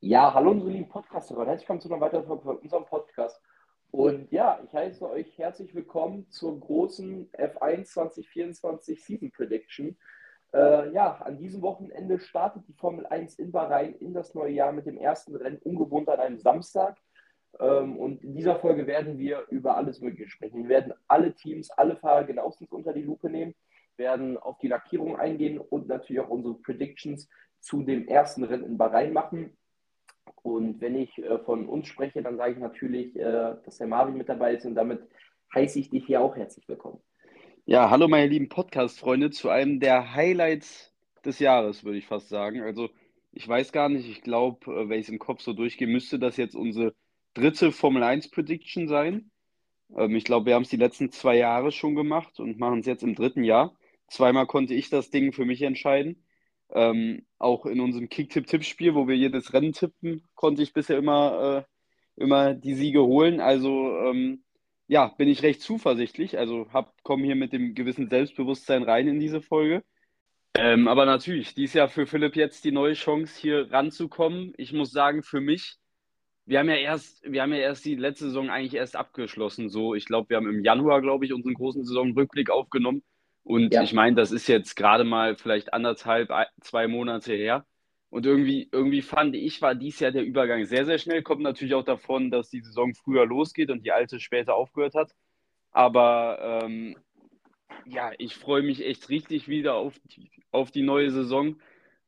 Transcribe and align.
Ja, 0.00 0.32
hallo 0.32 0.52
unsere 0.52 0.70
lieben 0.70 0.88
Podcaster, 0.88 1.34
herzlich 1.44 1.62
willkommen 1.62 1.80
zu 1.80 1.88
einer 1.88 2.00
weiteren 2.00 2.26
Folge 2.26 2.42
von 2.44 2.58
unserem 2.58 2.84
Podcast. 2.84 3.42
Und 3.90 4.30
ja, 4.30 4.60
ich 4.64 4.72
heiße 4.72 5.10
euch 5.10 5.36
herzlich 5.36 5.74
willkommen 5.74 6.30
zur 6.30 6.60
großen 6.60 7.28
F1 7.32 7.86
2024 7.86 9.04
Season 9.04 9.32
Prediction. 9.32 9.98
Äh, 10.52 10.92
ja, 10.92 11.16
an 11.16 11.38
diesem 11.38 11.60
Wochenende 11.62 12.20
startet 12.20 12.68
die 12.68 12.74
Formel 12.74 13.04
1 13.06 13.40
in 13.40 13.50
Bahrain 13.50 13.96
in 13.96 14.14
das 14.14 14.34
neue 14.36 14.52
Jahr 14.52 14.70
mit 14.70 14.86
dem 14.86 14.96
ersten 14.96 15.34
Rennen, 15.34 15.58
ungewohnt 15.64 16.08
an 16.08 16.20
einem 16.20 16.38
Samstag. 16.38 16.98
Ähm, 17.58 17.96
und 17.96 18.22
in 18.22 18.34
dieser 18.34 18.58
Folge 18.60 18.86
werden 18.86 19.18
wir 19.18 19.46
über 19.50 19.76
alles 19.76 20.00
Mögliche 20.00 20.30
sprechen. 20.30 20.62
Wir 20.62 20.68
werden 20.68 20.92
alle 21.08 21.34
Teams, 21.34 21.70
alle 21.70 21.96
Fahrer 21.96 22.24
genauestens 22.24 22.70
unter 22.70 22.92
die 22.92 23.02
Lupe 23.02 23.28
nehmen, 23.28 23.54
werden 23.96 24.38
auf 24.38 24.58
die 24.58 24.68
Lackierung 24.68 25.16
eingehen 25.16 25.58
und 25.58 25.88
natürlich 25.88 26.20
auch 26.20 26.30
unsere 26.30 26.54
Predictions 26.54 27.28
zu 27.60 27.82
dem 27.82 28.06
ersten 28.08 28.44
Rennen 28.44 28.64
in 28.64 28.78
Bahrain 28.78 29.12
machen. 29.12 29.56
Und 30.42 30.80
wenn 30.80 30.96
ich 30.96 31.18
äh, 31.18 31.38
von 31.40 31.66
uns 31.66 31.88
spreche, 31.88 32.22
dann 32.22 32.36
sage 32.36 32.52
ich 32.52 32.58
natürlich, 32.58 33.16
äh, 33.16 33.56
dass 33.64 33.78
der 33.78 33.86
Marvin 33.86 34.16
mit 34.16 34.28
dabei 34.28 34.54
ist 34.54 34.64
und 34.64 34.74
damit 34.74 35.02
heiße 35.54 35.78
ich 35.78 35.90
dich 35.90 36.06
hier 36.06 36.20
auch 36.20 36.36
herzlich 36.36 36.66
willkommen. 36.68 37.00
Ja, 37.66 37.90
hallo 37.90 38.08
meine 38.08 38.28
lieben 38.28 38.48
Podcast-Freunde 38.48 39.30
zu 39.30 39.48
einem 39.50 39.80
der 39.80 40.14
Highlights 40.14 40.92
des 41.24 41.38
Jahres, 41.38 41.84
würde 41.84 41.98
ich 41.98 42.06
fast 42.06 42.28
sagen. 42.28 42.62
Also 42.62 42.88
ich 43.32 43.46
weiß 43.46 43.72
gar 43.72 43.88
nicht, 43.88 44.08
ich 44.08 44.22
glaube, 44.22 44.72
äh, 44.72 44.88
wenn 44.88 44.98
ich 44.98 45.06
es 45.06 45.12
im 45.12 45.18
Kopf 45.18 45.42
so 45.42 45.52
durchgehe, 45.52 45.86
müsste 45.86 46.18
das 46.18 46.36
jetzt 46.36 46.56
unsere 46.56 46.94
dritte 47.34 47.72
Formel 47.72 48.02
1 48.02 48.30
Prediction 48.30 48.88
sein. 48.88 49.30
Ähm, 49.96 50.16
ich 50.16 50.24
glaube, 50.24 50.46
wir 50.46 50.54
haben 50.54 50.62
es 50.62 50.70
die 50.70 50.76
letzten 50.76 51.10
zwei 51.10 51.36
Jahre 51.36 51.72
schon 51.72 51.94
gemacht 51.94 52.40
und 52.40 52.58
machen 52.58 52.80
es 52.80 52.86
jetzt 52.86 53.02
im 53.02 53.14
dritten 53.14 53.44
Jahr. 53.44 53.76
Zweimal 54.08 54.46
konnte 54.46 54.74
ich 54.74 54.90
das 54.90 55.10
Ding 55.10 55.32
für 55.32 55.44
mich 55.44 55.62
entscheiden. 55.62 56.24
Ähm, 56.72 57.26
auch 57.38 57.66
in 57.66 57.80
unserem 57.80 58.08
Kick-Tipp-Tipp-Spiel, 58.08 58.94
wo 58.94 59.08
wir 59.08 59.16
jedes 59.16 59.52
Rennen 59.52 59.72
tippen, 59.72 60.28
konnte 60.34 60.62
ich 60.62 60.72
bisher 60.72 60.98
immer, 60.98 61.66
äh, 62.18 62.22
immer 62.22 62.54
die 62.54 62.74
Siege 62.74 63.02
holen. 63.02 63.40
Also 63.40 63.96
ähm, 63.98 64.44
ja, 64.86 65.08
bin 65.08 65.28
ich 65.28 65.42
recht 65.42 65.62
zuversichtlich. 65.62 66.38
Also 66.38 66.66
komme 67.02 67.24
hier 67.24 67.36
mit 67.36 67.52
dem 67.52 67.74
gewissen 67.74 68.08
Selbstbewusstsein 68.08 68.82
rein 68.82 69.08
in 69.08 69.20
diese 69.20 69.40
Folge. 69.40 69.84
Ähm, 70.54 70.88
aber 70.88 71.06
natürlich, 71.06 71.54
dies 71.54 71.74
Jahr 71.74 71.88
für 71.88 72.06
Philipp 72.06 72.34
jetzt 72.36 72.64
die 72.64 72.72
neue 72.72 72.94
Chance, 72.94 73.40
hier 73.40 73.70
ranzukommen. 73.70 74.52
Ich 74.56 74.72
muss 74.72 74.90
sagen, 74.90 75.22
für 75.22 75.40
mich, 75.40 75.76
wir 76.46 76.58
haben 76.58 76.68
ja 76.68 76.76
erst, 76.76 77.22
wir 77.30 77.42
haben 77.42 77.52
ja 77.52 77.58
erst 77.58 77.84
die 77.84 77.94
letzte 77.94 78.26
Saison 78.26 78.50
eigentlich 78.50 78.74
erst 78.74 78.96
abgeschlossen. 78.96 79.68
So, 79.68 79.94
ich 79.94 80.04
glaube, 80.06 80.30
wir 80.30 80.36
haben 80.36 80.48
im 80.48 80.64
Januar, 80.64 81.00
glaube 81.00 81.24
ich, 81.24 81.32
unseren 81.32 81.54
großen 81.54 81.84
Saisonrückblick 81.84 82.50
aufgenommen. 82.50 83.02
Und 83.42 83.72
ja. 83.72 83.82
ich 83.82 83.92
meine, 83.92 84.16
das 84.16 84.32
ist 84.32 84.48
jetzt 84.48 84.74
gerade 84.76 85.04
mal 85.04 85.36
vielleicht 85.36 85.72
anderthalb, 85.72 86.30
zwei 86.60 86.88
Monate 86.88 87.34
her. 87.34 87.64
Und 88.10 88.26
irgendwie, 88.26 88.68
irgendwie 88.72 89.02
fand 89.02 89.36
ich, 89.36 89.62
war 89.62 89.76
dies 89.76 90.00
Jahr 90.00 90.10
der 90.10 90.24
Übergang 90.24 90.64
sehr, 90.64 90.84
sehr 90.84 90.98
schnell. 90.98 91.22
Kommt 91.22 91.42
natürlich 91.42 91.74
auch 91.74 91.84
davon, 91.84 92.30
dass 92.30 92.50
die 92.50 92.60
Saison 92.60 92.92
früher 92.94 93.24
losgeht 93.24 93.70
und 93.70 93.84
die 93.84 93.92
alte 93.92 94.18
später 94.18 94.56
aufgehört 94.56 94.94
hat. 94.94 95.12
Aber 95.70 96.62
ähm, 96.64 96.96
ja, 97.86 98.10
ich 98.18 98.34
freue 98.34 98.62
mich 98.62 98.84
echt 98.84 99.08
richtig 99.08 99.48
wieder 99.48 99.74
auf 99.74 99.94
die, 100.04 100.30
auf 100.50 100.72
die 100.72 100.82
neue 100.82 101.10
Saison. 101.10 101.60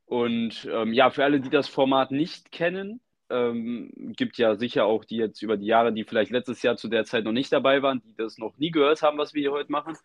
Und 0.05 0.67
ähm, 0.71 0.91
ja, 0.91 1.09
für 1.09 1.23
alle, 1.23 1.39
die 1.39 1.49
das 1.49 1.69
Format 1.69 2.11
nicht 2.11 2.51
kennen, 2.51 2.99
ähm, 3.33 3.91
gibt 4.15 4.37
ja 4.37 4.55
sicher 4.55 4.85
auch 4.85 5.05
die 5.05 5.17
jetzt 5.17 5.41
über 5.41 5.57
die 5.57 5.65
Jahre, 5.65 5.93
die 5.93 6.03
vielleicht 6.03 6.31
letztes 6.31 6.61
Jahr 6.61 6.77
zu 6.77 6.87
der 6.87 7.05
Zeit 7.05 7.23
noch 7.25 7.31
nicht 7.31 7.51
dabei 7.51 7.81
waren, 7.81 8.01
die 8.05 8.15
das 8.15 8.37
noch 8.37 8.57
nie 8.57 8.71
gehört 8.71 9.01
haben, 9.01 9.17
was 9.17 9.33
wir 9.33 9.41
hier 9.41 9.51
heute 9.51 9.71
machen. 9.71 9.97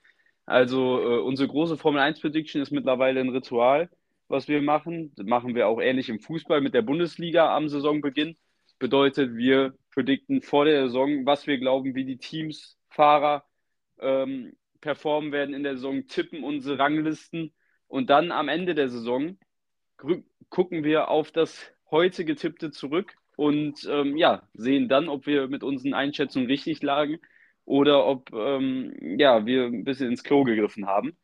Also 0.47 1.01
äh, 1.01 1.21
unsere 1.21 1.49
große 1.49 1.77
Formel 1.77 2.01
1 2.01 2.21
Prediction 2.21 2.63
ist 2.63 2.73
mittlerweile 2.73 3.21
ein 3.21 3.29
Ritual 3.29 3.91
was 4.29 4.49
wir 4.49 4.63
machen. 4.63 5.13
Das 5.17 5.27
machen 5.27 5.55
wir 5.55 5.67
auch 5.67 5.81
ähnlich 5.81 6.09
im 6.09 6.21
Fußball 6.21 6.61
mit 6.61 6.75
der 6.75 6.83
Bundesliga 6.83 7.55
am 7.55 7.69
Saisonbeginn. 7.69 8.37
Bedeutet, 8.79 9.35
wir 9.37 9.75
predikten 9.93 10.43
vor 10.43 10.65
der 10.65 10.87
Saison, 10.87 11.27
was 11.27 11.47
wir 11.47 11.59
glauben, 11.59 11.95
wie 11.95 12.05
die 12.05 12.19
Teams, 12.19 12.79
Fahrer 12.91 13.45
ähm, 13.99 14.57
performen 14.81 15.33
werden 15.33 15.55
in 15.55 15.65
der 15.65 15.75
Saison, 15.75 16.07
tippen 16.07 16.45
unsere 16.45 16.79
Ranglisten 16.79 17.53
und 17.89 18.11
dann 18.11 18.31
am 18.31 18.49
Ende 18.49 18.75
der 18.75 18.89
Saison 18.89 19.37
gucken 20.49 20.85
wir 20.85 21.09
auf 21.09 21.33
das 21.33 21.73
heute 21.91 22.25
getippte 22.25 22.71
zurück 22.71 23.17
und 23.39 23.89
ähm, 23.89 24.17
ja, 24.17 24.43
sehen 24.55 24.89
dann, 24.89 25.09
ob 25.09 25.29
wir 25.29 25.47
mit 25.47 25.63
unseren 25.63 25.95
Einschätzungen 25.95 26.49
richtig 26.49 26.83
lagen 26.83 27.21
oder 27.65 28.05
ob 28.05 28.33
ähm, 28.33 28.93
ja, 29.17 29.47
wir 29.47 29.67
ein 29.67 29.85
bisschen 29.85 30.09
ins 30.09 30.25
Klo 30.25 30.43
gegriffen 30.43 30.87
haben. 30.87 31.17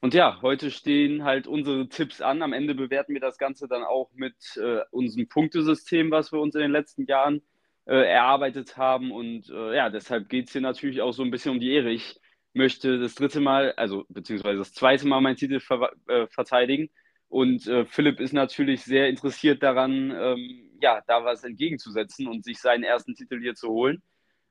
Und 0.00 0.14
ja, 0.14 0.42
heute 0.42 0.72
stehen 0.72 1.22
halt 1.22 1.46
unsere 1.46 1.88
Tipps 1.88 2.20
an. 2.20 2.42
Am 2.42 2.52
Ende 2.52 2.74
bewerten 2.74 3.14
wir 3.14 3.20
das 3.20 3.38
Ganze 3.38 3.68
dann 3.68 3.84
auch 3.84 4.10
mit 4.14 4.34
äh, 4.56 4.80
unserem 4.90 5.28
Punktesystem, 5.28 6.10
was 6.10 6.32
wir 6.32 6.40
uns 6.40 6.56
in 6.56 6.62
den 6.62 6.72
letzten 6.72 7.06
Jahren 7.06 7.40
äh, 7.86 8.04
erarbeitet 8.04 8.76
haben. 8.76 9.12
Und 9.12 9.48
äh, 9.48 9.76
ja, 9.76 9.90
deshalb 9.90 10.28
geht 10.28 10.48
es 10.48 10.52
hier 10.52 10.60
natürlich 10.60 11.02
auch 11.02 11.12
so 11.12 11.22
ein 11.22 11.30
bisschen 11.30 11.52
um 11.52 11.60
die 11.60 11.70
Ehre. 11.70 11.92
Ich 11.92 12.18
möchte 12.52 12.98
das 12.98 13.14
dritte 13.14 13.38
Mal, 13.38 13.74
also 13.76 14.06
beziehungsweise 14.08 14.58
das 14.58 14.74
zweite 14.74 15.06
Mal 15.06 15.20
meinen 15.20 15.36
Titel 15.36 15.60
ver 15.60 15.92
äh, 16.08 16.26
verteidigen. 16.26 16.90
Und 17.28 17.68
äh, 17.68 17.84
Philipp 17.84 18.18
ist 18.18 18.32
natürlich 18.32 18.82
sehr 18.82 19.08
interessiert 19.08 19.62
daran, 19.62 20.10
ähm, 20.10 20.71
ja, 20.82 21.00
da 21.06 21.24
was 21.24 21.44
entgegenzusetzen 21.44 22.26
und 22.26 22.44
sich 22.44 22.60
seinen 22.60 22.82
ersten 22.82 23.14
Titel 23.14 23.40
hier 23.40 23.54
zu 23.54 23.68
holen. 23.68 24.02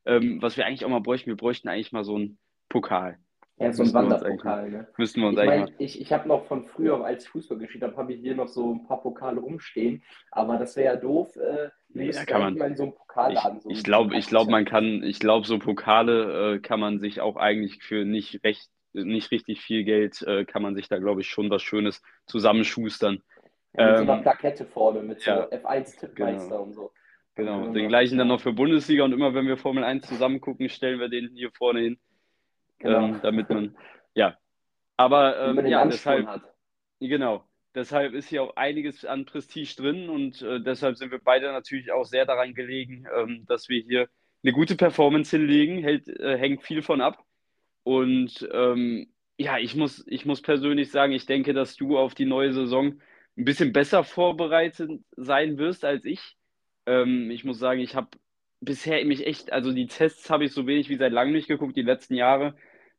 Ähm, 0.05 0.41
was 0.41 0.57
wir 0.57 0.65
eigentlich 0.65 0.85
auch 0.85 0.89
mal 0.89 1.01
bräuchten, 1.01 1.29
wir 1.29 1.37
bräuchten 1.37 1.67
eigentlich 1.67 1.91
mal 1.91 2.03
so 2.03 2.15
einen 2.15 2.39
Pokal. 2.69 3.19
Ja, 3.57 3.71
so 3.71 3.83
ein 3.83 3.93
Wanderpokal. 3.93 4.71
Ne? 4.71 4.87
Müssten 4.97 5.21
wir 5.21 5.27
uns 5.27 5.37
ich 5.37 5.47
eigentlich 5.47 5.69
mein, 5.69 5.75
Ich, 5.77 6.01
ich 6.01 6.11
habe 6.11 6.27
noch 6.27 6.45
von 6.45 6.63
früher, 6.63 7.05
als 7.05 7.25
ich 7.25 7.29
Fußball 7.29 7.59
gespielt 7.59 7.83
habe, 7.83 7.95
habe 7.95 8.13
ich 8.13 8.21
hier 8.21 8.33
noch 8.33 8.47
so 8.47 8.73
ein 8.73 8.87
paar 8.87 9.01
Pokale 9.01 9.39
rumstehen. 9.39 10.03
Aber 10.31 10.57
das 10.57 10.75
wäre 10.75 10.95
ja 10.95 10.99
doof. 10.99 11.35
Äh, 11.35 11.69
nee, 11.89 12.09
da 12.09 12.25
kann 12.25 12.41
man 12.41 12.57
mal 12.57 12.71
in 12.71 12.75
so 12.75 12.83
einem 12.83 12.95
Pokalladen. 12.95 13.57
Ich, 13.57 13.63
so 13.63 13.69
ich 13.69 13.83
glaube, 13.83 14.17
ich 14.17 14.27
glaube, 14.27 14.49
man 14.49 14.65
kann, 14.65 15.03
ich 15.03 15.19
glaube, 15.19 15.45
so 15.45 15.59
Pokale 15.59 16.55
äh, 16.55 16.59
kann 16.59 16.79
man 16.79 16.99
sich 16.99 17.21
auch 17.21 17.35
eigentlich 17.35 17.83
für 17.83 18.03
nicht 18.03 18.43
recht, 18.43 18.67
nicht 18.93 19.29
richtig 19.29 19.61
viel 19.61 19.83
Geld, 19.83 20.23
äh, 20.23 20.43
kann 20.43 20.63
man 20.63 20.73
sich 20.73 20.87
da, 20.87 20.97
glaube 20.97 21.21
ich, 21.21 21.27
schon 21.27 21.51
was 21.51 21.61
Schönes 21.61 22.01
zusammenschustern. 22.25 23.21
Ja, 23.73 23.85
mit 23.85 23.91
ähm, 23.91 23.97
so 23.97 24.03
einer 24.03 24.13
ähm, 24.15 24.21
Plakette 24.21 24.65
vorne, 24.65 25.01
mit 25.01 25.21
so 25.21 25.31
ja, 25.31 25.45
F1-Tippmeister 25.45 26.49
genau. 26.49 26.63
und 26.63 26.73
so. 26.73 26.91
Genau, 27.35 27.67
den 27.67 27.87
gleichen 27.87 28.17
dann 28.17 28.27
noch 28.27 28.41
für 28.41 28.51
Bundesliga 28.51 29.05
und 29.05 29.13
immer 29.13 29.33
wenn 29.33 29.47
wir 29.47 29.55
Formel 29.55 29.85
1 29.85 30.05
zusammen 30.05 30.41
gucken, 30.41 30.67
stellen 30.67 30.99
wir 30.99 31.07
den 31.07 31.29
hier 31.33 31.49
vorne 31.51 31.79
hin 31.79 31.99
genau. 32.81 33.05
ähm, 33.05 33.19
damit 33.21 33.49
man, 33.49 33.75
ja. 34.13 34.37
Aber 34.97 35.39
ähm, 35.39 35.65
ja, 35.65 35.85
deshalb, 35.85 36.27
hat. 36.27 36.41
genau, 36.99 37.45
deshalb 37.73 38.13
ist 38.13 38.27
hier 38.27 38.43
auch 38.43 38.55
einiges 38.55 39.05
an 39.05 39.25
Prestige 39.25 39.75
drin 39.77 40.09
und 40.09 40.41
äh, 40.41 40.61
deshalb 40.61 40.97
sind 40.97 41.11
wir 41.11 41.19
beide 41.23 41.51
natürlich 41.51 41.91
auch 41.91 42.05
sehr 42.05 42.25
daran 42.25 42.53
gelegen, 42.53 43.07
ähm, 43.15 43.45
dass 43.47 43.69
wir 43.69 43.81
hier 43.81 44.07
eine 44.43 44.53
gute 44.53 44.75
Performance 44.75 45.35
hinlegen, 45.35 45.81
hält, 45.81 46.07
äh, 46.07 46.37
hängt 46.37 46.63
viel 46.63 46.81
von 46.81 47.01
ab. 47.01 47.23
Und 47.83 48.47
ähm, 48.51 49.11
ja, 49.37 49.57
ich 49.57 49.75
muss, 49.75 50.03
ich 50.07 50.25
muss 50.25 50.41
persönlich 50.41 50.91
sagen, 50.91 51.13
ich 51.13 51.25
denke, 51.25 51.53
dass 51.53 51.75
du 51.75 51.97
auf 51.97 52.13
die 52.13 52.25
neue 52.25 52.53
Saison 52.53 53.01
ein 53.37 53.45
bisschen 53.45 53.73
besser 53.73 54.03
vorbereitet 54.03 54.91
sein 55.15 55.57
wirst 55.57 55.85
als 55.85 56.05
ich. 56.05 56.35
Ähm, 56.85 57.31
ich 57.31 57.43
muss 57.43 57.59
sagen, 57.59 57.79
ich 57.79 57.95
habe 57.95 58.09
bisher 58.59 59.03
mich 59.05 59.25
echt, 59.25 59.51
also 59.51 59.71
die 59.71 59.87
Tests 59.87 60.29
habe 60.29 60.45
ich 60.45 60.53
so 60.53 60.67
wenig 60.67 60.89
wie 60.89 60.97
seit 60.97 61.11
langem 61.11 61.33
nicht 61.33 61.47
geguckt, 61.47 61.75
die 61.75 61.81
letzten 61.81 62.15
Jahre 62.15 62.55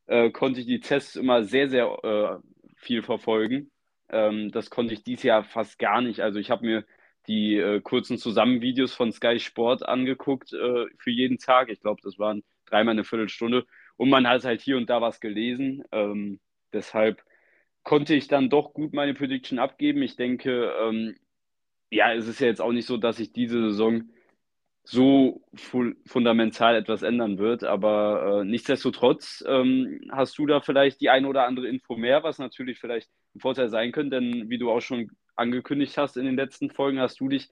äh, 0.06 0.30
konnte 0.30 0.60
ich 0.60 0.66
die 0.66 0.80
Tests 0.80 1.16
immer 1.16 1.44
sehr, 1.44 1.68
sehr 1.68 1.86
äh, 2.04 2.38
viel 2.76 3.02
verfolgen. 3.02 3.70
Ähm, 4.10 4.50
das 4.50 4.70
konnte 4.70 4.94
ich 4.94 5.04
dieses 5.04 5.22
Jahr 5.24 5.44
fast 5.44 5.78
gar 5.78 6.00
nicht. 6.00 6.20
Also 6.20 6.38
ich 6.38 6.50
habe 6.50 6.66
mir 6.66 6.84
die 7.28 7.56
äh, 7.56 7.80
kurzen 7.80 8.18
Zusammenvideos 8.18 8.94
von 8.94 9.12
Sky 9.12 9.38
Sport 9.38 9.86
angeguckt 9.88 10.52
äh, 10.52 10.86
für 10.98 11.10
jeden 11.10 11.38
Tag. 11.38 11.70
Ich 11.70 11.80
glaube, 11.80 12.00
das 12.02 12.18
waren 12.18 12.42
dreimal 12.66 12.92
eine 12.92 13.04
Viertelstunde. 13.04 13.64
Und 13.96 14.10
man 14.10 14.26
hat 14.26 14.44
halt 14.44 14.60
hier 14.60 14.76
und 14.76 14.90
da 14.90 15.00
was 15.00 15.20
gelesen. 15.20 15.84
Ähm, 15.92 16.40
deshalb 16.72 17.22
konnte 17.82 18.14
ich 18.14 18.28
dann 18.28 18.48
doch 18.50 18.74
gut 18.74 18.92
meine 18.92 19.14
Prediction 19.14 19.58
abgeben. 19.58 20.02
Ich 20.02 20.16
denke, 20.16 20.72
ähm, 20.80 21.16
ja, 21.90 22.14
es 22.14 22.28
ist 22.28 22.40
ja 22.40 22.46
jetzt 22.46 22.60
auch 22.60 22.72
nicht 22.72 22.86
so, 22.86 22.96
dass 22.96 23.20
ich 23.20 23.32
diese 23.32 23.60
Saison 23.70 24.04
so 24.84 25.42
fu 25.54 25.92
fundamental 26.06 26.76
etwas 26.76 27.02
ändern 27.02 27.38
wird. 27.38 27.64
Aber 27.64 28.40
äh, 28.42 28.44
nichtsdestotrotz 28.44 29.44
ähm, 29.46 30.00
hast 30.10 30.38
du 30.38 30.46
da 30.46 30.60
vielleicht 30.60 31.00
die 31.00 31.10
eine 31.10 31.28
oder 31.28 31.46
andere 31.46 31.68
Info 31.68 31.96
mehr, 31.96 32.22
was 32.22 32.38
natürlich 32.38 32.78
vielleicht 32.78 33.10
ein 33.34 33.40
Vorteil 33.40 33.68
sein 33.68 33.92
könnte, 33.92 34.20
denn 34.20 34.50
wie 34.50 34.58
du 34.58 34.70
auch 34.70 34.80
schon 34.80 35.10
angekündigt 35.36 35.96
hast 35.98 36.16
in 36.16 36.24
den 36.24 36.36
letzten 36.36 36.70
Folgen, 36.70 37.00
hast 37.00 37.20
du 37.20 37.28
dich 37.28 37.50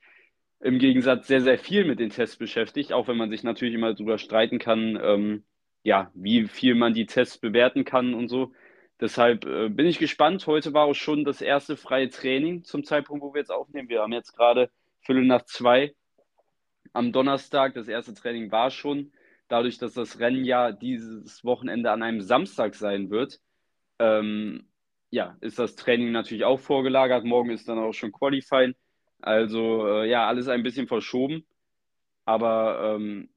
im 0.61 0.79
Gegensatz 0.79 1.27
sehr, 1.27 1.41
sehr 1.41 1.59
viel 1.59 1.85
mit 1.85 2.01
den 2.01 2.11
Tests 2.11 2.37
beschäftigt, 2.37 2.93
auch 2.93 3.09
wenn 3.09 3.17
man 3.17 3.31
sich 3.31 3.43
natürlich 3.43 3.75
immer 3.75 3.95
darüber 3.95 4.19
streiten 4.19 4.59
kann, 4.59 4.99
ähm, 5.03 5.45
ja, 5.83 6.11
wie 6.15 6.47
viel 6.47 6.75
man 6.75 6.93
die 6.93 7.07
Tests 7.07 7.39
bewerten 7.39 7.85
kann 7.85 8.13
und 8.15 8.29
so. 8.29 8.53
Deshalb 9.01 9.47
äh, 9.47 9.69
bin 9.71 9.87
ich 9.87 9.99
gespannt. 9.99 10.47
Heute 10.47 10.75
war 10.75 10.85
auch 10.85 10.95
schon 10.95 11.25
das 11.25 11.41
erste 11.41 11.77
freie 11.77 12.11
Training 12.11 12.65
zum 12.65 12.85
Zeitpunkt, 12.85 13.23
wo 13.23 13.33
wir 13.33 13.41
jetzt 13.41 13.51
aufnehmen. 13.51 13.89
Wir 13.89 14.03
haben 14.03 14.13
jetzt 14.13 14.37
gerade 14.37 14.71
Viertel 15.01 15.25
nach 15.25 15.45
zwei 15.47 15.95
am 16.93 17.13
Donnerstag. 17.13 17.75
Das 17.75 17.89
erste 17.89 18.15
Training 18.15 18.53
war 18.53 18.71
schon. 18.71 19.13
dadurch, 19.49 19.79
dass 19.79 19.95
das 19.95 20.21
Rennen 20.21 20.45
ja 20.45 20.73
dieses 20.73 21.45
Wochenende 21.45 21.91
an 21.91 22.03
einem 22.03 22.21
Samstag 22.21 22.75
sein 22.75 23.11
wird, 23.11 23.41
ähm, 23.99 24.69
ja, 25.11 25.37
ist 25.41 25.59
das 25.59 25.77
Training 25.77 26.13
natürlich 26.13 26.45
auch 26.45 26.61
vorgelagert. 26.61 27.25
Morgen 27.25 27.51
ist 27.51 27.69
dann 27.69 27.79
auch 27.79 27.93
schon 27.93 28.13
Qualifying. 28.13 28.75
Also 29.21 29.87
äh, 29.89 30.09
ja, 30.09 30.29
alles 30.29 30.49
ein 30.49 30.63
bisschen 30.63 30.87
verschoben. 30.87 31.45
Aber 32.25 32.97
ähm, 32.97 33.30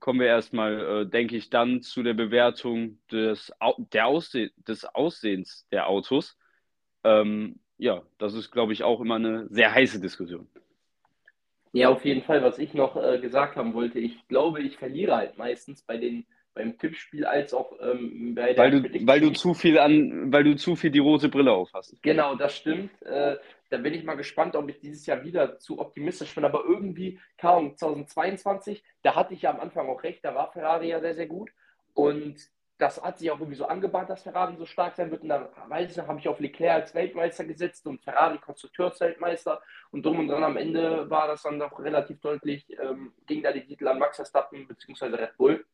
kommen 0.00 0.20
wir 0.20 0.26
erstmal, 0.26 1.02
äh, 1.02 1.06
denke 1.06 1.36
ich, 1.36 1.50
dann 1.50 1.82
zu 1.82 2.02
der 2.02 2.14
Bewertung 2.14 2.98
des, 3.12 3.52
der 3.92 4.06
Ausse 4.06 4.50
des 4.56 4.84
Aussehens 4.84 5.66
der 5.70 5.88
Autos. 5.88 6.36
Ähm, 7.04 7.60
ja, 7.78 8.02
das 8.18 8.34
ist, 8.34 8.50
glaube 8.50 8.72
ich, 8.72 8.82
auch 8.82 9.00
immer 9.00 9.16
eine 9.16 9.46
sehr 9.48 9.72
heiße 9.72 10.00
Diskussion. 10.00 10.48
Ja, 11.72 11.88
auf 11.90 12.04
jeden 12.04 12.22
Fall. 12.22 12.42
Was 12.42 12.58
ich 12.58 12.74
noch 12.74 12.96
äh, 12.96 13.18
gesagt 13.20 13.56
haben 13.56 13.74
wollte, 13.74 13.98
ich 14.00 14.26
glaube, 14.26 14.62
ich 14.62 14.76
verliere 14.76 15.16
halt 15.16 15.38
meistens 15.38 15.82
bei 15.82 15.96
den 15.96 16.26
beim 16.52 16.76
Tippspiel 16.78 17.24
als 17.24 17.54
auch 17.54 17.72
ähm, 17.80 18.34
bei 18.34 18.54
der 18.54 18.64
weil 18.64 18.70
du, 18.82 19.06
weil 19.06 19.20
du 19.20 19.30
zu 19.30 19.54
viel 19.54 19.78
an, 19.78 20.32
weil 20.32 20.42
du 20.42 20.56
zu 20.56 20.74
viel 20.74 20.90
die 20.90 20.98
rote 20.98 21.28
Brille 21.28 21.52
auf 21.52 21.70
hast. 21.72 22.02
Genau, 22.02 22.34
das 22.34 22.56
stimmt. 22.56 22.90
Äh, 23.02 23.36
da 23.70 23.78
bin 23.78 23.94
ich 23.94 24.04
mal 24.04 24.16
gespannt, 24.16 24.56
ob 24.56 24.68
ich 24.68 24.80
dieses 24.80 25.06
Jahr 25.06 25.22
wieder 25.22 25.58
zu 25.58 25.78
optimistisch 25.78 26.34
bin. 26.34 26.44
Aber 26.44 26.64
irgendwie, 26.64 27.20
kaum 27.38 27.76
2022, 27.76 28.84
da 29.02 29.14
hatte 29.14 29.34
ich 29.34 29.42
ja 29.42 29.50
am 29.50 29.60
Anfang 29.60 29.88
auch 29.88 30.02
recht, 30.02 30.24
da 30.24 30.34
war 30.34 30.52
Ferrari 30.52 30.88
ja 30.88 31.00
sehr, 31.00 31.14
sehr 31.14 31.26
gut. 31.26 31.50
Und 31.94 32.50
das 32.78 33.02
hat 33.02 33.18
sich 33.18 33.30
auch 33.30 33.38
irgendwie 33.38 33.56
so 33.56 33.66
angebahnt, 33.66 34.10
dass 34.10 34.22
Ferrari 34.22 34.56
so 34.56 34.66
stark 34.66 34.96
sein 34.96 35.10
wird. 35.10 35.22
Und 35.22 35.28
da 35.28 35.50
weiß 35.68 35.92
ich, 35.92 35.98
habe 35.98 36.18
ich 36.18 36.28
auf 36.28 36.40
Leclerc 36.40 36.82
als 36.82 36.94
Weltmeister 36.94 37.44
gesetzt 37.44 37.86
und 37.86 38.02
Ferrari 38.02 38.38
Konstrukteursweltmeister. 38.38 39.62
Und 39.90 40.04
drum 40.04 40.18
und 40.18 40.28
dran 40.28 40.42
am 40.42 40.56
Ende 40.56 41.08
war 41.08 41.28
das 41.28 41.42
dann 41.42 41.58
doch 41.58 41.78
relativ 41.78 42.20
deutlich, 42.20 42.66
ähm, 42.80 43.12
ging 43.26 43.42
da 43.42 43.52
die 43.52 43.64
Titel 43.64 43.86
an 43.86 43.98
Max 43.98 44.16
Verstappen 44.16 44.66
bzw. 44.66 45.14
Red 45.14 45.36
Bull. 45.36 45.64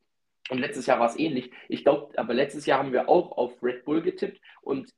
Und 0.50 0.58
letztes 0.58 0.86
Jahr 0.86 1.00
war 1.00 1.08
es 1.08 1.18
ähnlich. 1.18 1.50
Ich 1.68 1.82
glaube, 1.82 2.16
aber 2.18 2.34
letztes 2.34 2.66
Jahr 2.66 2.78
haben 2.80 2.92
wir 2.92 3.08
auch 3.08 3.36
auf 3.36 3.62
Red 3.62 3.84
Bull 3.84 4.02
getippt. 4.02 4.40
Und 4.60 4.92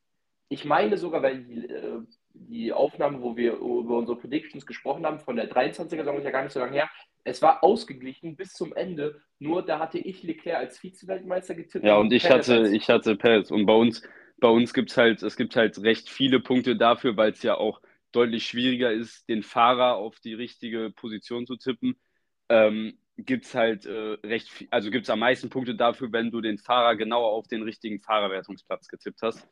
ich 0.49 0.65
meine 0.65 0.97
sogar, 0.97 1.23
weil 1.23 1.45
die, 1.45 1.67
äh, 1.69 2.01
die 2.49 2.73
Aufnahme, 2.73 3.21
wo 3.23 3.37
wir 3.37 3.55
über 3.55 3.99
unsere 3.99 4.19
Predictions 4.19 4.67
gesprochen 4.67 5.05
haben, 5.05 5.19
von 5.19 5.37
der 5.37 5.51
23er-Saison 5.51 6.19
ist 6.19 6.25
ja 6.25 6.31
gar 6.31 6.43
nicht 6.43 6.53
so 6.53 6.61
lange 6.61 6.73
her, 6.73 6.91
es 7.25 7.43
war 7.43 7.63
ausgeglichen 7.63 8.37
bis 8.37 8.53
zum 8.53 8.75
Ende. 8.75 9.21
Nur 9.39 9.65
da 9.65 9.79
hatte 9.79 9.99
ich 9.99 10.23
Leclerc 10.23 10.59
als 10.59 10.79
Vize-Weltmeister 10.79 11.55
getippt. 11.55 11.85
Ja, 11.85 11.97
und 11.97 12.13
ich 12.13 12.23
Perez 12.23 12.49
hatte, 12.49 12.69
ich 12.75 12.89
hatte 12.89 13.17
Perez. 13.17 13.51
Und 13.51 13.67
bei 13.67 13.75
uns, 13.75 14.03
bei 14.39 14.49
uns 14.49 14.73
gibt 14.73 14.91
es 14.91 14.97
halt, 14.97 15.23
es 15.23 15.37
gibt 15.37 15.57
halt 15.57 15.83
recht 15.83 16.09
viele 16.09 16.41
Punkte 16.41 16.77
dafür, 16.77 17.17
weil 17.17 17.33
es 17.33 17.43
ja 17.43 17.57
auch 17.57 17.81
deutlich 18.13 18.47
schwieriger 18.47 18.93
ist, 18.93 19.29
den 19.29 19.43
Fahrer 19.43 19.97
auf 19.97 20.19
die 20.21 20.35
richtige 20.35 20.91
Position 20.91 21.47
zu 21.47 21.57
tippen. 21.57 21.97
Ähm, 22.49 22.99
gibt 23.19 23.45
es 23.45 23.55
halt 23.55 23.85
äh, 23.85 24.17
recht, 24.25 24.49
viel, 24.49 24.69
also 24.71 24.91
gibt 24.91 25.05
es 25.05 25.11
am 25.11 25.19
meisten 25.19 25.51
Punkte 25.51 25.75
dafür, 25.75 26.13
wenn 26.13 26.31
du 26.31 26.41
den 26.41 26.57
Fahrer 26.57 26.97
genau 26.97 27.25
auf 27.25 27.49
den 27.49 27.63
richtigen 27.63 28.01
Fahrerwertungsplatz 28.01 28.89
getippt 28.89 29.21
hast. 29.23 29.47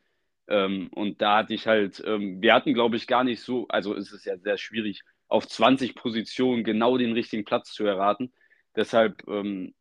Ähm, 0.47 0.89
und 0.93 1.21
da 1.21 1.37
hatte 1.37 1.53
ich 1.53 1.67
halt, 1.67 2.01
ähm, 2.05 2.41
wir 2.41 2.53
hatten, 2.53 2.73
glaube 2.73 2.95
ich, 2.95 3.07
gar 3.07 3.23
nicht 3.23 3.41
so, 3.41 3.67
also 3.67 3.93
ist 3.93 4.11
es 4.11 4.25
ja 4.25 4.37
sehr 4.37 4.57
schwierig, 4.57 5.03
auf 5.27 5.47
20 5.47 5.95
Positionen 5.95 6.63
genau 6.63 6.97
den 6.97 7.11
richtigen 7.13 7.45
Platz 7.45 7.71
zu 7.73 7.85
erraten. 7.85 8.33
Deshalb, 8.75 9.27
ähm, 9.27 9.73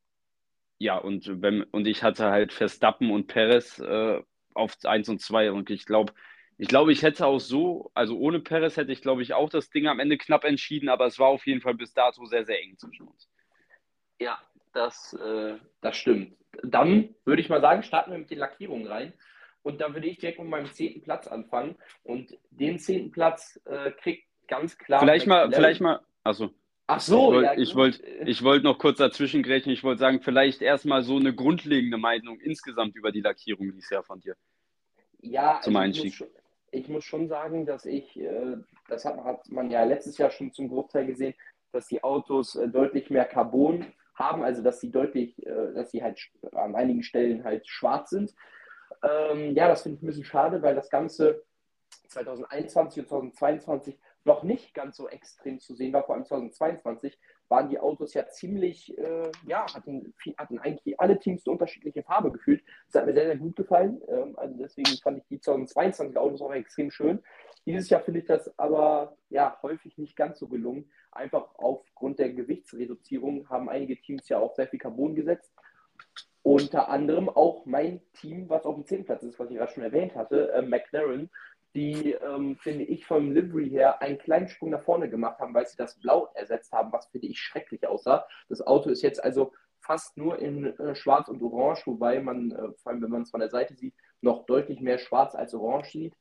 ja, 0.78 0.98
und, 0.98 1.42
wenn, 1.42 1.62
und 1.64 1.86
ich 1.86 2.02
hatte 2.02 2.30
halt 2.30 2.52
Verstappen 2.52 3.10
und 3.10 3.28
Perez 3.28 3.78
äh, 3.78 4.20
auf 4.54 4.76
1 4.84 5.08
und 5.08 5.20
2 5.20 5.52
und 5.52 5.70
ich 5.70 5.86
glaube, 5.86 6.12
ich 6.58 6.68
glaube, 6.68 6.92
ich 6.92 7.02
hätte 7.02 7.26
auch 7.26 7.38
so, 7.38 7.90
also 7.94 8.18
ohne 8.18 8.40
Perez 8.40 8.76
hätte 8.76 8.92
ich, 8.92 9.02
glaube 9.02 9.22
ich, 9.22 9.34
auch 9.34 9.50
das 9.50 9.68
Ding 9.70 9.86
am 9.86 10.00
Ende 10.00 10.16
knapp 10.16 10.44
entschieden, 10.44 10.88
aber 10.88 11.06
es 11.06 11.18
war 11.18 11.28
auf 11.28 11.46
jeden 11.46 11.60
Fall 11.60 11.74
bis 11.74 11.92
dato 11.92 12.24
sehr, 12.24 12.46
sehr 12.46 12.62
eng 12.62 12.78
zwischen 12.78 13.06
uns. 13.06 13.30
Ja, 14.18 14.38
das, 14.72 15.12
äh, 15.14 15.58
das 15.82 15.96
stimmt. 15.96 16.34
Dann 16.62 17.14
würde 17.24 17.42
ich 17.42 17.50
mal 17.50 17.60
sagen, 17.60 17.82
starten 17.82 18.10
wir 18.10 18.18
mit 18.18 18.30
den 18.30 18.38
Lackierungen 18.38 18.86
rein. 18.86 19.12
Und 19.66 19.80
da 19.80 19.92
würde 19.92 20.06
ich 20.06 20.18
direkt 20.18 20.38
mit 20.38 20.48
meinem 20.48 20.70
zehnten 20.70 21.02
Platz 21.02 21.26
anfangen. 21.26 21.74
Und 22.04 22.38
den 22.50 22.78
zehnten 22.78 23.10
Platz 23.10 23.60
äh, 23.64 23.90
kriegt 23.90 24.28
ganz 24.46 24.78
klar. 24.78 25.00
Vielleicht 25.00 25.26
mal, 25.26 25.50
vielleicht 25.50 25.80
mal, 25.80 25.98
also. 26.22 26.50
Ach 26.86 27.00
so, 27.00 27.40
ich 27.40 27.74
wollte 27.74 28.06
ja, 28.06 28.22
ich 28.22 28.44
wollt, 28.44 28.44
wollt 28.44 28.62
noch 28.62 28.78
kurz 28.78 28.98
dazwischen 28.98 29.42
grätschen. 29.42 29.72
Ich 29.72 29.82
wollte 29.82 29.98
sagen, 29.98 30.20
vielleicht 30.22 30.62
erstmal 30.62 31.02
so 31.02 31.16
eine 31.16 31.34
grundlegende 31.34 31.98
Meinung 31.98 32.38
insgesamt 32.38 32.94
über 32.94 33.10
die 33.10 33.22
Lackierung 33.22 33.72
dieses 33.72 33.90
Jahr 33.90 34.04
von 34.04 34.20
dir. 34.20 34.36
Ja, 35.18 35.58
zum 35.60 35.74
also 35.74 35.84
Einstieg. 35.84 36.12
Ich 36.12 36.20
muss, 36.20 36.28
ich 36.70 36.88
muss, 36.88 37.04
schon 37.04 37.26
sagen, 37.26 37.66
dass 37.66 37.86
ich, 37.86 38.16
äh, 38.20 38.58
das 38.86 39.04
hat, 39.04 39.16
hat, 39.24 39.50
man 39.50 39.72
ja 39.72 39.82
letztes 39.82 40.16
Jahr 40.16 40.30
schon 40.30 40.52
zum 40.52 40.68
Großteil 40.68 41.06
gesehen, 41.06 41.34
dass 41.72 41.88
die 41.88 42.04
Autos 42.04 42.54
äh, 42.54 42.68
deutlich 42.68 43.10
mehr 43.10 43.24
Carbon 43.24 43.84
haben, 44.14 44.44
also 44.44 44.62
dass 44.62 44.80
sie 44.80 44.92
deutlich, 44.92 45.44
äh, 45.44 45.74
dass 45.74 45.90
sie 45.90 46.04
halt 46.04 46.20
an 46.52 46.76
einigen 46.76 47.02
Stellen 47.02 47.42
halt 47.42 47.66
schwarz 47.66 48.10
sind. 48.10 48.32
Ähm, 49.08 49.54
ja, 49.54 49.68
das 49.68 49.82
finde 49.82 49.96
ich 49.96 50.02
ein 50.02 50.06
bisschen 50.06 50.24
schade, 50.24 50.62
weil 50.62 50.74
das 50.74 50.90
Ganze 50.90 51.44
2021 52.08 53.02
und 53.02 53.08
2022 53.08 53.98
noch 54.24 54.42
nicht 54.42 54.74
ganz 54.74 54.96
so 54.96 55.08
extrem 55.08 55.60
zu 55.60 55.74
sehen 55.74 55.92
war. 55.92 56.04
Vor 56.04 56.16
allem 56.16 56.24
2022 56.24 57.18
waren 57.48 57.68
die 57.68 57.78
Autos 57.78 58.12
ja 58.14 58.26
ziemlich, 58.28 58.96
äh, 58.98 59.30
ja, 59.46 59.66
hatten, 59.72 60.12
hatten 60.36 60.58
eigentlich 60.58 60.98
alle 60.98 61.18
Teams 61.18 61.46
eine 61.46 61.52
unterschiedliche 61.52 62.02
Farbe 62.02 62.32
gefühlt. 62.32 62.62
Das 62.86 63.00
hat 63.00 63.06
mir 63.06 63.14
sehr, 63.14 63.26
sehr 63.26 63.36
gut 63.36 63.54
gefallen. 63.54 64.02
Ähm, 64.08 64.34
also 64.36 64.56
deswegen 64.58 64.96
fand 65.02 65.18
ich 65.18 65.26
die 65.28 65.40
2022 65.40 66.16
Autos 66.16 66.42
auch 66.42 66.52
extrem 66.52 66.90
schön. 66.90 67.22
Dieses 67.66 67.88
Jahr 67.88 68.00
finde 68.00 68.20
ich 68.20 68.26
das 68.26 68.56
aber 68.58 69.16
ja 69.28 69.58
häufig 69.62 69.96
nicht 69.96 70.16
ganz 70.16 70.38
so 70.38 70.48
gelungen. 70.48 70.90
Einfach 71.12 71.48
aufgrund 71.56 72.18
der 72.18 72.32
Gewichtsreduzierung 72.32 73.48
haben 73.48 73.68
einige 73.68 74.00
Teams 74.00 74.28
ja 74.28 74.38
auch 74.38 74.54
sehr 74.54 74.68
viel 74.68 74.78
Carbon 74.78 75.14
gesetzt. 75.14 75.52
Unter 76.46 76.90
anderem 76.90 77.28
auch 77.28 77.66
mein 77.66 78.00
Team, 78.12 78.48
was 78.48 78.64
auf 78.64 78.76
dem 78.76 78.87
10. 78.87 79.04
Platz 79.04 79.25
ist, 79.25 79.37
was 79.40 79.50
ich 79.50 79.56
gerade 79.56 79.72
schon 79.72 79.82
erwähnt 79.82 80.14
hatte, 80.14 80.52
äh, 80.52 80.62
McLaren, 80.62 81.28
die, 81.75 82.12
ähm, 82.12 82.54
finde 82.54 82.84
ich, 82.84 83.04
vom 83.04 83.32
Livery 83.32 83.69
her 83.69 84.00
einen 84.00 84.16
kleinen 84.16 84.46
Sprung 84.46 84.70
nach 84.70 84.84
vorne 84.84 85.10
gemacht 85.10 85.40
haben, 85.40 85.52
weil 85.54 85.66
sie 85.66 85.76
das 85.76 85.98
Blau 85.98 86.28
ersetzt 86.34 86.70
haben, 86.70 86.93
was, 86.93 87.08
finde 87.08 87.26
ich, 87.26 87.40
schrecklich 87.40 87.84
aussah. 87.88 88.28
Das 88.48 88.64
Auto 88.64 88.90
ist 88.90 89.02
jetzt 89.02 89.25
also 89.25 89.54
fast 89.81 90.16
nur 90.16 90.38
in 90.38 90.66
äh, 90.78 90.94
Schwarz 90.94 91.26
und 91.26 91.43
Orange, 91.43 91.84
wobei 91.84 92.20
man, 92.20 92.52
äh, 92.52 92.72
vor 92.81 92.92
allem 92.92 93.02
wenn 93.02 93.10
man 93.10 93.22
es 93.22 93.31
von 93.32 93.40
der 93.40 93.50
Seite 93.50 93.75
sieht, 93.75 93.94
noch 94.20 94.46
deutlich 94.46 94.81
mehr 94.81 94.99
Schwarz 94.99 95.34
als 95.34 95.52
Orange 95.52 95.90
sieht. 95.90 96.14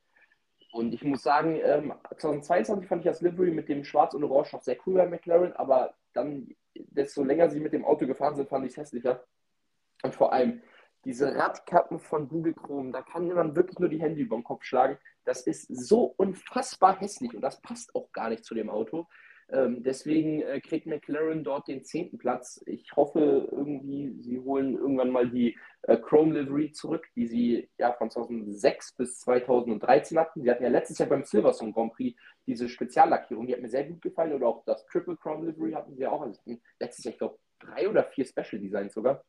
Und 0.72 0.96
ich 0.96 1.04
muss 1.04 1.22
sagen, 1.22 1.60
ähm, 1.64 1.94
2022 2.18 2.90
fand 2.90 3.06
ich 3.06 3.12
das 3.12 3.22
Livery 3.22 3.52
mit 3.52 3.70
dem 3.70 3.84
Schwarz 3.84 4.16
und 4.16 4.24
Orange 4.24 4.56
noch 4.56 4.64
sehr 4.64 4.78
cool 4.88 4.96
bei 4.96 5.08
McLaren, 5.08 5.54
aber 5.54 5.94
dann, 6.14 6.48
desto 6.74 7.24
länger 7.24 7.52
sie 7.52 7.60
mit 7.60 7.74
dem 7.74 7.86
Auto 7.86 8.08
gefahren 8.08 8.36
sind, 8.36 8.50
fand 8.50 8.66
ich 8.66 8.72
es 8.72 8.78
hässlicher. 8.78 9.24
Und 10.04 10.16
vor 10.16 10.34
allem, 10.34 10.62
diese 11.06 11.36
Radkappen 11.36 12.00
von 12.00 12.28
Google 12.28 12.54
Chrome, 12.54 12.92
da 12.92 13.02
kann 13.02 13.28
man 13.28 13.56
wirklich 13.56 13.80
nur 13.80 13.90
die 13.90 14.02
Hände 14.02 14.22
über 14.22 14.36
den 14.36 14.44
Kopf 14.44 14.64
schlagen. 14.64 14.98
Das 15.24 15.42
ist 15.42 15.68
so 15.68 16.14
unfassbar 16.18 17.00
hässlich 17.00 17.34
und 17.34 17.42
das 17.42 17.62
passt 17.62 17.94
auch 17.96 18.12
gar 18.12 18.30
nicht 18.30 18.44
zu 18.44 18.56
dem 18.56 18.70
Auto. 18.70 19.08
Ähm, 19.50 19.84
deswegen 19.84 20.42
äh, 20.42 20.60
kriegt 20.60 20.88
McLaren 20.88 21.44
dort 21.44 21.68
den 21.68 21.84
zehnten 21.84 22.18
Platz. 22.18 22.64
Ich 22.66 22.96
hoffe 22.96 23.48
irgendwie, 23.52 24.16
sie 24.20 24.40
holen 24.40 24.76
irgendwann 24.76 25.12
mal 25.12 25.30
die 25.30 25.56
äh, 25.84 25.98
Chrome 25.98 26.40
Livery 26.40 26.72
zurück, 26.72 27.06
die 27.16 27.28
sie 27.28 27.70
ja 27.78 27.94
von 27.94 28.10
2006 28.10 28.94
bis 28.94 29.20
2013 29.20 30.18
hatten. 30.18 30.42
Sie 30.42 30.50
hatten 30.50 30.64
ja 30.64 30.70
letztes 30.70 30.98
Jahr 30.98 31.10
beim 31.10 31.24
Silverstone 31.24 31.74
Grand 31.74 31.94
Prix 31.94 32.20
diese 32.48 32.68
Speziallackierung, 32.68 33.46
die 33.46 33.54
hat 33.54 33.62
mir 33.62 33.70
sehr 33.70 33.84
gut 33.84 34.02
gefallen. 34.02 34.34
Oder 34.34 34.48
auch 34.48 34.64
das 34.66 34.84
Triple 34.88 35.18
Chrome 35.18 35.52
Livery 35.52 35.74
hatten 35.74 35.96
sie 35.96 36.08
auch. 36.08 36.22
Also 36.22 36.42
letztes 36.80 37.06
Jahr, 37.06 37.12
ich 37.12 37.20
glaube, 37.20 37.38
drei 37.60 37.88
oder 37.88 38.04
vier 38.04 38.26
Special 38.26 38.60
Designs 38.60 38.94
sogar. 38.96 39.24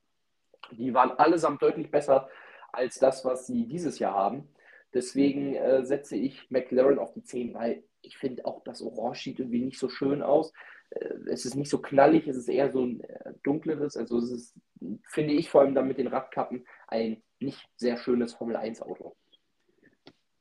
Die 0.72 0.94
waren 0.94 1.12
allesamt 1.12 1.62
deutlich 1.62 1.90
besser 1.90 2.28
als 2.72 2.98
das, 2.98 3.24
was 3.24 3.46
sie 3.46 3.66
dieses 3.66 3.98
Jahr 3.98 4.14
haben. 4.14 4.48
Deswegen 4.94 5.54
äh, 5.54 5.84
setze 5.84 6.16
ich 6.16 6.50
McLaren 6.50 6.98
auf 6.98 7.12
die 7.12 7.22
10, 7.22 7.54
weil 7.54 7.82
ich 8.02 8.16
finde 8.16 8.46
auch 8.46 8.62
das 8.64 8.82
Orange 8.82 9.24
sieht 9.24 9.38
irgendwie 9.40 9.64
nicht 9.64 9.78
so 9.78 9.88
schön 9.88 10.22
aus. 10.22 10.52
Äh, 10.90 11.14
es 11.26 11.44
ist 11.44 11.54
nicht 11.54 11.70
so 11.70 11.78
knallig, 11.78 12.26
es 12.26 12.36
ist 12.36 12.48
eher 12.48 12.70
so 12.70 12.84
ein 12.84 13.00
äh, 13.00 13.34
dunkleres. 13.42 13.96
Also 13.96 14.18
es 14.18 14.30
ist, 14.30 14.54
finde 15.08 15.34
ich 15.34 15.50
vor 15.50 15.62
allem 15.62 15.74
dann 15.74 15.88
mit 15.88 15.98
den 15.98 16.06
Radkappen 16.06 16.66
ein 16.86 17.22
nicht 17.40 17.68
sehr 17.76 17.96
schönes 17.96 18.34
Formel 18.34 18.56
1 18.56 18.82
Auto. 18.82 19.16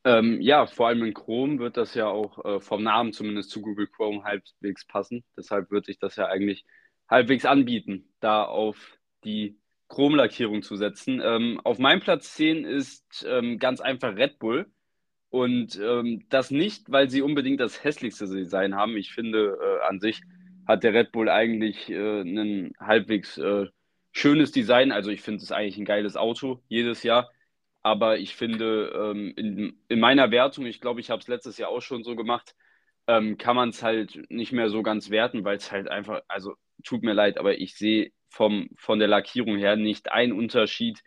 Ähm, 0.05 0.39
ja, 0.39 0.67
vor 0.67 0.87
allem 0.87 1.03
in 1.03 1.15
Chrome 1.15 1.57
wird 1.57 1.77
das 1.77 1.95
ja 1.95 2.07
auch 2.07 2.45
äh, 2.45 2.59
vom 2.59 2.83
Namen 2.83 3.11
zumindest 3.11 3.49
zu 3.49 3.61
Google 3.61 3.87
Chrome 3.87 4.23
halbwegs 4.23 4.85
passen. 4.85 5.25
Deshalb 5.35 5.71
würde 5.71 5.91
ich 5.91 5.97
das 5.97 6.15
ja 6.15 6.27
eigentlich 6.27 6.63
halbwegs 7.09 7.45
anbieten, 7.45 8.13
da 8.19 8.43
auf 8.43 8.99
die 9.23 9.57
Chromlackierung 9.87 10.61
zu 10.63 10.75
setzen. 10.75 11.21
Ähm, 11.23 11.59
auf 11.63 11.79
meinem 11.79 11.99
Platz 12.01 12.33
10 12.33 12.65
ist 12.65 13.25
ähm, 13.27 13.59
ganz 13.59 13.81
einfach 13.81 14.15
Red 14.15 14.39
Bull. 14.39 14.67
Und 15.29 15.79
ähm, 15.81 16.25
das 16.29 16.51
nicht, 16.51 16.91
weil 16.91 17.09
sie 17.09 17.21
unbedingt 17.21 17.59
das 17.59 17.83
hässlichste 17.83 18.27
Design 18.27 18.75
haben. 18.75 18.95
Ich 18.97 19.11
finde, 19.11 19.57
äh, 19.61 19.87
an 19.87 19.99
sich 19.99 20.21
hat 20.67 20.83
der 20.83 20.93
Red 20.93 21.11
Bull 21.11 21.29
eigentlich 21.29 21.89
äh, 21.89 22.21
ein 22.21 22.73
halbwegs 22.79 23.37
äh, 23.37 23.67
schönes 24.11 24.51
Design. 24.51 24.91
Also 24.91 25.11
ich 25.11 25.21
finde 25.21 25.43
es 25.43 25.51
eigentlich 25.51 25.77
ein 25.77 25.85
geiles 25.85 26.15
Auto 26.15 26.61
jedes 26.67 27.03
Jahr. 27.03 27.31
Aber 27.83 28.17
ich 28.17 28.35
finde, 28.35 28.91
ähm, 28.95 29.33
in, 29.35 29.79
in 29.89 29.99
meiner 29.99 30.31
Wertung, 30.31 30.65
ich 30.65 30.81
glaube, 30.81 31.01
ich 31.01 31.11
habe 31.11 31.21
es 31.21 31.27
letztes 31.27 31.57
Jahr 31.57 31.69
auch 31.69 31.81
schon 31.81 32.03
so 32.03 32.15
gemacht, 32.15 32.55
ähm, 33.07 33.37
kann 33.37 33.55
man 33.55 33.69
es 33.69 33.83
halt 33.83 34.29
nicht 34.31 34.51
mehr 34.51 34.69
so 34.69 34.81
ganz 34.83 35.09
werten, 35.11 35.43
weil 35.43 35.57
es 35.57 35.71
halt 35.71 35.87
einfach, 35.89 36.21
also 36.27 36.55
tut 36.83 37.03
mir 37.03 37.13
leid, 37.13 37.37
aber 37.37 37.59
ich 37.59 37.75
sehe 37.75 38.11
vom, 38.29 38.69
von 38.77 38.99
der 38.99 39.07
Lackierung 39.07 39.57
her 39.57 39.75
nicht 39.75 40.11
ein 40.11 40.31
Unterschied 40.31 41.01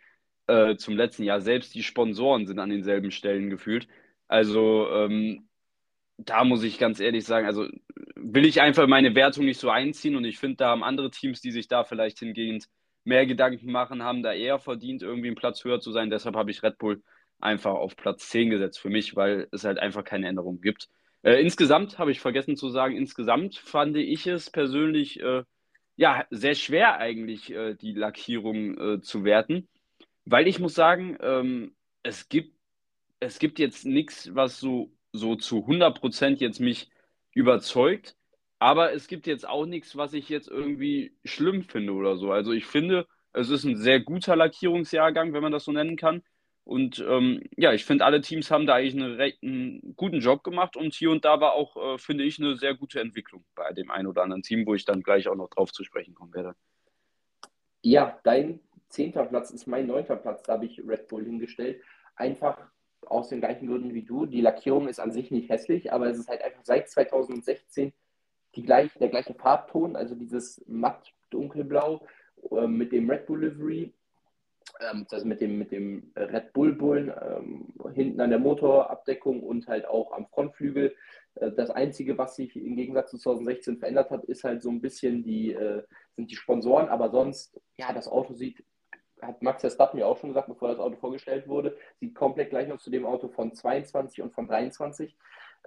äh, 0.47 0.75
zum 0.75 0.95
letzten 0.95 1.23
Jahr. 1.23 1.41
Selbst 1.41 1.75
die 1.75 1.83
Sponsoren 1.83 2.47
sind 2.47 2.59
an 2.59 2.69
denselben 2.69 3.11
Stellen 3.11 3.49
gefühlt. 3.49 3.87
Also 4.27 4.89
ähm, 4.91 5.49
da 6.17 6.43
muss 6.43 6.63
ich 6.63 6.79
ganz 6.79 6.99
ehrlich 6.99 7.25
sagen, 7.25 7.45
also 7.45 7.67
will 8.15 8.45
ich 8.45 8.61
einfach 8.61 8.87
meine 8.87 9.15
Wertung 9.15 9.45
nicht 9.45 9.59
so 9.59 9.69
einziehen 9.69 10.15
und 10.15 10.25
ich 10.25 10.37
finde, 10.37 10.57
da 10.57 10.69
haben 10.69 10.83
andere 10.83 11.11
Teams, 11.11 11.41
die 11.41 11.51
sich 11.51 11.67
da 11.67 11.83
vielleicht 11.83 12.19
hingehend 12.19 12.67
mehr 13.05 13.25
Gedanken 13.25 13.71
machen, 13.71 14.03
haben 14.03 14.23
da 14.23 14.33
eher 14.33 14.59
verdient, 14.59 15.01
irgendwie 15.01 15.27
einen 15.27 15.35
Platz 15.35 15.63
höher 15.63 15.79
zu 15.79 15.91
sein. 15.91 16.09
Deshalb 16.09 16.35
habe 16.35 16.51
ich 16.51 16.61
Red 16.61 16.77
Bull 16.77 17.01
einfach 17.39 17.71
auf 17.73 17.95
Platz 17.95 18.29
10 18.29 18.49
gesetzt 18.49 18.79
für 18.79 18.89
mich, 18.89 19.15
weil 19.15 19.47
es 19.51 19.63
halt 19.63 19.79
einfach 19.79 20.03
keine 20.03 20.27
Änderung 20.27 20.59
gibt. 20.61 20.89
Äh, 21.21 21.41
insgesamt 21.41 21.97
habe 21.97 22.11
ich 22.11 22.19
vergessen 22.19 22.55
zu 22.55 22.69
sagen, 22.69 22.95
insgesamt 22.95 23.57
fand 23.57 23.95
ich 23.97 24.27
es 24.27 24.49
persönlich 24.49 25.19
äh, 25.21 25.43
ja 25.99 26.25
sehr 26.31 26.55
schwer 26.55 26.97
eigentlich 26.99 27.51
äh, 27.51 27.75
die 27.75 27.93
Lackierung 27.93 28.77
äh, 28.97 29.01
zu 29.01 29.23
werten, 29.25 29.67
weil 30.25 30.47
ich 30.47 30.59
muss 30.59 30.73
sagen, 30.75 31.17
ähm, 31.21 31.75
es 32.03 32.29
gibt 32.29 32.55
es 33.19 33.39
gibt 33.39 33.59
jetzt 33.59 33.85
nichts, 33.85 34.33
was 34.35 34.59
so 34.59 34.91
so 35.13 35.35
zu 35.35 35.65
100% 35.67 36.39
jetzt 36.41 36.59
mich 36.61 36.89
überzeugt, 37.33 38.15
aber 38.59 38.93
es 38.93 39.07
gibt 39.07 39.27
jetzt 39.27 39.47
auch 39.47 39.65
nichts, 39.65 39.97
was 39.97 40.13
ich 40.13 40.29
jetzt 40.29 40.47
irgendwie 40.47 41.13
schlimm 41.25 41.63
finde 41.63 41.93
oder 41.93 42.17
so. 42.17 42.31
Also 42.31 42.53
ich 42.53 42.65
finde, 42.65 43.07
es 43.33 43.49
ist 43.49 43.65
ein 43.65 43.77
sehr 43.77 43.99
guter 44.01 44.35
Lackierungsjahrgang, 44.37 45.33
wenn 45.33 45.43
man 45.43 45.51
das 45.51 45.65
so 45.65 45.71
nennen 45.73 45.97
kann. 45.97 46.23
Und 46.69 47.03
ähm, 47.09 47.41
ja, 47.57 47.73
ich 47.73 47.83
finde, 47.83 48.05
alle 48.05 48.21
Teams 48.21 48.51
haben 48.51 48.67
da 48.67 48.75
eigentlich 48.75 48.93
einen, 48.93 49.19
einen, 49.19 49.95
guten 49.95 50.19
Job 50.19 50.43
gemacht 50.43 50.77
und 50.77 50.93
hier 50.93 51.09
und 51.09 51.25
da 51.25 51.41
war 51.41 51.53
auch, 51.53 51.75
äh, 51.95 51.97
finde 51.97 52.25
ich, 52.25 52.39
eine 52.39 52.57
sehr 52.57 52.75
gute 52.75 52.99
Entwicklung 52.99 53.43
bei 53.55 53.73
dem 53.73 53.89
einen 53.89 54.05
oder 54.05 54.21
anderen 54.21 54.43
Team, 54.43 54.67
wo 54.67 54.75
ich 54.75 54.85
dann 54.85 55.01
gleich 55.01 55.27
auch 55.27 55.35
noch 55.35 55.49
drauf 55.49 55.71
zu 55.71 55.83
sprechen 55.83 56.13
kommen 56.13 56.31
werde. 56.35 56.53
Ja, 57.81 58.19
dein 58.21 58.59
zehnter 58.87 59.25
Platz 59.25 59.49
ist 59.49 59.65
mein 59.65 59.87
neunter 59.87 60.15
Platz, 60.15 60.43
da 60.43 60.53
habe 60.53 60.67
ich 60.67 60.79
Red 60.87 61.07
Bull 61.07 61.25
hingestellt. 61.25 61.81
Einfach 62.15 62.59
aus 63.07 63.29
den 63.29 63.39
gleichen 63.39 63.67
Gründen 63.67 63.95
wie 63.95 64.03
du. 64.03 64.27
Die 64.27 64.41
Lackierung 64.41 64.87
ist 64.87 64.99
an 64.99 65.11
sich 65.11 65.31
nicht 65.31 65.49
hässlich, 65.49 65.91
aber 65.91 66.05
es 66.05 66.19
ist 66.19 66.29
halt 66.29 66.43
einfach 66.43 66.63
seit 66.63 66.87
2016 66.87 67.93
die 68.53 68.61
gleich, 68.61 68.93
der 68.99 69.09
gleiche 69.09 69.33
Farbton, 69.33 69.95
also 69.95 70.13
dieses 70.13 70.63
matt 70.67 71.11
dunkelblau 71.31 72.05
äh, 72.51 72.67
mit 72.67 72.91
dem 72.91 73.09
Red 73.09 73.25
Bull 73.25 73.43
Livery 73.43 73.91
ähm, 74.79 75.05
also 75.09 75.25
mit 75.25 75.41
dem, 75.41 75.57
mit 75.57 75.71
dem 75.71 76.11
Red 76.15 76.53
Bull 76.53 76.73
Bullen 76.73 77.11
ähm, 77.21 77.73
hinten 77.93 78.21
an 78.21 78.29
der 78.29 78.39
Motorabdeckung 78.39 79.41
und 79.41 79.67
halt 79.67 79.87
auch 79.87 80.11
am 80.13 80.27
Frontflügel. 80.27 80.95
Äh, 81.35 81.51
das 81.51 81.69
Einzige, 81.69 82.17
was 82.17 82.35
sich 82.35 82.55
im 82.55 82.75
Gegensatz 82.75 83.11
zu 83.11 83.17
2016 83.17 83.77
verändert 83.77 84.11
hat, 84.11 84.23
ist 84.25 84.43
halt 84.43 84.61
so 84.61 84.69
ein 84.69 84.81
bisschen 84.81 85.23
die, 85.23 85.53
äh, 85.53 85.83
sind 86.15 86.31
die 86.31 86.35
Sponsoren, 86.35 86.89
aber 86.89 87.09
sonst, 87.09 87.59
ja, 87.77 87.93
das 87.93 88.07
Auto 88.07 88.33
sieht, 88.33 88.63
hat 89.21 89.41
Max 89.41 89.61
Verstappen 89.61 89.99
ja 89.99 90.05
auch 90.05 90.17
schon 90.17 90.29
gesagt, 90.29 90.47
bevor 90.47 90.69
das 90.69 90.79
Auto 90.79 90.95
vorgestellt 90.95 91.47
wurde, 91.47 91.75
sieht 91.99 92.15
komplett 92.15 92.51
gleich 92.51 92.71
aus 92.71 92.83
zu 92.83 92.89
dem 92.89 93.05
Auto 93.05 93.27
von 93.27 93.53
22 93.53 94.21
und 94.21 94.33
von 94.33 94.47
23. 94.47 95.17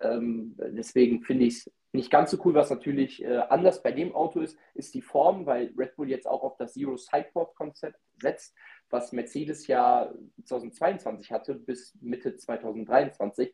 Ähm, 0.00 0.54
deswegen 0.56 1.22
finde 1.22 1.44
ich 1.44 1.58
es 1.58 1.72
nicht 1.92 2.10
ganz 2.10 2.30
so 2.30 2.38
cool. 2.44 2.54
Was 2.54 2.70
natürlich 2.70 3.22
äh, 3.22 3.42
anders 3.50 3.82
bei 3.82 3.92
dem 3.92 4.14
Auto 4.14 4.40
ist, 4.40 4.56
ist 4.74 4.94
die 4.94 5.02
Form, 5.02 5.44
weil 5.44 5.72
Red 5.76 5.96
Bull 5.96 6.08
jetzt 6.08 6.26
auch 6.26 6.42
auf 6.42 6.56
das 6.56 6.72
Zero 6.72 6.96
Sideboard 6.96 7.54
Konzept 7.54 7.98
setzt 8.20 8.54
was 8.92 9.12
Mercedes 9.12 9.66
ja 9.66 10.12
2022 10.44 11.32
hatte 11.32 11.54
bis 11.54 11.96
Mitte 12.00 12.36
2023. 12.36 13.52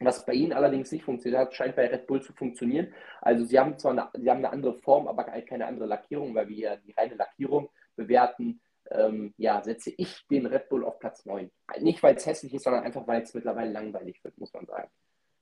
Was 0.00 0.26
bei 0.26 0.32
ihnen 0.32 0.52
allerdings 0.52 0.90
nicht 0.90 1.04
funktioniert 1.04 1.40
hat, 1.40 1.54
scheint 1.54 1.76
bei 1.76 1.86
Red 1.86 2.06
Bull 2.06 2.20
zu 2.20 2.32
funktionieren. 2.32 2.92
Also 3.20 3.44
sie 3.44 3.58
haben 3.58 3.78
zwar 3.78 3.92
eine, 3.92 4.08
sie 4.14 4.28
haben 4.28 4.38
eine 4.38 4.50
andere 4.50 4.74
Form, 4.74 5.06
aber 5.06 5.24
keine 5.24 5.66
andere 5.66 5.86
Lackierung, 5.86 6.34
weil 6.34 6.48
wir 6.48 6.56
ja 6.56 6.76
die 6.76 6.92
reine 6.92 7.14
Lackierung 7.14 7.70
bewerten. 7.94 8.60
Ähm, 8.90 9.32
ja, 9.38 9.62
setze 9.62 9.92
ich 9.96 10.26
den 10.28 10.46
Red 10.46 10.68
Bull 10.68 10.84
auf 10.84 10.98
Platz 10.98 11.24
9. 11.24 11.50
Nicht, 11.80 12.02
weil 12.02 12.16
es 12.16 12.26
hässlich 12.26 12.52
ist, 12.54 12.64
sondern 12.64 12.84
einfach, 12.84 13.06
weil 13.06 13.22
es 13.22 13.32
mittlerweile 13.32 13.70
langweilig 13.70 14.22
wird, 14.24 14.36
muss 14.36 14.52
man 14.52 14.66
sagen. 14.66 14.90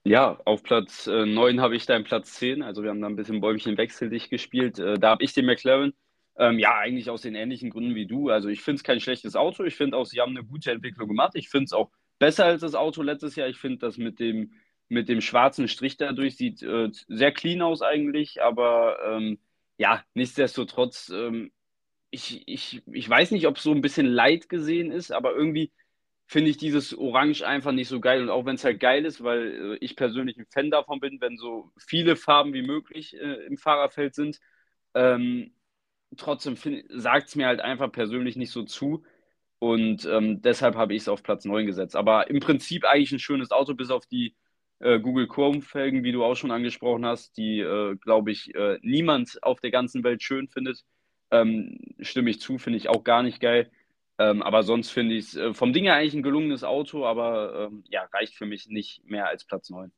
Ja, 0.04 0.38
auf 0.44 0.62
Platz 0.62 1.06
äh, 1.06 1.26
9 1.26 1.60
habe 1.60 1.74
ich 1.74 1.86
deinen 1.86 2.04
Platz 2.04 2.34
10. 2.34 2.62
Also 2.62 2.82
wir 2.82 2.90
haben 2.90 3.00
da 3.00 3.08
ein 3.08 3.16
bisschen 3.16 3.40
Bäumchen 3.40 3.78
wechselig 3.78 4.30
gespielt. 4.30 4.78
Äh, 4.78 4.98
da 4.98 5.10
habe 5.10 5.24
ich 5.24 5.32
den 5.32 5.46
McLaren 5.46 5.94
ähm, 6.36 6.58
ja, 6.58 6.78
eigentlich 6.78 7.10
aus 7.10 7.22
den 7.22 7.34
ähnlichen 7.34 7.70
Gründen 7.70 7.94
wie 7.94 8.06
du. 8.06 8.30
Also 8.30 8.48
ich 8.48 8.62
finde 8.62 8.76
es 8.76 8.84
kein 8.84 9.00
schlechtes 9.00 9.36
Auto. 9.36 9.64
Ich 9.64 9.76
finde 9.76 9.96
auch, 9.96 10.06
sie 10.06 10.20
haben 10.20 10.36
eine 10.36 10.44
gute 10.44 10.70
Entwicklung 10.70 11.08
gemacht. 11.08 11.32
Ich 11.34 11.48
finde 11.48 11.64
es 11.64 11.72
auch 11.72 11.90
besser 12.18 12.46
als 12.46 12.62
das 12.62 12.74
Auto 12.74 13.02
letztes 13.02 13.36
Jahr. 13.36 13.48
Ich 13.48 13.58
finde 13.58 13.78
das 13.78 13.98
mit 13.98 14.18
dem, 14.20 14.52
mit 14.88 15.08
dem 15.08 15.20
schwarzen 15.20 15.68
Strich 15.68 15.96
dadurch 15.96 16.36
sieht 16.36 16.62
äh, 16.62 16.88
sehr 17.08 17.32
clean 17.32 17.62
aus 17.62 17.82
eigentlich. 17.82 18.42
Aber 18.42 18.98
ähm, 19.06 19.38
ja, 19.78 20.02
nichtsdestotrotz, 20.14 21.10
ähm, 21.10 21.52
ich, 22.10 22.46
ich, 22.46 22.82
ich 22.92 23.08
weiß 23.08 23.30
nicht, 23.32 23.46
ob 23.46 23.56
es 23.56 23.62
so 23.62 23.72
ein 23.72 23.80
bisschen 23.82 24.06
leid 24.06 24.48
gesehen 24.48 24.90
ist, 24.90 25.12
aber 25.12 25.34
irgendwie 25.34 25.72
finde 26.26 26.50
ich 26.50 26.56
dieses 26.56 26.96
Orange 26.96 27.42
einfach 27.46 27.72
nicht 27.72 27.88
so 27.88 28.00
geil. 28.00 28.22
Und 28.22 28.30
auch 28.30 28.46
wenn 28.46 28.54
es 28.56 28.64
halt 28.64 28.80
geil 28.80 29.04
ist, 29.04 29.22
weil 29.22 29.74
äh, 29.74 29.78
ich 29.80 29.96
persönlich 29.96 30.38
ein 30.38 30.46
Fan 30.46 30.70
davon 30.70 31.00
bin, 31.00 31.20
wenn 31.20 31.36
so 31.36 31.72
viele 31.78 32.16
Farben 32.16 32.54
wie 32.54 32.62
möglich 32.62 33.14
äh, 33.14 33.46
im 33.46 33.58
Fahrerfeld 33.58 34.14
sind. 34.14 34.40
Ähm, 34.94 35.52
trotzdem 36.16 36.56
sagt 36.88 37.28
es 37.28 37.36
mir 37.36 37.46
halt 37.46 37.60
einfach 37.60 37.90
persönlich 37.90 38.36
nicht 38.36 38.50
so 38.50 38.62
zu. 38.62 39.04
Und 39.58 40.04
ähm, 40.06 40.42
deshalb 40.42 40.74
habe 40.74 40.94
ich 40.94 41.02
es 41.02 41.08
auf 41.08 41.22
Platz 41.22 41.44
9 41.44 41.66
gesetzt. 41.66 41.94
Aber 41.94 42.28
im 42.28 42.40
Prinzip 42.40 42.84
eigentlich 42.84 43.12
ein 43.12 43.18
schönes 43.18 43.52
Auto, 43.52 43.74
bis 43.74 43.90
auf 43.90 44.06
die 44.06 44.34
äh, 44.80 44.98
Google 44.98 45.28
Chrome-Felgen, 45.28 46.02
wie 46.02 46.12
du 46.12 46.24
auch 46.24 46.34
schon 46.34 46.50
angesprochen 46.50 47.06
hast, 47.06 47.36
die, 47.36 47.60
äh, 47.60 47.94
glaube 47.96 48.32
ich, 48.32 48.54
äh, 48.54 48.78
niemand 48.82 49.40
auf 49.42 49.60
der 49.60 49.70
ganzen 49.70 50.02
Welt 50.02 50.22
schön 50.22 50.48
findet. 50.48 50.84
Ähm, 51.30 51.78
stimme 52.00 52.30
ich 52.30 52.40
zu, 52.40 52.58
finde 52.58 52.78
ich 52.78 52.88
auch 52.88 53.04
gar 53.04 53.22
nicht 53.22 53.40
geil. 53.40 53.70
Ähm, 54.18 54.42
aber 54.42 54.62
sonst 54.62 54.90
finde 54.90 55.14
ich 55.14 55.26
es 55.26 55.36
äh, 55.36 55.54
vom 55.54 55.72
Ding 55.72 55.84
her 55.84 55.94
eigentlich 55.94 56.14
ein 56.14 56.22
gelungenes 56.22 56.64
Auto, 56.64 57.06
aber 57.06 57.68
ähm, 57.70 57.84
ja, 57.88 58.02
reicht 58.12 58.34
für 58.34 58.46
mich 58.46 58.68
nicht 58.68 59.04
mehr 59.04 59.28
als 59.28 59.44
Platz 59.44 59.70
9. 59.70 59.92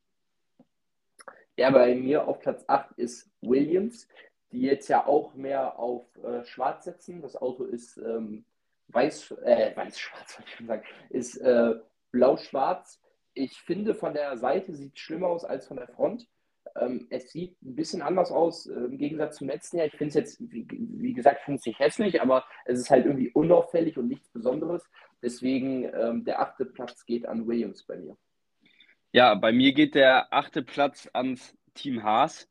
Ja, 1.56 1.70
bei 1.70 1.94
mir 1.94 2.26
auf 2.26 2.40
Platz 2.40 2.64
8 2.66 2.92
ist 2.98 3.30
Williams 3.40 4.08
die 4.54 4.62
jetzt 4.62 4.88
ja 4.88 5.06
auch 5.06 5.34
mehr 5.34 5.78
auf 5.78 6.04
äh, 6.22 6.44
Schwarz 6.44 6.84
setzen. 6.84 7.20
Das 7.20 7.36
Auto 7.36 7.64
ist 7.64 7.96
ähm, 7.98 8.44
weiß, 8.88 9.32
äh, 9.44 9.76
weiß-schwarz, 9.76 10.38
wollte 10.38 10.50
ich 10.50 10.56
schon 10.56 10.66
sagen, 10.66 10.82
ist 11.10 11.36
äh, 11.38 11.74
blau-schwarz. 12.12 13.00
Ich 13.34 13.58
finde, 13.60 13.94
von 13.94 14.14
der 14.14 14.36
Seite 14.38 14.74
sieht 14.74 14.94
es 14.94 15.00
schlimmer 15.00 15.26
aus 15.26 15.44
als 15.44 15.66
von 15.66 15.76
der 15.76 15.88
Front. 15.88 16.28
Ähm, 16.80 17.06
es 17.10 17.30
sieht 17.30 17.60
ein 17.62 17.74
bisschen 17.74 18.00
anders 18.00 18.30
aus 18.30 18.66
äh, 18.66 18.74
im 18.74 18.96
Gegensatz 18.96 19.36
zum 19.36 19.48
letzten 19.48 19.78
Jahr. 19.78 19.86
Ich 19.86 19.96
finde 19.96 20.08
es 20.08 20.14
jetzt, 20.14 20.40
wie, 20.40 20.66
wie 20.70 21.12
gesagt, 21.12 21.40
finde 21.42 21.58
es 21.58 21.66
nicht 21.66 21.80
hässlich, 21.80 22.22
aber 22.22 22.44
es 22.64 22.78
ist 22.78 22.90
halt 22.90 23.06
irgendwie 23.06 23.30
unauffällig 23.30 23.98
und 23.98 24.08
nichts 24.08 24.28
Besonderes. 24.30 24.88
Deswegen 25.20 25.84
ähm, 25.94 26.24
der 26.24 26.40
achte 26.40 26.64
Platz 26.64 27.04
geht 27.06 27.26
an 27.26 27.46
Williams 27.46 27.82
bei 27.84 27.96
mir. 27.96 28.16
Ja, 29.12 29.34
bei 29.34 29.52
mir 29.52 29.72
geht 29.72 29.94
der 29.94 30.32
achte 30.32 30.62
Platz 30.62 31.08
ans 31.12 31.56
Team 31.74 32.02
Haas. 32.02 32.48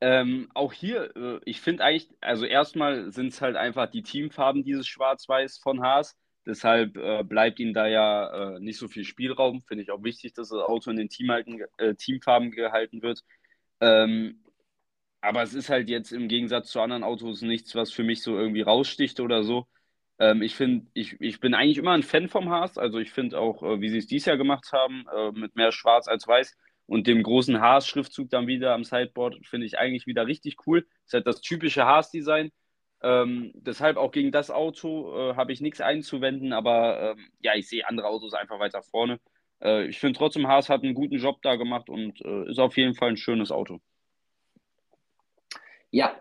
Ähm, 0.00 0.48
auch 0.54 0.72
hier, 0.72 1.16
äh, 1.16 1.40
ich 1.44 1.60
finde 1.60 1.84
eigentlich, 1.84 2.08
also 2.20 2.44
erstmal 2.44 3.10
sind 3.10 3.28
es 3.28 3.40
halt 3.40 3.56
einfach 3.56 3.90
die 3.90 4.02
Teamfarben 4.02 4.62
dieses 4.64 4.86
Schwarz-Weiß 4.86 5.58
von 5.58 5.82
Haas. 5.82 6.16
Deshalb 6.46 6.96
äh, 6.96 7.24
bleibt 7.24 7.58
ihnen 7.60 7.74
da 7.74 7.86
ja 7.86 8.56
äh, 8.56 8.60
nicht 8.60 8.78
so 8.78 8.88
viel 8.88 9.04
Spielraum. 9.04 9.60
Finde 9.62 9.82
ich 9.82 9.90
auch 9.90 10.02
wichtig, 10.04 10.34
dass 10.34 10.50
das 10.50 10.60
Auto 10.60 10.90
in 10.90 10.96
den 10.96 11.08
Teamhalten, 11.08 11.60
äh, 11.78 11.94
Teamfarben 11.94 12.52
gehalten 12.52 13.02
wird. 13.02 13.22
Ähm, 13.80 14.44
aber 15.20 15.42
es 15.42 15.54
ist 15.54 15.68
halt 15.70 15.88
jetzt 15.88 16.12
im 16.12 16.28
Gegensatz 16.28 16.70
zu 16.70 16.80
anderen 16.80 17.04
Autos 17.04 17.42
nichts, 17.42 17.74
was 17.74 17.92
für 17.92 18.04
mich 18.04 18.22
so 18.22 18.38
irgendwie 18.38 18.62
raussticht 18.62 19.20
oder 19.20 19.42
so. 19.42 19.66
Ähm, 20.18 20.42
ich 20.42 20.54
finde, 20.54 20.86
ich, 20.94 21.20
ich 21.20 21.40
bin 21.40 21.54
eigentlich 21.54 21.78
immer 21.78 21.92
ein 21.92 22.02
Fan 22.02 22.28
vom 22.28 22.50
Haas. 22.50 22.78
Also 22.78 22.98
ich 22.98 23.10
finde 23.12 23.38
auch, 23.38 23.62
äh, 23.62 23.80
wie 23.80 23.88
sie 23.90 23.98
es 23.98 24.06
dieses 24.06 24.26
Jahr 24.26 24.36
gemacht 24.36 24.72
haben, 24.72 25.06
äh, 25.14 25.32
mit 25.32 25.56
mehr 25.56 25.72
Schwarz 25.72 26.08
als 26.08 26.26
Weiß, 26.26 26.56
und 26.88 27.06
dem 27.06 27.22
großen 27.22 27.60
Haas-Schriftzug 27.60 28.30
dann 28.30 28.46
wieder 28.46 28.72
am 28.72 28.82
Sideboard 28.82 29.46
finde 29.46 29.66
ich 29.66 29.78
eigentlich 29.78 30.06
wieder 30.06 30.26
richtig 30.26 30.56
cool. 30.66 30.86
Ist 31.04 31.12
halt 31.12 31.26
das 31.26 31.42
typische 31.42 31.84
Haas-Design. 31.84 32.50
Ähm, 33.02 33.52
deshalb 33.54 33.98
auch 33.98 34.10
gegen 34.10 34.32
das 34.32 34.50
Auto 34.50 35.14
äh, 35.14 35.36
habe 35.36 35.52
ich 35.52 35.60
nichts 35.60 35.82
einzuwenden, 35.82 36.52
aber 36.52 37.12
ähm, 37.12 37.28
ja, 37.40 37.54
ich 37.54 37.68
sehe 37.68 37.86
andere 37.86 38.08
Autos 38.08 38.32
einfach 38.32 38.58
weiter 38.58 38.82
vorne. 38.82 39.20
Äh, 39.62 39.84
ich 39.86 40.00
finde 40.00 40.18
trotzdem, 40.18 40.48
Haas 40.48 40.70
hat 40.70 40.82
einen 40.82 40.94
guten 40.94 41.18
Job 41.18 41.42
da 41.42 41.56
gemacht 41.56 41.90
und 41.90 42.20
äh, 42.24 42.50
ist 42.50 42.58
auf 42.58 42.76
jeden 42.78 42.94
Fall 42.94 43.10
ein 43.10 43.16
schönes 43.18 43.52
Auto. 43.52 43.80
Ja, 45.90 46.18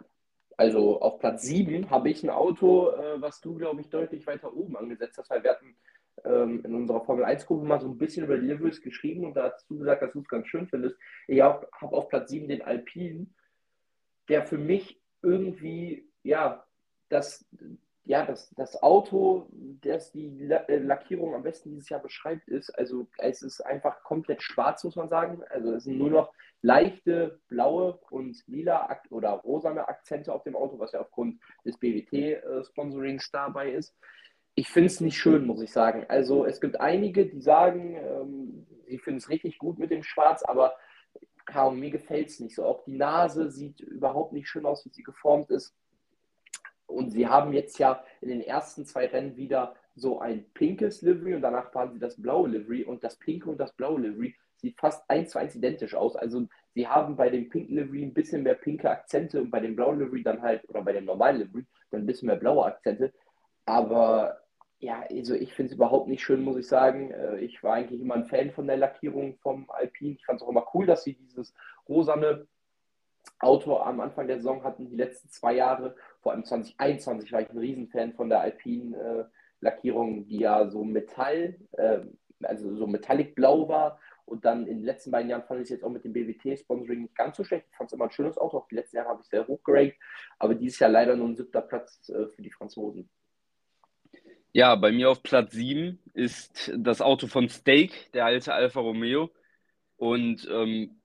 also 0.57 0.99
auf 1.01 1.19
Platz 1.19 1.43
7 1.43 1.89
habe 1.89 2.09
ich 2.09 2.23
ein 2.23 2.29
Auto, 2.29 2.91
äh, 2.91 3.21
was 3.21 3.39
du, 3.39 3.55
glaube 3.55 3.79
ich, 3.79 3.89
deutlich 3.89 4.27
weiter 4.27 4.53
oben 4.53 4.75
angesetzt 4.75 5.17
hast, 5.17 5.29
weil 5.29 5.43
wir 5.43 5.51
hatten 5.51 5.77
ähm, 6.25 6.63
in 6.65 6.75
unserer 6.75 7.03
Formel 7.05 7.25
1-Gruppe 7.25 7.65
mal 7.65 7.79
so 7.79 7.87
ein 7.87 7.97
bisschen 7.97 8.25
über 8.25 8.37
Deliveries 8.37 8.81
geschrieben 8.81 9.25
und 9.25 9.35
da 9.35 9.51
hast 9.51 9.69
du 9.69 9.77
gesagt, 9.77 10.01
dass 10.01 10.13
du 10.13 10.19
es 10.19 10.27
ganz 10.27 10.47
schön 10.47 10.67
findest. 10.67 10.97
Ich 11.27 11.41
habe 11.41 11.67
auf 11.81 12.09
Platz 12.09 12.29
7 12.29 12.47
den 12.47 12.61
Alpine, 12.61 13.27
der 14.29 14.43
für 14.43 14.57
mich 14.57 15.01
irgendwie, 15.21 16.07
ja, 16.23 16.65
das, 17.09 17.45
ja, 18.03 18.25
das, 18.25 18.49
das 18.55 18.81
Auto, 18.81 19.49
das 19.81 20.11
die 20.11 20.49
äh, 20.49 20.77
Lackierung 20.77 21.35
am 21.35 21.43
besten 21.43 21.71
dieses 21.71 21.89
Jahr 21.89 22.01
beschreibt, 22.01 22.47
ist, 22.47 22.69
also 22.71 23.07
es 23.17 23.41
ist 23.41 23.61
einfach 23.61 24.03
komplett 24.03 24.41
schwarz, 24.41 24.83
muss 24.83 24.95
man 24.95 25.09
sagen. 25.09 25.43
Also 25.49 25.73
es 25.73 25.83
sind 25.83 25.97
nur 25.97 26.09
noch 26.09 26.33
leichte 26.61 27.39
blaue 27.47 27.99
und 28.09 28.41
lila 28.47 28.99
oder 29.09 29.31
rosane 29.31 29.87
Akzente 29.87 30.33
auf 30.33 30.43
dem 30.43 30.55
Auto, 30.55 30.79
was 30.79 30.93
ja 30.93 31.01
aufgrund 31.01 31.39
des 31.65 31.77
BWT-Sponsorings 31.77 33.29
dabei 33.31 33.71
ist. 33.71 33.95
Ich 34.59 34.69
finde 34.69 34.87
es 34.87 35.01
nicht 35.01 35.19
schön, 35.19 35.45
muss 35.45 35.61
ich 35.61 35.71
sagen. 35.71 36.07
Also 36.09 36.43
es 36.43 36.59
gibt 36.59 36.81
einige, 36.81 37.27
die 37.27 37.41
sagen, 37.41 37.95
ähm, 37.95 38.65
sie 38.87 38.97
finden 38.97 39.19
es 39.19 39.29
richtig 39.29 39.59
gut 39.59 39.77
mit 39.77 39.91
dem 39.91 40.01
Schwarz, 40.01 40.41
aber 40.41 40.73
kaum, 41.45 41.79
mir 41.79 41.91
gefällt 41.91 42.29
es 42.29 42.39
nicht 42.39 42.55
so. 42.55 42.65
Auch 42.65 42.83
die 42.83 42.97
Nase 42.97 43.51
sieht 43.51 43.81
überhaupt 43.81 44.33
nicht 44.33 44.49
schön 44.49 44.65
aus, 44.65 44.83
wie 44.83 44.89
sie 44.89 45.03
geformt 45.03 45.51
ist. 45.51 45.75
Und 46.87 47.11
sie 47.11 47.27
haben 47.27 47.53
jetzt 47.53 47.77
ja 47.77 48.03
in 48.19 48.29
den 48.29 48.41
ersten 48.41 48.87
zwei 48.87 49.05
Rennen 49.05 49.37
wieder 49.37 49.75
so 49.93 50.19
ein 50.21 50.49
pinkes 50.55 51.03
Livery 51.03 51.35
und 51.35 51.43
danach 51.43 51.71
fahren 51.71 51.93
sie 51.93 51.99
das 51.99 52.19
blaue 52.19 52.49
Livery 52.49 52.83
und 52.83 53.03
das 53.03 53.15
pinke 53.15 53.51
und 53.51 53.59
das 53.59 53.73
blaue 53.73 54.01
Livery 54.01 54.35
sieht 54.55 54.79
fast 54.79 55.07
eins 55.07 55.29
zu 55.29 55.37
eins 55.37 55.53
identisch 55.53 55.93
aus. 55.93 56.15
Also 56.15 56.47
sie 56.73 56.87
haben 56.87 57.15
bei 57.15 57.29
dem 57.29 57.47
pinken 57.49 57.75
Livery 57.75 58.01
ein 58.01 58.13
bisschen 58.15 58.41
mehr 58.41 58.55
pinke 58.55 58.89
Akzente 58.89 59.39
und 59.39 59.51
bei 59.51 59.59
dem 59.59 59.75
blauen 59.75 59.99
Livery 59.99 60.23
dann 60.23 60.41
halt, 60.41 60.67
oder 60.67 60.81
bei 60.81 60.93
dem 60.93 61.05
normalen 61.05 61.41
Livery 61.41 61.67
dann 61.91 62.01
ein 62.01 62.07
bisschen 62.07 62.25
mehr 62.25 62.37
blaue 62.37 62.65
Akzente. 62.65 63.13
Aber 63.63 64.46
ja, 64.79 65.03
also 65.09 65.33
ich 65.33 65.53
finde 65.53 65.71
es 65.71 65.75
überhaupt 65.75 66.07
nicht 66.07 66.21
schön, 66.23 66.43
muss 66.43 66.57
ich 66.57 66.67
sagen. 66.67 67.11
Äh, 67.11 67.39
ich 67.39 67.63
war 67.63 67.73
eigentlich 67.73 67.99
immer 68.01 68.15
ein 68.15 68.25
Fan 68.25 68.51
von 68.51 68.67
der 68.67 68.77
Lackierung 68.77 69.37
vom 69.37 69.69
Alpine. 69.69 70.15
Ich 70.15 70.25
fand 70.25 70.39
es 70.39 70.45
auch 70.45 70.49
immer 70.49 70.67
cool, 70.73 70.85
dass 70.85 71.03
sie 71.03 71.15
dieses 71.15 71.53
rosane 71.89 72.47
Auto 73.39 73.77
am 73.77 73.99
Anfang 73.99 74.27
der 74.27 74.37
Saison 74.37 74.63
hatten, 74.63 74.89
die 74.89 74.95
letzten 74.95 75.29
zwei 75.29 75.53
Jahre. 75.53 75.95
Vor 76.21 76.31
allem 76.31 76.45
2021 76.45 77.31
war 77.31 77.41
ich 77.41 77.49
ein 77.49 77.57
Riesenfan 77.57 78.13
von 78.13 78.29
der 78.29 78.41
Alpine-Lackierung, 78.41 80.21
äh, 80.21 80.25
die 80.25 80.39
ja 80.39 80.69
so 80.69 80.83
Metall, 80.83 81.57
äh, 81.71 82.01
also 82.43 82.75
so 82.75 82.85
metallic 82.85 83.35
blau 83.35 83.67
war. 83.67 83.99
Und 84.25 84.45
dann 84.45 84.67
in 84.67 84.79
den 84.79 84.85
letzten 84.85 85.09
beiden 85.09 85.29
Jahren 85.29 85.43
fand 85.43 85.61
ich 85.61 85.65
es 85.65 85.69
jetzt 85.69 85.83
auch 85.83 85.89
mit 85.89 86.03
dem 86.03 86.13
BWT-Sponsoring 86.13 87.01
nicht 87.01 87.15
ganz 87.15 87.37
so 87.37 87.43
schlecht. 87.43 87.65
Ich 87.71 87.77
fand 87.77 87.89
es 87.89 87.93
immer 87.93 88.05
ein 88.05 88.11
schönes 88.11 88.37
Auto. 88.37 88.57
Auch 88.57 88.67
die 88.67 88.75
letzten 88.75 88.97
Jahre 88.97 89.09
habe 89.09 89.21
ich 89.23 89.29
sehr 89.29 89.47
hoch 89.47 89.63
gerankt. 89.63 89.95
Aber 90.37 90.53
dieses 90.53 90.79
Jahr 90.79 90.89
leider 90.89 91.15
nur 91.15 91.29
ein 91.29 91.35
siebter 91.35 91.61
Platz 91.61 92.01
für 92.05 92.41
die 92.41 92.51
Franzosen. 92.51 93.09
Ja, 94.57 94.73
bei 94.73 94.91
mir 94.91 95.11
auf 95.11 95.21
Platz 95.21 95.51
7 95.53 95.99
ist 96.15 96.71
das 96.75 96.99
Auto 96.99 97.27
von 97.27 97.47
Stake, 97.47 97.93
der 98.15 98.25
alte 98.25 98.55
Alfa 98.55 98.79
Romeo. 98.79 99.29
Und 99.97 100.47
ähm, 100.51 100.99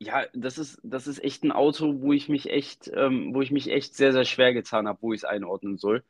ja, 0.00 0.26
das 0.34 0.58
ist, 0.58 0.80
das 0.82 1.06
ist 1.06 1.22
echt 1.22 1.44
ein 1.44 1.52
Auto, 1.52 2.00
wo 2.00 2.12
ich 2.12 2.28
mich 2.28 2.50
echt, 2.50 2.90
ähm, 2.92 3.32
wo 3.32 3.42
ich 3.42 3.52
mich 3.52 3.70
echt 3.70 3.94
sehr, 3.94 4.12
sehr 4.12 4.24
schwer 4.24 4.54
getan 4.54 4.88
habe, 4.88 5.02
wo 5.02 5.12
ich 5.12 5.20
es 5.20 5.24
einordnen 5.24 5.78
soll. 5.78 6.04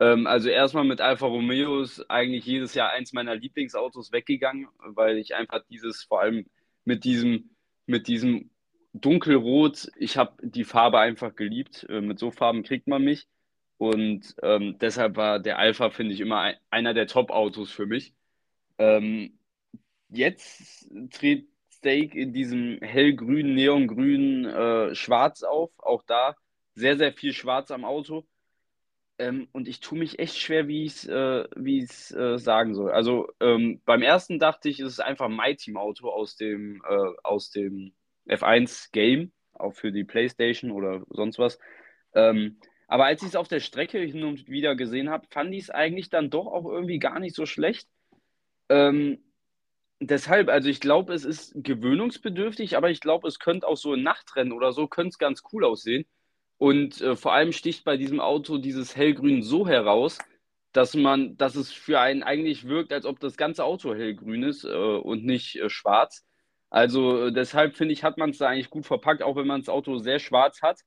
Ähm, 0.00 0.26
also 0.26 0.48
erstmal 0.48 0.84
mit 0.84 1.00
Alfa 1.00 1.26
Romeo 1.26 1.82
ist 1.82 2.10
eigentlich 2.10 2.46
jedes 2.46 2.74
Jahr 2.74 2.90
eins 2.90 3.12
meiner 3.12 3.36
Lieblingsautos 3.36 4.12
weggegangen, 4.12 4.68
weil 4.80 5.18
ich 5.18 5.36
einfach 5.36 5.64
dieses, 5.70 6.04
vor 6.04 6.22
allem 6.22 6.46
mit 6.84 7.04
diesem, 7.04 7.56
mit 7.86 8.08
diesem 8.08 8.50
Dunkelrot, 8.94 9.90
ich 9.96 10.16
habe 10.16 10.36
die 10.42 10.64
Farbe 10.64 10.98
einfach 10.98 11.36
geliebt. 11.36 11.86
Äh, 11.88 12.00
mit 12.00 12.18
so 12.18 12.32
Farben 12.32 12.64
kriegt 12.64 12.88
man 12.88 13.04
mich. 13.04 13.28
Und 13.78 14.34
ähm, 14.42 14.78
deshalb 14.80 15.16
war 15.16 15.38
der 15.38 15.58
Alpha, 15.58 15.90
finde 15.90 16.14
ich, 16.14 16.20
immer 16.20 16.40
ein, 16.40 16.56
einer 16.70 16.94
der 16.94 17.06
Top-Autos 17.06 17.70
für 17.70 17.86
mich. 17.86 18.14
Ähm, 18.78 19.38
jetzt 20.08 20.88
tritt 21.10 21.48
Steak 21.70 22.14
in 22.14 22.32
diesem 22.32 22.78
hellgrünen, 22.80 23.54
neongrünen 23.54 24.46
äh, 24.46 24.94
Schwarz 24.94 25.42
auf. 25.42 25.70
Auch 25.78 26.02
da 26.06 26.36
sehr, 26.74 26.96
sehr 26.96 27.12
viel 27.12 27.32
Schwarz 27.32 27.70
am 27.70 27.84
Auto. 27.84 28.26
Ähm, 29.18 29.48
und 29.52 29.66
ich 29.68 29.80
tue 29.80 29.98
mich 29.98 30.18
echt 30.18 30.36
schwer, 30.38 30.68
wie 30.68 30.84
ich 30.84 30.92
es 30.92 32.10
äh, 32.10 32.34
äh, 32.34 32.38
sagen 32.38 32.74
soll. 32.74 32.90
Also 32.92 33.28
ähm, 33.40 33.80
beim 33.84 34.02
ersten 34.02 34.38
dachte 34.38 34.68
ich, 34.68 34.80
es 34.80 34.94
ist 34.94 35.00
einfach 35.00 35.26
ein 35.26 35.36
My-Team-Auto 35.36 36.10
aus 36.10 36.36
dem, 36.36 36.82
äh, 36.86 37.38
dem 37.54 37.92
F1-Game, 38.26 39.32
auch 39.54 39.72
für 39.72 39.92
die 39.92 40.04
PlayStation 40.04 40.70
oder 40.70 41.02
sonst 41.08 41.38
was. 41.38 41.58
Ähm, 42.14 42.58
aber 42.86 43.06
als 43.06 43.22
ich 43.22 43.28
es 43.28 43.36
auf 43.36 43.48
der 43.48 43.60
Strecke 43.60 43.98
hin 43.98 44.22
und 44.24 44.48
wieder 44.48 44.76
gesehen 44.76 45.10
habe, 45.10 45.26
fand 45.30 45.52
ich 45.54 45.64
es 45.64 45.70
eigentlich 45.70 46.08
dann 46.08 46.30
doch 46.30 46.46
auch 46.46 46.66
irgendwie 46.66 46.98
gar 46.98 47.18
nicht 47.18 47.34
so 47.34 47.46
schlecht. 47.46 47.88
Ähm, 48.68 49.18
deshalb, 50.00 50.48
also 50.48 50.68
ich 50.68 50.80
glaube, 50.80 51.12
es 51.14 51.24
ist 51.24 51.52
gewöhnungsbedürftig, 51.56 52.76
aber 52.76 52.90
ich 52.90 53.00
glaube, 53.00 53.26
es 53.28 53.38
könnte 53.38 53.66
auch 53.66 53.76
so 53.76 53.94
ein 53.94 54.02
Nachtrennen 54.02 54.52
oder 54.52 54.72
so, 54.72 54.86
könnte 54.86 55.10
es 55.10 55.18
ganz 55.18 55.42
cool 55.52 55.64
aussehen. 55.64 56.06
Und 56.58 57.00
äh, 57.00 57.16
vor 57.16 57.34
allem 57.34 57.52
sticht 57.52 57.84
bei 57.84 57.96
diesem 57.96 58.20
Auto 58.20 58.58
dieses 58.58 58.96
Hellgrün 58.96 59.42
so 59.42 59.66
heraus, 59.68 60.18
dass 60.72 60.94
man, 60.94 61.36
dass 61.36 61.56
es 61.56 61.72
für 61.72 62.00
einen 62.00 62.22
eigentlich 62.22 62.68
wirkt, 62.68 62.92
als 62.92 63.04
ob 63.06 63.18
das 63.20 63.36
ganze 63.36 63.64
Auto 63.64 63.94
hellgrün 63.94 64.42
ist 64.42 64.64
äh, 64.64 64.68
und 64.68 65.24
nicht 65.24 65.56
äh, 65.56 65.68
schwarz. 65.68 66.24
Also 66.70 67.26
äh, 67.26 67.32
deshalb 67.32 67.76
finde 67.76 67.94
ich, 67.94 68.04
hat 68.04 68.18
man 68.18 68.30
es 68.30 68.38
da 68.38 68.48
eigentlich 68.48 68.70
gut 68.70 68.86
verpackt, 68.86 69.22
auch 69.22 69.36
wenn 69.36 69.46
man 69.46 69.60
das 69.60 69.68
Auto 69.68 69.98
sehr 69.98 70.18
schwarz 70.18 70.62
hat 70.62 70.82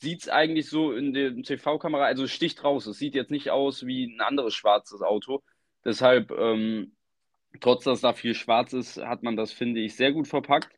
sieht 0.00 0.22
es 0.22 0.28
eigentlich 0.28 0.68
so 0.68 0.92
in 0.92 1.12
der 1.12 1.34
TV-Kamera, 1.34 2.04
also 2.04 2.26
sticht 2.26 2.64
raus. 2.64 2.86
Es 2.86 2.98
sieht 2.98 3.14
jetzt 3.14 3.30
nicht 3.30 3.50
aus 3.50 3.86
wie 3.86 4.04
ein 4.04 4.20
anderes 4.20 4.54
schwarzes 4.54 5.02
Auto. 5.02 5.42
Deshalb, 5.84 6.30
ähm, 6.30 6.96
trotz 7.60 7.84
dass 7.84 8.00
da 8.00 8.12
viel 8.12 8.34
schwarz 8.34 8.72
ist, 8.72 8.98
hat 8.98 9.22
man 9.22 9.36
das, 9.36 9.52
finde 9.52 9.80
ich, 9.80 9.96
sehr 9.96 10.12
gut 10.12 10.28
verpackt. 10.28 10.70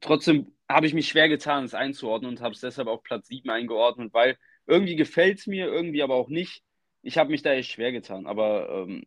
Trotzdem 0.00 0.52
habe 0.68 0.86
ich 0.86 0.94
mich 0.94 1.08
schwer 1.08 1.28
getan, 1.28 1.64
es 1.64 1.74
einzuordnen 1.74 2.30
und 2.30 2.40
habe 2.40 2.54
es 2.54 2.60
deshalb 2.60 2.88
auf 2.88 3.02
Platz 3.02 3.28
7 3.28 3.50
eingeordnet, 3.50 4.14
weil 4.14 4.38
irgendwie 4.66 4.96
gefällt 4.96 5.38
es 5.38 5.46
mir, 5.46 5.66
irgendwie 5.66 6.02
aber 6.02 6.14
auch 6.14 6.28
nicht. 6.28 6.62
Ich 7.02 7.18
habe 7.18 7.30
mich 7.30 7.42
da 7.42 7.52
echt 7.52 7.72
schwer 7.72 7.92
getan, 7.92 8.26
aber 8.26 8.68
ähm, 8.70 9.04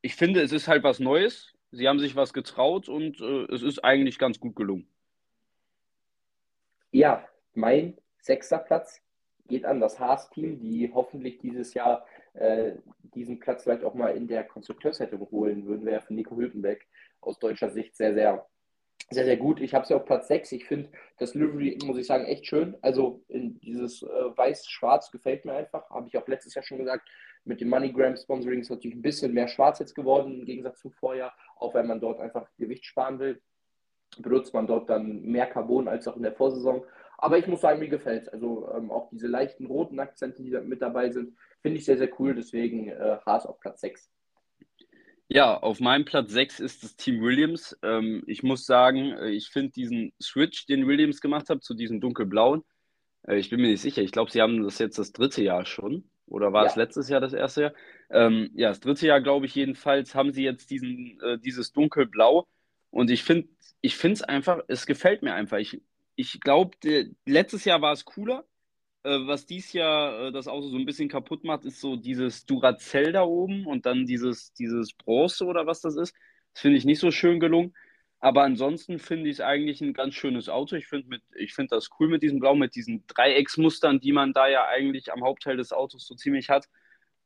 ich 0.00 0.14
finde, 0.14 0.42
es 0.42 0.52
ist 0.52 0.68
halt 0.68 0.84
was 0.84 1.00
Neues. 1.00 1.52
Sie 1.70 1.88
haben 1.88 1.98
sich 1.98 2.14
was 2.14 2.32
getraut 2.32 2.88
und 2.88 3.20
äh, 3.20 3.52
es 3.52 3.62
ist 3.62 3.82
eigentlich 3.82 4.18
ganz 4.18 4.38
gut 4.38 4.54
gelungen. 4.54 4.86
Ja, 6.90 7.26
mein 7.54 7.96
Sechster 8.22 8.58
Platz 8.58 9.00
geht 9.48 9.64
an 9.64 9.80
das 9.80 9.98
Haas-Team, 9.98 10.60
die 10.60 10.90
hoffentlich 10.94 11.38
dieses 11.38 11.74
Jahr 11.74 12.06
äh, 12.34 12.72
diesen 13.02 13.40
Platz 13.40 13.64
vielleicht 13.64 13.84
auch 13.84 13.94
mal 13.94 14.16
in 14.16 14.26
der 14.26 14.44
Konstrukteurswertung 14.44 15.28
holen 15.30 15.66
würden, 15.66 15.84
wäre 15.84 16.00
für 16.00 16.14
Nico 16.14 16.36
Hülkenberg 16.36 16.80
aus 17.20 17.38
deutscher 17.38 17.70
Sicht 17.70 17.96
sehr, 17.96 18.14
sehr, 18.14 18.46
sehr, 19.10 19.24
sehr 19.24 19.36
gut. 19.36 19.60
Ich 19.60 19.74
habe 19.74 19.86
ja 19.88 19.96
auf 19.96 20.06
Platz 20.06 20.28
6. 20.28 20.52
Ich 20.52 20.64
finde 20.64 20.88
das 21.18 21.34
Livery, 21.34 21.78
muss 21.84 21.98
ich 21.98 22.06
sagen, 22.06 22.24
echt 22.24 22.46
schön. 22.46 22.76
Also 22.80 23.22
in 23.28 23.58
dieses 23.60 24.02
äh, 24.02 24.06
weiß-schwarz 24.06 25.10
gefällt 25.10 25.44
mir 25.44 25.54
einfach. 25.54 25.90
Habe 25.90 26.08
ich 26.08 26.16
auch 26.16 26.26
letztes 26.28 26.54
Jahr 26.54 26.64
schon 26.64 26.78
gesagt. 26.78 27.06
Mit 27.44 27.60
dem 27.60 27.68
MoneyGram-Sponsoring 27.68 28.60
ist 28.60 28.70
natürlich 28.70 28.96
ein 28.96 29.02
bisschen 29.02 29.34
mehr 29.34 29.48
schwarz 29.48 29.80
jetzt 29.80 29.96
geworden 29.96 30.40
im 30.40 30.46
Gegensatz 30.46 30.78
zum 30.80 30.92
Vorjahr, 30.92 31.34
auch 31.56 31.74
wenn 31.74 31.88
man 31.88 32.00
dort 32.00 32.20
einfach 32.20 32.48
Gewicht 32.56 32.86
sparen 32.86 33.18
will 33.18 33.42
benutzt 34.18 34.52
man 34.52 34.66
dort 34.66 34.90
dann 34.90 35.22
mehr 35.22 35.46
Carbon 35.46 35.88
als 35.88 36.06
auch 36.08 36.16
in 36.16 36.22
der 36.22 36.32
Vorsaison. 36.32 36.84
Aber 37.22 37.38
ich 37.38 37.46
muss 37.46 37.60
sagen, 37.60 37.78
mir 37.78 37.88
gefällt 37.88 38.22
es. 38.22 38.28
Also 38.28 38.68
ähm, 38.76 38.90
auch 38.90 39.08
diese 39.10 39.28
leichten 39.28 39.66
roten 39.66 40.00
Akzente, 40.00 40.42
die 40.42 40.50
da 40.50 40.60
mit 40.60 40.82
dabei 40.82 41.08
sind, 41.10 41.36
finde 41.60 41.78
ich 41.78 41.84
sehr, 41.84 41.96
sehr 41.96 42.10
cool. 42.18 42.34
Deswegen 42.34 42.88
äh, 42.88 43.18
Haas 43.24 43.46
auf 43.46 43.60
Platz 43.60 43.80
6. 43.82 44.10
Ja, 45.28 45.56
auf 45.56 45.78
meinem 45.78 46.04
Platz 46.04 46.32
6 46.32 46.58
ist 46.58 46.82
das 46.82 46.96
Team 46.96 47.22
Williams. 47.22 47.78
Ähm, 47.84 48.24
ich 48.26 48.42
muss 48.42 48.66
sagen, 48.66 49.12
äh, 49.12 49.30
ich 49.30 49.50
finde 49.50 49.70
diesen 49.70 50.12
Switch, 50.20 50.66
den 50.66 50.88
Williams 50.88 51.20
gemacht 51.20 51.48
hat, 51.48 51.62
zu 51.62 51.74
diesem 51.74 52.00
dunkelblauen, 52.00 52.64
äh, 53.28 53.36
ich 53.36 53.50
bin 53.50 53.60
mir 53.60 53.68
nicht 53.68 53.82
sicher. 53.82 54.02
Ich 54.02 54.10
glaube, 54.10 54.32
sie 54.32 54.42
haben 54.42 54.60
das 54.64 54.80
jetzt 54.80 54.98
das 54.98 55.12
dritte 55.12 55.44
Jahr 55.44 55.64
schon. 55.64 56.10
Oder 56.26 56.52
war 56.52 56.64
ja. 56.64 56.70
es 56.70 56.76
letztes 56.76 57.08
Jahr 57.08 57.20
das 57.20 57.34
erste 57.34 57.62
Jahr? 57.62 57.72
Ähm, 58.10 58.50
ja, 58.54 58.70
das 58.70 58.80
dritte 58.80 59.06
Jahr, 59.06 59.20
glaube 59.20 59.46
ich, 59.46 59.54
jedenfalls 59.54 60.16
haben 60.16 60.32
sie 60.32 60.42
jetzt 60.42 60.70
diesen, 60.70 61.20
äh, 61.22 61.38
dieses 61.38 61.72
dunkelblau. 61.72 62.48
Und 62.90 63.10
ich 63.10 63.22
finde 63.22 63.48
ich 63.80 64.02
es 64.02 64.22
einfach, 64.22 64.58
es 64.66 64.86
gefällt 64.86 65.22
mir 65.22 65.34
einfach. 65.34 65.58
Ich, 65.58 65.80
ich 66.16 66.40
glaube, 66.40 66.76
letztes 67.26 67.64
Jahr 67.64 67.82
war 67.82 67.92
es 67.92 68.04
cooler. 68.04 68.44
Äh, 69.04 69.26
was 69.26 69.46
dies 69.46 69.72
Jahr 69.72 70.28
äh, 70.28 70.32
das 70.32 70.48
Auto 70.48 70.68
so 70.68 70.76
ein 70.76 70.86
bisschen 70.86 71.08
kaputt 71.08 71.44
macht, 71.44 71.64
ist 71.64 71.80
so 71.80 71.96
dieses 71.96 72.46
Duracell 72.46 73.12
da 73.12 73.22
oben 73.24 73.66
und 73.66 73.86
dann 73.86 74.06
dieses, 74.06 74.52
dieses 74.54 74.92
Bronze 74.94 75.44
oder 75.46 75.66
was 75.66 75.80
das 75.80 75.96
ist. 75.96 76.14
Das 76.54 76.62
finde 76.62 76.78
ich 76.78 76.84
nicht 76.84 77.00
so 77.00 77.10
schön 77.10 77.40
gelungen. 77.40 77.74
Aber 78.20 78.44
ansonsten 78.44 79.00
finde 79.00 79.28
ich 79.30 79.36
es 79.36 79.40
eigentlich 79.40 79.80
ein 79.80 79.94
ganz 79.94 80.14
schönes 80.14 80.48
Auto. 80.48 80.76
Ich 80.76 80.86
finde 80.86 81.20
find 81.48 81.72
das 81.72 81.90
cool 81.98 82.08
mit 82.08 82.22
diesem 82.22 82.38
Blau, 82.38 82.54
mit 82.54 82.76
diesen 82.76 83.04
Dreiecksmustern, 83.08 83.98
die 84.00 84.12
man 84.12 84.32
da 84.32 84.48
ja 84.48 84.66
eigentlich 84.68 85.12
am 85.12 85.24
Hauptteil 85.24 85.56
des 85.56 85.72
Autos 85.72 86.06
so 86.06 86.14
ziemlich 86.14 86.48
hat. 86.48 86.68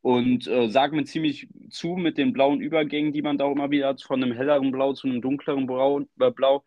Und 0.01 0.47
äh, 0.47 0.69
sage 0.71 0.97
mir 0.97 1.05
ziemlich 1.05 1.49
zu 1.71 1.97
mit 1.97 2.17
den 2.17 2.33
blauen 2.33 2.61
Übergängen, 2.61 3.13
die 3.13 3.23
man 3.23 3.39
da 3.39 3.45
auch 3.45 3.53
immer 3.53 3.71
wieder 3.71 3.89
hat, 3.89 4.03
von 4.03 4.23
einem 4.23 4.33
helleren 4.33 4.71
Blau 4.73 4.95
zu 4.95 5.07
einem 5.09 5.21
dunkleren 5.21 5.67
Braun, 5.67 6.09
äh, 6.21 6.31
Blau. 6.31 6.65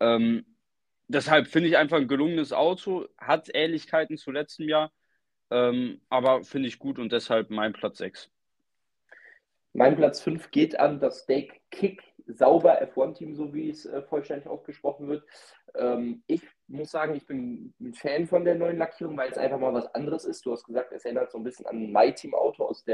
Ähm, 0.00 0.44
deshalb 1.08 1.48
finde 1.48 1.68
ich 1.68 1.76
einfach 1.76 1.98
ein 1.98 2.08
gelungenes 2.08 2.52
Auto, 2.52 3.06
hat 3.18 3.50
Ähnlichkeiten 3.52 4.16
zu 4.16 4.30
letztem 4.30 4.68
Jahr, 4.68 4.92
ähm, 5.50 6.00
aber 6.08 6.44
finde 6.44 6.68
ich 6.68 6.78
gut 6.78 6.98
und 6.98 7.12
deshalb 7.12 7.50
mein 7.50 7.72
Platz 7.72 7.98
6. 7.98 8.30
Mein 9.72 9.96
Platz 9.96 10.20
5 10.20 10.50
geht 10.50 10.78
an 10.78 11.00
das 11.00 11.20
Steak 11.20 11.60
Kick 11.70 12.02
sauber 12.26 12.80
F1-Team, 12.82 13.34
so 13.34 13.52
wie 13.52 13.70
es 13.70 13.86
äh, 13.86 14.02
vollständig 14.02 14.46
ausgesprochen 14.46 15.08
wird. 15.08 15.24
Ähm, 15.74 16.22
ich 16.26 16.42
muss 16.68 16.90
sagen, 16.90 17.14
ich 17.14 17.26
bin 17.26 17.74
ein 17.80 17.94
Fan 17.94 18.26
von 18.26 18.44
der 18.44 18.54
neuen 18.54 18.78
Lackierung, 18.78 19.16
weil 19.16 19.30
es 19.30 19.38
einfach 19.38 19.58
mal 19.58 19.74
was 19.74 19.92
anderes 19.94 20.24
ist. 20.24 20.46
Du 20.46 20.52
hast 20.52 20.64
gesagt, 20.64 20.92
es 20.92 21.04
erinnert 21.04 21.30
so 21.30 21.38
ein 21.38 21.44
bisschen 21.44 21.66
an 21.66 21.82
ein 21.82 21.92
My-Team-Auto 21.92 22.64
aus, 22.64 22.84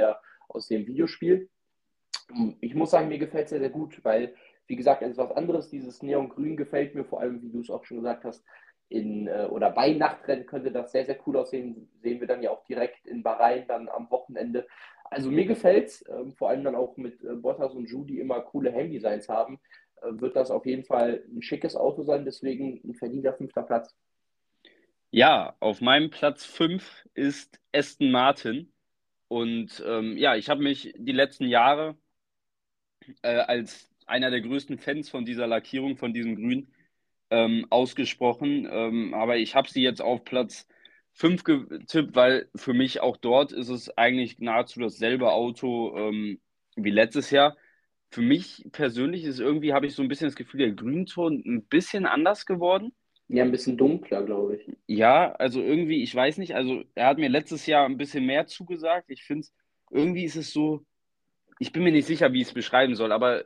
aus 0.48 0.68
dem 0.68 0.86
Videospiel. 0.86 1.48
Ich 2.60 2.74
muss 2.74 2.90
sagen, 2.90 3.08
mir 3.08 3.18
gefällt 3.18 3.44
es 3.44 3.50
sehr, 3.50 3.60
sehr 3.60 3.70
gut, 3.70 4.02
weil, 4.04 4.34
wie 4.66 4.76
gesagt, 4.76 5.02
es 5.02 5.12
ist 5.12 5.18
was 5.18 5.32
anderes. 5.32 5.68
Dieses 5.68 6.02
Neongrün 6.02 6.56
gefällt 6.56 6.94
mir, 6.94 7.04
vor 7.04 7.20
allem, 7.20 7.42
wie 7.42 7.50
du 7.50 7.60
es 7.60 7.70
auch 7.70 7.84
schon 7.84 7.98
gesagt 7.98 8.24
hast, 8.24 8.44
in, 8.88 9.28
äh, 9.28 9.46
oder 9.50 9.70
bei 9.70 9.92
Nachtrennen 9.92 10.46
könnte 10.46 10.72
das 10.72 10.92
sehr, 10.92 11.06
sehr 11.06 11.18
cool 11.26 11.36
aussehen. 11.36 11.88
Sehen 12.02 12.20
wir 12.20 12.26
dann 12.26 12.42
ja 12.42 12.50
auch 12.50 12.64
direkt 12.64 13.06
in 13.06 13.22
Bahrain 13.22 13.64
dann 13.68 13.88
am 13.88 14.10
Wochenende. 14.10 14.66
Also 15.04 15.30
mir 15.30 15.46
gefällt 15.46 15.88
es, 15.88 16.02
äh, 16.02 16.30
vor 16.36 16.50
allem 16.50 16.64
dann 16.64 16.74
auch 16.74 16.96
mit 16.96 17.22
äh, 17.22 17.34
Bottas 17.34 17.74
und 17.74 17.88
Judy 17.88 18.20
immer 18.20 18.40
coole 18.40 18.72
Helmdesigns 18.72 19.28
haben, 19.28 19.60
äh, 20.02 20.08
wird 20.12 20.36
das 20.36 20.50
auf 20.50 20.66
jeden 20.66 20.84
Fall 20.84 21.24
ein 21.28 21.42
schickes 21.42 21.76
Auto 21.76 22.02
sein, 22.02 22.24
deswegen 22.24 22.80
ein 22.84 22.94
verdienter 22.94 23.32
fünfter 23.34 23.62
Platz. 23.62 23.96
Ja, 25.12 25.56
auf 25.58 25.80
meinem 25.80 26.10
Platz 26.10 26.44
5 26.44 27.08
ist 27.14 27.60
Aston 27.72 28.10
Martin. 28.12 28.72
Und 29.26 29.82
ähm, 29.86 30.16
ja, 30.16 30.36
ich 30.36 30.48
habe 30.48 30.62
mich 30.62 30.92
die 30.96 31.12
letzten 31.12 31.46
Jahre 31.46 31.96
äh, 33.22 33.36
als 33.36 33.89
einer 34.10 34.30
der 34.30 34.42
größten 34.42 34.78
Fans 34.78 35.08
von 35.08 35.24
dieser 35.24 35.46
Lackierung, 35.46 35.96
von 35.96 36.12
diesem 36.12 36.36
Grün, 36.36 36.68
ähm, 37.30 37.66
ausgesprochen. 37.70 38.68
Ähm, 38.70 39.14
aber 39.14 39.36
ich 39.38 39.54
habe 39.54 39.68
sie 39.68 39.82
jetzt 39.82 40.02
auf 40.02 40.24
Platz 40.24 40.66
5 41.12 41.44
getippt, 41.44 42.14
weil 42.14 42.48
für 42.54 42.74
mich 42.74 43.00
auch 43.00 43.16
dort 43.16 43.52
ist 43.52 43.68
es 43.68 43.96
eigentlich 43.96 44.38
nahezu 44.38 44.80
dasselbe 44.80 45.32
Auto 45.32 45.96
ähm, 45.96 46.40
wie 46.76 46.90
letztes 46.90 47.30
Jahr. 47.30 47.56
Für 48.10 48.22
mich 48.22 48.66
persönlich 48.72 49.24
ist 49.24 49.38
irgendwie, 49.38 49.72
habe 49.72 49.86
ich 49.86 49.94
so 49.94 50.02
ein 50.02 50.08
bisschen 50.08 50.26
das 50.26 50.36
Gefühl, 50.36 50.58
der 50.58 50.72
Grünton 50.72 51.42
ein 51.46 51.64
bisschen 51.64 52.06
anders 52.06 52.44
geworden. 52.46 52.92
Ja, 53.28 53.44
ein 53.44 53.52
bisschen 53.52 53.76
dunkler, 53.76 54.24
glaube 54.24 54.56
ich. 54.56 54.76
Ja, 54.88 55.30
also 55.32 55.62
irgendwie, 55.62 56.02
ich 56.02 56.12
weiß 56.12 56.38
nicht, 56.38 56.56
also 56.56 56.82
er 56.96 57.06
hat 57.06 57.18
mir 57.18 57.28
letztes 57.28 57.66
Jahr 57.66 57.86
ein 57.86 57.96
bisschen 57.96 58.26
mehr 58.26 58.46
zugesagt. 58.46 59.08
Ich 59.08 59.22
finde 59.22 59.42
es, 59.42 59.54
irgendwie 59.92 60.24
ist 60.24 60.34
es 60.34 60.52
so, 60.52 60.84
ich 61.60 61.70
bin 61.70 61.84
mir 61.84 61.92
nicht 61.92 62.06
sicher, 62.06 62.32
wie 62.32 62.40
ich 62.40 62.48
es 62.48 62.54
beschreiben 62.54 62.96
soll, 62.96 63.12
aber 63.12 63.44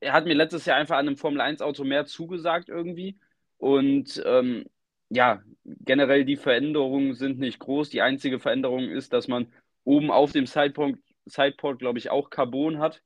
er 0.00 0.12
hat 0.12 0.24
mir 0.26 0.34
letztes 0.34 0.64
Jahr 0.66 0.76
einfach 0.76 0.96
an 0.96 1.06
einem 1.06 1.16
Formel-1-Auto 1.16 1.84
mehr 1.84 2.06
zugesagt 2.06 2.68
irgendwie. 2.68 3.18
Und 3.58 4.22
ähm, 4.26 4.64
ja, 5.08 5.42
generell 5.64 6.24
die 6.24 6.36
Veränderungen 6.36 7.14
sind 7.14 7.38
nicht 7.38 7.58
groß. 7.58 7.90
Die 7.90 8.02
einzige 8.02 8.40
Veränderung 8.40 8.88
ist, 8.88 9.12
dass 9.12 9.28
man 9.28 9.52
oben 9.84 10.10
auf 10.10 10.32
dem 10.32 10.46
Sideport, 10.46 10.96
Sideport 11.26 11.78
glaube 11.78 11.98
ich, 11.98 12.10
auch 12.10 12.30
Carbon 12.30 12.78
hat. 12.78 13.02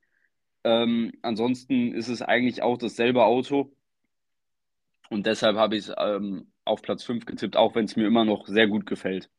Ähm, 0.65 1.13
ansonsten 1.23 1.95
ist 1.95 2.09
es 2.09 2.23
eigentlich 2.23 2.63
auch 2.63 2.79
dasselbe 2.79 3.25
Auto. 3.25 3.73
Und 5.11 5.27
deshalb 5.27 5.57
habe 5.57 5.77
ich 5.77 5.89
es 5.89 5.95
ähm, 5.97 6.51
auf 6.65 6.83
Platz 6.83 7.05
5 7.05 7.27
getippt, 7.27 7.57
auch 7.57 7.75
wenn 7.75 7.85
es 7.85 7.97
mir 7.97 8.07
immer 8.07 8.25
noch 8.25 8.47
sehr 8.47 8.67
gut 8.67 8.87
gefällt. 8.87 9.31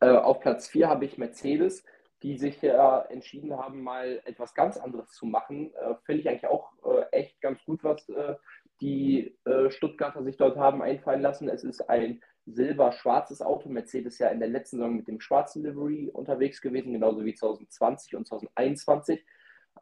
Äh, 0.00 0.08
auf 0.08 0.40
Platz 0.40 0.68
4 0.68 0.88
habe 0.88 1.04
ich 1.04 1.18
Mercedes 1.18 1.84
die 2.22 2.36
sich 2.36 2.60
ja 2.62 3.00
entschieden 3.02 3.56
haben, 3.56 3.82
mal 3.82 4.20
etwas 4.24 4.54
ganz 4.54 4.76
anderes 4.76 5.10
zu 5.12 5.26
machen. 5.26 5.72
Äh, 5.74 5.94
Finde 6.04 6.20
ich 6.20 6.28
eigentlich 6.28 6.46
auch 6.46 6.72
äh, 6.84 7.04
echt 7.12 7.40
ganz 7.40 7.64
gut, 7.64 7.84
was 7.84 8.08
äh, 8.08 8.34
die 8.80 9.36
äh, 9.44 9.70
Stuttgarter 9.70 10.22
sich 10.24 10.36
dort 10.36 10.56
haben 10.56 10.82
einfallen 10.82 11.22
lassen. 11.22 11.48
Es 11.48 11.64
ist 11.64 11.88
ein 11.88 12.22
silber-schwarzes 12.46 13.42
Auto. 13.42 13.68
Mercedes 13.68 14.18
ja 14.18 14.28
in 14.28 14.40
der 14.40 14.48
letzten 14.48 14.78
Saison 14.78 14.96
mit 14.96 15.08
dem 15.08 15.20
schwarzen 15.20 15.62
Livery 15.62 16.10
unterwegs 16.12 16.60
gewesen, 16.60 16.92
genauso 16.92 17.24
wie 17.24 17.34
2020 17.34 18.16
und 18.16 18.26
2021. 18.26 19.24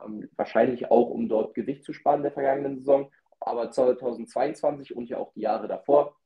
Ähm, 0.04 0.28
wahrscheinlich 0.36 0.90
auch, 0.90 1.08
um 1.08 1.28
dort 1.28 1.54
Gewicht 1.54 1.84
zu 1.84 1.92
sparen 1.92 2.22
der 2.22 2.32
vergangenen 2.32 2.78
Saison. 2.78 3.10
Aber 3.40 3.70
2022 3.70 4.96
und 4.96 5.08
ja 5.08 5.18
auch 5.18 5.32
die 5.32 5.42
Jahre 5.42 5.68
davor 5.68 6.16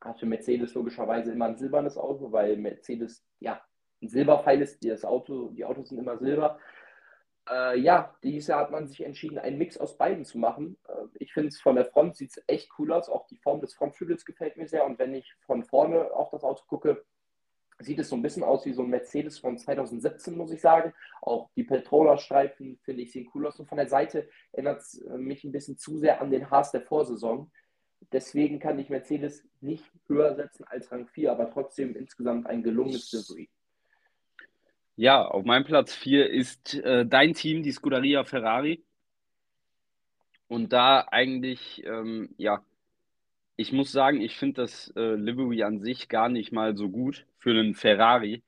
hatte 0.00 0.26
Mercedes 0.26 0.74
logischerweise 0.74 1.32
immer 1.32 1.46
ein 1.46 1.58
silbernes 1.58 1.96
Auto, 1.96 2.32
weil 2.32 2.56
Mercedes 2.56 3.24
ja 3.40 3.60
ein 4.02 4.08
Silberpfeil 4.08 4.62
ist 4.62 4.84
das 4.84 5.04
Auto, 5.04 5.50
die 5.50 5.64
Autos 5.64 5.88
sind 5.88 5.98
immer 5.98 6.18
silber. 6.18 6.58
Äh, 7.50 7.78
ja, 7.80 8.14
dieses 8.22 8.48
Jahr 8.48 8.60
hat 8.60 8.70
man 8.70 8.88
sich 8.88 9.02
entschieden, 9.04 9.38
einen 9.38 9.58
Mix 9.58 9.78
aus 9.78 9.96
beiden 9.96 10.24
zu 10.24 10.38
machen. 10.38 10.76
Äh, 10.88 11.06
ich 11.14 11.32
finde 11.32 11.48
es 11.48 11.60
von 11.60 11.76
der 11.76 11.86
Front 11.86 12.16
sieht 12.16 12.30
es 12.30 12.44
echt 12.46 12.70
cool 12.78 12.92
aus. 12.92 13.08
Auch 13.08 13.26
die 13.26 13.38
Form 13.38 13.60
des 13.60 13.74
Frontflügels 13.74 14.24
gefällt 14.24 14.56
mir 14.56 14.68
sehr. 14.68 14.84
Und 14.84 14.98
wenn 14.98 15.14
ich 15.14 15.34
von 15.46 15.64
vorne 15.64 16.12
auf 16.12 16.30
das 16.30 16.44
Auto 16.44 16.64
gucke, 16.66 17.04
sieht 17.80 17.98
es 17.98 18.08
so 18.08 18.16
ein 18.16 18.22
bisschen 18.22 18.42
aus 18.42 18.66
wie 18.66 18.72
so 18.72 18.82
ein 18.82 18.90
Mercedes 18.90 19.38
von 19.38 19.56
2017, 19.56 20.36
muss 20.36 20.50
ich 20.50 20.60
sagen. 20.60 20.92
Auch 21.22 21.48
die 21.56 21.64
Petrola-Streifen, 21.64 22.78
finde 22.82 23.02
ich, 23.02 23.12
sehen 23.12 23.30
cool 23.34 23.46
aus. 23.46 23.58
Und 23.58 23.68
von 23.68 23.78
der 23.78 23.88
Seite 23.88 24.28
erinnert 24.52 24.80
es 24.80 25.00
äh, 25.00 25.16
mich 25.16 25.44
ein 25.44 25.52
bisschen 25.52 25.78
zu 25.78 25.98
sehr 25.98 26.20
an 26.20 26.30
den 26.30 26.50
Haas 26.50 26.72
der 26.72 26.82
Vorsaison. 26.82 27.50
Deswegen 28.12 28.58
kann 28.58 28.78
ich 28.78 28.90
Mercedes 28.90 29.44
nicht 29.60 29.84
höher 30.06 30.34
setzen 30.34 30.64
als 30.64 30.92
Rang 30.92 31.08
4, 31.08 31.32
aber 31.32 31.50
trotzdem 31.50 31.96
insgesamt 31.96 32.46
ein 32.46 32.62
gelungenes 32.62 33.12
Livery. 33.12 33.50
Ja, 34.98 35.24
auf 35.24 35.44
meinem 35.44 35.64
Platz 35.64 35.94
4 35.94 36.28
ist 36.28 36.74
äh, 36.74 37.06
dein 37.06 37.32
Team, 37.32 37.62
die 37.62 37.70
Scuderia 37.70 38.24
Ferrari. 38.24 38.82
Und 40.48 40.72
da 40.72 41.06
eigentlich, 41.08 41.84
ähm, 41.86 42.34
ja, 42.36 42.64
ich 43.56 43.72
muss 43.72 43.92
sagen, 43.92 44.20
ich 44.20 44.36
finde 44.36 44.62
das 44.62 44.92
äh, 44.96 45.14
Livery 45.14 45.62
an 45.62 45.78
sich 45.80 46.08
gar 46.08 46.28
nicht 46.28 46.50
mal 46.52 46.76
so 46.76 46.88
gut 46.90 47.26
für 47.38 47.50
einen 47.50 47.76
Ferrari. 47.76 48.42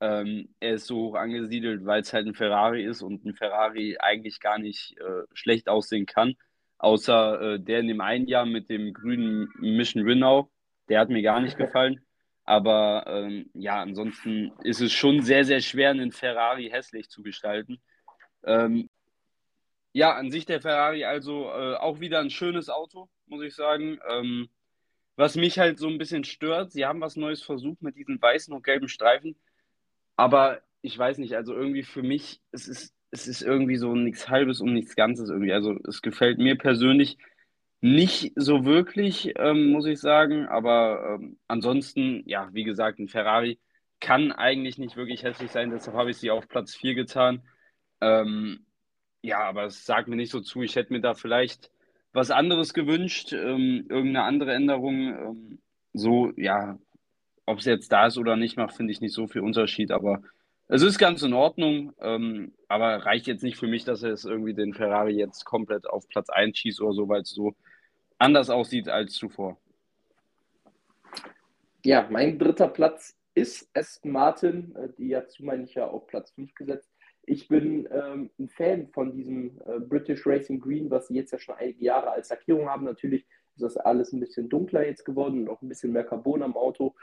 Ähm, 0.00 0.50
er 0.60 0.74
ist 0.74 0.86
so 0.86 0.96
hoch 0.96 1.14
angesiedelt, 1.14 1.86
weil 1.86 2.02
es 2.02 2.12
halt 2.12 2.26
ein 2.26 2.34
Ferrari 2.34 2.84
ist 2.84 3.00
und 3.00 3.24
ein 3.24 3.34
Ferrari 3.34 3.96
eigentlich 3.98 4.40
gar 4.40 4.58
nicht 4.58 4.98
äh, 4.98 5.22
schlecht 5.32 5.66
aussehen 5.66 6.04
kann. 6.04 6.36
Außer 6.76 7.54
äh, 7.54 7.60
der 7.60 7.80
in 7.80 7.88
dem 7.88 8.02
einen 8.02 8.26
Jahr 8.28 8.44
mit 8.44 8.68
dem 8.68 8.92
grünen 8.92 9.48
Mission 9.60 10.04
Winnow, 10.04 10.50
der 10.90 11.00
hat 11.00 11.08
mir 11.08 11.22
gar 11.22 11.40
nicht 11.40 11.56
gefallen. 11.56 12.05
Aber 12.46 13.04
ähm, 13.08 13.50
ja, 13.54 13.82
ansonsten 13.82 14.52
ist 14.62 14.80
es 14.80 14.92
schon 14.92 15.22
sehr, 15.22 15.44
sehr 15.44 15.60
schwer, 15.60 15.90
einen 15.90 16.12
Ferrari 16.12 16.70
hässlich 16.70 17.08
zu 17.10 17.22
gestalten. 17.22 17.80
Ähm, 18.44 18.88
ja, 19.92 20.14
an 20.14 20.30
sich 20.30 20.46
der 20.46 20.60
Ferrari 20.60 21.04
also 21.04 21.50
äh, 21.50 21.74
auch 21.74 21.98
wieder 21.98 22.20
ein 22.20 22.30
schönes 22.30 22.68
Auto, 22.68 23.08
muss 23.26 23.42
ich 23.42 23.54
sagen. 23.54 23.98
Ähm, 24.08 24.48
was 25.16 25.34
mich 25.34 25.58
halt 25.58 25.78
so 25.78 25.88
ein 25.88 25.98
bisschen 25.98 26.22
stört, 26.24 26.70
sie 26.70 26.86
haben 26.86 27.00
was 27.00 27.16
Neues 27.16 27.42
versucht 27.42 27.82
mit 27.82 27.96
diesen 27.96 28.20
weißen 28.22 28.54
und 28.54 28.62
gelben 28.62 28.88
Streifen. 28.88 29.34
Aber 30.14 30.62
ich 30.82 30.96
weiß 30.96 31.18
nicht, 31.18 31.34
also 31.34 31.52
irgendwie 31.54 31.82
für 31.82 32.02
mich, 32.02 32.40
es 32.52 32.68
ist, 32.68 32.94
es 33.10 33.26
ist 33.26 33.42
irgendwie 33.42 33.76
so 33.76 33.94
nichts 33.94 34.28
Halbes 34.28 34.60
und 34.60 34.72
nichts 34.72 34.94
Ganzes 34.94 35.30
irgendwie. 35.30 35.52
Also 35.52 35.76
es 35.88 36.00
gefällt 36.00 36.38
mir 36.38 36.56
persönlich 36.56 37.18
nicht 37.80 38.32
so 38.36 38.64
wirklich, 38.64 39.34
ähm, 39.36 39.70
muss 39.70 39.86
ich 39.86 40.00
sagen. 40.00 40.46
Aber 40.46 41.18
ähm, 41.20 41.38
ansonsten, 41.48 42.22
ja, 42.26 42.48
wie 42.52 42.64
gesagt, 42.64 42.98
ein 42.98 43.08
Ferrari 43.08 43.58
kann 44.00 44.32
eigentlich 44.32 44.78
nicht 44.78 44.96
wirklich 44.96 45.22
hässlich 45.22 45.50
sein. 45.50 45.70
Deshalb 45.70 45.96
habe 45.96 46.10
ich 46.10 46.18
sie 46.18 46.30
auf 46.30 46.48
Platz 46.48 46.74
4 46.74 46.94
getan. 46.94 47.42
Ähm, 48.00 48.66
ja, 49.22 49.40
aber 49.40 49.64
es 49.66 49.84
sagt 49.86 50.08
mir 50.08 50.16
nicht 50.16 50.30
so 50.30 50.40
zu. 50.40 50.62
Ich 50.62 50.76
hätte 50.76 50.92
mir 50.92 51.00
da 51.00 51.14
vielleicht 51.14 51.70
was 52.12 52.30
anderes 52.30 52.74
gewünscht, 52.74 53.32
ähm, 53.32 53.86
irgendeine 53.88 54.22
andere 54.24 54.54
Änderung. 54.54 54.96
Ähm, 55.14 55.58
so, 55.92 56.32
ja, 56.36 56.78
ob 57.46 57.58
es 57.58 57.64
jetzt 57.66 57.92
da 57.92 58.06
ist 58.06 58.18
oder 58.18 58.36
nicht, 58.36 58.56
macht, 58.56 58.76
finde 58.76 58.92
ich 58.92 59.00
nicht 59.00 59.14
so 59.14 59.26
viel 59.26 59.42
Unterschied. 59.42 59.90
Aber 59.92 60.22
es 60.68 60.82
ist 60.82 60.98
ganz 60.98 61.22
in 61.22 61.32
Ordnung, 61.32 61.92
ähm, 62.00 62.52
aber 62.68 63.06
reicht 63.06 63.26
jetzt 63.26 63.42
nicht 63.42 63.58
für 63.58 63.68
mich, 63.68 63.84
dass 63.84 64.02
er 64.02 64.12
es 64.12 64.24
irgendwie 64.24 64.54
den 64.54 64.74
Ferrari 64.74 65.12
jetzt 65.12 65.44
komplett 65.44 65.86
auf 65.86 66.08
Platz 66.08 66.28
1 66.28 66.58
schießt 66.58 66.80
oder 66.80 66.92
so, 66.92 67.08
weil 67.08 67.22
es 67.22 67.30
so 67.30 67.54
anders 68.18 68.50
aussieht 68.50 68.88
als 68.88 69.14
zuvor. 69.14 69.58
Ja, 71.84 72.08
mein 72.10 72.38
dritter 72.38 72.68
Platz 72.68 73.16
ist 73.34 73.70
Aston 73.74 74.10
Martin. 74.10 74.74
Äh, 74.74 74.88
die 74.98 75.10
dazu 75.10 75.44
meine 75.44 75.64
ich 75.64 75.74
ja 75.74 75.86
auf 75.86 76.06
Platz 76.08 76.32
5 76.32 76.54
gesetzt. 76.54 76.90
Ich 77.22 77.48
bin 77.48 77.88
ähm, 77.92 78.30
ein 78.38 78.48
Fan 78.48 78.88
von 78.88 79.12
diesem 79.12 79.60
äh, 79.66 79.78
British 79.80 80.26
Racing 80.26 80.60
Green, 80.60 80.90
was 80.90 81.08
sie 81.08 81.14
jetzt 81.14 81.32
ja 81.32 81.38
schon 81.38 81.56
einige 81.56 81.84
Jahre 81.84 82.10
als 82.10 82.30
Lackierung 82.30 82.68
haben. 82.68 82.84
Natürlich 82.84 83.26
ist 83.56 83.62
das 83.62 83.76
alles 83.76 84.12
ein 84.12 84.20
bisschen 84.20 84.48
dunkler 84.48 84.86
jetzt 84.86 85.04
geworden 85.04 85.40
und 85.40 85.48
auch 85.48 85.62
ein 85.62 85.68
bisschen 85.68 85.92
mehr 85.92 86.04
Carbon 86.04 86.42
am 86.42 86.56
Auto. 86.56 86.94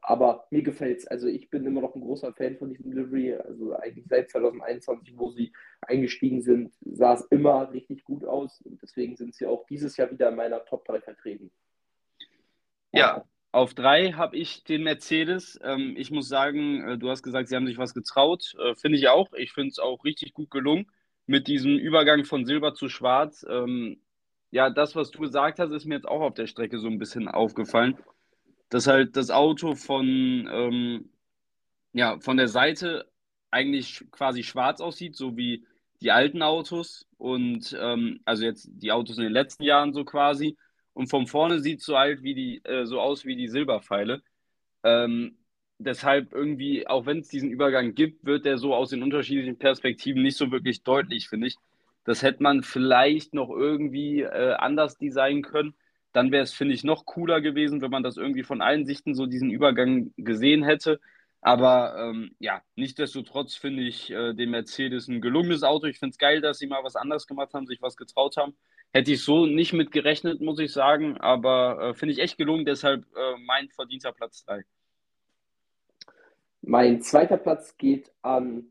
Aber 0.00 0.46
mir 0.50 0.62
gefällt 0.62 1.00
es. 1.00 1.06
Also 1.06 1.26
ich 1.26 1.50
bin 1.50 1.66
immer 1.66 1.82
noch 1.82 1.94
ein 1.94 2.00
großer 2.00 2.32
Fan 2.32 2.56
von 2.56 2.70
diesem 2.70 2.92
Livery. 2.92 3.34
Also 3.34 3.74
eigentlich 3.76 4.06
seit 4.08 4.30
2021, 4.30 5.18
wo 5.18 5.30
sie 5.30 5.52
eingestiegen 5.82 6.40
sind, 6.40 6.72
sah 6.80 7.14
es 7.14 7.22
immer 7.26 7.72
richtig 7.72 8.04
gut 8.04 8.24
aus. 8.24 8.60
Und 8.62 8.80
deswegen 8.80 9.16
sind 9.16 9.34
sie 9.34 9.46
auch 9.46 9.66
dieses 9.66 9.96
Jahr 9.96 10.10
wieder 10.10 10.30
in 10.30 10.36
meiner 10.36 10.64
Top 10.64 10.84
3 10.86 11.00
vertreten. 11.00 11.50
Ja, 12.92 13.24
auf 13.52 13.74
drei 13.74 14.12
habe 14.12 14.36
ich 14.36 14.64
den 14.64 14.82
Mercedes. 14.82 15.60
Ähm, 15.62 15.94
ich 15.98 16.10
muss 16.10 16.28
sagen, 16.28 16.88
äh, 16.88 16.98
du 16.98 17.10
hast 17.10 17.22
gesagt, 17.22 17.48
sie 17.48 17.56
haben 17.56 17.66
sich 17.66 17.78
was 17.78 17.92
getraut. 17.92 18.54
Äh, 18.58 18.74
finde 18.74 18.96
ich 18.96 19.08
auch. 19.08 19.32
Ich 19.34 19.52
finde 19.52 19.70
es 19.70 19.78
auch 19.78 20.04
richtig 20.04 20.32
gut 20.32 20.50
gelungen 20.50 20.90
mit 21.26 21.48
diesem 21.48 21.78
Übergang 21.78 22.24
von 22.24 22.46
Silber 22.46 22.74
zu 22.74 22.88
Schwarz. 22.88 23.44
Ähm, 23.48 24.00
ja, 24.52 24.70
das, 24.70 24.94
was 24.94 25.10
du 25.10 25.20
gesagt 25.20 25.58
hast, 25.58 25.72
ist 25.72 25.86
mir 25.86 25.96
jetzt 25.96 26.08
auch 26.08 26.20
auf 26.20 26.34
der 26.34 26.46
Strecke 26.46 26.78
so 26.78 26.88
ein 26.88 26.98
bisschen 26.98 27.28
aufgefallen 27.28 27.98
dass 28.72 28.86
halt 28.86 29.16
das 29.16 29.30
Auto 29.30 29.74
von, 29.74 30.48
ähm, 30.50 31.10
ja, 31.92 32.18
von 32.20 32.38
der 32.38 32.48
Seite 32.48 33.06
eigentlich 33.50 34.04
quasi 34.12 34.42
schwarz 34.42 34.80
aussieht, 34.80 35.14
so 35.16 35.36
wie 35.36 35.66
die 36.00 36.10
alten 36.10 36.42
Autos 36.42 37.06
und 37.18 37.76
ähm, 37.78 38.20
also 38.24 38.44
jetzt 38.44 38.70
die 38.72 38.92
Autos 38.92 39.18
in 39.18 39.24
den 39.24 39.32
letzten 39.32 39.64
Jahren 39.64 39.92
so 39.92 40.04
quasi. 40.04 40.56
Und 40.94 41.08
von 41.08 41.26
vorne 41.26 41.60
sieht 41.60 41.80
es 41.80 41.86
so 41.86 41.96
alt 41.96 42.22
wie 42.22 42.34
die, 42.34 42.64
äh, 42.64 42.86
so 42.86 43.00
aus 43.00 43.26
wie 43.26 43.36
die 43.36 43.48
Silberpfeile. 43.48 44.22
Ähm, 44.84 45.36
deshalb 45.78 46.32
irgendwie, 46.32 46.86
auch 46.86 47.06
wenn 47.06 47.18
es 47.20 47.28
diesen 47.28 47.50
Übergang 47.50 47.94
gibt, 47.94 48.24
wird 48.24 48.46
der 48.46 48.58
so 48.58 48.74
aus 48.74 48.90
den 48.90 49.02
unterschiedlichen 49.02 49.58
Perspektiven 49.58 50.22
nicht 50.22 50.38
so 50.38 50.50
wirklich 50.50 50.82
deutlich, 50.82 51.28
finde 51.28 51.48
ich. 51.48 51.56
Das 52.04 52.22
hätte 52.22 52.42
man 52.42 52.62
vielleicht 52.62 53.34
noch 53.34 53.50
irgendwie 53.50 54.22
äh, 54.22 54.54
anders 54.54 54.98
designen 54.98 55.42
können. 55.42 55.74
Dann 56.12 56.30
wäre 56.30 56.42
es, 56.42 56.52
finde 56.52 56.74
ich, 56.74 56.84
noch 56.84 57.06
cooler 57.06 57.40
gewesen, 57.40 57.80
wenn 57.80 57.90
man 57.90 58.02
das 58.02 58.16
irgendwie 58.16 58.42
von 58.42 58.60
allen 58.60 58.84
Sichten 58.84 59.14
so 59.14 59.26
diesen 59.26 59.50
Übergang 59.50 60.12
gesehen 60.16 60.62
hätte. 60.62 61.00
Aber 61.40 61.96
ähm, 61.98 62.36
ja, 62.38 62.62
nichtsdestotrotz 62.76 63.56
finde 63.56 63.82
ich 63.82 64.10
äh, 64.10 64.32
den 64.32 64.50
Mercedes 64.50 65.08
ein 65.08 65.20
gelungenes 65.20 65.64
Auto. 65.64 65.86
Ich 65.86 65.98
finde 65.98 66.12
es 66.12 66.18
geil, 66.18 66.40
dass 66.40 66.58
sie 66.58 66.68
mal 66.68 66.84
was 66.84 66.94
anderes 66.94 67.26
gemacht 67.26 67.52
haben, 67.54 67.66
sich 67.66 67.82
was 67.82 67.96
getraut 67.96 68.36
haben. 68.36 68.54
Hätte 68.92 69.12
ich 69.12 69.24
so 69.24 69.46
nicht 69.46 69.72
mit 69.72 69.90
gerechnet, 69.90 70.40
muss 70.40 70.60
ich 70.60 70.72
sagen. 70.72 71.16
Aber 71.18 71.80
äh, 71.80 71.94
finde 71.94 72.12
ich 72.12 72.20
echt 72.20 72.38
gelungen, 72.38 72.64
deshalb 72.64 73.04
äh, 73.16 73.36
mein 73.44 73.68
verdienter 73.70 74.12
Platz 74.12 74.44
3. 74.44 74.62
Mein 76.60 77.02
zweiter 77.02 77.38
Platz 77.38 77.76
geht 77.76 78.12
an 78.22 78.66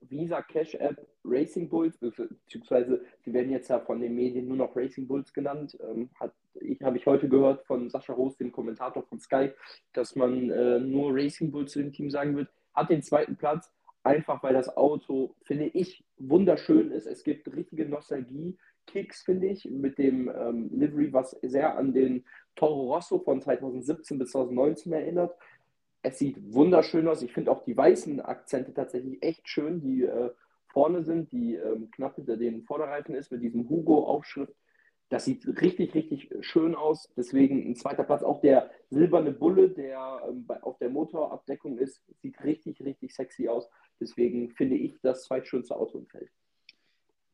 Visa 0.00 0.42
Cash 0.42 0.74
App 0.74 1.04
Racing 1.24 1.68
Bulls, 1.68 1.96
beziehungsweise 1.98 3.04
sie 3.20 3.32
werden 3.32 3.50
jetzt 3.50 3.68
ja 3.68 3.78
von 3.80 4.00
den 4.00 4.14
Medien 4.14 4.48
nur 4.48 4.56
noch 4.56 4.76
Racing 4.76 5.06
Bulls 5.06 5.32
genannt. 5.32 5.76
Ähm, 5.80 6.10
hat, 6.18 6.32
ich 6.54 6.80
habe 6.82 6.96
ich 6.96 7.06
heute 7.06 7.28
gehört 7.28 7.64
von 7.66 7.88
Sascha 7.88 8.12
Roos, 8.12 8.36
dem 8.36 8.52
Kommentator 8.52 9.02
von 9.04 9.20
Sky, 9.20 9.50
dass 9.92 10.16
man 10.16 10.50
äh, 10.50 10.80
nur 10.80 11.14
Racing 11.14 11.50
Bulls 11.50 11.72
zu 11.72 11.80
dem 11.80 11.92
Team 11.92 12.10
sagen 12.10 12.36
wird. 12.36 12.48
Hat 12.74 12.90
den 12.90 13.02
zweiten 13.02 13.36
Platz, 13.36 13.70
einfach 14.02 14.42
weil 14.42 14.54
das 14.54 14.76
Auto, 14.76 15.34
finde 15.42 15.66
ich, 15.66 16.04
wunderschön 16.18 16.90
ist. 16.90 17.06
Es 17.06 17.22
gibt 17.22 17.54
richtige 17.54 17.86
Nostalgie-Kicks, 17.86 19.22
finde 19.22 19.48
ich, 19.48 19.64
mit 19.66 19.98
dem 19.98 20.28
ähm, 20.28 20.70
Livery, 20.72 21.12
was 21.12 21.30
sehr 21.42 21.76
an 21.76 21.92
den 21.92 22.24
Toro 22.56 22.92
Rosso 22.94 23.18
von 23.18 23.40
2017 23.40 24.18
bis 24.18 24.32
2019 24.32 24.92
erinnert. 24.92 25.34
Es 26.02 26.18
sieht 26.18 26.36
wunderschön 26.52 27.06
aus. 27.06 27.22
Ich 27.22 27.32
finde 27.32 27.52
auch 27.52 27.64
die 27.64 27.76
weißen 27.76 28.20
Akzente 28.20 28.74
tatsächlich 28.74 29.22
echt 29.22 29.48
schön, 29.48 29.80
die 29.80 30.02
äh, 30.02 30.30
vorne 30.72 31.02
sind, 31.02 31.30
die 31.32 31.54
ähm, 31.54 31.90
knapp 31.90 32.16
hinter 32.16 32.36
den 32.36 32.62
Vorderreifen 32.64 33.14
ist, 33.14 33.30
mit 33.30 33.42
diesem 33.42 33.68
Hugo-Aufschrift. 33.68 34.54
Das 35.08 35.26
sieht 35.26 35.46
richtig, 35.60 35.94
richtig 35.94 36.30
schön 36.40 36.74
aus. 36.74 37.12
Deswegen 37.16 37.70
ein 37.70 37.76
zweiter 37.76 38.02
Platz. 38.02 38.22
Auch 38.22 38.40
der 38.40 38.70
silberne 38.88 39.30
Bulle, 39.30 39.68
der 39.68 40.22
ähm, 40.26 40.46
auf 40.62 40.78
der 40.78 40.88
Motorabdeckung 40.88 41.78
ist, 41.78 42.02
sieht 42.22 42.42
richtig, 42.42 42.80
richtig 42.82 43.14
sexy 43.14 43.48
aus. 43.48 43.68
Deswegen 44.00 44.50
finde 44.50 44.76
ich 44.76 44.98
das 45.02 45.24
zweitschönste 45.24 45.76
Auto 45.76 45.98
im 45.98 46.06
Feld. 46.06 46.30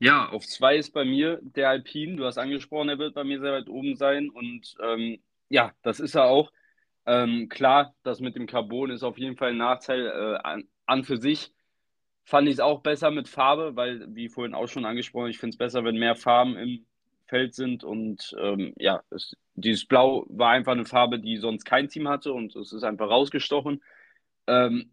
Ja, 0.01 0.29
auf 0.29 0.45
zwei 0.47 0.77
ist 0.77 0.91
bei 0.91 1.05
mir 1.05 1.41
der 1.43 1.69
Alpine. 1.69 2.17
Du 2.17 2.25
hast 2.25 2.39
angesprochen, 2.39 2.89
er 2.89 2.99
wird 2.99 3.15
bei 3.15 3.25
mir 3.25 3.41
sehr 3.41 3.53
weit 3.53 3.69
oben 3.69 3.97
sein. 3.97 4.29
Und 4.29 4.77
ähm, 4.83 5.19
ja, 5.49 5.73
das 5.83 6.01
ist 6.01 6.17
er 6.17 6.25
auch. 6.25 6.53
Ähm, 7.07 7.49
klar, 7.49 7.95
das 8.03 8.21
mit 8.21 8.37
dem 8.37 8.47
Carbon 8.47 8.91
ist 8.91 9.03
auf 9.03 9.19
jeden 9.19 9.37
Fall 9.37 9.51
ein 9.51 9.57
Nachteil 9.57 10.07
äh, 10.07 10.39
an, 10.43 10.69
an 10.87 11.05
für 11.05 11.17
sich. 11.17 11.53
Fand 12.29 12.47
ich 12.47 12.55
es 12.55 12.61
auch 12.61 12.83
besser 12.83 13.11
mit 13.11 13.27
Farbe, 13.27 13.75
weil, 13.75 14.05
wie 14.15 14.29
vorhin 14.29 14.55
auch 14.55 14.69
schon 14.69 14.85
angesprochen, 14.85 15.31
ich 15.31 15.39
finde 15.39 15.55
es 15.55 15.57
besser, 15.59 15.83
wenn 15.85 15.97
mehr 15.97 16.15
Farben 16.15 16.59
im 16.59 16.85
Feld 17.27 17.55
sind. 17.55 17.85
Und 17.85 18.37
ähm, 18.39 18.75
ja, 18.77 19.03
es, 19.09 19.35
dieses 19.55 19.87
Blau 19.87 20.27
war 20.29 20.51
einfach 20.51 20.73
eine 20.73 20.85
Farbe, 20.85 21.21
die 21.21 21.39
sonst 21.39 21.65
kein 21.65 21.89
Team 21.89 22.07
hatte 22.07 22.35
und 22.35 22.55
es 22.55 22.75
ist 22.75 22.83
einfach 22.85 23.09
rausgestochen. 23.09 23.83
Ähm, 24.47 24.93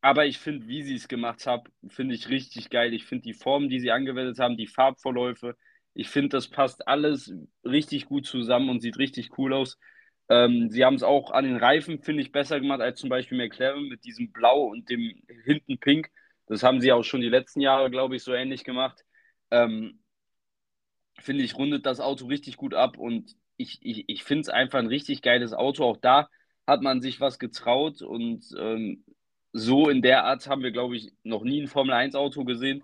aber 0.00 0.24
ich 0.24 0.38
finde, 0.38 0.68
wie 0.68 0.82
sie 0.82 0.94
es 0.94 1.06
gemacht 1.06 1.46
haben, 1.46 1.64
finde 1.88 2.14
ich 2.14 2.30
richtig 2.30 2.70
geil. 2.70 2.94
Ich 2.94 3.04
finde 3.04 3.24
die 3.24 3.34
Formen, 3.34 3.68
die 3.68 3.80
sie 3.80 3.90
angewendet 3.90 4.38
haben, 4.38 4.56
die 4.56 4.66
Farbverläufe, 4.66 5.56
ich 5.92 6.08
finde, 6.08 6.30
das 6.30 6.48
passt 6.48 6.88
alles 6.88 7.34
richtig 7.62 8.06
gut 8.06 8.24
zusammen 8.24 8.70
und 8.70 8.80
sieht 8.80 8.96
richtig 8.98 9.36
cool 9.36 9.52
aus. 9.52 9.78
Ähm, 10.30 10.70
sie 10.70 10.84
haben 10.86 10.94
es 10.94 11.02
auch 11.02 11.30
an 11.30 11.44
den 11.44 11.56
Reifen, 11.56 12.00
finde 12.00 12.22
ich, 12.22 12.32
besser 12.32 12.58
gemacht 12.58 12.80
als 12.80 13.00
zum 13.00 13.10
Beispiel 13.10 13.36
McLaren 13.36 13.88
mit 13.88 14.04
diesem 14.04 14.32
Blau 14.32 14.62
und 14.62 14.88
dem 14.88 15.22
hinten 15.44 15.78
Pink. 15.78 16.10
Das 16.50 16.64
haben 16.64 16.80
sie 16.80 16.90
auch 16.92 17.04
schon 17.04 17.20
die 17.20 17.28
letzten 17.28 17.60
Jahre, 17.60 17.90
glaube 17.90 18.16
ich, 18.16 18.24
so 18.24 18.34
ähnlich 18.34 18.64
gemacht. 18.64 19.04
Ähm, 19.52 20.00
finde 21.20 21.44
ich, 21.44 21.54
rundet 21.56 21.86
das 21.86 22.00
Auto 22.00 22.26
richtig 22.26 22.56
gut 22.56 22.74
ab 22.74 22.98
und 22.98 23.36
ich, 23.56 23.78
ich, 23.82 24.04
ich 24.08 24.24
finde 24.24 24.42
es 24.42 24.48
einfach 24.48 24.80
ein 24.80 24.88
richtig 24.88 25.22
geiles 25.22 25.52
Auto. 25.52 25.84
Auch 25.84 25.96
da 25.98 26.28
hat 26.66 26.82
man 26.82 27.00
sich 27.02 27.20
was 27.20 27.38
getraut 27.38 28.02
und 28.02 28.44
ähm, 28.58 29.04
so 29.52 29.88
in 29.88 30.02
der 30.02 30.24
Art 30.24 30.48
haben 30.48 30.62
wir, 30.64 30.72
glaube 30.72 30.96
ich, 30.96 31.12
noch 31.22 31.44
nie 31.44 31.62
ein 31.62 31.68
Formel 31.68 31.94
1 31.94 32.16
Auto 32.16 32.44
gesehen. 32.44 32.82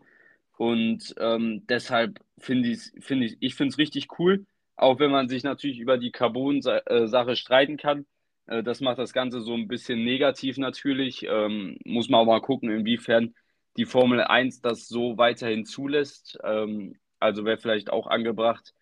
Und 0.58 1.14
ähm, 1.18 1.66
deshalb 1.68 2.20
finde 2.38 2.68
ich, 2.70 2.92
find 3.00 3.24
ich, 3.24 3.36
ich 3.40 3.56
finde 3.56 3.70
es 3.72 3.78
richtig 3.78 4.18
cool, 4.18 4.46
auch 4.76 5.00
wenn 5.00 5.10
man 5.10 5.28
sich 5.28 5.42
natürlich 5.42 5.80
über 5.80 5.98
die 5.98 6.12
Carbon-Sache 6.12 7.34
streiten 7.36 7.78
kann. 7.78 8.06
Äh, 8.46 8.62
das 8.62 8.80
macht 8.80 8.98
das 8.98 9.12
Ganze 9.12 9.40
so 9.40 9.54
ein 9.54 9.66
bisschen 9.68 10.04
negativ 10.04 10.56
natürlich. 10.56 11.24
Ähm, 11.28 11.78
muss 11.84 12.08
man 12.08 12.20
auch 12.20 12.26
mal 12.26 12.40
gucken, 12.40 12.70
inwiefern 12.70 13.34
die 13.76 13.84
Formel 13.84 14.20
1 14.20 14.60
das 14.60 14.88
so 14.88 15.18
weiterhin 15.18 15.64
zulässt. 15.64 16.38
Ähm, 16.44 16.98
also 17.18 17.44
wäre 17.44 17.58
vielleicht 17.58 17.90
auch 17.90 18.06
angebracht, 18.06 18.74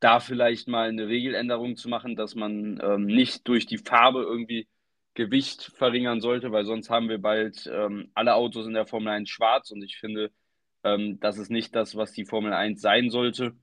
da 0.00 0.20
vielleicht 0.20 0.68
mal 0.68 0.88
eine 0.88 1.08
Regeländerung 1.08 1.76
zu 1.76 1.88
machen, 1.88 2.16
dass 2.16 2.34
man 2.34 2.80
ähm, 2.82 3.06
nicht 3.06 3.46
durch 3.48 3.66
die 3.66 3.78
Farbe 3.78 4.22
irgendwie 4.22 4.68
Gewicht 5.14 5.72
verringern 5.76 6.20
sollte, 6.20 6.52
weil 6.52 6.66
sonst 6.66 6.90
haben 6.90 7.08
wir 7.08 7.18
bald 7.18 7.68
ähm, 7.72 8.10
alle 8.14 8.34
Autos 8.34 8.66
in 8.66 8.74
der 8.74 8.86
Formel 8.86 9.08
1 9.08 9.28
schwarz 9.30 9.70
und 9.70 9.82
ich 9.82 9.96
finde, 9.96 10.30
ähm, 10.84 11.18
das 11.20 11.38
ist 11.38 11.50
nicht 11.50 11.74
das, 11.74 11.96
was 11.96 12.12
die 12.12 12.26
Formel 12.26 12.52
1 12.52 12.80
sein 12.80 13.10
sollte. 13.10 13.56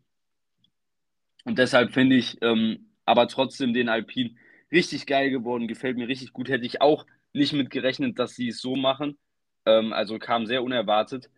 Und 1.45 1.59
deshalb 1.59 1.93
finde 1.93 2.15
ich 2.15 2.41
ähm, 2.41 2.89
aber 3.05 3.27
trotzdem 3.27 3.73
den 3.73 3.89
Alpine 3.89 4.35
richtig 4.71 5.05
geil 5.05 5.29
geworden, 5.29 5.67
gefällt 5.67 5.97
mir 5.97 6.07
richtig 6.07 6.33
gut. 6.33 6.49
Hätte 6.49 6.65
ich 6.65 6.81
auch 6.81 7.05
nicht 7.33 7.53
mit 7.53 7.69
gerechnet, 7.69 8.17
dass 8.19 8.35
sie 8.35 8.49
es 8.49 8.61
so 8.61 8.75
machen. 8.75 9.17
Ähm, 9.65 9.93
also 9.93 10.19
kam 10.19 10.45
sehr 10.45 10.63
unerwartet. 10.63 11.29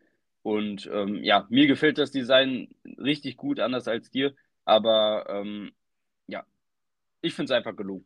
Und 0.41 0.89
ähm, 0.93 1.23
ja, 1.23 1.47
mir 1.49 1.67
gefällt 1.67 1.97
das 1.97 2.11
Design 2.11 2.69
richtig 2.97 3.37
gut, 3.37 3.59
anders 3.59 3.87
als 3.87 4.11
dir. 4.11 4.35
Aber 4.63 5.25
ähm, 5.29 5.71
ja, 6.27 6.43
ich 7.21 7.33
finde 7.33 7.51
es 7.53 7.57
einfach 7.57 7.75
gelungen. 7.75 8.05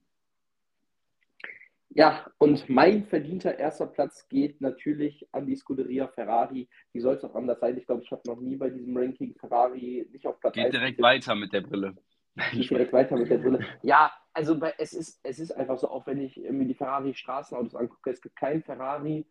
Ja, 1.90 2.32
und 2.38 2.70
mein 2.70 3.06
verdienter 3.06 3.58
erster 3.58 3.88
Platz 3.88 4.28
geht 4.30 4.62
natürlich 4.62 5.28
an 5.32 5.48
die 5.48 5.56
Scuderia 5.56 6.08
Ferrari. 6.08 6.70
Wie 6.94 7.00
soll 7.00 7.16
es 7.16 7.24
auch 7.24 7.34
anders 7.34 7.60
sein? 7.60 7.78
Ich 7.78 7.88
glaube, 7.88 8.04
ich 8.04 8.12
habe 8.12 8.22
noch 8.26 8.40
nie 8.40 8.56
bei 8.56 8.70
diesem 8.70 8.96
Ranking 8.96 9.34
Ferrari 9.36 10.08
nicht 10.12 10.26
auf 10.28 10.40
Platz 10.40 10.54
Geht 10.54 10.72
direkt 10.72 11.02
weiter 11.02 11.34
mit 11.34 11.52
der 11.52 11.62
Brille. 11.62 11.96
Geht 12.52 12.70
direkt 12.70 12.94
weiter 12.94 13.18
mit 13.18 13.30
der 13.30 13.40
Brille. 13.40 13.66
Ja, 13.82 14.14
also 14.34 14.58
bei, 14.58 14.74
es, 14.78 14.94
ist, 14.94 15.20
es 15.24 15.40
ist 15.40 15.52
einfach 15.52 15.80
so, 15.80 15.90
auch 15.90 16.06
wenn 16.06 16.22
ich 16.22 16.38
mir 16.38 16.66
die 16.66 16.76
Ferrari 16.76 17.16
Straßenautos 17.16 17.76
angucke, 17.76 18.12
es 18.12 18.22
gibt 18.22 18.36
keinen 18.36 18.62
Ferrari, 18.62 19.26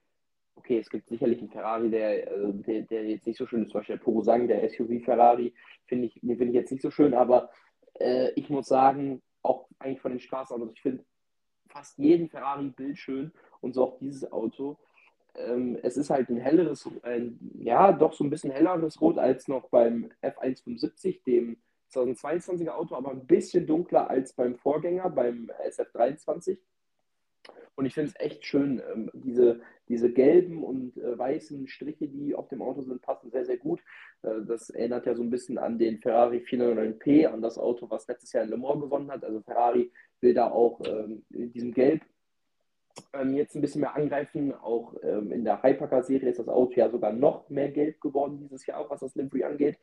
okay, 0.58 0.78
es 0.78 0.90
gibt 0.90 1.08
sicherlich 1.08 1.38
einen 1.38 1.50
Ferrari, 1.50 1.90
der, 1.90 2.30
äh, 2.30 2.52
der, 2.52 2.82
der 2.82 3.04
jetzt 3.04 3.26
nicht 3.26 3.38
so 3.38 3.46
schön 3.46 3.62
ist, 3.62 3.70
zum 3.70 3.80
Beispiel 3.80 3.96
der 3.96 4.04
Purosang, 4.04 4.48
der 4.48 4.68
SUV 4.68 5.04
Ferrari, 5.04 5.54
finde 5.86 6.06
ich, 6.06 6.20
finde 6.20 6.46
ich 6.46 6.54
jetzt 6.54 6.72
nicht 6.72 6.82
so 6.82 6.90
schön, 6.90 7.14
aber 7.14 7.50
äh, 8.00 8.30
ich 8.34 8.50
muss 8.50 8.66
sagen, 8.66 9.22
auch 9.42 9.68
eigentlich 9.78 10.00
von 10.00 10.12
den 10.12 10.20
Straßenautos, 10.20 10.74
ich 10.74 10.82
finde 10.82 11.04
fast 11.68 11.98
jeden 11.98 12.28
Ferrari 12.28 12.68
bildschön 12.68 13.32
und 13.60 13.74
so 13.74 13.84
auch 13.84 13.98
dieses 13.98 14.30
Auto. 14.32 14.78
Ähm, 15.34 15.78
es 15.82 15.96
ist 15.96 16.10
halt 16.10 16.28
ein 16.28 16.38
helleres, 16.38 16.88
ein, 17.02 17.38
ja, 17.60 17.92
doch 17.92 18.12
so 18.12 18.24
ein 18.24 18.30
bisschen 18.30 18.50
helleres 18.50 19.00
Rot 19.00 19.18
als 19.18 19.48
noch 19.48 19.68
beim 19.68 20.10
F175, 20.22 21.22
dem 21.24 21.56
2022er 21.92 22.70
Auto, 22.70 22.96
aber 22.96 23.10
ein 23.10 23.26
bisschen 23.26 23.66
dunkler 23.66 24.10
als 24.10 24.32
beim 24.32 24.56
Vorgänger, 24.56 25.08
beim 25.10 25.50
SF23. 25.66 26.58
Und 27.76 27.86
ich 27.86 27.94
finde 27.94 28.10
es 28.10 28.20
echt 28.20 28.44
schön, 28.44 28.82
ähm, 28.92 29.10
diese, 29.14 29.60
diese 29.88 30.12
gelben 30.12 30.64
und 30.64 30.96
äh, 30.96 31.16
weißen 31.16 31.68
Striche, 31.68 32.08
die 32.08 32.34
auf 32.34 32.48
dem 32.48 32.60
Auto 32.60 32.82
sind, 32.82 33.02
passen 33.02 33.30
sehr, 33.30 33.44
sehr 33.44 33.56
gut. 33.56 33.80
Äh, 34.22 34.42
das 34.46 34.70
erinnert 34.70 35.06
ja 35.06 35.14
so 35.14 35.22
ein 35.22 35.30
bisschen 35.30 35.58
an 35.58 35.78
den 35.78 36.00
Ferrari 36.00 36.38
409P, 36.38 37.26
an 37.26 37.40
das 37.40 37.56
Auto, 37.56 37.88
was 37.88 38.08
letztes 38.08 38.32
Jahr 38.32 38.44
in 38.44 38.50
Le 38.50 38.56
Mans 38.56 38.80
gewonnen 38.80 39.10
hat. 39.10 39.24
Also 39.24 39.40
Ferrari 39.42 39.92
will 40.20 40.34
da 40.34 40.50
auch 40.50 40.80
ähm, 40.86 41.24
in 41.30 41.52
diesem 41.52 41.72
Gelb 41.72 42.02
ähm, 43.12 43.34
jetzt 43.34 43.54
ein 43.54 43.60
bisschen 43.60 43.82
mehr 43.82 43.94
angreifen. 43.94 44.52
Auch 44.54 44.94
ähm, 45.02 45.32
in 45.32 45.44
der 45.44 45.62
Hypercar-Serie 45.62 46.30
ist 46.30 46.38
das 46.38 46.48
Auto 46.48 46.74
ja 46.74 46.90
sogar 46.90 47.12
noch 47.12 47.48
mehr 47.48 47.70
gelb 47.70 48.00
geworden 48.00 48.38
dieses 48.38 48.66
Jahr, 48.66 48.80
auch 48.80 48.90
was 48.90 49.00
das 49.00 49.14
Livery 49.14 49.44
angeht. 49.44 49.78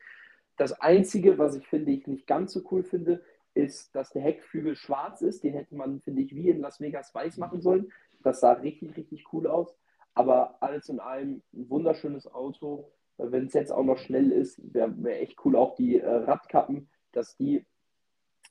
Das 0.56 0.80
Einzige, 0.80 1.38
was 1.38 1.56
ich 1.56 1.66
finde, 1.66 1.92
ich 1.92 2.06
nicht 2.06 2.26
ganz 2.26 2.52
so 2.52 2.62
cool 2.70 2.82
finde, 2.82 3.22
ist, 3.56 3.94
dass 3.94 4.10
der 4.10 4.22
Heckflügel 4.22 4.76
schwarz 4.76 5.22
ist. 5.22 5.42
Den 5.42 5.54
hätte 5.54 5.74
man, 5.74 6.00
finde 6.00 6.22
ich, 6.22 6.34
wie 6.34 6.50
in 6.50 6.60
Las 6.60 6.80
Vegas 6.80 7.14
weiß 7.14 7.38
machen 7.38 7.60
sollen. 7.60 7.90
Das 8.22 8.40
sah 8.40 8.52
richtig, 8.52 8.96
richtig 8.96 9.32
cool 9.32 9.46
aus. 9.46 9.76
Aber 10.14 10.62
alles 10.62 10.88
in 10.88 11.00
allem 11.00 11.42
ein 11.52 11.68
wunderschönes 11.68 12.32
Auto. 12.32 12.90
Wenn 13.18 13.46
es 13.46 13.54
jetzt 13.54 13.72
auch 13.72 13.84
noch 13.84 13.98
schnell 13.98 14.30
ist, 14.30 14.60
wäre 14.74 14.92
wär 15.02 15.20
echt 15.22 15.38
cool. 15.44 15.56
Auch 15.56 15.74
die 15.74 15.98
äh, 15.98 16.08
Radkappen, 16.08 16.88
dass 17.12 17.36
die 17.36 17.64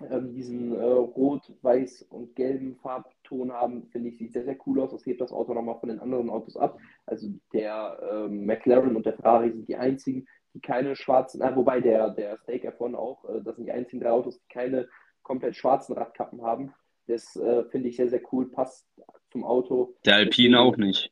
ähm, 0.01 0.33
diesen 0.33 0.75
äh, 0.75 0.83
rot, 0.83 1.53
weiß 1.61 2.03
und 2.09 2.35
gelben 2.35 2.75
Farbton 2.75 3.53
haben, 3.53 3.87
finde 3.87 4.09
ich, 4.09 4.17
sieht 4.17 4.33
sehr, 4.33 4.43
sehr 4.43 4.57
cool 4.65 4.81
aus. 4.81 4.91
Das 4.91 5.05
hebt 5.05 5.21
das 5.21 5.31
Auto 5.31 5.53
nochmal 5.53 5.79
von 5.79 5.89
den 5.89 5.99
anderen 5.99 6.29
Autos 6.29 6.57
ab. 6.57 6.77
Also 7.05 7.29
der 7.53 7.97
äh, 8.11 8.27
McLaren 8.27 8.95
und 8.95 9.05
der 9.05 9.13
Ferrari 9.13 9.51
sind 9.51 9.67
die 9.67 9.77
einzigen, 9.77 10.27
die 10.55 10.61
keine 10.61 10.95
schwarzen, 10.95 11.41
äh, 11.41 11.55
wobei 11.55 11.81
der, 11.81 12.09
der 12.11 12.37
Steak 12.37 12.65
F1 12.65 12.95
auch, 12.95 13.23
äh, 13.25 13.41
das 13.43 13.57
sind 13.57 13.65
die 13.65 13.71
einzigen 13.71 14.01
drei 14.01 14.11
Autos, 14.11 14.39
die 14.39 14.47
keine 14.47 14.87
komplett 15.21 15.55
schwarzen 15.55 15.93
Radkappen 15.93 16.41
haben. 16.41 16.73
Das 17.07 17.35
äh, 17.35 17.65
finde 17.65 17.89
ich 17.89 17.97
sehr, 17.97 18.09
sehr 18.09 18.21
cool, 18.31 18.49
passt 18.49 18.87
zum 19.31 19.43
Auto. 19.43 19.95
Der 20.05 20.15
Alpine 20.15 20.59
auch 20.59 20.77
nicht. 20.77 21.11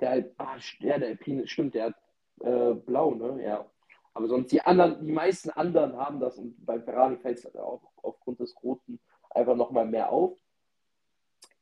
Der, 0.00 0.30
ah, 0.38 0.56
ja, 0.78 0.98
der 0.98 1.08
Alpine, 1.08 1.46
stimmt, 1.48 1.74
der 1.74 1.86
hat 1.86 1.96
äh, 2.40 2.74
blau, 2.74 3.14
ne? 3.14 3.42
Ja. 3.42 3.68
Aber 4.14 4.28
sonst 4.28 4.52
die 4.52 4.60
anderen, 4.62 5.04
die 5.04 5.12
meisten 5.12 5.50
anderen 5.50 5.96
haben 5.96 6.20
das 6.20 6.38
und 6.38 6.54
beim 6.64 6.82
Ferrari 6.82 7.16
fällt 7.16 7.38
es 7.38 7.56
auch 7.56 7.82
aufgrund 8.02 8.40
des 8.40 8.54
Roten 8.62 9.00
einfach 9.30 9.56
nochmal 9.56 9.86
mehr 9.86 10.10
auf. 10.10 10.38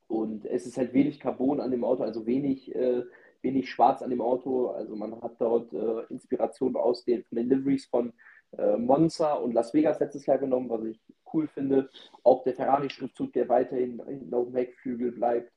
Und 0.07 0.45
es 0.45 0.67
ist 0.67 0.77
halt 0.77 0.93
wenig 0.93 1.19
Carbon 1.19 1.61
an 1.61 1.71
dem 1.71 1.83
Auto, 1.83 2.03
also 2.03 2.27
wenig, 2.27 2.75
äh, 2.75 3.03
wenig 3.43 3.71
Schwarz 3.71 4.03
an 4.03 4.11
dem 4.11 4.21
Auto. 4.21 4.69
Also 4.69 4.97
man 4.97 5.21
hat 5.23 5.41
dort 5.41 5.73
äh, 5.73 6.03
Inspiration 6.11 6.77
aus 6.77 7.05
den, 7.05 7.25
von 7.25 7.37
den 7.37 7.49
Liveries 7.49 7.87
von 7.87 8.13
äh, 8.57 8.77
Monza 8.77 9.35
und 9.35 9.53
Las 9.53 9.75
Vegas 9.75 10.01
letztes 10.01 10.27
Jahr 10.27 10.39
genommen, 10.39 10.71
was 10.71 10.85
ich 10.85 11.01
cool 11.33 11.49
finde. 11.49 11.91
Auch 12.23 12.45
der 12.45 12.55
Ferrari-Schriftzug, 12.55 13.33
der 13.33 13.49
weiterhin 13.49 14.03
hinten 14.07 14.35
auf 14.35 14.47
dem 14.47 14.57
Heckflügel 14.57 15.13
bleibt, 15.13 15.53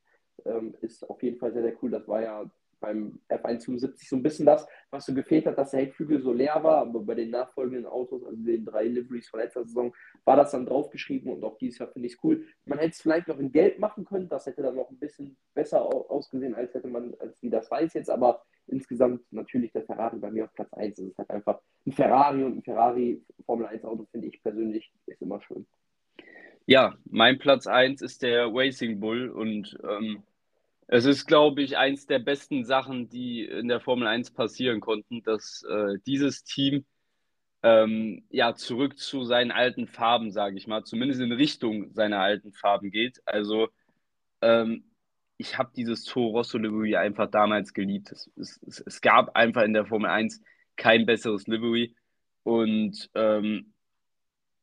ähm, 0.45 0.75
ist 0.81 1.09
auf 1.09 1.21
jeden 1.23 1.37
Fall 1.37 1.53
sehr, 1.53 1.63
sehr 1.63 1.75
cool. 1.81 1.91
Das 1.91 2.07
war 2.07 2.21
ja 2.21 2.49
beim 2.79 3.19
F175 3.29 4.09
so 4.09 4.15
ein 4.15 4.23
bisschen 4.23 4.45
das, 4.45 4.67
was 4.89 5.05
so 5.05 5.13
gefehlt 5.13 5.45
hat, 5.45 5.57
dass 5.57 5.71
der 5.71 5.81
Heckflügel 5.81 6.21
so 6.21 6.33
leer 6.33 6.59
war, 6.63 6.77
aber 6.77 7.01
bei 7.01 7.15
den 7.15 7.29
nachfolgenden 7.29 7.85
Autos, 7.85 8.23
also 8.23 8.41
den 8.41 8.65
drei 8.65 8.85
Liveries 8.85 9.29
von 9.29 9.39
letzter 9.39 9.65
Saison, 9.65 9.93
war 10.25 10.35
das 10.35 10.51
dann 10.51 10.65
draufgeschrieben 10.65 11.31
und 11.31 11.43
auch 11.43 11.57
dieses 11.57 11.79
Jahr 11.79 11.91
finde 11.91 12.07
ich 12.07 12.13
es 12.13 12.23
cool. 12.23 12.45
Man 12.65 12.79
hätte 12.79 12.91
es 12.91 13.01
vielleicht 13.01 13.27
noch 13.27 13.39
in 13.39 13.51
Gelb 13.51 13.79
machen 13.79 14.05
können, 14.05 14.29
das 14.29 14.45
hätte 14.45 14.61
dann 14.61 14.75
noch 14.75 14.89
ein 14.89 14.99
bisschen 14.99 15.37
besser 15.53 15.81
ausgesehen, 15.81 16.55
als 16.55 16.73
hätte 16.73 16.87
man, 16.87 17.13
als 17.19 17.41
wie 17.41 17.49
das 17.49 17.69
weiß 17.69 17.93
jetzt, 17.93 18.09
aber 18.09 18.43
insgesamt 18.67 19.21
natürlich 19.31 19.71
der 19.71 19.83
Ferrari 19.83 20.17
bei 20.17 20.31
mir 20.31 20.45
auf 20.45 20.53
Platz 20.53 20.71
1. 20.73 20.99
Es 20.99 21.07
ist 21.09 21.17
halt 21.17 21.29
einfach 21.29 21.59
ein 21.85 21.91
Ferrari 21.91 22.43
und 22.43 22.57
ein 22.57 22.63
Ferrari 22.63 23.21
Formel 23.45 23.65
1 23.67 23.83
Auto 23.83 24.05
finde 24.11 24.27
ich 24.27 24.41
persönlich 24.41 24.91
ist 25.05 25.21
immer 25.21 25.41
schön. 25.41 25.65
Ja, 26.65 26.95
mein 27.09 27.39
Platz 27.39 27.65
1 27.65 28.01
ist 28.01 28.21
der 28.21 28.47
Racing 28.53 28.99
Bull 28.99 29.29
und 29.29 29.75
ähm, 29.89 30.23
es 30.91 31.05
ist, 31.05 31.27
glaube 31.27 31.61
ich, 31.61 31.77
eins 31.77 32.07
der 32.07 32.17
besten 32.17 32.65
Sachen, 32.65 33.09
die 33.09 33.45
in 33.45 33.67
der 33.67 33.79
Formel 33.79 34.07
1 34.07 34.31
passieren 34.31 34.79
konnten, 34.79 35.21
dass 35.21 35.63
äh, 35.69 35.99
dieses 36.07 36.43
Team 36.43 36.83
ähm, 37.61 38.23
ja 38.31 38.55
zurück 38.55 38.97
zu 38.97 39.23
seinen 39.23 39.51
alten 39.51 39.85
Farben, 39.87 40.31
sage 40.31 40.57
ich 40.57 40.65
mal, 40.65 40.83
zumindest 40.83 41.21
in 41.21 41.31
Richtung 41.31 41.93
seiner 41.93 42.19
alten 42.19 42.53
Farben 42.53 42.89
geht. 42.89 43.21
Also 43.25 43.69
ähm, 44.41 44.83
ich 45.37 45.59
habe 45.59 45.71
dieses 45.75 46.05
Toro 46.05 46.37
Rosso 46.37 46.57
Livery 46.57 46.95
einfach 46.95 47.29
damals 47.29 47.73
geliebt. 47.75 48.11
Es, 48.11 48.31
es, 48.35 48.81
es, 48.83 49.01
gab 49.01 49.35
einfach 49.35 49.63
in 49.63 49.73
der 49.73 49.85
Formel 49.85 50.09
1 50.09 50.41
kein 50.75 51.05
besseres 51.05 51.45
Livery 51.45 51.95
und 52.41 53.11
ähm, 53.13 53.73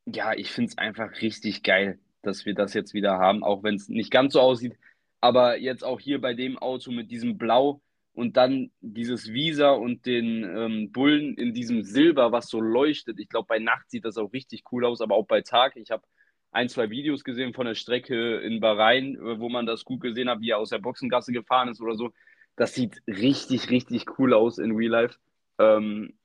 ja, 0.06 0.34
ich 0.34 0.50
finde 0.50 0.70
es 0.70 0.78
einfach 0.78 1.20
richtig 1.20 1.62
geil, 1.62 2.00
dass 2.22 2.46
wir 2.46 2.54
das 2.54 2.74
jetzt 2.74 2.94
wieder 2.94 3.18
haben, 3.18 3.44
auch 3.44 3.62
wenn 3.62 3.76
es 3.76 3.88
nicht 3.88 4.10
ganz 4.10 4.32
so 4.32 4.40
aussieht 4.40 4.76
aber 5.20 5.58
jetzt 5.58 5.84
auch 5.84 6.00
hier 6.00 6.20
bei 6.20 6.34
dem 6.34 6.58
Auto 6.58 6.90
mit 6.90 7.10
diesem 7.10 7.38
Blau 7.38 7.80
und 8.12 8.36
dann 8.36 8.70
dieses 8.80 9.32
Visa 9.32 9.72
und 9.72 10.06
den 10.06 10.44
ähm, 10.44 10.92
Bullen 10.92 11.34
in 11.36 11.52
diesem 11.52 11.82
Silber, 11.82 12.32
was 12.32 12.48
so 12.48 12.60
leuchtet. 12.60 13.18
Ich 13.20 13.28
glaube, 13.28 13.46
bei 13.48 13.58
Nacht 13.58 13.90
sieht 13.90 14.04
das 14.04 14.16
auch 14.16 14.32
richtig 14.32 14.62
cool 14.72 14.84
aus, 14.84 15.00
aber 15.00 15.14
auch 15.14 15.26
bei 15.26 15.42
Tag. 15.42 15.76
Ich 15.76 15.90
habe 15.90 16.02
ein, 16.50 16.68
zwei 16.68 16.88
Videos 16.90 17.24
gesehen 17.24 17.52
von 17.52 17.66
der 17.66 17.74
Strecke 17.74 18.38
in 18.38 18.60
Bahrain, 18.60 19.16
äh, 19.16 19.38
wo 19.38 19.48
man 19.48 19.66
das 19.66 19.84
gut 19.84 20.00
gesehen 20.00 20.30
hat, 20.30 20.40
wie 20.40 20.50
er 20.50 20.58
aus 20.58 20.70
der 20.70 20.78
Boxengasse 20.78 21.32
gefahren 21.32 21.68
ist 21.68 21.80
oder 21.80 21.94
so. 21.94 22.10
Das 22.56 22.74
sieht 22.74 23.02
richtig, 23.06 23.70
richtig 23.70 24.18
cool 24.18 24.32
aus 24.32 24.58
in 24.58 24.74
Real 24.74 24.92
Life. 24.92 25.18
Ähm, 25.58 26.18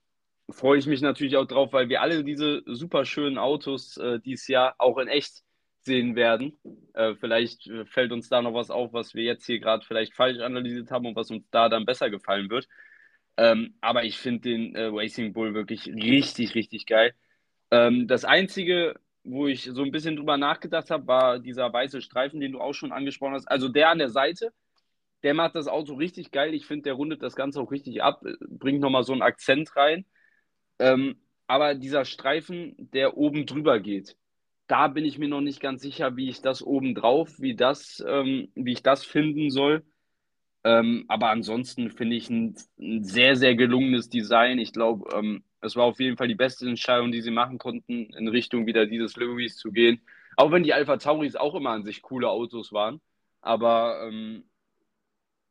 freue 0.48 0.78
ich 0.78 0.86
mich 0.86 1.02
natürlich 1.02 1.36
auch 1.36 1.46
drauf, 1.46 1.72
weil 1.72 1.88
wir 1.88 2.00
alle 2.00 2.24
diese 2.24 2.62
super 2.66 3.04
schönen 3.04 3.38
Autos 3.38 3.98
äh, 3.98 4.20
dieses 4.20 4.48
Jahr 4.48 4.74
auch 4.78 4.98
in 4.98 5.08
echt 5.08 5.42
sehen 5.84 6.16
werden. 6.16 6.58
Äh, 6.94 7.14
vielleicht 7.16 7.66
äh, 7.68 7.84
fällt 7.86 8.12
uns 8.12 8.28
da 8.28 8.42
noch 8.42 8.54
was 8.54 8.70
auf, 8.70 8.92
was 8.92 9.14
wir 9.14 9.24
jetzt 9.24 9.46
hier 9.46 9.60
gerade 9.60 9.84
vielleicht 9.84 10.14
falsch 10.14 10.40
analysiert 10.40 10.90
haben 10.90 11.06
und 11.06 11.16
was 11.16 11.30
uns 11.30 11.44
da 11.50 11.68
dann 11.68 11.86
besser 11.86 12.10
gefallen 12.10 12.50
wird. 12.50 12.68
Ähm, 13.36 13.74
aber 13.80 14.04
ich 14.04 14.18
finde 14.18 14.42
den 14.42 14.74
äh, 14.74 14.86
Racing 14.92 15.32
Bull 15.32 15.54
wirklich 15.54 15.86
richtig, 15.88 16.54
richtig 16.54 16.86
geil. 16.86 17.14
Ähm, 17.70 18.06
das 18.06 18.24
Einzige, 18.24 18.94
wo 19.24 19.46
ich 19.46 19.64
so 19.64 19.82
ein 19.82 19.92
bisschen 19.92 20.16
drüber 20.16 20.36
nachgedacht 20.36 20.90
habe, 20.90 21.06
war 21.06 21.38
dieser 21.38 21.72
weiße 21.72 22.02
Streifen, 22.02 22.40
den 22.40 22.52
du 22.52 22.60
auch 22.60 22.74
schon 22.74 22.92
angesprochen 22.92 23.34
hast. 23.34 23.46
Also 23.46 23.68
der 23.68 23.90
an 23.90 23.98
der 23.98 24.10
Seite, 24.10 24.52
der 25.22 25.34
macht 25.34 25.54
das 25.54 25.68
Auto 25.68 25.94
richtig 25.94 26.30
geil. 26.32 26.54
Ich 26.54 26.66
finde, 26.66 26.84
der 26.84 26.94
rundet 26.94 27.22
das 27.22 27.36
Ganze 27.36 27.60
auch 27.60 27.70
richtig 27.70 28.02
ab, 28.02 28.24
äh, 28.26 28.34
bringt 28.48 28.80
nochmal 28.80 29.04
so 29.04 29.12
einen 29.12 29.22
Akzent 29.22 29.74
rein. 29.76 30.04
Ähm, 30.78 31.16
aber 31.46 31.74
dieser 31.74 32.04
Streifen, 32.04 32.74
der 32.78 33.16
oben 33.16 33.46
drüber 33.46 33.80
geht, 33.80 34.16
da 34.72 34.88
bin 34.88 35.04
ich 35.04 35.18
mir 35.18 35.28
noch 35.28 35.42
nicht 35.42 35.60
ganz 35.60 35.82
sicher, 35.82 36.16
wie 36.16 36.30
ich 36.30 36.40
das 36.40 36.62
obendrauf, 36.62 37.38
wie 37.38 37.54
das, 37.54 38.02
ähm, 38.08 38.48
wie 38.54 38.72
ich 38.72 38.82
das 38.82 39.04
finden 39.04 39.50
soll. 39.50 39.84
Ähm, 40.64 41.04
aber 41.08 41.28
ansonsten 41.28 41.90
finde 41.90 42.16
ich 42.16 42.30
ein, 42.30 42.56
ein, 42.80 43.04
sehr, 43.04 43.36
sehr 43.36 43.54
gelungenes 43.54 44.08
Design. 44.08 44.58
Ich 44.58 44.72
glaube, 44.72 45.14
ähm, 45.14 45.44
es 45.60 45.76
war 45.76 45.84
auf 45.84 46.00
jeden 46.00 46.16
Fall 46.16 46.28
die 46.28 46.34
beste 46.34 46.66
Entscheidung, 46.66 47.12
die 47.12 47.20
sie 47.20 47.30
machen 47.30 47.58
konnten, 47.58 48.14
in 48.14 48.28
Richtung 48.28 48.64
wieder 48.64 48.86
dieses 48.86 49.14
Liveries 49.16 49.58
zu 49.58 49.72
gehen. 49.72 50.00
Auch 50.38 50.50
wenn 50.52 50.62
die 50.62 50.72
Alpha 50.72 50.96
Tauris 50.96 51.36
auch 51.36 51.54
immer 51.54 51.72
an 51.72 51.84
sich 51.84 52.00
coole 52.00 52.30
Autos 52.30 52.72
waren. 52.72 53.02
Aber 53.42 54.08
ähm, 54.08 54.44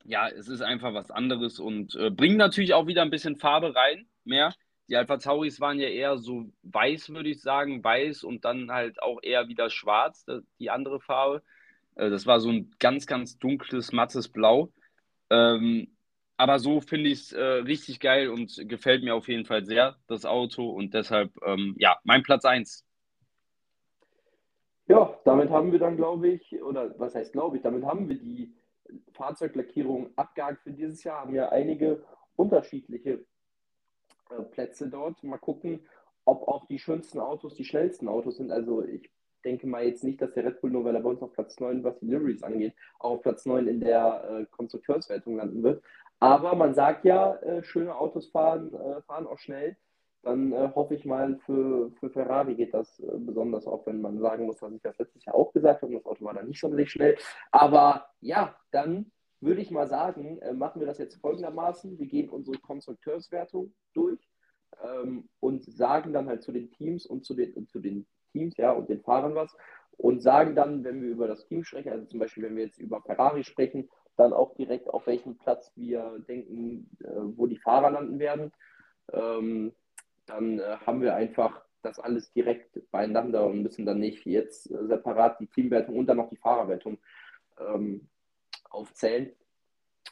ja, 0.03 0.29
es 0.29 0.47
ist 0.47 0.61
einfach 0.61 0.95
was 0.95 1.11
anderes 1.11 1.59
und 1.59 1.93
äh, 1.93 2.09
bringt 2.09 2.37
natürlich 2.37 2.73
auch 2.73 2.87
wieder 2.87 3.03
ein 3.03 3.11
bisschen 3.11 3.37
Farbe 3.37 3.75
rein, 3.75 4.07
mehr. 4.23 4.51
Die 4.87 4.95
Alpha 4.95 5.17
Tauris 5.17 5.59
waren 5.59 5.79
ja 5.79 5.87
eher 5.87 6.17
so 6.17 6.51
weiß, 6.63 7.09
würde 7.09 7.29
ich 7.29 7.41
sagen, 7.41 7.83
weiß 7.83 8.23
und 8.23 8.43
dann 8.45 8.71
halt 8.71 9.01
auch 9.01 9.19
eher 9.21 9.47
wieder 9.47 9.69
schwarz, 9.69 10.25
die 10.59 10.69
andere 10.69 10.99
Farbe. 10.99 11.43
Äh, 11.95 12.09
das 12.09 12.25
war 12.25 12.39
so 12.39 12.49
ein 12.49 12.71
ganz, 12.79 13.07
ganz 13.07 13.37
dunkles, 13.37 13.91
mattes 13.91 14.29
Blau. 14.29 14.71
Ähm, 15.29 15.95
aber 16.37 16.59
so 16.59 16.81
finde 16.81 17.09
ich 17.09 17.19
es 17.19 17.33
äh, 17.33 17.41
richtig 17.41 17.99
geil 17.99 18.29
und 18.29 18.67
gefällt 18.67 19.03
mir 19.03 19.15
auf 19.15 19.27
jeden 19.27 19.45
Fall 19.45 19.63
sehr, 19.63 19.97
das 20.07 20.25
Auto. 20.25 20.69
Und 20.69 20.93
deshalb, 20.93 21.31
ähm, 21.45 21.75
ja, 21.77 21.97
mein 22.03 22.23
Platz 22.23 22.45
1. 22.45 22.85
Ja, 24.87 25.17
damit 25.23 25.51
haben 25.51 25.71
wir 25.71 25.79
dann, 25.79 25.95
glaube 25.95 26.29
ich, 26.29 26.61
oder 26.61 26.99
was 26.99 27.15
heißt 27.15 27.31
glaube 27.31 27.57
ich, 27.57 27.63
damit 27.63 27.85
haben 27.85 28.09
wir 28.09 28.17
die 28.17 28.53
Fahrzeuglackierung 29.13 30.09
abgehakt 30.15 30.63
für 30.63 30.71
dieses 30.71 31.03
Jahr, 31.03 31.21
haben 31.21 31.35
ja 31.35 31.49
einige 31.49 32.03
unterschiedliche 32.35 33.23
Plätze 34.51 34.89
dort. 34.89 35.23
Mal 35.23 35.37
gucken, 35.37 35.81
ob 36.25 36.47
auch 36.47 36.65
die 36.67 36.79
schönsten 36.79 37.19
Autos 37.19 37.55
die 37.55 37.65
schnellsten 37.65 38.07
Autos 38.07 38.37
sind. 38.37 38.51
Also 38.51 38.83
ich 38.83 39.11
denke 39.43 39.67
mal 39.67 39.83
jetzt 39.83 40.03
nicht, 40.03 40.21
dass 40.21 40.33
der 40.33 40.45
Red 40.45 40.61
Bull 40.61 40.71
nur, 40.71 40.85
weil 40.85 40.95
er 40.95 41.01
bei 41.01 41.09
uns 41.09 41.21
auf 41.21 41.33
Platz 41.33 41.59
9, 41.59 41.83
was 41.83 41.99
die 41.99 42.05
Liveries 42.05 42.43
angeht, 42.43 42.73
auch 42.99 43.11
auf 43.11 43.21
Platz 43.21 43.45
9 43.45 43.67
in 43.67 43.79
der 43.79 44.23
äh, 44.29 44.45
Konstrukteurswertung 44.45 45.37
landen 45.37 45.63
wird. 45.63 45.83
Aber 46.19 46.55
man 46.55 46.75
sagt 46.75 47.05
ja, 47.05 47.35
äh, 47.37 47.63
schöne 47.63 47.95
Autos 47.95 48.27
fahren, 48.27 48.73
äh, 48.73 49.01
fahren 49.01 49.25
auch 49.25 49.39
schnell. 49.39 49.75
Dann 50.23 50.51
äh, 50.51 50.69
hoffe 50.75 50.93
ich 50.93 51.03
mal, 51.03 51.39
für, 51.47 51.91
für 51.99 52.11
Ferrari 52.11 52.53
geht 52.53 52.75
das 52.75 52.99
äh, 52.99 53.17
besonders, 53.17 53.65
auch 53.65 53.87
wenn 53.87 54.01
man 54.01 54.19
sagen 54.19 54.45
muss, 54.45 54.61
was 54.61 54.71
ich 54.71 54.81
das 54.83 54.97
letztes 54.99 55.25
Jahr 55.25 55.33
auch 55.33 55.51
gesagt 55.51 55.81
habe, 55.81 55.93
das 55.93 56.05
Auto 56.05 56.23
war 56.23 56.35
dann 56.35 56.47
nicht 56.47 56.59
sonderlich 56.59 56.91
schnell. 56.91 57.17
Aber 57.51 58.07
ja, 58.19 58.55
dann 58.69 59.11
würde 59.41 59.61
ich 59.61 59.71
mal 59.71 59.87
sagen, 59.87 60.39
äh, 60.39 60.53
machen 60.53 60.79
wir 60.79 60.87
das 60.87 60.99
jetzt 60.99 61.19
folgendermaßen. 61.19 61.97
Wir 61.99 62.07
gehen 62.07 62.29
unsere 62.29 62.57
Konstrukteurswertung 62.59 63.73
durch 63.93 64.19
ähm, 64.83 65.27
und 65.39 65.63
sagen 65.65 66.13
dann 66.13 66.27
halt 66.27 66.43
zu 66.43 66.51
den 66.51 66.71
Teams 66.71 67.05
und 67.05 67.25
zu 67.25 67.33
den, 67.33 67.67
zu 67.67 67.79
den 67.79 68.05
Teams, 68.31 68.55
ja, 68.57 68.71
und 68.71 68.89
den 68.89 69.01
Fahrern 69.01 69.35
was 69.35 69.55
und 69.97 70.21
sagen 70.21 70.55
dann, 70.55 70.83
wenn 70.83 71.01
wir 71.01 71.09
über 71.09 71.27
das 71.27 71.45
Team 71.45 71.63
sprechen, 71.63 71.91
also 71.91 72.05
zum 72.05 72.19
Beispiel, 72.19 72.43
wenn 72.43 72.55
wir 72.55 72.65
jetzt 72.65 72.79
über 72.79 73.01
Ferrari 73.01 73.43
sprechen, 73.43 73.89
dann 74.17 74.33
auch 74.33 74.55
direkt 74.55 74.89
auf 74.89 75.07
welchen 75.07 75.37
Platz 75.37 75.71
wir 75.75 76.23
denken, 76.27 76.89
äh, 77.03 77.37
wo 77.37 77.47
die 77.47 77.57
Fahrer 77.57 77.91
landen 77.91 78.19
werden. 78.19 78.51
Ähm, 79.11 79.73
dann 80.25 80.59
äh, 80.59 80.77
haben 80.85 81.01
wir 81.01 81.15
einfach 81.15 81.61
das 81.81 81.99
alles 81.99 82.31
direkt 82.31 82.79
beieinander 82.91 83.45
und 83.45 83.63
müssen 83.63 83.85
dann 83.85 83.99
nicht 83.99 84.25
jetzt 84.25 84.69
äh, 84.71 84.85
separat 84.85 85.39
die 85.39 85.47
Teamwertung 85.47 85.97
und 85.97 86.07
dann 86.07 86.17
noch 86.17 86.29
die 86.29 86.37
Fahrerwertung 86.37 86.99
ähm, 87.59 88.07
aufzählen. 88.71 89.31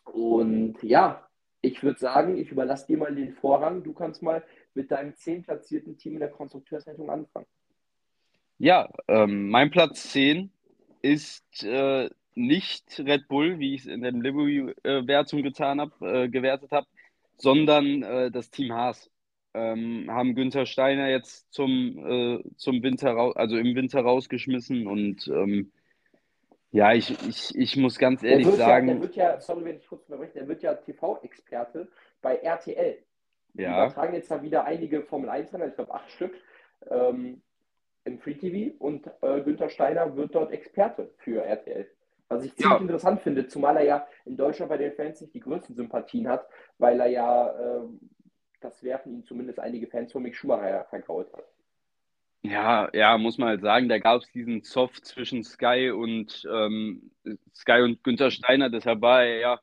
Und 0.06 0.82
ja, 0.84 1.28
ich 1.62 1.84
würde 1.84 2.00
sagen, 2.00 2.38
ich 2.38 2.52
überlasse 2.52 2.88
dir 2.88 2.98
mal 2.98 3.13
den 3.13 3.34
Vorrang. 3.34 3.84
Du 3.84 3.93
kannst 3.93 4.22
mal 4.22 4.43
mit 4.74 4.91
deinem 4.91 5.15
zehn 5.15 5.43
platzierten 5.43 5.98
Team 5.98 6.13
in 6.13 6.19
der 6.19 6.30
Konstrukteurswertung 6.30 7.10
anfangen. 7.10 7.48
Ja, 8.58 8.89
ähm, 9.08 9.50
mein 9.50 9.72
Platz 9.72 10.12
10 10.12 10.52
ist 11.02 11.63
äh, 11.63 12.10
nicht 12.36 12.99
Red 12.99 13.28
Bull, 13.28 13.60
wie 13.60 13.76
ich 13.76 13.82
es 13.82 13.88
in 13.88 14.01
der 14.01 14.12
Livery-Wertung 14.12 15.43
getan 15.43 15.80
habe, 15.80 15.93
äh, 16.24 16.30
gewertet 16.30 16.72
habe, 16.72 16.88
sondern 17.38 18.03
äh, 18.03 18.32
das 18.32 18.49
Team 18.49 18.74
Haas. 18.74 19.10
Ähm, 19.53 20.05
haben 20.10 20.36
Günther 20.36 20.68
Steiner 20.68 21.10
jetzt 21.10 21.51
zum, 21.51 21.97
äh, 22.05 22.43
zum 22.57 22.84
Winter, 22.84 23.36
also 23.36 23.57
im 23.57 23.76
Winter 23.76 24.01
rausgeschmissen 24.01 24.86
und 24.86 25.28
ähm, 25.28 25.72
ja, 26.72 26.93
ich, 26.93 27.11
ich, 27.28 27.55
ich 27.55 27.78
muss 27.78 27.97
ganz 27.97 28.24
ehrlich 28.24 28.47
der 28.47 28.55
sagen. 28.55 28.88
Ja, 28.88 28.93
der 28.93 29.01
wird 29.01 29.15
ja, 29.15 29.39
sorry, 29.39 29.65
wenn 29.65 29.78
ich 29.78 29.88
kurz 29.88 30.07
unterbreche, 30.07 30.34
der 30.34 30.47
wird 30.47 30.61
ja 30.61 30.76
TV-Experte 30.76 31.88
bei 32.22 32.38
RTL. 32.38 32.97
Die 33.53 33.63
ja. 33.63 33.86
übertragen 33.86 34.13
jetzt 34.13 34.30
da 34.30 34.41
wieder 34.41 34.65
einige 34.65 35.01
Formel 35.03 35.30
1 35.30 35.53
Rennen, 35.53 35.70
ich 35.70 35.76
glaube 35.76 35.93
acht 35.93 36.11
Stück, 36.11 36.34
ähm, 36.89 37.41
im 38.05 38.20
Free 38.20 38.36
TV 38.36 38.76
und 38.80 39.07
äh, 39.22 39.41
Günther 39.41 39.70
Steiner 39.70 40.15
wird 40.15 40.36
dort 40.36 40.51
Experte 40.51 41.11
für 41.17 41.43
RTL. 41.43 41.89
Was 42.28 42.45
ich 42.45 42.55
ziemlich 42.55 42.78
ja. 42.78 42.82
interessant 42.82 43.22
finde, 43.22 43.47
zumal 43.47 43.78
er 43.78 43.84
ja 43.84 44.07
in 44.26 44.38
Deutschland 44.38 44.70
bei 44.70 44.78
den 44.78 44.93
Fans 44.93 45.20
nicht 45.20 45.34
die 45.34 45.39
größten 45.39 45.76
Sympathien 45.76 46.28
hat, 46.28 46.47
weil 46.78 46.99
er 46.99 47.07
ja, 47.07 47.49
äh, 47.49 47.82
das 48.61 48.84
werfen 48.84 49.13
ihm 49.13 49.26
zumindest 49.26 49.59
einige 49.59 49.88
Fans 49.88 50.11
von 50.11 50.22
Mick 50.22 50.36
Schumacher 50.36 50.86
vergraut 50.89 51.34
hat. 51.34 51.45
Ja, 52.42 52.90
ja, 52.94 53.18
muss 53.18 53.38
man 53.38 53.50
halt 53.50 53.62
sagen, 53.62 53.90
da 53.90 54.00
gab 54.00 54.22
es 54.22 54.32
diesen 54.32 54.64
Zoff 54.64 55.02
zwischen 55.02 55.44
Sky 55.44 55.92
und 55.92 56.48
ähm, 56.50 57.12
Sky 57.54 57.82
und 57.82 58.02
Günther 58.02 58.32
Steiner, 58.32 58.70
deshalb 58.70 59.02
war 59.02 59.24
er 59.26 59.40
ja, 59.40 59.60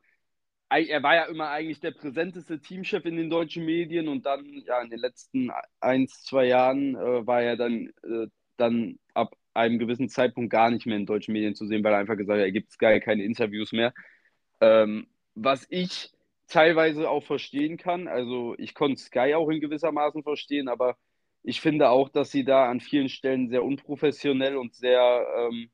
er 0.71 1.03
war 1.03 1.15
ja 1.17 1.25
immer 1.27 1.49
eigentlich 1.51 1.81
der 1.81 1.93
präsenteste 1.93 2.61
Teamchef 2.61 3.05
in 3.07 3.17
den 3.17 3.31
deutschen 3.31 3.65
Medien 3.67 4.09
und 4.09 4.27
dann, 4.27 4.45
ja, 4.67 4.83
in 4.83 4.91
den 4.91 5.01
letzten 5.01 5.51
ein, 5.81 6.09
zwei 6.09 6.47
Jahren 6.47 6.97
äh, 6.97 7.27
war 7.27 7.43
er 7.43 7.57
dann, 7.57 7.89
äh, 8.05 8.29
dann 8.59 8.99
ab 9.15 9.37
einem 9.55 9.79
gewissen 9.79 10.09
Zeitpunkt 10.11 10.51
gar 10.51 10.71
nicht 10.71 10.87
mehr 10.87 10.97
in 10.97 11.07
deutschen 11.07 11.33
Medien 11.35 11.55
zu 11.57 11.67
sehen, 11.67 11.85
weil 11.85 11.93
er 11.95 11.99
einfach 12.01 12.17
gesagt 12.17 12.39
hat, 12.41 12.45
er 12.47 12.53
gibt 12.53 12.73
Sky 12.73 13.01
keine 13.01 13.25
Interviews 13.25 13.73
mehr. 13.73 13.95
Ähm, 14.61 15.07
was 15.35 15.67
ich 15.71 16.13
teilweise 16.49 17.09
auch 17.11 17.25
verstehen 17.25 17.77
kann, 17.77 18.09
also 18.09 18.55
ich 18.59 18.75
konnte 18.75 19.01
Sky 19.01 19.35
auch 19.35 19.49
in 19.51 19.61
gewissermaßen 19.61 20.23
verstehen, 20.23 20.69
aber 20.69 20.97
ich 21.47 21.61
finde 21.61 21.91
auch, 21.91 22.09
dass 22.09 22.33
sie 22.33 22.45
da 22.45 22.69
an 22.69 22.81
vielen 22.81 23.09
Stellen 23.09 23.49
sehr 23.49 23.63
unprofessionell 23.63 24.57
und 24.57 24.75
sehr, 24.75 25.25
ähm, 25.39 25.71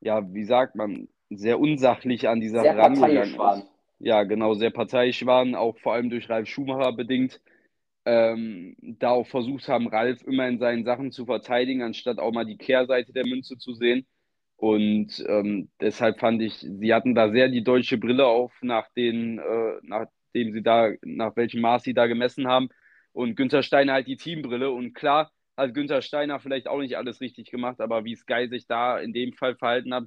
ja, 0.00 0.20
wie 0.34 0.42
sagt 0.42 0.74
man, 0.74 1.08
sehr 1.30 1.60
unsachlich 1.60 2.28
an 2.28 2.40
dieser 2.40 2.62
sehr 2.62 2.76
rangegangen 2.76 3.38
waren. 3.38 3.62
Ja, 4.00 4.24
genau, 4.24 4.54
sehr 4.54 4.70
parteiisch 4.70 5.24
waren, 5.24 5.54
auch 5.54 5.78
vor 5.78 5.94
allem 5.94 6.10
durch 6.10 6.28
Ralf 6.28 6.48
Schumacher 6.48 6.92
bedingt. 6.92 7.40
Ähm, 8.04 8.74
da 8.80 9.10
auch 9.10 9.28
versucht 9.28 9.68
haben, 9.68 9.86
Ralf 9.86 10.20
immer 10.24 10.48
in 10.48 10.58
seinen 10.58 10.84
Sachen 10.84 11.12
zu 11.12 11.26
verteidigen, 11.26 11.82
anstatt 11.82 12.18
auch 12.18 12.32
mal 12.32 12.44
die 12.44 12.58
Kehrseite 12.58 13.12
der 13.12 13.24
Münze 13.24 13.56
zu 13.58 13.74
sehen. 13.74 14.04
Und 14.56 15.24
ähm, 15.28 15.70
deshalb 15.80 16.18
fand 16.18 16.42
ich, 16.42 16.54
sie 16.54 16.92
hatten 16.92 17.14
da 17.14 17.30
sehr 17.30 17.48
die 17.48 17.62
deutsche 17.62 17.98
Brille 17.98 18.26
auf, 18.26 18.52
nach 18.62 18.88
den, 18.96 19.38
äh, 19.38 19.74
nachdem 19.82 20.52
sie 20.52 20.62
da, 20.64 20.90
nach 21.02 21.36
welchem 21.36 21.60
Maß 21.60 21.84
sie 21.84 21.94
da 21.94 22.08
gemessen 22.08 22.48
haben 22.48 22.68
und 23.12 23.36
Günther 23.36 23.62
Steiner 23.62 23.94
halt 23.94 24.06
die 24.06 24.16
Teambrille. 24.16 24.70
Und 24.70 24.94
klar 24.94 25.30
hat 25.56 25.74
Günther 25.74 26.02
Steiner 26.02 26.40
vielleicht 26.40 26.68
auch 26.68 26.78
nicht 26.78 26.96
alles 26.96 27.20
richtig 27.20 27.50
gemacht, 27.50 27.80
aber 27.80 28.04
wie 28.04 28.16
Sky 28.16 28.48
sich 28.48 28.66
da 28.66 28.98
in 28.98 29.12
dem 29.12 29.32
Fall 29.34 29.56
verhalten 29.56 29.94
hat, 29.94 30.04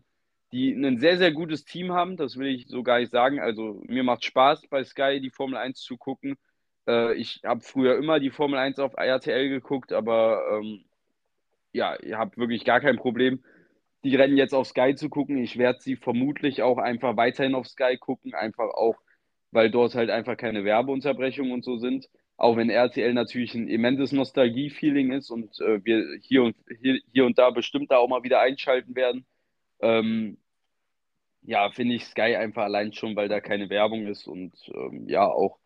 die 0.52 0.72
ein 0.72 1.00
sehr, 1.00 1.18
sehr 1.18 1.32
gutes 1.32 1.66
Team 1.66 1.92
haben, 1.92 2.18
das 2.18 2.38
will 2.38 2.48
ich 2.48 2.68
so 2.68 2.84
gar 2.84 3.00
nicht 3.00 3.12
sagen. 3.12 3.40
Also 3.40 3.82
mir 3.88 4.04
macht 4.04 4.24
Spaß 4.24 4.68
bei 4.70 4.84
Sky 4.84 5.20
die 5.22 5.32
Formel 5.32 5.58
1 5.58 5.80
zu 5.82 5.98
gucken. 5.98 6.38
Äh, 6.88 7.16
ich 7.16 7.42
habe 7.46 7.62
früher 7.62 7.98
immer 7.98 8.20
die 8.20 8.32
Formel 8.32 8.60
1 8.60 8.80
auf 8.80 8.94
RTL 8.96 9.50
geguckt, 9.50 9.92
aber 9.92 10.42
ähm, 10.52 10.86
ja, 11.74 11.98
ich 12.02 12.14
habe 12.14 12.38
wirklich 12.38 12.64
gar 12.64 12.80
kein 12.80 12.98
Problem, 12.98 13.44
die 14.04 14.16
Rennen 14.16 14.38
jetzt 14.38 14.54
auf 14.54 14.68
Sky 14.68 14.96
zu 14.96 15.10
gucken. 15.10 15.38
Ich 15.38 15.58
werde 15.58 15.80
sie 15.82 15.96
vermutlich 15.98 16.62
auch 16.62 16.78
einfach 16.78 17.18
weiterhin 17.18 17.56
auf 17.56 17.68
Sky 17.68 17.98
gucken, 17.98 18.34
einfach 18.34 18.70
auch, 18.70 18.96
weil 19.52 19.72
dort 19.72 19.96
halt 19.96 20.10
einfach 20.10 20.38
keine 20.38 20.64
Werbeunterbrechungen 20.64 21.52
und 21.52 21.66
so 21.66 21.78
sind 21.78 22.08
auch 22.38 22.58
wenn 22.58 22.70
RTL 22.70 23.14
natürlich 23.14 23.54
ein 23.56 23.68
immenses 23.68 24.12
Nostalgie-Feeling 24.12 25.12
ist 25.14 25.30
und 25.30 25.60
äh, 25.62 25.84
wir 25.84 26.18
hier 26.22 26.44
und, 26.44 26.56
hier, 26.82 27.00
hier 27.14 27.26
und 27.26 27.38
da 27.38 27.50
bestimmt 27.50 27.92
da 27.92 27.98
auch 27.98 28.10
mal 28.10 28.24
wieder 28.24 28.42
einschalten 28.42 28.96
werden, 28.96 29.26
ähm, 29.80 30.38
ja, 31.44 31.70
finde 31.72 31.96
ich 31.96 32.06
Sky 32.06 32.36
einfach 32.36 32.64
allein 32.64 32.92
schon, 32.94 33.16
weil 33.16 33.30
da 33.30 33.40
keine 33.40 33.70
Werbung 33.70 34.08
ist 34.08 34.28
und 34.28 34.54
ähm, 34.74 35.08
ja, 35.08 35.26
auch 35.26 35.60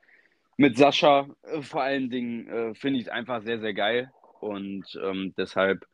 mit 0.57 0.77
Sascha 0.77 1.27
äh, 1.43 1.61
vor 1.61 1.81
allen 1.83 2.09
Dingen 2.09 2.47
äh, 2.47 2.75
finde 2.75 2.99
ich 2.99 3.05
es 3.05 3.11
einfach 3.11 3.41
sehr, 3.43 3.59
sehr 3.59 3.73
geil 3.73 4.11
und 4.41 4.85
ähm, 5.03 5.33
deshalb 5.37 5.85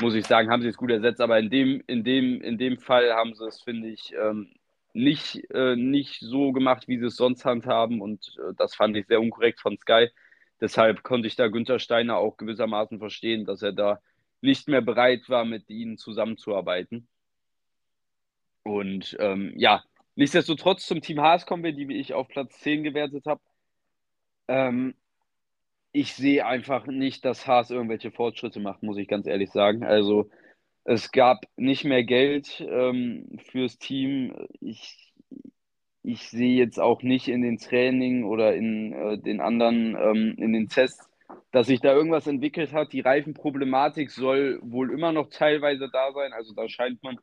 muss 0.00 0.14
ich 0.14 0.26
sagen, 0.26 0.50
haben 0.50 0.62
sie 0.62 0.68
es 0.68 0.76
gut 0.76 0.90
ersetzt, 0.90 1.20
aber 1.20 1.38
in 1.38 1.50
dem, 1.50 1.82
in 1.86 2.04
dem, 2.04 2.40
in 2.40 2.58
dem 2.58 2.78
Fall 2.78 3.12
haben 3.12 3.34
sie 3.34 3.46
es, 3.46 3.62
finde 3.62 3.88
ich, 3.88 4.12
ähm, 4.14 4.50
nicht, 4.92 5.50
äh, 5.50 5.76
nicht 5.76 6.20
so 6.20 6.52
gemacht, 6.52 6.88
wie 6.88 6.98
sie 6.98 7.06
es 7.06 7.16
sonst 7.16 7.44
handhaben. 7.44 8.00
Und 8.00 8.36
äh, 8.38 8.54
das 8.56 8.74
fand 8.74 8.96
ich 8.96 9.06
sehr 9.06 9.20
unkorrekt 9.20 9.60
von 9.60 9.78
Sky. 9.78 10.08
Deshalb 10.60 11.02
konnte 11.02 11.28
ich 11.28 11.36
da 11.36 11.48
Günther 11.48 11.78
Steiner 11.78 12.16
auch 12.16 12.36
gewissermaßen 12.36 12.98
verstehen, 12.98 13.46
dass 13.46 13.62
er 13.62 13.72
da 13.72 14.00
nicht 14.42 14.68
mehr 14.68 14.82
bereit 14.82 15.28
war, 15.28 15.44
mit 15.44 15.68
ihnen 15.70 15.96
zusammenzuarbeiten. 15.96 17.08
Und 18.62 19.16
ähm, 19.20 19.52
ja, 19.56 19.82
nichtsdestotrotz 20.16 20.86
zum 20.86 21.00
Team 21.00 21.20
Haas 21.20 21.46
kommen 21.46 21.64
wir, 21.64 21.72
die 21.72 21.96
ich 21.96 22.14
auf 22.14 22.28
Platz 22.28 22.60
10 22.60 22.82
gewertet 22.82 23.26
habe. 23.26 23.40
Ähm, 24.48 24.94
ich 25.92 26.14
sehe 26.14 26.46
einfach 26.46 26.86
nicht, 26.86 27.24
dass 27.24 27.46
Haas 27.46 27.70
irgendwelche 27.70 28.10
Fortschritte 28.10 28.60
macht, 28.60 28.82
muss 28.82 28.98
ich 28.98 29.08
ganz 29.08 29.26
ehrlich 29.26 29.50
sagen. 29.50 29.84
Also 29.84 30.30
es 30.84 31.12
gab 31.12 31.44
nicht 31.56 31.84
mehr 31.84 32.04
Geld 32.04 32.64
ähm, 32.68 33.38
fürs 33.50 33.78
Team. 33.78 34.34
Ich, 34.60 35.12
ich 36.02 36.28
sehe 36.28 36.56
jetzt 36.56 36.80
auch 36.80 37.02
nicht 37.02 37.28
in 37.28 37.42
den 37.42 37.58
Training 37.58 38.24
oder 38.24 38.54
in 38.54 38.92
äh, 38.92 39.18
den 39.18 39.40
anderen, 39.40 39.96
ähm, 39.96 40.34
in 40.38 40.52
den 40.52 40.68
Tests, 40.68 41.08
dass 41.52 41.66
sich 41.66 41.80
da 41.80 41.92
irgendwas 41.92 42.26
entwickelt 42.26 42.72
hat. 42.72 42.92
Die 42.92 43.00
Reifenproblematik 43.00 44.10
soll 44.10 44.58
wohl 44.62 44.90
immer 44.92 45.12
noch 45.12 45.28
teilweise 45.30 45.88
da 45.92 46.12
sein. 46.12 46.32
Also 46.32 46.54
da 46.54 46.68
scheint 46.68 47.02
man 47.02 47.18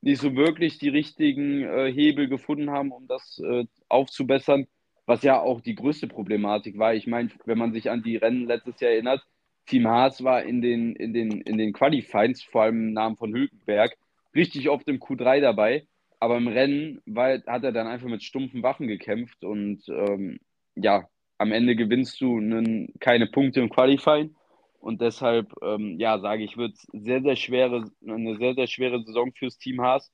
nicht 0.00 0.20
so 0.20 0.34
wirklich 0.34 0.78
die 0.78 0.88
richtigen 0.88 1.62
äh, 1.62 1.92
Hebel 1.92 2.28
gefunden 2.28 2.70
haben, 2.70 2.92
um 2.92 3.06
das 3.06 3.40
äh, 3.44 3.64
aufzubessern, 3.88 4.66
was 5.04 5.22
ja 5.22 5.40
auch 5.40 5.60
die 5.60 5.74
größte 5.74 6.06
Problematik 6.06 6.78
war. 6.78 6.94
Ich 6.94 7.06
meine, 7.06 7.30
wenn 7.44 7.58
man 7.58 7.72
sich 7.72 7.90
an 7.90 8.02
die 8.02 8.16
Rennen 8.16 8.46
letztes 8.46 8.80
Jahr 8.80 8.92
erinnert, 8.92 9.26
Team 9.70 9.86
Haas 9.86 10.24
war 10.24 10.42
in 10.42 10.60
den, 10.60 10.96
in 10.96 11.14
den, 11.14 11.40
in 11.42 11.56
den 11.56 11.72
Qualifies, 11.72 12.42
vor 12.42 12.62
allem 12.62 12.88
im 12.88 12.92
Namen 12.92 13.16
von 13.16 13.32
Hülkenberg, 13.32 13.96
richtig 14.34 14.68
oft 14.68 14.88
im 14.88 14.98
Q3 14.98 15.40
dabei. 15.40 15.86
Aber 16.18 16.36
im 16.36 16.48
Rennen 16.48 17.00
war, 17.06 17.40
hat 17.46 17.64
er 17.64 17.72
dann 17.72 17.86
einfach 17.86 18.08
mit 18.08 18.22
stumpfen 18.22 18.62
Waffen 18.62 18.88
gekämpft 18.88 19.44
und 19.44 19.88
ähm, 19.88 20.38
ja, 20.74 21.08
am 21.38 21.52
Ende 21.52 21.76
gewinnst 21.76 22.20
du 22.20 22.36
einen, 22.36 22.92
keine 22.98 23.28
Punkte 23.28 23.60
im 23.60 23.70
Qualifying. 23.70 24.34
Und 24.80 25.00
deshalb, 25.00 25.52
ähm, 25.62 25.98
ja, 26.00 26.18
sage 26.18 26.42
ich, 26.42 26.56
wird 26.56 26.76
sehr, 26.92 27.22
sehr 27.22 27.36
schwere, 27.36 27.90
eine 28.06 28.36
sehr, 28.36 28.54
sehr 28.54 28.66
schwere 28.66 29.02
Saison 29.04 29.32
fürs 29.32 29.56
Team 29.56 29.80
Haas. 29.80 30.10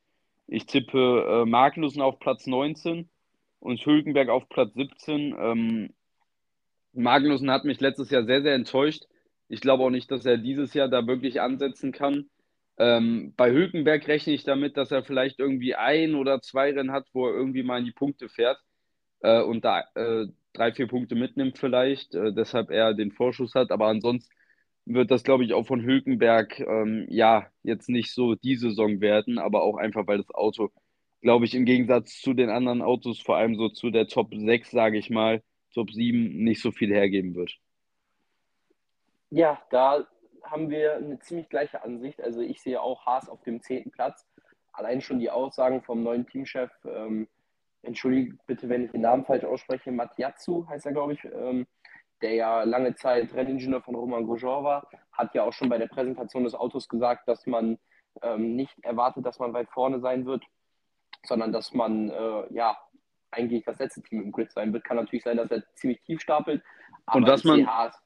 Ich 0.46 0.66
tippe 0.66 1.26
äh, 1.28 1.48
Magnussen 1.48 2.02
auf 2.02 2.18
Platz 2.18 2.46
19 2.46 3.08
und 3.60 3.80
Hülkenberg 3.84 4.28
auf 4.28 4.48
Platz 4.48 4.74
17. 4.74 5.34
Ähm, 5.38 5.90
Magnussen 6.92 7.50
hat 7.50 7.64
mich 7.64 7.80
letztes 7.80 8.10
Jahr 8.10 8.24
sehr, 8.24 8.42
sehr 8.42 8.54
enttäuscht. 8.54 9.04
Ich 9.48 9.60
glaube 9.60 9.84
auch 9.84 9.90
nicht, 9.90 10.10
dass 10.10 10.24
er 10.26 10.38
dieses 10.38 10.74
Jahr 10.74 10.88
da 10.88 11.06
wirklich 11.06 11.40
ansetzen 11.40 11.92
kann. 11.92 12.28
Ähm, 12.78 13.34
bei 13.36 13.52
Hülkenberg 13.52 14.06
rechne 14.08 14.34
ich 14.34 14.44
damit, 14.44 14.76
dass 14.76 14.90
er 14.90 15.02
vielleicht 15.04 15.38
irgendwie 15.38 15.74
ein 15.74 16.14
oder 16.14 16.40
zwei 16.42 16.72
Rennen 16.72 16.92
hat, 16.92 17.08
wo 17.12 17.26
er 17.28 17.34
irgendwie 17.34 17.62
mal 17.62 17.78
in 17.78 17.84
die 17.86 17.92
Punkte 17.92 18.28
fährt 18.28 18.58
äh, 19.20 19.40
und 19.42 19.64
da 19.64 19.84
äh, 19.94 20.26
drei, 20.52 20.72
vier 20.72 20.86
Punkte 20.88 21.14
mitnimmt 21.14 21.58
vielleicht, 21.58 22.14
äh, 22.14 22.32
deshalb 22.32 22.70
er 22.70 22.94
den 22.94 23.12
Vorschuss 23.12 23.54
hat. 23.54 23.70
Aber 23.70 23.86
ansonsten 23.88 24.32
wird 24.86 25.10
das, 25.10 25.24
glaube 25.24 25.44
ich, 25.44 25.52
auch 25.54 25.66
von 25.66 25.82
Hülkenberg 25.82 26.60
ähm, 26.60 27.06
ja 27.10 27.48
jetzt 27.62 27.88
nicht 27.88 28.12
so 28.14 28.34
die 28.36 28.56
Saison 28.56 29.00
werden, 29.00 29.38
aber 29.38 29.62
auch 29.62 29.76
einfach, 29.76 30.06
weil 30.06 30.18
das 30.18 30.30
Auto, 30.34 30.70
glaube 31.22 31.44
ich, 31.46 31.54
im 31.54 31.64
Gegensatz 31.64 32.20
zu 32.20 32.34
den 32.34 32.50
anderen 32.50 32.82
Autos, 32.82 33.20
vor 33.20 33.36
allem 33.36 33.56
so 33.56 33.68
zu 33.68 33.90
der 33.90 34.06
Top 34.08 34.34
6, 34.34 34.70
sage 34.70 34.98
ich 34.98 35.10
mal, 35.10 35.42
Top 35.74 35.90
7, 35.92 36.36
nicht 36.44 36.62
so 36.62 36.70
viel 36.72 36.90
hergeben 36.92 37.34
wird. 37.34 37.58
Ja, 39.30 39.60
da 39.70 40.06
haben 40.42 40.70
wir 40.70 40.96
eine 40.96 41.18
ziemlich 41.18 41.48
gleiche 41.48 41.82
Ansicht. 41.82 42.22
Also 42.22 42.40
ich 42.40 42.62
sehe 42.62 42.80
auch 42.80 43.04
Haas 43.06 43.28
auf 43.28 43.42
dem 43.42 43.60
zehnten 43.60 43.90
Platz. 43.90 44.26
Allein 44.72 45.00
schon 45.00 45.18
die 45.18 45.30
Aussagen 45.30 45.82
vom 45.82 46.02
neuen 46.02 46.26
Teamchef, 46.26 46.70
ähm, 46.84 47.28
entschuldige 47.82 48.36
bitte, 48.46 48.68
wenn 48.68 48.84
ich 48.84 48.90
den 48.92 49.00
Namen 49.00 49.24
falsch 49.24 49.44
ausspreche, 49.44 49.90
Matjatsu 49.90 50.66
heißt 50.68 50.86
er, 50.86 50.92
glaube 50.92 51.14
ich, 51.14 51.24
ähm, 51.24 51.66
der 52.22 52.34
ja 52.34 52.62
lange 52.62 52.94
Zeit 52.94 53.34
Renningenieur 53.34 53.82
von 53.82 53.94
Roman 53.94 54.26
Grosjean 54.26 54.64
war, 54.64 54.88
hat 55.12 55.34
ja 55.34 55.42
auch 55.42 55.52
schon 55.52 55.68
bei 55.68 55.78
der 55.78 55.86
Präsentation 55.86 56.44
des 56.44 56.54
Autos 56.54 56.88
gesagt, 56.88 57.28
dass 57.28 57.46
man 57.46 57.78
ähm, 58.22 58.56
nicht 58.56 58.74
erwartet, 58.82 59.26
dass 59.26 59.38
man 59.38 59.52
weit 59.52 59.68
vorne 59.70 60.00
sein 60.00 60.24
wird, 60.26 60.44
sondern 61.24 61.52
dass 61.52 61.72
man 61.74 62.10
äh, 62.10 62.52
ja 62.52 62.76
eigentlich 63.30 63.64
das 63.64 63.78
letzte 63.78 64.02
Team 64.02 64.22
im 64.22 64.32
Grid 64.32 64.52
sein 64.52 64.72
wird. 64.72 64.84
Kann 64.84 64.96
natürlich 64.96 65.24
sein, 65.24 65.36
dass 65.36 65.50
er 65.50 65.62
ziemlich 65.74 66.00
tief 66.02 66.20
stapelt. 66.20 66.62
Aber 67.04 67.18
Und 67.18 67.28
was 67.28 67.44
man, 67.44 67.66
Haas, 67.66 68.00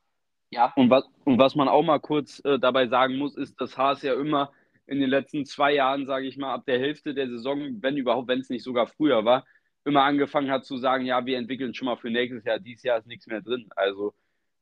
ja. 0.51 0.73
Und 0.77 0.91
was, 0.91 1.05
und 1.25 1.39
was 1.39 1.55
man 1.55 1.69
auch 1.69 1.83
mal 1.83 2.01
kurz 2.01 2.41
äh, 2.45 2.59
dabei 2.59 2.89
sagen 2.89 3.17
muss, 3.17 3.37
ist, 3.37 3.61
dass 3.61 3.79
Haas 3.79 4.03
ja 4.03 4.15
immer 4.15 4.53
in 4.87 5.01
den 5.01 5.09
letzten 5.09 5.47
zwei 5.47 5.73
Jahren, 5.75 6.07
sage 6.07 6.27
ich 6.27 6.37
mal, 6.37 6.53
ab 6.53 6.65
der 6.67 6.81
Hälfte 6.81 7.15
der 7.15 7.29
Saison, 7.29 7.81
wenn 7.81 7.97
überhaupt, 7.97 8.29
wenn 8.29 8.41
es 8.41 8.51
nicht 8.51 8.65
sogar 8.65 8.89
früher 8.89 9.25
war, 9.25 9.47
immer 9.85 10.03
angefangen 10.03 10.51
hat 10.51 10.65
zu 10.65 10.77
sagen, 10.77 11.07
ja, 11.07 11.25
wir 11.25 11.39
entwickeln 11.39 11.75
schon 11.75 11.87
mal 11.87 11.97
für 11.97 12.11
nächstes 12.11 12.45
Jahr, 12.45 12.59
dieses 12.59 12.83
Jahr 12.83 12.99
ist 12.99 13.07
nichts 13.07 13.27
mehr 13.27 13.41
drin. 13.41 13.69
Also 13.77 14.15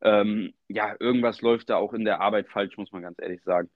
ähm, 0.02 0.52
ja, 0.68 0.94
irgendwas 1.00 1.40
läuft 1.40 1.70
da 1.70 1.76
auch 1.76 1.92
in 1.92 2.04
der 2.04 2.20
Arbeit 2.20 2.48
falsch, 2.48 2.76
muss 2.76 2.92
man 2.92 3.02
ganz 3.02 3.18
ehrlich 3.20 3.42
sagen. 3.42 3.70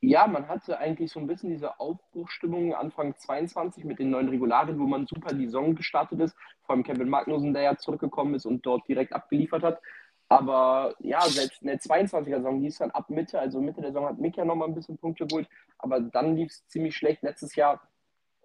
ja, 0.00 0.26
man 0.26 0.48
hatte 0.48 0.78
eigentlich 0.78 1.12
so 1.12 1.20
ein 1.20 1.26
bisschen 1.26 1.50
diese 1.50 1.80
Aufbruchstimmung 1.80 2.74
Anfang 2.74 3.16
22 3.16 3.84
mit 3.84 3.98
den 3.98 4.10
neuen 4.10 4.28
Regularien, 4.28 4.78
wo 4.78 4.86
man 4.86 5.06
super 5.06 5.34
die 5.34 5.46
Saison 5.46 5.74
gestartet 5.74 6.20
ist. 6.20 6.36
Vor 6.64 6.74
allem 6.74 6.84
Kevin 6.84 7.08
Magnussen, 7.08 7.54
der 7.54 7.62
ja 7.62 7.76
zurückgekommen 7.76 8.34
ist 8.34 8.44
und 8.44 8.66
dort 8.66 8.86
direkt 8.88 9.14
abgeliefert 9.14 9.62
hat. 9.62 9.80
Aber 10.28 10.94
ja, 11.00 11.20
selbst 11.22 11.60
in 11.62 11.68
der 11.68 11.78
22er-Saison 11.78 12.60
lief 12.60 12.72
es 12.72 12.78
dann 12.78 12.90
ab 12.90 13.10
Mitte, 13.10 13.38
also 13.38 13.60
Mitte 13.60 13.80
der 13.80 13.90
Saison 13.90 14.06
hat 14.06 14.18
Mick 14.18 14.36
ja 14.36 14.44
nochmal 14.44 14.68
ein 14.68 14.74
bisschen 14.74 14.98
Punkte 14.98 15.26
geholt, 15.26 15.48
aber 15.78 16.00
dann 16.00 16.36
lief 16.36 16.50
es 16.50 16.66
ziemlich 16.68 16.96
schlecht. 16.96 17.22
Letztes 17.22 17.54
Jahr 17.56 17.80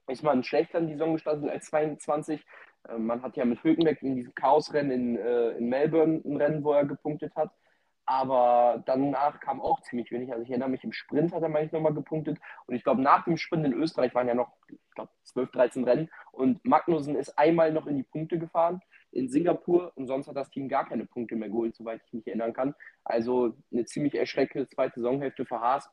ist 0.07 0.23
man 0.23 0.43
schlechter 0.43 0.79
in 0.79 0.87
die 0.87 0.93
Saison 0.93 1.13
gestartet 1.13 1.49
als 1.49 1.65
22. 1.67 2.45
Äh, 2.87 2.97
man 2.97 3.21
hat 3.21 3.37
ja 3.37 3.45
mit 3.45 3.63
Hülkenberg 3.63 4.01
in 4.01 4.15
diesem 4.15 4.35
Chaosrennen 4.35 4.91
in, 4.91 5.17
äh, 5.17 5.51
in 5.51 5.69
Melbourne 5.69 6.21
ein 6.25 6.37
Rennen, 6.37 6.63
wo 6.63 6.73
er 6.73 6.85
gepunktet 6.85 7.35
hat. 7.35 7.51
Aber 8.05 8.81
danach 8.87 9.39
kam 9.39 9.61
auch 9.61 9.81
ziemlich 9.81 10.09
wenig. 10.11 10.31
Also 10.31 10.43
ich 10.43 10.49
erinnere 10.49 10.69
mich, 10.69 10.83
im 10.83 10.93
Sprint 10.93 11.31
hat 11.31 11.43
er 11.43 11.49
manchmal 11.49 11.79
nochmal 11.79 11.93
gepunktet. 11.93 12.39
Und 12.65 12.73
ich 12.73 12.83
glaube, 12.83 13.03
nach 13.03 13.23
dem 13.23 13.37
Sprint 13.37 13.67
in 13.67 13.73
Österreich 13.73 14.15
waren 14.15 14.27
ja 14.27 14.33
noch, 14.33 14.51
ich 14.67 14.79
glaube, 14.95 15.11
12, 15.25 15.51
13 15.51 15.83
Rennen. 15.83 16.09
Und 16.31 16.65
Magnussen 16.65 17.15
ist 17.15 17.37
einmal 17.37 17.71
noch 17.71 17.85
in 17.85 17.97
die 17.97 18.03
Punkte 18.03 18.39
gefahren 18.39 18.81
in 19.11 19.29
Singapur 19.29 19.91
und 19.95 20.07
sonst 20.07 20.27
hat 20.27 20.35
das 20.35 20.49
Team 20.49 20.69
gar 20.69 20.87
keine 20.87 21.05
Punkte 21.05 21.35
mehr 21.35 21.49
geholt, 21.49 21.75
soweit 21.75 22.01
ich 22.05 22.13
mich 22.13 22.27
erinnern 22.27 22.53
kann. 22.53 22.75
Also 23.03 23.55
eine 23.71 23.85
ziemlich 23.85 24.15
erschreckende 24.15 24.67
zweite 24.67 24.99
Saisonhälfte 24.99 25.45
für 25.45 25.59
Haas. 25.59 25.89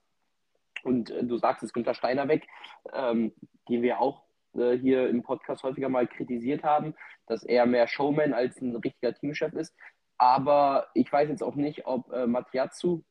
Und 0.82 1.10
äh, 1.10 1.24
du 1.24 1.36
sagst 1.38 1.62
es, 1.62 1.72
Günther 1.72 1.94
Steiner 1.94 2.28
weg, 2.28 2.46
ähm, 2.92 3.32
den 3.68 3.82
wir 3.82 4.00
auch 4.00 4.22
äh, 4.54 4.76
hier 4.76 5.08
im 5.08 5.22
Podcast 5.22 5.62
häufiger 5.62 5.88
mal 5.88 6.06
kritisiert 6.06 6.62
haben, 6.62 6.94
dass 7.26 7.42
er 7.42 7.66
mehr 7.66 7.88
Showman 7.88 8.34
als 8.34 8.60
ein 8.60 8.76
richtiger 8.76 9.14
Teamchef 9.14 9.52
ist. 9.54 9.74
Aber 10.18 10.88
ich 10.94 11.12
weiß 11.12 11.28
jetzt 11.28 11.42
auch 11.42 11.56
nicht, 11.56 11.86
ob 11.86 12.12
äh, 12.12 12.26
Matiazzu 12.26 13.04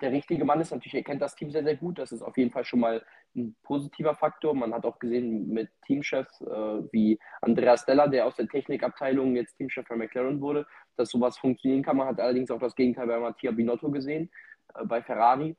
der 0.00 0.12
richtige 0.12 0.44
Mann 0.44 0.60
ist. 0.60 0.70
Natürlich, 0.70 0.94
er 0.94 1.02
kennt 1.02 1.22
das 1.22 1.34
Team 1.34 1.50
sehr, 1.50 1.64
sehr 1.64 1.76
gut. 1.76 1.98
Das 1.98 2.12
ist 2.12 2.22
auf 2.22 2.36
jeden 2.36 2.50
Fall 2.50 2.64
schon 2.64 2.80
mal 2.80 3.04
ein 3.36 3.54
positiver 3.62 4.14
Faktor. 4.14 4.54
Man 4.54 4.74
hat 4.74 4.84
auch 4.84 4.98
gesehen 4.98 5.48
mit 5.48 5.70
Teamchefs 5.86 6.40
äh, 6.40 6.46
wie 6.92 7.18
Andreas 7.40 7.84
Della, 7.84 8.08
der 8.08 8.26
aus 8.26 8.36
der 8.36 8.48
Technikabteilung 8.48 9.36
jetzt 9.36 9.56
Teamchef 9.56 9.86
bei 9.88 9.96
McLaren 9.96 10.40
wurde, 10.40 10.66
dass 10.96 11.10
sowas 11.10 11.38
funktionieren 11.38 11.82
kann. 11.82 11.96
Man 11.96 12.08
hat 12.08 12.20
allerdings 12.20 12.50
auch 12.50 12.60
das 12.60 12.74
Gegenteil 12.74 13.06
bei 13.06 13.18
Mattia 13.18 13.50
Binotto 13.50 13.90
gesehen, 13.90 14.30
äh, 14.74 14.84
bei 14.84 15.02
Ferrari. 15.02 15.56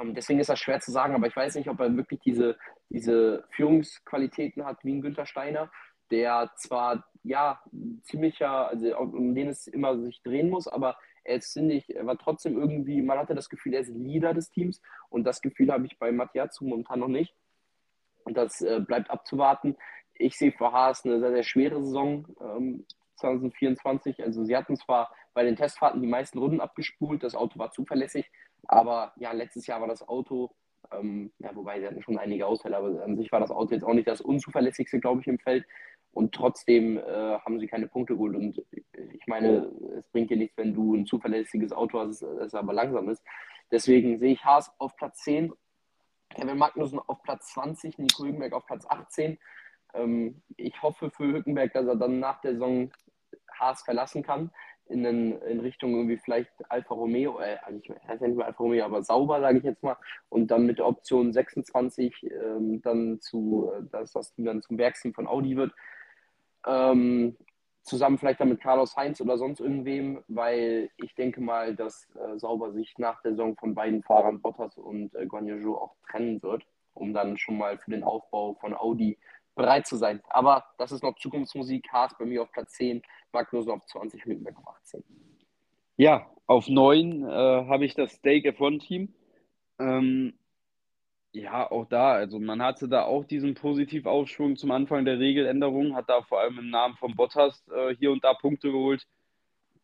Ähm, 0.00 0.14
deswegen 0.14 0.40
ist 0.40 0.50
das 0.50 0.58
schwer 0.58 0.80
zu 0.80 0.92
sagen, 0.92 1.14
aber 1.14 1.26
ich 1.26 1.36
weiß 1.36 1.54
nicht, 1.56 1.68
ob 1.68 1.80
er 1.80 1.96
wirklich 1.96 2.20
diese, 2.20 2.56
diese 2.88 3.44
Führungsqualitäten 3.50 4.64
hat 4.64 4.84
wie 4.84 4.94
ein 4.94 5.02
Günther 5.02 5.26
Steiner 5.26 5.70
der 6.10 6.52
zwar 6.56 7.04
ja 7.22 7.60
ziemlicher, 8.02 8.68
also 8.68 8.96
um 8.98 9.34
den 9.34 9.48
es 9.48 9.66
immer 9.66 9.98
sich 9.98 10.22
drehen 10.22 10.50
muss, 10.50 10.68
aber 10.68 10.96
er 11.24 11.36
ist, 11.36 11.56
ich, 11.56 11.94
er 11.94 12.06
war 12.06 12.18
trotzdem 12.18 12.56
irgendwie, 12.58 13.02
man 13.02 13.18
hatte 13.18 13.34
das 13.34 13.48
Gefühl, 13.48 13.74
er 13.74 13.80
ist 13.80 13.88
Leader 13.88 14.34
des 14.34 14.50
Teams 14.50 14.80
und 15.08 15.24
das 15.24 15.40
Gefühl 15.40 15.72
habe 15.72 15.86
ich 15.86 15.98
bei 15.98 16.12
Matthias 16.12 16.60
momentan 16.60 17.00
noch 17.00 17.08
nicht. 17.08 17.34
Und 18.24 18.36
das 18.36 18.60
äh, 18.60 18.80
bleibt 18.80 19.10
abzuwarten. 19.10 19.76
Ich 20.14 20.36
sehe 20.38 20.52
für 20.52 20.72
Haas 20.72 21.04
eine 21.04 21.20
sehr, 21.20 21.32
sehr 21.32 21.42
schwere 21.42 21.82
Saison 21.82 22.26
ähm, 22.40 22.86
2024. 23.16 24.22
Also 24.22 24.44
sie 24.44 24.56
hatten 24.56 24.76
zwar 24.76 25.14
bei 25.34 25.42
den 25.44 25.56
Testfahrten 25.56 26.00
die 26.00 26.08
meisten 26.08 26.38
Runden 26.38 26.60
abgespult, 26.60 27.22
das 27.22 27.34
Auto 27.34 27.58
war 27.58 27.70
zuverlässig, 27.72 28.30
aber 28.66 29.12
ja, 29.16 29.32
letztes 29.32 29.66
Jahr 29.66 29.80
war 29.80 29.88
das 29.88 30.06
Auto 30.06 30.54
ähm, 30.92 31.32
ja, 31.38 31.54
wobei 31.54 31.80
sie 31.80 31.86
hatten 31.86 32.02
schon 32.02 32.18
einige 32.18 32.46
Ausfälle, 32.46 32.76
aber 32.76 33.02
an 33.02 33.16
sich 33.16 33.30
war 33.32 33.40
das 33.40 33.50
Auto 33.50 33.74
jetzt 33.74 33.84
auch 33.84 33.94
nicht 33.94 34.08
das 34.08 34.20
unzuverlässigste, 34.20 35.00
glaube 35.00 35.20
ich, 35.20 35.26
im 35.26 35.38
Feld. 35.38 35.64
Und 36.14 36.34
trotzdem 36.34 36.96
äh, 36.96 37.02
haben 37.02 37.58
sie 37.58 37.66
keine 37.66 37.88
Punkte 37.88 38.14
geholt. 38.14 38.36
Und 38.36 38.62
ich 38.70 39.26
meine, 39.26 39.70
es 39.98 40.08
bringt 40.08 40.30
dir 40.30 40.36
nichts, 40.36 40.56
wenn 40.56 40.72
du 40.72 40.94
ein 40.94 41.06
zuverlässiges 41.06 41.72
Auto 41.72 41.98
hast, 41.98 42.22
das 42.22 42.54
aber 42.54 42.72
langsam 42.72 43.08
ist. 43.08 43.22
Deswegen 43.70 44.18
sehe 44.18 44.32
ich 44.32 44.44
Haas 44.44 44.72
auf 44.78 44.96
Platz 44.96 45.18
10, 45.24 45.52
Kevin 46.30 46.58
Magnussen 46.58 47.00
auf 47.00 47.22
Platz 47.22 47.52
20, 47.54 47.98
Nico 47.98 48.22
Hülkenberg 48.24 48.52
auf 48.52 48.66
Platz 48.66 48.86
18. 48.88 49.38
Ähm, 49.94 50.42
ich 50.56 50.80
hoffe 50.82 51.10
für 51.10 51.24
Hülkenberg, 51.24 51.72
dass 51.72 51.86
er 51.86 51.96
dann 51.96 52.20
nach 52.20 52.40
der 52.40 52.52
Saison 52.52 52.92
Haas 53.58 53.82
verlassen 53.82 54.22
kann 54.22 54.50
in, 54.86 55.02
den, 55.02 55.32
in 55.42 55.60
Richtung 55.60 55.94
irgendwie 55.94 56.18
vielleicht 56.18 56.50
Alfa 56.68 56.94
Romeo, 56.94 57.38
äh, 57.38 57.56
ich 57.80 57.88
weiß 57.88 58.20
ja 58.20 58.28
nicht 58.28 58.36
mehr 58.36 58.46
Alfa 58.46 58.62
Romeo, 58.62 58.84
aber 58.84 59.02
sauber, 59.02 59.40
sage 59.40 59.58
ich 59.58 59.64
jetzt 59.64 59.82
mal, 59.82 59.96
und 60.28 60.50
dann 60.50 60.66
mit 60.66 60.78
der 60.78 60.86
Option 60.86 61.32
26 61.32 62.30
ähm, 62.30 62.82
dann 62.82 63.20
zu, 63.20 63.70
äh, 63.74 63.82
dass 63.90 64.12
das 64.12 64.32
Team 64.34 64.44
dann 64.44 64.62
zum 64.62 64.78
Werksteam 64.78 65.14
von 65.14 65.26
Audi 65.26 65.56
wird. 65.56 65.72
Ähm, 66.66 67.36
zusammen 67.82 68.18
vielleicht 68.18 68.40
dann 68.40 68.48
mit 68.48 68.60
Carlos 68.60 68.96
Heinz 68.96 69.20
oder 69.20 69.36
sonst 69.36 69.60
irgendwem, 69.60 70.24
weil 70.28 70.90
ich 70.96 71.14
denke 71.14 71.40
mal, 71.40 71.76
dass 71.76 72.08
äh, 72.16 72.38
Sauber 72.38 72.72
sich 72.72 72.94
nach 72.98 73.20
der 73.22 73.32
Saison 73.32 73.56
von 73.56 73.74
beiden 73.74 74.02
Fahrern 74.02 74.40
Bottas 74.40 74.78
und 74.78 75.14
äh, 75.14 75.26
Guanyu 75.26 75.76
auch 75.76 75.94
trennen 76.10 76.42
wird, 76.42 76.64
um 76.94 77.12
dann 77.12 77.36
schon 77.36 77.58
mal 77.58 77.78
für 77.78 77.90
den 77.90 78.02
Aufbau 78.02 78.54
von 78.54 78.74
Audi 78.74 79.18
bereit 79.54 79.86
zu 79.86 79.96
sein. 79.96 80.20
Aber 80.28 80.64
das 80.78 80.92
ist 80.92 81.02
noch 81.02 81.16
Zukunftsmusik. 81.16 81.86
Haas 81.92 82.16
bei 82.18 82.24
mir 82.24 82.42
auf 82.42 82.52
Platz 82.52 82.72
10, 82.72 83.02
Magnussen 83.32 83.72
auf 83.72 83.84
20, 83.86 84.24
Hülkenberg 84.24 84.56
auf 84.58 84.76
18. 84.76 85.04
Ja, 85.96 86.26
auf 86.46 86.68
9 86.68 87.22
äh, 87.22 87.26
habe 87.28 87.84
ich 87.84 87.94
das 87.94 88.14
Stake 88.14 88.50
F1-Team. 88.50 89.14
Ähm, 89.78 90.34
ja, 91.34 91.70
auch 91.70 91.86
da, 91.86 92.12
also 92.12 92.38
man 92.38 92.62
hatte 92.62 92.88
da 92.88 93.02
auch 93.04 93.24
diesen 93.24 93.54
Positivaufschwung 93.54 94.56
zum 94.56 94.70
Anfang 94.70 95.04
der 95.04 95.18
Regeländerung, 95.18 95.96
hat 95.96 96.08
da 96.08 96.22
vor 96.22 96.40
allem 96.40 96.58
im 96.58 96.70
Namen 96.70 96.96
von 96.96 97.16
Bottas 97.16 97.66
äh, 97.68 97.94
hier 97.96 98.12
und 98.12 98.22
da 98.24 98.34
Punkte 98.34 98.70
geholt. 98.70 99.06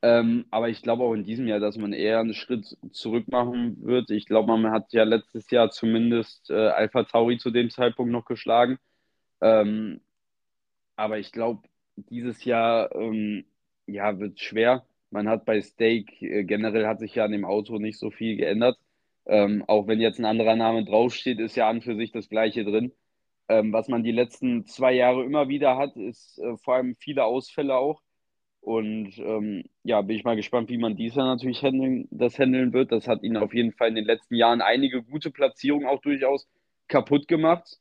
Ähm, 0.03 0.47
aber 0.51 0.69
ich 0.71 0.83
glaube 0.83 1.05
auch 1.05 1.15
in 1.15 1.25
diesem 1.25 1.49
Jahr, 1.49 1.61
dass 1.61 1.77
man 1.77 1.93
eher 1.93 2.21
einen 2.21 2.35
Schritt 2.35 2.77
zurück 2.93 3.29
machen 3.29 3.77
wird. 3.85 4.11
Ich 4.11 4.27
glaube, 4.27 4.57
man 4.57 4.73
hat 4.73 4.93
ja 4.93 5.05
letztes 5.05 5.51
Jahr 5.51 5.71
zumindest 5.71 6.51
äh, 6.51 6.69
Alpha 6.69 7.05
Tauri 7.05 7.39
zu 7.39 7.51
dem 7.51 7.71
Zeitpunkt 7.71 8.13
noch 8.13 8.25
geschlagen. 8.25 8.79
Ähm, 9.43 10.01
aber 10.97 11.19
ich 11.19 11.33
glaube, 11.33 11.69
dieses 11.97 12.45
Jahr 12.45 12.95
ähm, 12.95 13.45
ja, 13.87 14.19
wird 14.21 14.41
schwer. 14.41 14.87
Man 15.11 15.29
hat 15.29 15.45
bei 15.45 15.61
Stake 15.63 16.15
äh, 16.25 16.45
generell 16.45 16.87
hat 16.87 17.01
sich 17.01 17.15
ja 17.17 17.25
an 17.25 17.33
dem 17.33 17.45
Auto 17.45 17.79
nicht 17.79 17.99
so 17.99 18.11
viel 18.11 18.37
geändert. 18.37 18.79
Ähm, 19.27 19.65
auch 19.67 19.87
wenn 19.87 20.01
jetzt 20.01 20.19
ein 20.19 20.25
anderer 20.25 20.57
Name 20.57 20.85
draufsteht, 20.85 21.39
ist 21.41 21.57
ja 21.57 21.69
an 21.69 21.83
für 21.83 21.97
sich 21.97 22.13
das 22.13 22.29
gleiche 22.29 22.65
drin. 22.65 22.93
Ähm, 23.49 23.73
was 23.73 23.89
man 23.89 24.03
die 24.03 24.13
letzten 24.13 24.67
zwei 24.67 24.93
Jahre 24.93 25.25
immer 25.25 25.49
wieder 25.49 25.77
hat, 25.77 25.97
ist 25.97 26.39
äh, 26.39 26.57
vor 26.59 26.75
allem 26.75 26.97
viele 26.97 27.25
Ausfälle 27.25 27.77
auch. 27.77 28.03
Und 28.61 29.17
ähm, 29.19 29.65
ja, 29.85 30.03
bin 30.03 30.17
ich 30.17 30.25
mal 30.25 30.37
gespannt, 30.37 30.69
wie 30.69 30.79
man 30.79 30.97
dies 30.97 31.15
Jahr 31.15 31.27
natürlich 31.27 31.63
handeln, 31.63 32.07
das 32.11 32.39
handeln 32.39 32.73
wird. 32.73 32.93
Das 32.93 33.09
hat 33.09 33.23
ihnen 33.23 33.39
auf 33.39 33.55
jeden 33.55 33.73
Fall 33.73 33.89
in 33.89 33.95
den 33.95 34.05
letzten 34.05 34.35
Jahren 34.35 34.61
einige 34.61 35.03
gute 35.03 35.31
Platzierungen 35.31 35.89
auch 35.89 36.01
durchaus 36.01 36.49
kaputt 36.89 37.27
gemacht. 37.27 37.79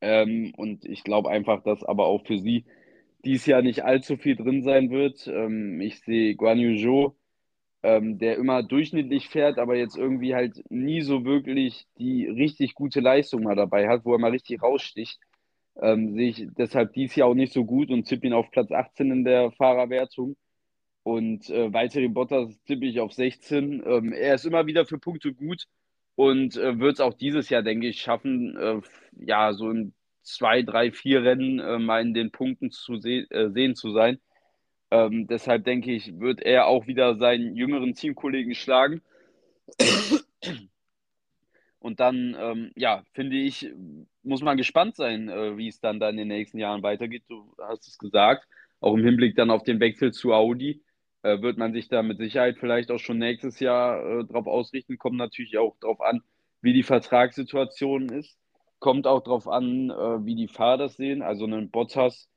Ähm, 0.00 0.52
und 0.56 0.84
ich 0.84 1.02
glaube 1.02 1.30
einfach, 1.30 1.62
dass 1.62 1.82
aber 1.84 2.06
auch 2.06 2.24
für 2.26 2.38
sie 2.38 2.64
dies 3.24 3.46
Jahr 3.46 3.62
nicht 3.62 3.84
allzu 3.84 4.16
viel 4.16 4.36
drin 4.36 4.62
sein 4.62 4.90
wird. 4.90 5.26
Ähm, 5.26 5.80
ich 5.80 6.00
sehe 6.00 6.36
Guan 6.36 6.58
Yu 6.58 6.76
Zhou, 6.76 7.16
ähm, 7.82 8.18
der 8.18 8.36
immer 8.36 8.62
durchschnittlich 8.62 9.28
fährt, 9.28 9.58
aber 9.58 9.76
jetzt 9.76 9.96
irgendwie 9.96 10.34
halt 10.34 10.62
nie 10.70 11.00
so 11.02 11.24
wirklich 11.24 11.86
die 11.98 12.26
richtig 12.26 12.74
gute 12.74 13.00
Leistung 13.00 13.44
mal 13.44 13.56
dabei 13.56 13.88
hat, 13.88 14.04
wo 14.04 14.12
er 14.12 14.18
mal 14.18 14.30
richtig 14.30 14.62
raussticht. 14.62 15.20
Ähm, 15.80 16.14
sehe 16.14 16.30
ich 16.30 16.46
deshalb 16.58 16.92
dies 16.94 17.14
Jahr 17.14 17.28
auch 17.28 17.34
nicht 17.34 17.52
so 17.52 17.64
gut 17.64 17.90
und 17.90 18.04
tippe 18.04 18.26
ihn 18.26 18.32
auf 18.32 18.50
Platz 18.50 18.72
18 18.72 19.10
in 19.12 19.24
der 19.24 19.52
Fahrerwertung. 19.52 20.36
Und 21.04 21.48
äh, 21.50 21.72
Valtteri 21.72 22.08
Bottas 22.08 22.60
tippe 22.66 22.86
ich 22.86 23.00
auf 23.00 23.12
16. 23.12 23.82
Ähm, 23.86 24.12
er 24.12 24.34
ist 24.34 24.44
immer 24.44 24.66
wieder 24.66 24.86
für 24.86 24.98
Punkte 24.98 25.32
gut 25.32 25.66
und 26.16 26.56
äh, 26.56 26.78
wird 26.80 26.94
es 26.94 27.00
auch 27.00 27.14
dieses 27.14 27.48
Jahr, 27.48 27.62
denke 27.62 27.88
ich, 27.88 28.00
schaffen, 28.00 28.56
äh, 28.56 28.80
ja, 29.12 29.52
so 29.52 29.70
in 29.70 29.94
zwei, 30.22 30.62
drei, 30.62 30.92
vier 30.92 31.22
Rennen 31.22 31.60
äh, 31.60 31.78
mal 31.78 32.02
in 32.02 32.14
den 32.14 32.30
Punkten 32.32 32.70
zu 32.70 32.96
se 32.96 33.26
äh, 33.30 33.50
sehen 33.50 33.74
zu 33.76 33.92
sein. 33.92 34.18
Ähm, 34.90 35.26
deshalb 35.26 35.64
denke 35.64 35.92
ich, 35.92 36.18
wird 36.18 36.40
er 36.40 36.66
auch 36.66 36.86
wieder 36.86 37.16
seinen 37.16 37.56
jüngeren 37.56 37.94
Teamkollegen 37.94 38.54
schlagen. 38.54 39.02
Und 41.78 42.00
dann, 42.00 42.36
ähm, 42.38 42.72
ja, 42.76 43.04
finde 43.12 43.36
ich, 43.36 43.70
muss 44.22 44.42
man 44.42 44.56
gespannt 44.56 44.96
sein, 44.96 45.28
äh, 45.28 45.56
wie 45.56 45.68
es 45.68 45.80
dann, 45.80 46.00
dann 46.00 46.10
in 46.10 46.28
den 46.28 46.28
nächsten 46.28 46.58
Jahren 46.58 46.82
weitergeht. 46.82 47.24
Du 47.28 47.54
hast 47.58 47.86
es 47.86 47.98
gesagt, 47.98 48.46
auch 48.80 48.94
im 48.94 49.04
Hinblick 49.04 49.36
dann 49.36 49.50
auf 49.50 49.62
den 49.62 49.80
Wechsel 49.80 50.12
zu 50.12 50.32
Audi 50.32 50.82
äh, 51.22 51.40
wird 51.40 51.58
man 51.58 51.72
sich 51.72 51.88
da 51.88 52.02
mit 52.02 52.18
Sicherheit 52.18 52.58
vielleicht 52.58 52.90
auch 52.90 52.98
schon 52.98 53.18
nächstes 53.18 53.60
Jahr 53.60 54.20
äh, 54.20 54.24
drauf 54.24 54.46
ausrichten. 54.46 54.98
Kommt 54.98 55.16
natürlich 55.16 55.58
auch 55.58 55.76
darauf 55.80 56.00
an, 56.00 56.22
wie 56.62 56.72
die 56.72 56.82
Vertragssituation 56.82 58.08
ist. 58.08 58.38
Kommt 58.78 59.06
auch 59.06 59.22
darauf 59.22 59.48
an, 59.48 59.90
äh, 59.90 60.24
wie 60.24 60.34
die 60.34 60.48
Fahrer 60.48 60.78
das 60.78 60.96
sehen. 60.96 61.22
Also 61.22 61.44
einen 61.44 61.70
Bottas 61.70 62.28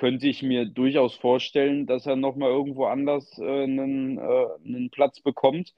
könnte 0.00 0.28
ich 0.28 0.42
mir 0.42 0.64
durchaus 0.64 1.14
vorstellen, 1.14 1.86
dass 1.86 2.06
er 2.06 2.16
nochmal 2.16 2.48
irgendwo 2.48 2.86
anders 2.86 3.38
äh, 3.38 3.64
einen, 3.64 4.16
äh, 4.16 4.46
einen 4.64 4.90
Platz 4.90 5.20
bekommt. 5.20 5.74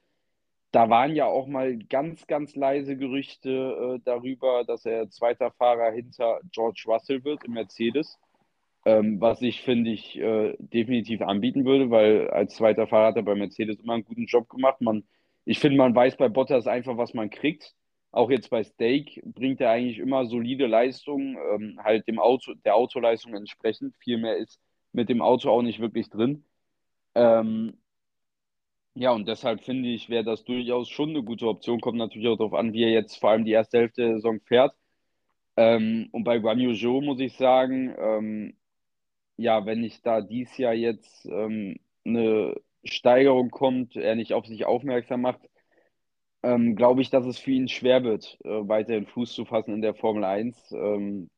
Da 0.71 0.89
waren 0.89 1.13
ja 1.13 1.25
auch 1.25 1.45
mal 1.45 1.77
ganz, 1.77 2.25
ganz 2.25 2.55
leise 2.55 2.95
Gerüchte 2.95 3.49
äh, 3.49 3.99
darüber, 4.05 4.63
dass 4.63 4.85
er 4.85 5.09
zweiter 5.09 5.51
Fahrer 5.51 5.91
hinter 5.91 6.39
George 6.51 6.83
Russell 6.87 7.25
wird 7.25 7.43
im 7.43 7.53
Mercedes. 7.53 8.17
Ähm, 8.85 9.19
was 9.19 9.41
ich, 9.41 9.61
finde 9.61 9.91
ich, 9.91 10.17
äh, 10.17 10.55
definitiv 10.57 11.21
anbieten 11.21 11.65
würde, 11.65 11.89
weil 11.89 12.29
als 12.29 12.55
zweiter 12.55 12.87
Fahrer 12.87 13.07
hat 13.07 13.17
er 13.17 13.23
bei 13.23 13.35
Mercedes 13.35 13.81
immer 13.81 13.95
einen 13.95 14.05
guten 14.05 14.25
Job 14.25 14.47
gemacht. 14.47 14.79
Man 14.79 15.03
ich 15.45 15.59
finde, 15.59 15.77
man 15.77 15.93
weiß 15.93 16.15
bei 16.17 16.29
Bottas 16.29 16.67
einfach, 16.67 16.97
was 16.97 17.13
man 17.13 17.29
kriegt. 17.29 17.73
Auch 18.13 18.29
jetzt 18.31 18.49
bei 18.51 18.63
Stake 18.63 19.21
bringt 19.25 19.59
er 19.61 19.71
eigentlich 19.71 19.99
immer 19.99 20.27
solide 20.27 20.67
Leistungen, 20.67 21.37
ähm, 21.53 21.79
halt 21.83 22.07
dem 22.07 22.19
Auto, 22.19 22.53
der 22.65 22.75
Autoleistung 22.75 23.33
entsprechend. 23.35 23.95
Viel 23.97 24.19
mehr 24.19 24.37
ist 24.37 24.61
mit 24.93 25.09
dem 25.09 25.21
Auto 25.23 25.49
auch 25.49 25.63
nicht 25.63 25.79
wirklich 25.79 26.09
drin. 26.09 26.45
Ähm, 27.15 27.77
ja, 28.95 29.11
und 29.11 29.27
deshalb 29.27 29.61
finde 29.63 29.89
ich, 29.89 30.09
wäre 30.09 30.23
das 30.23 30.43
durchaus 30.43 30.89
schon 30.89 31.09
eine 31.09 31.23
gute 31.23 31.47
Option. 31.47 31.81
Kommt 31.81 31.97
natürlich 31.97 32.27
auch 32.27 32.37
darauf 32.37 32.53
an, 32.53 32.73
wie 32.73 32.83
er 32.83 32.91
jetzt 32.91 33.17
vor 33.17 33.31
allem 33.31 33.45
die 33.45 33.51
erste 33.51 33.79
Hälfte 33.79 34.01
der 34.03 34.13
Saison 34.15 34.39
fährt. 34.41 34.75
Ähm, 35.57 36.09
und 36.11 36.23
bei 36.23 36.39
Guan 36.39 36.59
Yu 36.59 36.73
Zhou 36.75 37.01
muss 37.01 37.19
ich 37.19 37.35
sagen, 37.35 37.95
ähm, 37.97 38.57
ja, 39.37 39.65
wenn 39.65 39.83
ich 39.83 40.01
da 40.03 40.21
dies 40.21 40.57
Jahr 40.57 40.73
jetzt 40.73 41.25
ähm, 41.25 41.77
eine 42.05 42.55
Steigerung 42.83 43.49
kommt, 43.51 43.95
er 43.95 44.15
nicht 44.15 44.33
auf 44.33 44.45
sich 44.47 44.65
aufmerksam 44.65 45.21
macht, 45.21 45.41
ähm, 46.43 46.75
glaube 46.75 47.01
ich, 47.01 47.09
dass 47.09 47.25
es 47.25 47.39
für 47.39 47.51
ihn 47.51 47.67
schwer 47.67 48.03
wird, 48.03 48.37
äh, 48.43 48.67
weiterhin 48.67 49.07
Fuß 49.07 49.33
zu 49.33 49.45
fassen 49.45 49.73
in 49.73 49.81
der 49.81 49.95
Formel 49.95 50.23
1. 50.23 50.71
Ähm, 50.73 51.29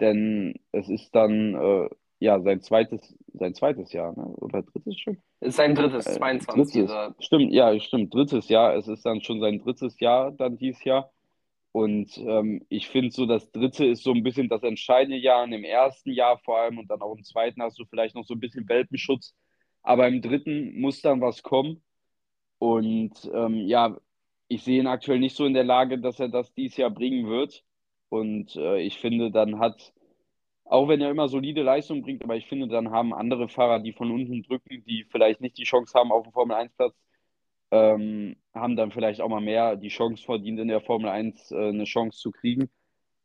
denn 0.00 0.54
es 0.72 0.88
ist 0.88 1.14
dann 1.14 1.54
äh, 1.54 1.88
ja 2.18 2.40
sein 2.40 2.60
zweites, 2.60 3.16
sein 3.32 3.54
zweites 3.54 3.92
Jahr, 3.92 4.12
ne? 4.16 4.24
oder 4.36 4.62
drittes 4.62 4.98
schon? 4.98 5.18
Es 5.40 5.48
ist 5.48 5.56
sein 5.56 5.74
drittes, 5.74 6.06
äh, 6.06 6.12
22. 6.12 6.86
Drittes. 6.86 7.14
Stimmt, 7.20 7.52
ja, 7.52 7.78
stimmt, 7.80 8.14
drittes 8.14 8.48
Jahr. 8.48 8.76
Es 8.76 8.86
ist 8.86 9.04
dann 9.04 9.22
schon 9.22 9.40
sein 9.40 9.58
drittes 9.58 9.98
Jahr 9.98 10.30
dann 10.30 10.58
dieses 10.58 10.84
Jahr. 10.84 11.10
Und 11.72 12.18
ähm, 12.18 12.66
ich 12.68 12.88
finde 12.88 13.10
so, 13.12 13.26
das 13.26 13.50
dritte 13.52 13.86
ist 13.86 14.02
so 14.02 14.12
ein 14.12 14.22
bisschen 14.22 14.48
das 14.48 14.62
entscheidende 14.62 15.18
Jahr. 15.18 15.44
Und 15.44 15.52
im 15.52 15.64
ersten 15.64 16.10
Jahr 16.10 16.38
vor 16.38 16.58
allem 16.58 16.78
und 16.78 16.90
dann 16.90 17.00
auch 17.00 17.16
im 17.16 17.24
zweiten 17.24 17.62
hast 17.62 17.78
du 17.78 17.84
vielleicht 17.86 18.14
noch 18.14 18.24
so 18.24 18.34
ein 18.34 18.40
bisschen 18.40 18.68
Welpenschutz. 18.68 19.34
Aber 19.82 20.08
im 20.08 20.20
dritten 20.20 20.78
muss 20.80 21.00
dann 21.00 21.20
was 21.20 21.42
kommen. 21.42 21.82
Und 22.58 23.30
ähm, 23.32 23.66
ja, 23.66 23.96
ich 24.50 24.64
sehe 24.64 24.80
ihn 24.80 24.88
aktuell 24.88 25.20
nicht 25.20 25.36
so 25.36 25.46
in 25.46 25.54
der 25.54 25.64
Lage, 25.64 25.98
dass 26.00 26.18
er 26.18 26.28
das 26.28 26.52
dieses 26.52 26.76
Jahr 26.76 26.90
bringen 26.90 27.28
wird. 27.28 27.62
Und 28.08 28.56
äh, 28.56 28.80
ich 28.80 28.98
finde, 28.98 29.30
dann 29.30 29.60
hat, 29.60 29.92
auch 30.64 30.88
wenn 30.88 31.00
er 31.00 31.10
immer 31.10 31.28
solide 31.28 31.62
Leistung 31.62 32.02
bringt, 32.02 32.24
aber 32.24 32.34
ich 32.34 32.46
finde, 32.46 32.66
dann 32.66 32.90
haben 32.90 33.14
andere 33.14 33.48
Fahrer, 33.48 33.78
die 33.78 33.92
von 33.92 34.10
unten 34.10 34.42
drücken, 34.42 34.84
die 34.84 35.06
vielleicht 35.08 35.40
nicht 35.40 35.56
die 35.56 35.62
Chance 35.62 35.96
haben 35.96 36.10
auf 36.10 36.24
dem 36.24 36.32
Formel-1-Platz, 36.32 36.94
ähm, 37.70 38.36
haben 38.52 38.74
dann 38.74 38.90
vielleicht 38.90 39.20
auch 39.20 39.28
mal 39.28 39.40
mehr 39.40 39.76
die 39.76 39.88
Chance 39.88 40.24
verdient, 40.24 40.58
in 40.58 40.66
der 40.66 40.80
Formel 40.80 41.08
1 41.08 41.52
äh, 41.52 41.68
eine 41.68 41.84
Chance 41.84 42.18
zu 42.18 42.32
kriegen. 42.32 42.68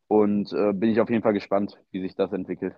Und 0.08 0.54
äh, 0.54 0.74
bin 0.74 0.92
ich 0.92 1.02
auf 1.02 1.10
jeden 1.10 1.24
Fall 1.24 1.34
gespannt, 1.34 1.80
wie 1.90 2.02
sich 2.02 2.14
das 2.14 2.34
entwickelt. 2.34 2.76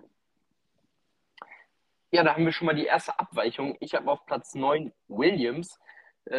Ja, 2.10 2.24
da 2.24 2.34
haben 2.34 2.46
wir 2.46 2.52
schon 2.52 2.64
mal 2.64 2.74
die 2.74 2.86
erste 2.86 3.18
Abweichung. 3.18 3.76
Ich 3.80 3.94
habe 3.94 4.10
auf 4.10 4.24
Platz 4.24 4.54
9 4.54 4.90
Williams, 5.08 5.78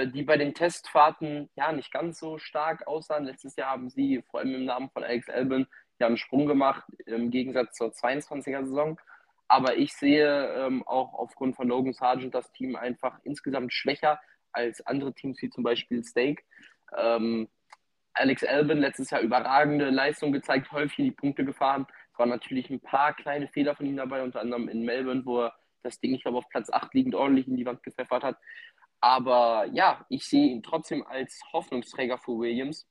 die 0.07 0.23
bei 0.23 0.37
den 0.37 0.53
Testfahrten 0.53 1.49
ja 1.55 1.71
nicht 1.71 1.91
ganz 1.91 2.19
so 2.19 2.37
stark 2.37 2.87
aussahen. 2.87 3.25
Letztes 3.25 3.55
Jahr 3.55 3.71
haben 3.71 3.89
sie 3.89 4.23
vor 4.29 4.39
allem 4.39 4.53
im 4.53 4.65
Namen 4.65 4.89
von 4.89 5.03
Alex 5.03 5.29
Albin 5.29 5.67
ja 5.99 6.07
einen 6.07 6.17
Sprung 6.17 6.45
gemacht, 6.45 6.83
im 7.05 7.31
Gegensatz 7.31 7.75
zur 7.75 7.89
22er-Saison. 7.89 8.99
Aber 9.47 9.77
ich 9.77 9.93
sehe 9.93 10.53
ähm, 10.53 10.83
auch 10.87 11.13
aufgrund 11.13 11.55
von 11.55 11.67
Logan 11.67 11.93
Sargent 11.93 12.35
das 12.35 12.51
Team 12.51 12.75
einfach 12.75 13.17
insgesamt 13.23 13.73
schwächer 13.73 14.19
als 14.51 14.85
andere 14.85 15.13
Teams 15.13 15.41
wie 15.41 15.49
zum 15.49 15.63
Beispiel 15.63 16.03
Stake. 16.03 16.43
Ähm, 16.95 17.49
Alex 18.13 18.43
Albin 18.43 18.79
letztes 18.79 19.09
Jahr 19.09 19.21
überragende 19.21 19.89
Leistung 19.89 20.31
gezeigt, 20.31 20.71
häufig 20.71 20.97
die 20.97 21.11
Punkte 21.11 21.45
gefahren. 21.45 21.87
Es 22.11 22.19
waren 22.19 22.29
natürlich 22.29 22.69
ein 22.69 22.79
paar 22.79 23.13
kleine 23.13 23.47
Fehler 23.47 23.75
von 23.75 23.85
ihm 23.85 23.97
dabei, 23.97 24.23
unter 24.23 24.41
anderem 24.41 24.67
in 24.67 24.83
Melbourne, 24.83 25.25
wo 25.25 25.43
er 25.43 25.55
das 25.83 25.99
Ding, 25.99 26.13
ich 26.13 26.21
glaube, 26.21 26.37
auf 26.37 26.49
Platz 26.49 26.69
8 26.69 26.93
liegend 26.93 27.15
ordentlich 27.15 27.47
in 27.47 27.55
die 27.55 27.65
Wand 27.65 27.81
gepfeffert 27.83 28.23
hat. 28.23 28.37
Aber 29.01 29.65
ja, 29.71 30.05
ich 30.09 30.25
sehe 30.25 30.49
ihn 30.49 30.63
trotzdem 30.63 31.05
als 31.05 31.41
Hoffnungsträger 31.53 32.17
für 32.17 32.37
Williams 32.37 32.87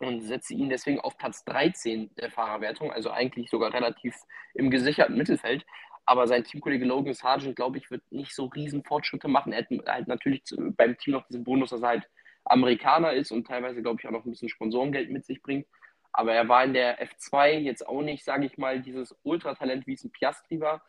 und 0.00 0.22
setze 0.22 0.54
ihn 0.54 0.68
deswegen 0.68 1.00
auf 1.00 1.18
Platz 1.18 1.44
13 1.44 2.14
der 2.16 2.30
Fahrerwertung, 2.30 2.92
also 2.92 3.10
eigentlich 3.10 3.50
sogar 3.50 3.72
relativ 3.72 4.14
im 4.54 4.70
gesicherten 4.70 5.16
Mittelfeld. 5.16 5.66
Aber 6.06 6.26
sein 6.26 6.44
Teamkollege 6.44 6.86
Logan 6.86 7.12
Sargent, 7.12 7.56
glaube 7.56 7.76
ich, 7.76 7.90
wird 7.90 8.02
nicht 8.10 8.34
so 8.34 8.46
riesen 8.46 8.82
Fortschritte 8.82 9.28
machen. 9.28 9.52
Er 9.52 9.58
hat 9.58 9.86
halt 9.86 10.08
natürlich 10.08 10.42
beim 10.56 10.96
Team 10.96 11.12
noch 11.12 11.26
diesen 11.26 11.44
Bonus, 11.44 11.70
dass 11.70 11.82
er 11.82 11.88
halt 11.88 12.08
Amerikaner 12.44 13.12
ist 13.12 13.30
und 13.30 13.46
teilweise, 13.46 13.82
glaube 13.82 14.00
ich, 14.00 14.06
auch 14.06 14.12
noch 14.12 14.24
ein 14.24 14.30
bisschen 14.30 14.48
Sponsorengeld 14.48 15.10
mit 15.10 15.26
sich 15.26 15.42
bringt. 15.42 15.66
Aber 16.12 16.32
er 16.32 16.48
war 16.48 16.64
in 16.64 16.72
der 16.72 16.98
F2 17.06 17.58
jetzt 17.58 17.86
auch 17.86 18.00
nicht, 18.00 18.24
sage 18.24 18.46
ich 18.46 18.56
mal, 18.56 18.80
dieses 18.80 19.14
Ultratalent, 19.22 19.86
wie 19.86 19.92
es 19.92 20.04
ein 20.04 20.10
Piastri 20.10 20.60
war. 20.60 20.82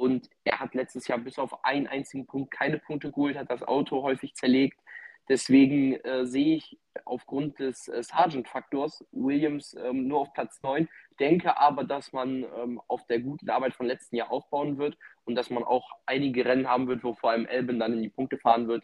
Und 0.00 0.30
er 0.44 0.60
hat 0.60 0.74
letztes 0.74 1.08
Jahr 1.08 1.18
bis 1.18 1.38
auf 1.38 1.62
einen 1.62 1.86
einzigen 1.86 2.24
Punkt 2.26 2.50
keine 2.50 2.78
Punkte 2.78 3.10
geholt, 3.10 3.36
hat 3.36 3.50
das 3.50 3.62
Auto 3.62 4.02
häufig 4.02 4.34
zerlegt. 4.34 4.80
Deswegen 5.28 5.92
äh, 5.96 6.24
sehe 6.24 6.56
ich 6.56 6.78
aufgrund 7.04 7.58
des 7.58 7.86
äh, 7.86 8.02
Sargent-Faktors 8.02 9.04
Williams 9.12 9.74
ähm, 9.74 10.08
nur 10.08 10.20
auf 10.20 10.32
Platz 10.32 10.62
9, 10.62 10.88
denke 11.20 11.58
aber, 11.58 11.84
dass 11.84 12.14
man 12.14 12.46
ähm, 12.56 12.80
auf 12.88 13.06
der 13.08 13.20
guten 13.20 13.50
Arbeit 13.50 13.74
von 13.74 13.84
letzten 13.84 14.16
Jahr 14.16 14.30
aufbauen 14.32 14.78
wird 14.78 14.96
und 15.24 15.34
dass 15.34 15.50
man 15.50 15.64
auch 15.64 15.90
einige 16.06 16.46
Rennen 16.46 16.66
haben 16.66 16.88
wird, 16.88 17.04
wo 17.04 17.12
vor 17.12 17.32
allem 17.32 17.44
Elben 17.44 17.78
dann 17.78 17.92
in 17.92 18.02
die 18.02 18.08
Punkte 18.08 18.38
fahren 18.38 18.68
wird. 18.68 18.82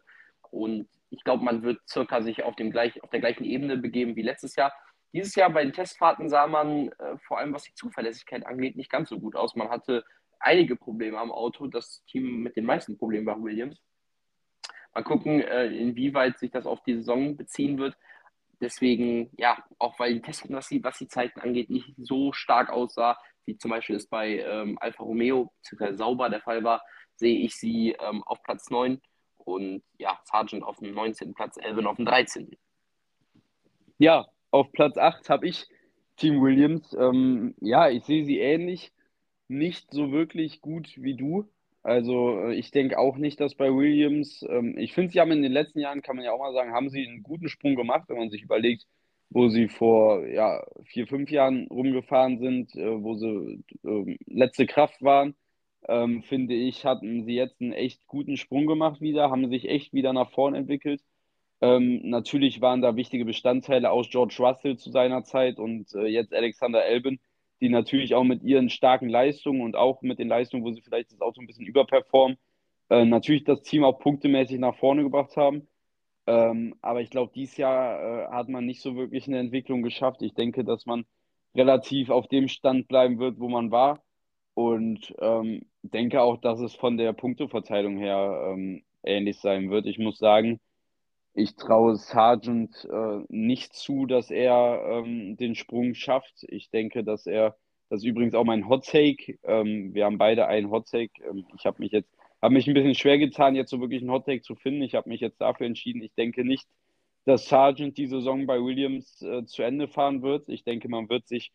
Und 0.50 0.86
ich 1.08 1.24
glaube, 1.24 1.42
man 1.42 1.62
wird 1.62 1.80
circa 1.88 2.20
sich 2.20 2.42
auf, 2.42 2.56
dem 2.56 2.70
gleich, 2.70 3.02
auf 3.02 3.08
der 3.08 3.20
gleichen 3.20 3.44
Ebene 3.44 3.78
begeben 3.78 4.16
wie 4.16 4.22
letztes 4.22 4.54
Jahr. 4.54 4.70
Dieses 5.14 5.34
Jahr 5.34 5.48
bei 5.48 5.62
den 5.62 5.72
Testfahrten 5.72 6.28
sah 6.28 6.46
man 6.46 6.90
äh, 6.98 7.16
vor 7.26 7.38
allem, 7.38 7.54
was 7.54 7.62
die 7.62 7.74
Zuverlässigkeit 7.74 8.44
angeht, 8.44 8.76
nicht 8.76 8.90
ganz 8.90 9.08
so 9.08 9.18
gut 9.18 9.34
aus. 9.34 9.56
Man 9.56 9.70
hatte 9.70 10.04
einige 10.38 10.76
Probleme 10.76 11.18
am 11.18 11.32
Auto. 11.32 11.66
Das 11.66 12.04
Team 12.06 12.42
mit 12.42 12.56
den 12.56 12.64
meisten 12.64 12.96
Problemen 12.98 13.26
war 13.26 13.42
Williams. 13.42 13.80
Mal 14.94 15.02
gucken, 15.02 15.40
äh, 15.40 15.66
inwieweit 15.66 16.38
sich 16.38 16.50
das 16.50 16.66
auf 16.66 16.82
die 16.82 16.94
Saison 16.94 17.36
beziehen 17.36 17.78
wird. 17.78 17.96
Deswegen, 18.60 19.30
ja, 19.36 19.58
auch 19.78 19.98
weil 19.98 20.14
die 20.14 20.22
Testen, 20.22 20.56
was 20.56 20.68
die, 20.68 20.82
was 20.82 20.98
die 20.98 21.08
Zeiten 21.08 21.40
angeht, 21.40 21.68
nicht 21.68 21.92
so 21.98 22.32
stark 22.32 22.70
aussah, 22.70 23.18
wie 23.44 23.58
zum 23.58 23.70
Beispiel 23.70 23.96
es 23.96 24.06
bei 24.06 24.40
ähm, 24.40 24.78
Alfa 24.80 25.02
Romeo 25.02 25.52
beziehungsweise 25.58 25.98
sauber 25.98 26.30
der 26.30 26.40
Fall 26.40 26.64
war, 26.64 26.82
sehe 27.16 27.38
ich 27.38 27.54
sie 27.54 27.94
ähm, 28.00 28.22
auf 28.24 28.42
Platz 28.42 28.70
9 28.70 29.00
und 29.36 29.82
ja, 29.98 30.18
Sargent 30.24 30.64
auf 30.64 30.78
dem 30.78 30.94
19. 30.94 31.34
Platz, 31.34 31.56
Elvin 31.58 31.86
auf 31.86 31.96
dem 31.96 32.06
13. 32.06 32.56
Ja, 33.98 34.26
auf 34.50 34.72
Platz 34.72 34.96
8 34.96 35.28
habe 35.30 35.46
ich 35.46 35.66
Team 36.16 36.42
Williams. 36.42 36.94
Ähm, 36.98 37.54
ja, 37.60 37.88
ich 37.88 38.04
sehe 38.04 38.24
sie 38.24 38.38
ähnlich, 38.38 38.92
nicht 39.48 39.90
so 39.92 40.12
wirklich 40.12 40.60
gut 40.60 40.94
wie 40.96 41.14
du. 41.14 41.48
Also 41.82 42.40
äh, 42.40 42.54
ich 42.54 42.70
denke 42.72 42.98
auch 42.98 43.16
nicht, 43.16 43.40
dass 43.40 43.54
bei 43.54 43.72
Williams, 43.72 44.44
ähm, 44.48 44.76
ich 44.76 44.92
finde, 44.92 45.12
sie 45.12 45.20
haben 45.20 45.32
in 45.32 45.42
den 45.42 45.52
letzten 45.52 45.80
Jahren, 45.80 46.02
kann 46.02 46.16
man 46.16 46.24
ja 46.24 46.32
auch 46.32 46.40
mal 46.40 46.52
sagen, 46.52 46.72
haben 46.72 46.90
sie 46.90 47.06
einen 47.06 47.22
guten 47.22 47.48
Sprung 47.48 47.76
gemacht, 47.76 48.08
wenn 48.08 48.18
man 48.18 48.30
sich 48.30 48.42
überlegt, 48.42 48.86
wo 49.30 49.48
sie 49.48 49.68
vor 49.68 50.26
ja, 50.26 50.64
vier, 50.84 51.06
fünf 51.06 51.30
Jahren 51.30 51.66
rumgefahren 51.68 52.38
sind, 52.38 52.74
äh, 52.76 53.02
wo 53.02 53.14
sie 53.14 53.64
äh, 53.84 54.16
letzte 54.26 54.66
Kraft 54.66 55.02
waren, 55.02 55.34
ähm, 55.88 56.22
finde 56.22 56.54
ich, 56.54 56.84
hatten 56.84 57.24
sie 57.24 57.34
jetzt 57.34 57.60
einen 57.60 57.72
echt 57.72 58.06
guten 58.06 58.36
Sprung 58.36 58.66
gemacht 58.66 59.00
wieder, 59.00 59.30
haben 59.30 59.48
sich 59.50 59.68
echt 59.68 59.92
wieder 59.92 60.12
nach 60.12 60.30
vorn 60.30 60.54
entwickelt. 60.54 61.02
Ähm, 61.60 62.00
natürlich 62.04 62.60
waren 62.60 62.82
da 62.82 62.96
wichtige 62.96 63.24
Bestandteile 63.24 63.90
aus 63.90 64.10
George 64.10 64.36
Russell 64.40 64.76
zu 64.76 64.90
seiner 64.90 65.24
Zeit 65.24 65.58
und 65.58 65.92
äh, 65.94 66.06
jetzt 66.06 66.34
Alexander 66.34 66.82
Albin 66.82 67.18
die 67.60 67.68
natürlich 67.68 68.14
auch 68.14 68.24
mit 68.24 68.42
ihren 68.42 68.70
starken 68.70 69.08
Leistungen 69.08 69.62
und 69.62 69.76
auch 69.76 70.02
mit 70.02 70.18
den 70.18 70.28
Leistungen, 70.28 70.64
wo 70.64 70.72
sie 70.72 70.82
vielleicht 70.82 71.12
das 71.12 71.20
Auto 71.20 71.40
ein 71.40 71.46
bisschen 71.46 71.66
überperformen, 71.66 72.36
äh, 72.90 73.04
natürlich 73.04 73.44
das 73.44 73.62
Team 73.62 73.84
auch 73.84 73.98
punktemäßig 73.98 74.58
nach 74.58 74.76
vorne 74.76 75.02
gebracht 75.02 75.36
haben. 75.36 75.68
Ähm, 76.26 76.74
aber 76.82 77.00
ich 77.00 77.10
glaube, 77.10 77.32
dieses 77.34 77.56
Jahr 77.56 78.00
äh, 78.00 78.28
hat 78.32 78.48
man 78.48 78.66
nicht 78.66 78.82
so 78.82 78.96
wirklich 78.96 79.26
eine 79.26 79.38
Entwicklung 79.38 79.82
geschafft. 79.82 80.22
Ich 80.22 80.34
denke, 80.34 80.64
dass 80.64 80.86
man 80.86 81.06
relativ 81.54 82.10
auf 82.10 82.28
dem 82.28 82.48
Stand 82.48 82.88
bleiben 82.88 83.18
wird, 83.18 83.38
wo 83.38 83.48
man 83.48 83.70
war. 83.70 84.02
Und 84.54 85.14
ähm, 85.20 85.66
denke 85.82 86.22
auch, 86.22 86.38
dass 86.38 86.60
es 86.60 86.74
von 86.74 86.96
der 86.96 87.12
Punkteverteilung 87.12 87.98
her 87.98 88.52
ähm, 88.52 88.82
ähnlich 89.04 89.38
sein 89.38 89.70
wird. 89.70 89.86
Ich 89.86 89.98
muss 89.98 90.18
sagen, 90.18 90.60
ich 91.36 91.54
traue 91.54 91.96
Sargent 91.96 92.88
äh, 92.90 93.20
nicht 93.28 93.74
zu, 93.74 94.06
dass 94.06 94.30
er 94.30 94.80
ähm, 95.04 95.36
den 95.36 95.54
Sprung 95.54 95.94
schafft. 95.94 96.44
Ich 96.48 96.70
denke, 96.70 97.04
dass 97.04 97.26
er, 97.26 97.56
das 97.90 98.00
ist 98.00 98.06
übrigens 98.06 98.34
auch 98.34 98.44
mein 98.44 98.68
Hot 98.70 98.86
Take. 98.86 99.38
Ähm, 99.42 99.92
wir 99.92 100.06
haben 100.06 100.16
beide 100.16 100.46
einen 100.46 100.70
Hot 100.70 100.90
Take. 100.90 101.12
Ähm, 101.22 101.44
ich 101.54 101.66
habe 101.66 101.76
mich 101.80 101.92
jetzt, 101.92 102.10
habe 102.40 102.54
mich 102.54 102.66
ein 102.66 102.72
bisschen 102.72 102.94
schwer 102.94 103.18
getan, 103.18 103.54
jetzt 103.54 103.68
so 103.68 103.80
wirklich 103.80 104.00
einen 104.00 104.10
Hot 104.12 104.24
Take 104.24 104.40
zu 104.40 104.54
finden. 104.54 104.80
Ich 104.80 104.94
habe 104.94 105.10
mich 105.10 105.20
jetzt 105.20 105.38
dafür 105.38 105.66
entschieden. 105.66 106.02
Ich 106.02 106.14
denke 106.14 106.42
nicht, 106.42 106.66
dass 107.26 107.48
Sargent 107.48 107.98
die 107.98 108.06
Saison 108.06 108.46
bei 108.46 108.58
Williams 108.58 109.20
äh, 109.20 109.44
zu 109.44 109.62
Ende 109.62 109.88
fahren 109.88 110.22
wird. 110.22 110.48
Ich 110.48 110.64
denke, 110.64 110.88
man 110.88 111.10
wird 111.10 111.28
sich 111.28 111.52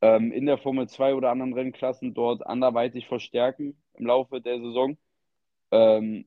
ähm, 0.00 0.32
in 0.32 0.46
der 0.46 0.56
Formel 0.56 0.88
2 0.88 1.14
oder 1.14 1.30
anderen 1.30 1.52
Rennklassen 1.52 2.14
dort 2.14 2.46
anderweitig 2.46 3.08
verstärken 3.08 3.76
im 3.92 4.06
Laufe 4.06 4.40
der 4.40 4.58
Saison. 4.58 4.96
Ähm, 5.70 6.24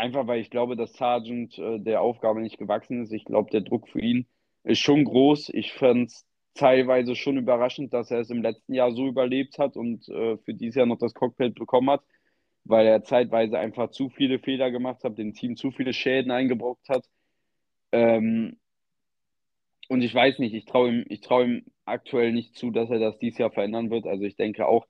Einfach 0.00 0.26
weil 0.26 0.40
ich 0.40 0.48
glaube, 0.48 0.76
dass 0.76 0.94
Sargent 0.94 1.58
äh, 1.58 1.78
der 1.78 2.00
Aufgabe 2.00 2.40
nicht 2.40 2.56
gewachsen 2.56 3.02
ist. 3.02 3.12
Ich 3.12 3.26
glaube, 3.26 3.50
der 3.50 3.60
Druck 3.60 3.86
für 3.86 4.00
ihn 4.00 4.26
ist 4.64 4.78
schon 4.78 5.04
groß. 5.04 5.50
Ich 5.50 5.74
fand 5.74 6.08
es 6.08 6.26
teilweise 6.54 7.14
schon 7.14 7.36
überraschend, 7.36 7.92
dass 7.92 8.10
er 8.10 8.20
es 8.20 8.30
im 8.30 8.40
letzten 8.40 8.72
Jahr 8.72 8.92
so 8.92 9.06
überlebt 9.06 9.58
hat 9.58 9.76
und 9.76 10.08
äh, 10.08 10.38
für 10.38 10.54
dieses 10.54 10.76
Jahr 10.76 10.86
noch 10.86 10.96
das 10.96 11.12
Cockpit 11.12 11.54
bekommen 11.54 11.90
hat, 11.90 12.02
weil 12.64 12.86
er 12.86 13.02
zeitweise 13.02 13.58
einfach 13.58 13.90
zu 13.90 14.08
viele 14.08 14.38
Fehler 14.38 14.70
gemacht 14.70 15.04
hat, 15.04 15.18
dem 15.18 15.34
Team 15.34 15.56
zu 15.56 15.70
viele 15.70 15.92
Schäden 15.92 16.30
eingebrockt 16.30 16.88
hat. 16.88 17.04
Ähm, 17.92 18.58
und 19.90 20.00
ich 20.00 20.14
weiß 20.14 20.38
nicht, 20.38 20.54
ich 20.54 20.64
traue 20.64 20.90
ihm, 20.90 21.04
ich 21.10 21.20
traue 21.20 21.44
ihm 21.44 21.64
aktuell 21.84 22.32
nicht 22.32 22.56
zu, 22.56 22.70
dass 22.70 22.88
er 22.88 23.00
das 23.00 23.18
dieses 23.18 23.38
Jahr 23.38 23.50
verändern 23.50 23.90
wird. 23.90 24.06
Also 24.06 24.24
ich 24.24 24.36
denke 24.36 24.66
auch, 24.66 24.86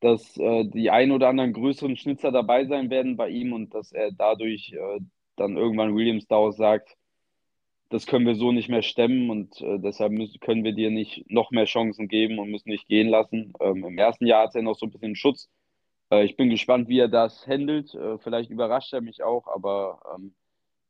dass 0.00 0.36
äh, 0.38 0.64
die 0.64 0.90
ein 0.90 1.12
oder 1.12 1.28
anderen 1.28 1.52
größeren 1.52 1.96
Schnitzer 1.96 2.32
dabei 2.32 2.64
sein 2.66 2.90
werden 2.90 3.16
bei 3.16 3.28
ihm 3.28 3.52
und 3.52 3.74
dass 3.74 3.92
er 3.92 4.12
dadurch 4.12 4.72
äh, 4.72 5.00
dann 5.36 5.56
irgendwann 5.56 5.94
Williams 5.94 6.26
daraus 6.26 6.56
sagt, 6.56 6.96
das 7.90 8.06
können 8.06 8.26
wir 8.26 8.36
so 8.36 8.52
nicht 8.52 8.68
mehr 8.68 8.82
stemmen 8.82 9.30
und 9.30 9.60
äh, 9.60 9.78
deshalb 9.78 10.12
müssen, 10.12 10.40
können 10.40 10.64
wir 10.64 10.72
dir 10.72 10.90
nicht 10.90 11.28
noch 11.30 11.50
mehr 11.50 11.64
Chancen 11.64 12.08
geben 12.08 12.38
und 12.38 12.50
müssen 12.50 12.70
dich 12.70 12.86
gehen 12.86 13.08
lassen. 13.08 13.52
Ähm, 13.60 13.84
Im 13.84 13.98
ersten 13.98 14.26
Jahr 14.26 14.44
hat 14.44 14.54
er 14.54 14.62
noch 14.62 14.76
so 14.76 14.86
ein 14.86 14.92
bisschen 14.92 15.16
Schutz. 15.16 15.50
Äh, 16.10 16.24
ich 16.24 16.36
bin 16.36 16.50
gespannt, 16.50 16.88
wie 16.88 17.00
er 17.00 17.08
das 17.08 17.46
handelt. 17.46 17.94
Äh, 17.94 18.18
vielleicht 18.18 18.50
überrascht 18.50 18.92
er 18.92 19.00
mich 19.00 19.22
auch, 19.22 19.48
aber 19.48 20.00
ähm, 20.14 20.34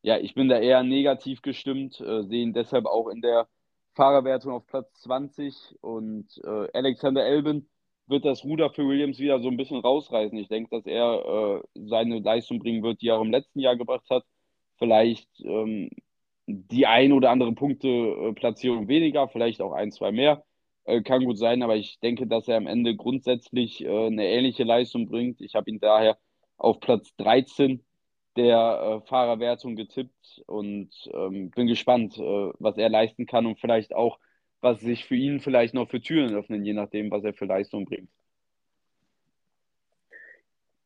ja, 0.02 0.18
ich 0.18 0.34
bin 0.34 0.48
da 0.48 0.58
eher 0.58 0.82
negativ 0.82 1.42
gestimmt, 1.42 2.00
äh, 2.00 2.22
sehe 2.24 2.42
ihn 2.42 2.52
deshalb 2.52 2.86
auch 2.86 3.08
in 3.08 3.22
der 3.22 3.48
Fahrerwertung 3.94 4.52
auf 4.52 4.66
Platz 4.66 4.92
20 5.02 5.76
und 5.80 6.40
Alexander 6.72 7.24
Elben 7.26 7.68
wird 8.10 8.24
das 8.24 8.44
Ruder 8.44 8.70
für 8.70 8.86
Williams 8.86 9.18
wieder 9.18 9.40
so 9.40 9.48
ein 9.48 9.56
bisschen 9.56 9.80
rausreißen. 9.80 10.36
Ich 10.38 10.48
denke, 10.48 10.70
dass 10.70 10.86
er 10.86 11.62
äh, 11.74 11.80
seine 11.88 12.20
Leistung 12.20 12.58
bringen 12.58 12.82
wird, 12.82 13.00
die 13.02 13.08
er 13.08 13.18
auch 13.18 13.22
im 13.22 13.30
letzten 13.30 13.60
Jahr 13.60 13.76
gebracht 13.76 14.08
hat. 14.10 14.24
Vielleicht 14.78 15.28
ähm, 15.44 15.90
die 16.46 16.86
ein 16.86 17.12
oder 17.12 17.30
andere 17.30 17.52
Punkteplatzierung 17.52 18.88
weniger, 18.88 19.28
vielleicht 19.28 19.60
auch 19.62 19.72
ein, 19.72 19.92
zwei 19.92 20.12
mehr. 20.12 20.44
Äh, 20.84 21.02
kann 21.02 21.24
gut 21.24 21.38
sein, 21.38 21.62
aber 21.62 21.76
ich 21.76 22.00
denke, 22.00 22.26
dass 22.26 22.48
er 22.48 22.56
am 22.56 22.66
Ende 22.66 22.96
grundsätzlich 22.96 23.84
äh, 23.84 24.06
eine 24.06 24.26
ähnliche 24.26 24.64
Leistung 24.64 25.06
bringt. 25.06 25.40
Ich 25.40 25.54
habe 25.54 25.70
ihn 25.70 25.80
daher 25.80 26.18
auf 26.56 26.80
Platz 26.80 27.14
13 27.16 27.84
der 28.36 29.02
äh, 29.04 29.08
Fahrerwertung 29.08 29.76
getippt 29.76 30.42
und 30.46 30.90
ähm, 31.12 31.50
bin 31.50 31.66
gespannt, 31.66 32.18
äh, 32.18 32.52
was 32.58 32.76
er 32.76 32.88
leisten 32.88 33.26
kann 33.26 33.46
und 33.46 33.58
vielleicht 33.60 33.94
auch, 33.94 34.18
was 34.60 34.80
sich 34.80 35.06
für 35.06 35.14
ihn 35.14 35.40
vielleicht 35.40 35.74
noch 35.74 35.88
für 35.88 36.00
Türen 36.00 36.34
öffnen, 36.34 36.64
je 36.64 36.74
nachdem, 36.74 37.10
was 37.10 37.24
er 37.24 37.34
für 37.34 37.46
Leistung 37.46 37.84
bringt. 37.84 38.10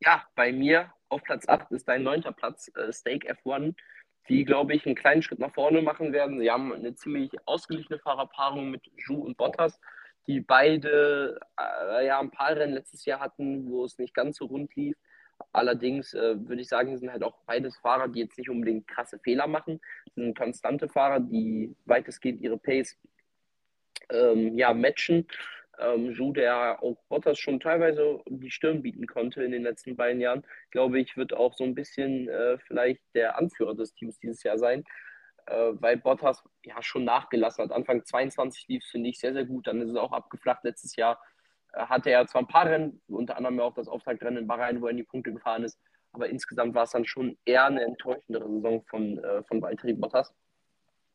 Ja, 0.00 0.24
bei 0.34 0.52
mir 0.52 0.92
auf 1.08 1.22
Platz 1.22 1.48
8 1.48 1.70
ist 1.72 1.88
dein 1.88 2.02
neunter 2.02 2.32
Platz, 2.32 2.70
äh, 2.76 2.92
Stake 2.92 3.32
F1, 3.32 3.74
die, 4.28 4.44
glaube 4.44 4.74
ich, 4.74 4.86
einen 4.86 4.94
kleinen 4.94 5.22
Schritt 5.22 5.38
nach 5.38 5.52
vorne 5.52 5.82
machen 5.82 6.12
werden. 6.12 6.40
Sie 6.40 6.50
haben 6.50 6.72
eine 6.72 6.94
ziemlich 6.94 7.30
ausgeglichene 7.46 7.98
Fahrerpaarung 7.98 8.70
mit 8.70 8.82
Ju 9.06 9.16
und 9.16 9.36
Bottas, 9.36 9.80
die 10.26 10.40
beide 10.40 11.40
äh, 11.58 12.06
ja, 12.06 12.20
ein 12.20 12.30
paar 12.30 12.56
Rennen 12.56 12.74
letztes 12.74 13.04
Jahr 13.04 13.20
hatten, 13.20 13.70
wo 13.70 13.84
es 13.84 13.98
nicht 13.98 14.14
ganz 14.14 14.38
so 14.38 14.46
rund 14.46 14.74
lief. 14.76 14.96
Allerdings 15.52 16.14
äh, 16.14 16.36
würde 16.48 16.62
ich 16.62 16.68
sagen, 16.68 16.96
sind 16.96 17.10
halt 17.10 17.22
auch 17.22 17.38
beides 17.46 17.76
Fahrer, 17.78 18.08
die 18.08 18.20
jetzt 18.20 18.38
nicht 18.38 18.50
unbedingt 18.50 18.86
krasse 18.86 19.18
Fehler 19.18 19.46
machen. 19.46 19.80
Das 20.06 20.14
sind 20.14 20.38
konstante 20.38 20.88
Fahrer, 20.88 21.20
die 21.20 21.74
weitestgehend 21.84 22.40
ihre 22.40 22.58
Pace 22.58 22.98
ähm, 24.10 24.56
ja, 24.58 24.72
matchen. 24.74 25.26
Ähm, 25.78 26.12
Ju, 26.12 26.32
der 26.32 26.82
auch 26.82 26.96
Bottas 27.08 27.38
schon 27.38 27.58
teilweise 27.58 28.20
die 28.26 28.50
Stirn 28.50 28.82
bieten 28.82 29.06
konnte 29.06 29.42
in 29.42 29.50
den 29.50 29.64
letzten 29.64 29.96
beiden 29.96 30.20
Jahren, 30.20 30.46
glaube 30.70 31.00
ich, 31.00 31.16
wird 31.16 31.32
auch 31.32 31.52
so 31.54 31.64
ein 31.64 31.74
bisschen 31.74 32.28
äh, 32.28 32.58
vielleicht 32.58 33.02
der 33.14 33.36
Anführer 33.36 33.74
des 33.74 33.92
Teams 33.92 34.18
dieses 34.20 34.44
Jahr 34.44 34.56
sein, 34.56 34.84
äh, 35.46 35.72
weil 35.72 35.96
Bottas 35.96 36.44
ja 36.64 36.80
schon 36.80 37.04
nachgelassen 37.04 37.64
hat. 37.64 37.72
Anfang 37.72 38.04
22 38.04 38.68
lief 38.68 38.84
es, 38.84 38.90
finde 38.90 39.10
ich, 39.10 39.18
sehr, 39.18 39.32
sehr 39.32 39.46
gut. 39.46 39.66
Dann 39.66 39.80
ist 39.80 39.90
es 39.90 39.96
auch 39.96 40.12
abgeflacht 40.12 40.62
letztes 40.62 40.94
Jahr 40.94 41.18
hatte 41.76 42.10
er 42.10 42.26
zwar 42.26 42.42
ein 42.42 42.48
paar 42.48 42.66
Rennen, 42.66 43.00
unter 43.08 43.36
anderem 43.36 43.60
auch 43.60 43.74
das 43.74 43.88
Auftaktrennen 43.88 44.42
in 44.42 44.46
Bahrain, 44.46 44.80
wo 44.80 44.86
er 44.86 44.90
in 44.90 44.96
die 44.96 45.02
Punkte 45.02 45.32
gefahren 45.32 45.64
ist, 45.64 45.78
aber 46.12 46.28
insgesamt 46.28 46.74
war 46.74 46.84
es 46.84 46.90
dann 46.90 47.04
schon 47.04 47.36
eher 47.44 47.66
eine 47.66 47.82
enttäuschendere 47.82 48.48
Saison 48.48 48.84
von, 48.84 49.18
äh, 49.18 49.42
von 49.44 49.60
Valtteri 49.60 49.94
Bottas. 49.94 50.32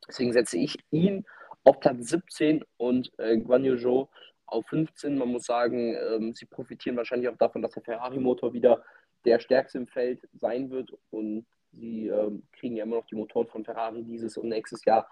Deswegen 0.07 0.34
setze 0.34 0.57
ich 0.57 0.77
ihn 0.91 1.25
auf 1.64 1.80
Platz 1.80 2.10
17 2.10 2.64
und 2.78 3.12
äh, 3.18 3.38
Guan 3.38 3.66
Yu 3.66 3.78
Zhou 3.78 4.07
auf 4.45 4.66
15. 4.68 5.18
Man 5.18 5.30
muss 5.30 5.45
sagen, 5.45 5.95
ähm, 5.95 6.34
sie 6.34 6.45
profitieren 6.45 6.97
wahrscheinlich 6.97 7.30
auch 7.30 7.38
davon, 7.38 7.62
dass 7.62 7.74
der 7.74 7.84
Ferrari-Motor 7.84 8.53
wieder 8.53 8.84
der 9.26 9.39
stärkste 9.39 9.78
im 9.78 9.88
Feld 9.88 10.28
sein 10.34 10.70
wird 10.70 10.91
und 11.12 11.45
sie 11.72 12.07
ähm, 12.07 12.43
kriegen 12.53 12.76
ja 12.76 12.84
immer 12.84 12.97
noch 12.97 13.05
die 13.05 13.16
Motoren 13.16 13.47
von 13.47 13.66
Ferrari 13.66 14.03
dieses 14.03 14.38
und 14.38 14.49
nächstes 14.49 14.86
Jahr 14.86 15.07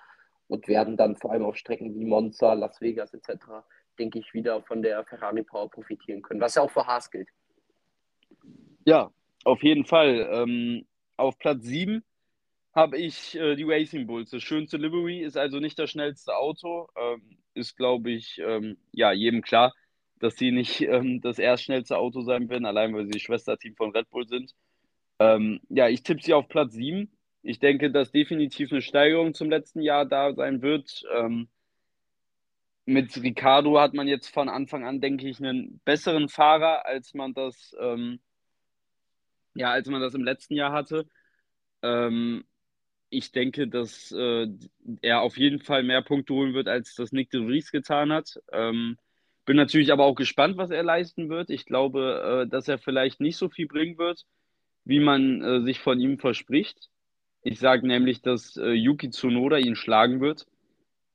und 0.47 0.67
werden 0.67 0.97
dann 0.97 1.15
vor 1.15 1.31
allem 1.31 1.43
auf 1.43 1.57
Strecken 1.57 1.93
wie 1.93 2.05
Monza, 2.05 2.53
Las 2.53 2.81
Vegas 2.81 3.13
etc 3.13 3.63
denke 3.97 4.19
ich, 4.19 4.33
wieder 4.33 4.61
von 4.63 4.81
der 4.81 5.03
Ferrari 5.05 5.43
Power 5.43 5.69
profitieren 5.69 6.21
können, 6.21 6.41
was 6.41 6.55
ja 6.55 6.61
auch 6.61 6.71
für 6.71 6.85
Haas 6.85 7.09
gilt. 7.09 7.29
Ja, 8.85 9.11
auf 9.43 9.61
jeden 9.63 9.85
Fall. 9.85 10.27
Ähm, 10.31 10.85
auf 11.17 11.37
Platz 11.39 11.63
7 11.63 12.03
habe 12.77 12.97
ich 12.99 13.35
äh, 13.35 13.55
die 13.55 13.63
Racing 13.63 14.05
Bulls. 14.05 14.29
Das 14.29 14.43
schönste 14.43 14.77
Livery 14.77 15.21
ist 15.21 15.35
also 15.35 15.59
nicht 15.59 15.79
das 15.79 15.89
schnellste 15.89 16.35
Auto. 16.37 16.87
Ähm, 16.95 17.39
ist, 17.55 17.75
glaube 17.75 18.11
ich, 18.11 18.37
ähm, 18.37 18.77
ja, 18.91 19.11
jedem 19.11 19.41
klar, 19.41 19.73
dass 20.19 20.37
sie 20.37 20.51
nicht 20.51 20.81
ähm, 20.81 21.19
das 21.21 21.39
erst 21.39 21.63
schnellste 21.63 21.97
Auto 21.97 22.21
sein 22.21 22.49
werden, 22.49 22.67
allein 22.67 22.93
weil 22.93 23.07
sie 23.07 23.19
Schwesterteam 23.19 23.75
von 23.75 23.91
Red 23.91 24.09
Bull 24.11 24.27
sind. 24.27 24.53
Ähm, 25.19 25.59
ja, 25.69 25.89
ich 25.89 26.03
tippe 26.03 26.21
sie 26.21 26.35
auf 26.35 26.47
Platz 26.49 26.73
7. 26.73 27.11
Ich 27.41 27.57
denke, 27.57 27.91
dass 27.91 28.11
definitiv 28.11 28.71
eine 28.71 28.83
Steigerung 28.83 29.33
zum 29.33 29.49
letzten 29.49 29.81
Jahr 29.81 30.05
da 30.05 30.33
sein 30.35 30.61
wird. 30.61 31.03
Ähm, 31.15 31.49
mit 32.85 33.17
Ricardo 33.23 33.79
hat 33.79 33.95
man 33.95 34.07
jetzt 34.07 34.27
von 34.31 34.49
Anfang 34.49 34.85
an, 34.85 35.01
denke 35.01 35.27
ich, 35.27 35.39
einen 35.39 35.81
besseren 35.83 36.29
Fahrer, 36.29 36.85
als 36.85 37.15
man 37.15 37.33
das, 37.33 37.75
ähm, 37.79 38.19
ja, 39.55 39.71
als 39.71 39.89
man 39.89 39.99
das 39.99 40.13
im 40.13 40.23
letzten 40.23 40.53
Jahr 40.53 40.71
hatte. 40.73 41.07
Ähm, 41.81 42.45
ich 43.09 43.31
denke, 43.31 43.67
dass 43.67 44.11
äh, 44.11 44.47
er 45.01 45.21
auf 45.21 45.37
jeden 45.37 45.59
Fall 45.59 45.83
mehr 45.83 46.01
Punkte 46.01 46.33
holen 46.33 46.53
wird, 46.53 46.67
als 46.67 46.95
das 46.95 47.11
Nick 47.11 47.29
de 47.31 47.45
Vries 47.45 47.71
getan 47.71 48.11
hat. 48.11 48.39
Ähm, 48.51 48.97
bin 49.45 49.55
natürlich 49.55 49.91
aber 49.91 50.05
auch 50.05 50.15
gespannt, 50.15 50.57
was 50.57 50.71
er 50.71 50.83
leisten 50.83 51.29
wird. 51.29 51.49
Ich 51.49 51.65
glaube, 51.65 52.45
äh, 52.45 52.49
dass 52.49 52.67
er 52.67 52.77
vielleicht 52.79 53.21
nicht 53.21 53.37
so 53.37 53.49
viel 53.49 53.67
bringen 53.67 53.97
wird, 53.97 54.25
wie 54.83 54.99
man 54.99 55.41
äh, 55.41 55.61
sich 55.61 55.79
von 55.79 55.99
ihm 55.99 56.19
verspricht. 56.19 56.89
Ich 57.43 57.59
sage 57.59 57.87
nämlich, 57.87 58.21
dass 58.21 58.57
äh, 58.57 58.71
Yuki 58.71 59.09
Tsunoda 59.09 59.57
ihn 59.57 59.75
schlagen 59.75 60.19
wird. 60.21 60.45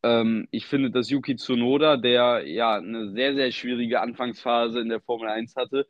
Ähm, 0.03 0.49
ich 0.51 0.67
finde, 0.67 0.91
dass 0.91 1.11
Yuki 1.11 1.37
Tsunoda, 1.37 1.97
der 1.99 2.45
ja 2.47 2.77
eine 2.77 3.13
sehr, 3.13 3.35
sehr 3.35 3.53
schwierige 3.53 4.01
Anfangsphase 4.01 4.81
in 4.81 4.89
der 4.89 5.01
Formel 5.01 5.29
1 5.29 5.57
hatte, 5.57 5.87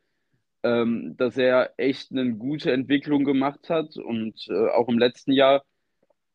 ähm, 0.64 1.16
dass 1.16 1.36
er 1.36 1.74
echt 1.76 2.12
eine 2.12 2.34
gute 2.34 2.72
Entwicklung 2.72 3.24
gemacht 3.24 3.70
hat 3.70 3.96
und 3.96 4.46
äh, 4.48 4.68
auch 4.70 4.88
im 4.88 4.98
letzten 4.98 5.32
Jahr 5.32 5.64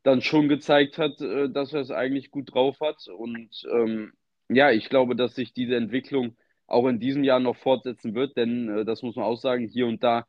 dann 0.08 0.22
schon 0.22 0.48
gezeigt 0.48 0.98
hat, 0.98 1.20
äh, 1.20 1.50
dass 1.50 1.74
er 1.74 1.82
es 1.82 1.92
eigentlich 1.92 2.32
gut 2.32 2.54
drauf 2.54 2.80
hat. 2.80 3.08
Und 3.10 3.68
ähm, 3.70 4.14
ja, 4.48 4.72
ich 4.72 4.88
glaube, 4.88 5.18
dass 5.18 5.36
sich 5.36 5.52
diese 5.52 5.76
Entwicklung 5.76 6.38
auch 6.66 6.88
in 6.88 7.00
diesem 7.00 7.26
Jahr 7.26 7.42
noch 7.42 7.58
fortsetzen 7.58 8.16
wird, 8.16 8.38
denn 8.38 8.70
äh, 8.70 8.86
das 8.86 9.04
muss 9.04 9.18
man 9.18 9.26
auch 9.26 9.38
sagen, 9.38 9.68
hier 9.68 9.86
und 9.86 10.04
da 10.04 10.26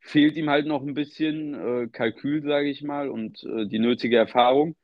fehlt 0.00 0.36
ihm 0.36 0.50
halt 0.50 0.66
noch 0.66 0.82
ein 0.82 0.92
bisschen 0.92 1.54
äh, 1.54 1.88
Kalkül, 1.88 2.42
sage 2.42 2.68
ich 2.68 2.82
mal, 2.82 3.08
und 3.08 3.42
äh, 3.44 3.66
die 3.66 3.78
nötige 3.78 4.18
Erfahrung. 4.18 4.76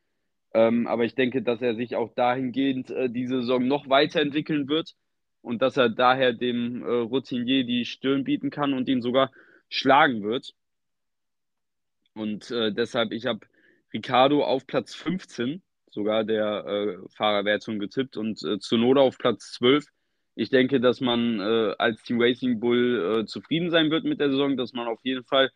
Ähm, 0.55 0.87
aber 0.87 1.05
ich 1.05 1.15
denke, 1.15 1.43
dass 1.43 1.61
er 1.61 1.75
sich 1.75 1.95
auch 1.95 2.15
dahingehend 2.15 2.91
äh, 2.91 3.11
diese 3.11 3.41
Saison 3.41 3.67
noch 3.67 3.91
weiterentwickeln 3.91 4.67
wird 4.69 4.95
und 5.43 5.61
dass 5.61 5.77
er 5.77 5.91
daher 5.91 6.33
dem 6.33 6.83
äh, 6.83 6.87
Routinier 6.87 7.65
die 7.65 7.85
Stirn 7.85 8.25
bieten 8.25 8.49
kann 8.49 8.73
und 8.73 8.89
ihn 8.89 9.03
sogar 9.03 9.31
schlagen 9.69 10.23
wird. 10.23 10.55
Und 12.15 12.51
äh, 12.51 12.73
deshalb, 12.73 13.13
ich 13.13 13.27
habe 13.27 13.41
Ricardo 13.93 14.45
auf 14.45 14.67
Platz 14.67 14.95
15 14.95 15.63
sogar 15.91 16.25
der 16.25 16.65
äh, 16.67 17.09
Fahrerwertung 17.17 17.79
getippt 17.79 18.17
und 18.17 18.43
äh, 18.45 18.59
Zunoda 18.59 19.01
auf 19.01 19.19
Platz 19.19 19.53
12. 19.53 19.87
Ich 20.35 20.51
denke, 20.51 20.81
dass 20.81 21.01
man 21.01 21.41
äh, 21.41 21.75
als 21.79 22.03
Team 22.03 22.21
Racing 22.21 22.61
Bull 22.61 23.23
äh, 23.23 23.27
zufrieden 23.27 23.71
sein 23.71 23.91
wird 23.91 24.05
mit 24.05 24.21
der 24.21 24.31
Saison, 24.31 24.57
dass 24.57 24.73
man 24.73 24.87
auf 24.87 25.01
jeden 25.03 25.25
Fall 25.25 25.51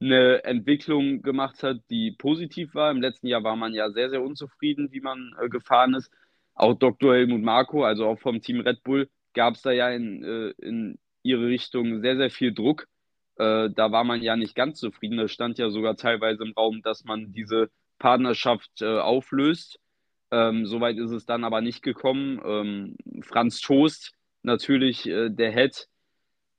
eine 0.00 0.44
Entwicklung 0.44 1.22
gemacht 1.22 1.62
hat, 1.62 1.78
die 1.90 2.12
positiv 2.12 2.74
war. 2.74 2.90
Im 2.90 3.00
letzten 3.00 3.28
Jahr 3.28 3.44
war 3.44 3.56
man 3.56 3.72
ja 3.72 3.90
sehr, 3.90 4.10
sehr 4.10 4.22
unzufrieden, 4.22 4.90
wie 4.92 5.00
man 5.00 5.34
äh, 5.40 5.48
gefahren 5.48 5.94
ist. 5.94 6.10
Auch 6.54 6.74
Dr. 6.74 7.14
Helmut 7.14 7.42
Marko, 7.42 7.84
also 7.84 8.06
auch 8.06 8.18
vom 8.18 8.40
Team 8.40 8.60
Red 8.60 8.82
Bull, 8.82 9.08
gab 9.34 9.54
es 9.54 9.62
da 9.62 9.70
ja 9.70 9.90
in, 9.90 10.24
äh, 10.24 10.50
in 10.58 10.98
ihre 11.22 11.46
Richtung 11.46 12.00
sehr, 12.00 12.16
sehr 12.16 12.30
viel 12.30 12.52
Druck. 12.52 12.88
Äh, 13.38 13.70
da 13.70 13.92
war 13.92 14.04
man 14.04 14.22
ja 14.22 14.36
nicht 14.36 14.54
ganz 14.54 14.78
zufrieden. 14.78 15.18
Da 15.18 15.28
stand 15.28 15.58
ja 15.58 15.70
sogar 15.70 15.96
teilweise 15.96 16.44
im 16.44 16.52
Raum, 16.52 16.82
dass 16.82 17.04
man 17.04 17.32
diese 17.32 17.70
Partnerschaft 17.98 18.70
äh, 18.80 18.98
auflöst. 18.98 19.78
Ähm, 20.30 20.66
Soweit 20.66 20.96
ist 20.98 21.10
es 21.12 21.26
dann 21.26 21.44
aber 21.44 21.60
nicht 21.60 21.82
gekommen. 21.82 22.40
Ähm, 22.44 22.96
Franz 23.22 23.60
Toast, 23.60 24.12
natürlich 24.42 25.06
äh, 25.06 25.30
der 25.30 25.52
Head, 25.52 25.88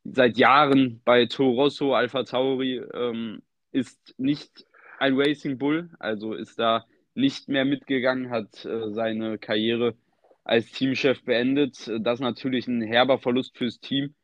seit 0.03 0.37
Jahren 0.37 1.01
bei 1.03 1.25
Toro 1.25 1.63
Rosso, 1.63 1.93
Alpha 1.93 2.23
Tauri, 2.23 2.81
ähm, 2.93 3.41
ist 3.71 4.15
nicht 4.17 4.65
ein 4.99 5.19
Racing 5.19 5.57
Bull, 5.57 5.89
also 5.99 6.33
ist 6.33 6.57
da 6.59 6.85
nicht 7.13 7.49
mehr 7.49 7.65
mitgegangen, 7.65 8.29
hat 8.29 8.63
äh, 8.65 8.91
seine 8.91 9.37
Karriere 9.37 9.95
als 10.43 10.71
Teamchef 10.71 11.23
beendet. 11.23 11.91
Das 11.99 12.19
ist 12.19 12.23
natürlich 12.23 12.67
ein 12.67 12.81
herber 12.81 13.19
Verlust 13.19 13.57
fürs 13.57 13.79
Team. 13.79 14.15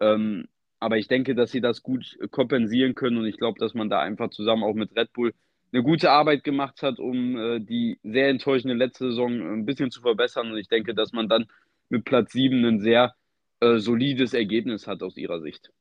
Ähm, 0.00 0.46
aber 0.84 0.98
ich 0.98 1.08
denke, 1.08 1.34
dass 1.34 1.50
sie 1.50 1.62
das 1.62 1.82
gut 1.82 2.18
kompensieren 2.30 2.94
können 2.94 3.16
und 3.16 3.26
ich 3.26 3.38
glaube, 3.38 3.58
dass 3.58 3.72
man 3.72 3.88
da 3.88 4.00
einfach 4.00 4.28
zusammen 4.28 4.64
auch 4.64 4.74
mit 4.74 4.94
Red 4.94 5.12
Bull 5.14 5.32
eine 5.72 5.82
gute 5.82 6.10
Arbeit 6.10 6.44
gemacht 6.44 6.82
hat, 6.82 7.00
um 7.00 7.36
äh, 7.36 7.58
die 7.58 7.98
sehr 8.02 8.28
enttäuschende 8.28 8.74
letzte 8.74 9.08
Saison 9.08 9.32
ein 9.32 9.66
bisschen 9.66 9.90
zu 9.90 10.02
verbessern. 10.02 10.52
Und 10.52 10.58
ich 10.58 10.68
denke, 10.68 10.94
dass 10.94 11.12
man 11.12 11.28
dann 11.28 11.46
mit 11.88 12.04
Platz 12.04 12.32
7 12.32 12.64
ein 12.64 12.80
sehr 12.80 13.14
äh, 13.60 13.78
solides 13.78 14.34
Ergebnis 14.34 14.86
hat 14.86 15.02
aus 15.02 15.16
ihrer 15.16 15.40
Sicht. 15.40 15.72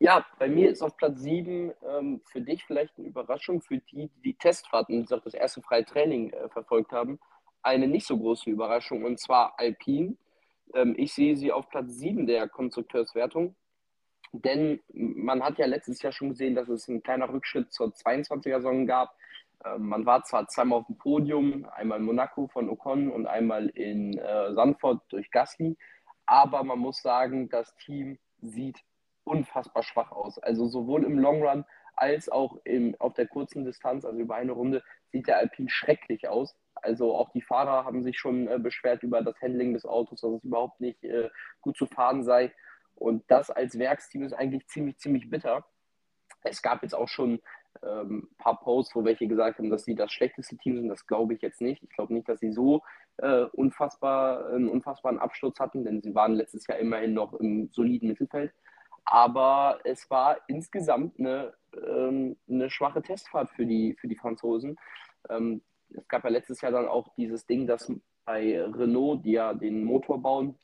Ja, 0.00 0.26
bei 0.40 0.48
mir 0.48 0.68
ist 0.68 0.82
auf 0.82 0.96
Platz 0.96 1.22
7 1.22 1.72
ähm, 1.88 2.20
für 2.24 2.40
dich 2.40 2.64
vielleicht 2.64 2.98
eine 2.98 3.06
Überraschung, 3.06 3.62
für 3.62 3.78
die, 3.78 4.08
die 4.08 4.22
die 4.24 4.34
Testfahrten, 4.34 5.06
die 5.06 5.14
auch 5.14 5.22
das 5.22 5.34
erste 5.34 5.62
freie 5.62 5.84
Training 5.84 6.30
äh, 6.30 6.48
verfolgt 6.48 6.90
haben, 6.90 7.20
eine 7.62 7.86
nicht 7.86 8.06
so 8.06 8.18
große 8.18 8.50
Überraschung 8.50 9.04
und 9.04 9.20
zwar 9.20 9.54
Alpine. 9.58 10.16
Ähm, 10.74 10.94
ich 10.96 11.12
sehe 11.12 11.36
sie 11.36 11.52
auf 11.52 11.68
Platz 11.68 11.92
7 11.94 12.26
der 12.26 12.48
Konstrukteurswertung, 12.48 13.54
denn 14.32 14.80
man 14.92 15.42
hat 15.42 15.58
ja 15.58 15.66
letztes 15.66 16.02
Jahr 16.02 16.12
schon 16.12 16.30
gesehen, 16.30 16.54
dass 16.54 16.68
es 16.68 16.88
ein 16.88 17.02
kleiner 17.02 17.28
Rückschritt 17.28 17.72
zur 17.72 17.88
22er-Saison 17.88 18.86
gab. 18.86 19.14
Ähm, 19.64 19.88
man 19.88 20.06
war 20.06 20.24
zwar 20.24 20.48
zweimal 20.48 20.80
auf 20.80 20.86
dem 20.86 20.96
Podium, 20.96 21.66
einmal 21.66 21.98
in 21.98 22.04
Monaco 22.04 22.48
von 22.48 22.68
Ocon 22.68 23.10
und 23.10 23.26
einmal 23.26 23.68
in 23.68 24.18
äh, 24.18 24.52
Sandford 24.54 25.02
durch 25.10 25.30
Gasly, 25.30 25.76
aber 26.26 26.62
man 26.64 26.78
muss 26.78 27.02
sagen, 27.02 27.48
das 27.48 27.74
Team 27.76 28.18
sieht 28.40 28.78
unfassbar 29.24 29.82
schwach 29.82 30.12
aus. 30.12 30.38
Also 30.38 30.66
sowohl 30.66 31.04
im 31.04 31.18
Long 31.18 31.42
Run 31.42 31.64
als 31.94 32.28
auch 32.28 32.56
im, 32.64 32.96
auf 32.98 33.14
der 33.14 33.28
kurzen 33.28 33.64
Distanz, 33.64 34.04
also 34.04 34.18
über 34.18 34.36
eine 34.36 34.52
Runde, 34.52 34.82
sieht 35.10 35.26
der 35.26 35.38
Alpine 35.38 35.68
schrecklich 35.68 36.28
aus. 36.28 36.56
Also 36.82 37.14
auch 37.14 37.30
die 37.30 37.42
Fahrer 37.42 37.84
haben 37.84 38.02
sich 38.02 38.18
schon 38.18 38.48
äh, 38.48 38.58
beschwert 38.58 39.02
über 39.02 39.22
das 39.22 39.40
Handling 39.40 39.72
des 39.72 39.86
Autos, 39.86 40.20
dass 40.20 40.32
es 40.32 40.44
überhaupt 40.44 40.80
nicht 40.80 41.02
äh, 41.04 41.30
gut 41.60 41.76
zu 41.76 41.86
fahren 41.86 42.24
sei. 42.24 42.52
Und 42.94 43.24
das 43.28 43.50
als 43.50 43.78
Werksteam 43.78 44.22
ist 44.22 44.32
eigentlich 44.32 44.66
ziemlich, 44.68 44.98
ziemlich 44.98 45.30
bitter. 45.30 45.64
Es 46.42 46.62
gab 46.62 46.82
jetzt 46.82 46.94
auch 46.94 47.08
schon 47.08 47.40
ähm, 47.82 48.28
ein 48.30 48.36
paar 48.36 48.60
Posts, 48.60 48.94
wo 48.94 49.04
welche 49.04 49.26
gesagt 49.26 49.58
haben, 49.58 49.70
dass 49.70 49.84
sie 49.84 49.94
das 49.94 50.12
schlechteste 50.12 50.56
Team 50.56 50.76
sind. 50.76 50.88
Das 50.88 51.06
glaube 51.06 51.34
ich 51.34 51.42
jetzt 51.42 51.60
nicht. 51.60 51.82
Ich 51.82 51.90
glaube 51.90 52.12
nicht, 52.12 52.28
dass 52.28 52.40
sie 52.40 52.52
so 52.52 52.82
äh, 53.18 53.44
unfassbar, 53.52 54.48
einen 54.48 54.68
unfassbaren 54.68 55.18
Absturz 55.18 55.58
hatten, 55.58 55.84
denn 55.84 56.02
sie 56.02 56.14
waren 56.14 56.34
letztes 56.34 56.66
Jahr 56.66 56.78
immerhin 56.78 57.14
noch 57.14 57.32
im 57.34 57.70
soliden 57.72 58.08
Mittelfeld. 58.08 58.52
Aber 59.04 59.80
es 59.84 60.08
war 60.10 60.38
insgesamt 60.46 61.18
eine, 61.18 61.54
ähm, 61.74 62.36
eine 62.48 62.70
schwache 62.70 63.02
Testfahrt 63.02 63.50
für 63.50 63.66
die, 63.66 63.96
für 64.00 64.08
die 64.08 64.16
Franzosen. 64.16 64.76
Ähm, 65.28 65.62
es 65.96 66.08
gab 66.08 66.24
ja 66.24 66.30
letztes 66.30 66.60
Jahr 66.60 66.72
dann 66.72 66.88
auch 66.88 67.08
dieses 67.16 67.46
Ding, 67.46 67.66
dass 67.66 67.92
bei 68.24 68.60
Renault, 68.60 69.24
die 69.24 69.32
ja 69.32 69.54
den 69.54 69.84
Motor 69.84 70.20
bauen, 70.20 70.58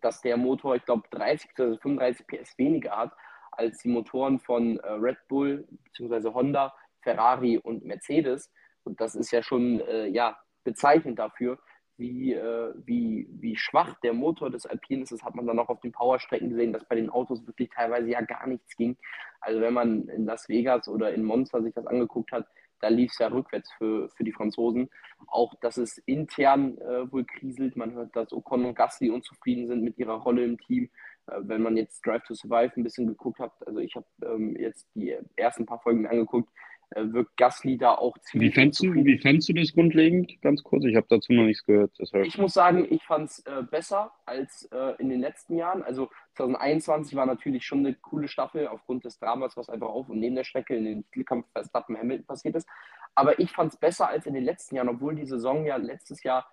dass 0.00 0.20
der 0.20 0.36
Motor, 0.36 0.76
ich 0.76 0.84
glaube, 0.84 1.08
30 1.10 1.50
bzw. 1.54 1.78
35 1.78 2.26
PS 2.26 2.58
weniger 2.58 2.96
hat 2.96 3.12
als 3.52 3.78
die 3.78 3.88
Motoren 3.88 4.38
von 4.38 4.78
äh, 4.78 4.92
Red 4.92 5.18
Bull 5.28 5.66
bzw. 5.84 6.32
Honda, 6.32 6.74
Ferrari 7.02 7.58
und 7.58 7.84
Mercedes. 7.84 8.52
Und 8.84 9.00
das 9.00 9.14
ist 9.14 9.30
ja 9.32 9.42
schon 9.42 9.80
äh, 9.80 10.06
ja, 10.06 10.38
bezeichnend 10.64 11.18
dafür, 11.18 11.58
wie, 11.96 12.32
äh, 12.32 12.72
wie, 12.84 13.28
wie 13.30 13.56
schwach 13.56 13.98
der 14.00 14.12
Motor 14.12 14.50
des 14.50 14.64
Alpine 14.66 15.02
ist. 15.02 15.12
Das 15.12 15.24
hat 15.24 15.34
man 15.34 15.46
dann 15.46 15.58
auch 15.58 15.68
auf 15.68 15.80
den 15.80 15.92
Powerstrecken 15.92 16.50
gesehen, 16.50 16.72
dass 16.72 16.86
bei 16.86 16.94
den 16.94 17.10
Autos 17.10 17.44
wirklich 17.46 17.70
teilweise 17.70 18.08
ja 18.08 18.20
gar 18.20 18.46
nichts 18.46 18.76
ging. 18.76 18.96
Also 19.40 19.60
wenn 19.60 19.74
man 19.74 20.08
in 20.08 20.24
Las 20.24 20.48
Vegas 20.48 20.88
oder 20.88 21.12
in 21.12 21.24
Monza 21.24 21.60
sich 21.60 21.74
das 21.74 21.86
angeguckt 21.86 22.30
hat, 22.30 22.46
da 22.80 22.88
lief 22.88 23.10
es 23.12 23.18
ja 23.18 23.28
rückwärts 23.28 23.70
für, 23.72 24.08
für 24.10 24.24
die 24.24 24.32
Franzosen. 24.32 24.90
Auch, 25.26 25.54
dass 25.60 25.76
es 25.76 25.98
intern 26.06 26.78
äh, 26.78 27.10
wohl 27.10 27.24
kriselt. 27.24 27.76
Man 27.76 27.92
hört, 27.92 28.14
dass 28.14 28.32
Ocon 28.32 28.64
und 28.64 28.74
Gasly 28.74 29.10
unzufrieden 29.10 29.66
sind 29.66 29.82
mit 29.82 29.98
ihrer 29.98 30.14
Rolle 30.14 30.44
im 30.44 30.58
Team. 30.58 30.90
Äh, 31.26 31.40
wenn 31.42 31.62
man 31.62 31.76
jetzt 31.76 32.04
Drive 32.06 32.24
to 32.24 32.34
Survive 32.34 32.72
ein 32.76 32.84
bisschen 32.84 33.06
geguckt 33.06 33.38
hat, 33.38 33.52
also 33.66 33.80
ich 33.80 33.94
habe 33.96 34.06
ähm, 34.24 34.56
jetzt 34.56 34.86
die 34.94 35.16
ersten 35.36 35.66
paar 35.66 35.80
Folgen 35.80 36.06
angeguckt, 36.06 36.50
wirkt 36.94 37.36
Gasly 37.36 37.76
da 37.76 37.94
auch 37.94 38.16
ziemlich. 38.18 38.50
Wie 38.50 38.54
fändest, 38.54 38.82
du, 38.82 38.94
wie 38.94 39.18
fändest 39.18 39.48
du 39.48 39.52
das 39.52 39.72
grundlegend? 39.72 40.40
Ganz 40.40 40.62
kurz, 40.62 40.84
ich 40.84 40.96
habe 40.96 41.06
dazu 41.08 41.32
noch 41.32 41.44
nichts 41.44 41.64
gehört. 41.64 41.92
Deshalb. 41.98 42.26
Ich 42.26 42.38
muss 42.38 42.54
sagen, 42.54 42.86
ich 42.90 43.02
fand 43.04 43.30
es 43.30 43.40
äh, 43.40 43.62
besser 43.62 44.12
als 44.24 44.64
äh, 44.72 44.94
in 44.98 45.08
den 45.08 45.20
letzten 45.20 45.56
Jahren. 45.56 45.82
Also 45.82 46.10
2021 46.34 47.14
war 47.14 47.26
natürlich 47.26 47.66
schon 47.66 47.80
eine 47.80 47.94
coole 47.94 48.28
Staffel 48.28 48.68
aufgrund 48.68 49.04
des 49.04 49.18
Dramas, 49.18 49.56
was 49.56 49.68
einfach 49.68 49.88
auf 49.88 50.08
und 50.08 50.18
neben 50.18 50.36
der 50.36 50.44
Strecke 50.44 50.76
in 50.76 50.84
den 50.84 51.10
Titelkampf 51.10 51.46
Verstappen 51.52 51.96
Hamilton 51.96 52.26
passiert 52.26 52.56
ist. 52.56 52.68
Aber 53.14 53.38
ich 53.38 53.50
fand 53.52 53.72
es 53.72 53.78
besser 53.78 54.08
als 54.08 54.26
in 54.26 54.34
den 54.34 54.44
letzten 54.44 54.76
Jahren, 54.76 54.88
obwohl 54.88 55.14
die 55.14 55.26
Saison 55.26 55.66
ja 55.66 55.76
letztes 55.76 56.22
Jahr 56.22 56.50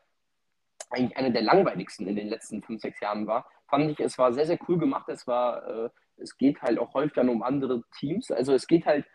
eigentlich 0.90 1.18
eine 1.18 1.32
der 1.32 1.44
langweiligsten 1.44 2.08
in 2.08 2.16
den 2.16 2.28
letzten 2.28 2.62
fünf, 2.62 2.82
sechs 2.82 3.00
Jahren 3.00 3.28
war. 3.28 3.50
Fand 3.68 3.90
ich, 3.90 4.00
es 4.00 4.18
war 4.18 4.34
sehr, 4.34 4.46
sehr 4.46 4.60
cool 4.68 4.78
gemacht. 4.78 5.08
Es 5.10 5.28
war, 5.28 5.86
äh, 5.86 5.90
es 6.18 6.38
geht 6.38 6.62
halt 6.62 6.80
auch 6.80 6.94
häufig 6.94 7.14
dann 7.14 7.30
um 7.30 7.44
andere 7.44 7.84
Teams. 7.98 8.32
Also 8.32 8.54
es 8.54 8.68
geht 8.68 8.86
halt 8.86 9.06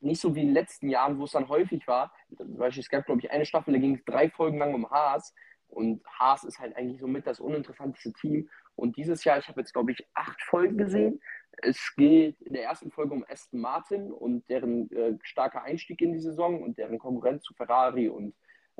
nicht 0.00 0.20
so 0.20 0.34
wie 0.34 0.40
in 0.40 0.48
den 0.48 0.54
letzten 0.54 0.88
Jahren, 0.88 1.18
wo 1.18 1.24
es 1.24 1.32
dann 1.32 1.48
häufig 1.48 1.86
war. 1.86 2.12
Beispiel, 2.30 2.82
es 2.82 2.88
gab, 2.88 3.06
glaube 3.06 3.20
ich, 3.20 3.30
eine 3.30 3.44
Staffel, 3.44 3.74
da 3.74 3.80
ging 3.80 3.96
es 3.96 4.04
drei 4.04 4.30
Folgen 4.30 4.58
lang 4.58 4.74
um 4.74 4.90
Haas. 4.90 5.34
Und 5.68 6.02
Haas 6.06 6.44
ist 6.44 6.58
halt 6.58 6.76
eigentlich 6.76 7.00
somit 7.00 7.26
das 7.26 7.40
uninteressanteste 7.40 8.12
Team. 8.14 8.48
Und 8.74 8.96
dieses 8.96 9.24
Jahr, 9.24 9.38
ich 9.38 9.48
habe 9.48 9.60
jetzt, 9.60 9.72
glaube 9.72 9.92
ich, 9.92 10.06
acht 10.14 10.40
Folgen 10.42 10.78
gesehen. 10.78 11.20
Es 11.62 11.94
geht 11.96 12.40
in 12.42 12.54
der 12.54 12.62
ersten 12.62 12.90
Folge 12.90 13.14
um 13.14 13.24
Aston 13.28 13.60
Martin 13.60 14.12
und 14.12 14.48
deren 14.48 14.90
äh, 14.92 15.18
starker 15.22 15.62
Einstieg 15.62 16.00
in 16.00 16.12
die 16.12 16.20
Saison 16.20 16.62
und 16.62 16.78
deren 16.78 16.98
Konkurrenz 16.98 17.42
zu 17.42 17.54
Ferrari 17.54 18.08
und 18.08 18.34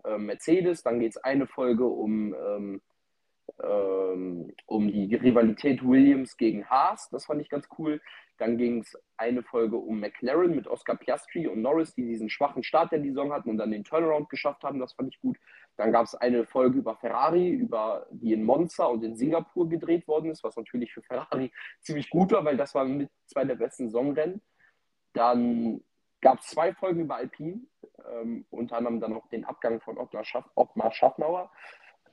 äh, 0.05 0.17
Mercedes. 0.17 0.83
Dann 0.83 1.01
geht 1.01 1.11
es 1.11 1.17
eine 1.19 1.47
Folge 1.47 1.85
um, 1.85 2.33
ähm, 2.35 2.81
ähm, 3.63 4.55
um 4.67 4.89
die 4.89 5.15
Rivalität 5.17 5.85
Williams 5.85 6.37
gegen 6.37 6.69
Haas. 6.71 7.09
Das 7.11 7.27
fand 7.27 7.43
ich 7.43 7.49
ganz 7.49 7.69
cool. 7.79 8.01
Dann 8.39 8.57
ging 8.57 8.81
es 8.81 8.97
eine 9.17 9.43
Folge 9.43 9.77
um 9.77 10.01
McLaren 10.01 10.55
mit 10.55 10.67
Oscar 10.67 10.97
Piastri 10.97 11.47
und 11.49 11.61
Norris, 11.61 11.95
die 11.95 12.07
diesen 12.07 12.31
schwachen 12.31 12.63
Start 12.63 12.93
der 12.93 13.03
Saison 13.03 13.33
hatten 13.33 13.51
und 13.51 13.59
dann 13.59 13.71
den 13.71 13.85
Turnaround 13.85 14.29
geschafft 14.31 14.63
haben. 14.63 14.79
Das 14.79 14.93
fand 14.93 15.13
ich 15.13 15.21
gut. 15.21 15.37
Dann 15.77 15.93
gab 15.93 16.07
es 16.07 16.15
eine 16.15 16.47
Folge 16.47 16.79
über 16.79 16.97
Ferrari, 16.97 17.51
über 17.51 18.07
die 18.11 18.33
in 18.33 18.45
Monza 18.45 18.87
und 18.87 19.05
in 19.05 19.17
Singapur 19.17 19.69
gedreht 19.69 20.07
worden 20.09 20.31
ist, 20.31 20.43
was 20.45 20.57
natürlich 20.57 20.93
für 20.93 21.03
Ferrari 21.03 21.53
ziemlich 21.81 22.11
gut 22.11 22.33
war, 22.33 22.45
weil 22.45 22.57
das 22.57 22.75
waren 22.75 22.97
mit 22.97 23.11
zwei 23.27 23.45
der 23.45 23.57
besten 23.57 23.87
Saisonrennen. 23.89 24.41
Dann 25.13 25.83
gab 26.21 26.39
es 26.41 26.47
zwei 26.47 26.73
Folgen 26.75 27.03
über 27.03 27.17
Alpine, 27.17 27.61
ähm, 28.13 28.45
unter 28.51 28.77
anderem 28.77 29.01
dann 29.01 29.15
auch 29.15 29.29
den 29.29 29.45
Abgang 29.45 29.81
von 29.81 29.99
Ottmar, 29.99 30.25
Schaff, 30.25 30.49
Ottmar 30.55 30.93
Schaffnauer 30.93 31.51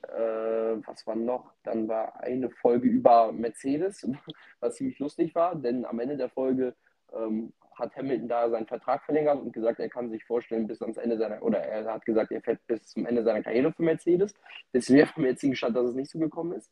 äh, 0.10 0.88
was 0.88 1.06
war 1.08 1.16
noch? 1.16 1.54
Dann 1.64 1.88
war 1.88 2.20
eine 2.22 2.50
Folge 2.50 2.88
über 2.88 3.32
Mercedes, 3.32 4.08
was 4.60 4.76
ziemlich 4.76 5.00
lustig 5.00 5.36
war, 5.36 5.56
denn 5.56 5.86
am 5.86 6.00
Ende 6.00 6.18
der 6.18 6.30
Folge 6.30 6.76
ähm, 7.14 7.54
hat 7.78 7.96
Hamilton 7.96 8.28
da 8.28 8.50
seinen 8.50 8.68
Vertrag 8.68 9.04
verlängert 9.04 9.42
und 9.42 9.52
gesagt, 9.52 9.80
er 9.80 9.90
kann 9.90 10.10
sich 10.10 10.24
vorstellen, 10.24 10.68
bis 10.68 10.82
ans 10.82 10.98
Ende 10.98 11.18
seiner, 11.18 11.42
oder 11.44 11.60
er 11.60 11.86
hat 11.92 12.06
gesagt, 12.06 12.32
er 12.32 12.42
fährt 12.42 12.66
bis 12.68 12.88
zum 12.88 13.06
Ende 13.06 13.24
seiner 13.24 13.44
Karriere 13.44 13.74
für 13.74 13.84
Mercedes. 13.84 14.34
Das 14.72 14.90
wäre 14.90 15.08
vom 15.08 15.26
jetzigen 15.26 15.56
Stand, 15.56 15.76
dass 15.76 15.88
es 15.88 15.96
nicht 15.96 16.10
so 16.10 16.20
gekommen 16.20 16.54
ist. 16.54 16.72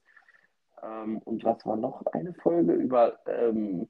Ähm, 0.81 1.19
und 1.19 1.43
was 1.43 1.65
war 1.65 1.75
noch 1.75 2.05
eine 2.07 2.33
Folge 2.33 2.73
über, 2.73 3.19
ähm, 3.27 3.89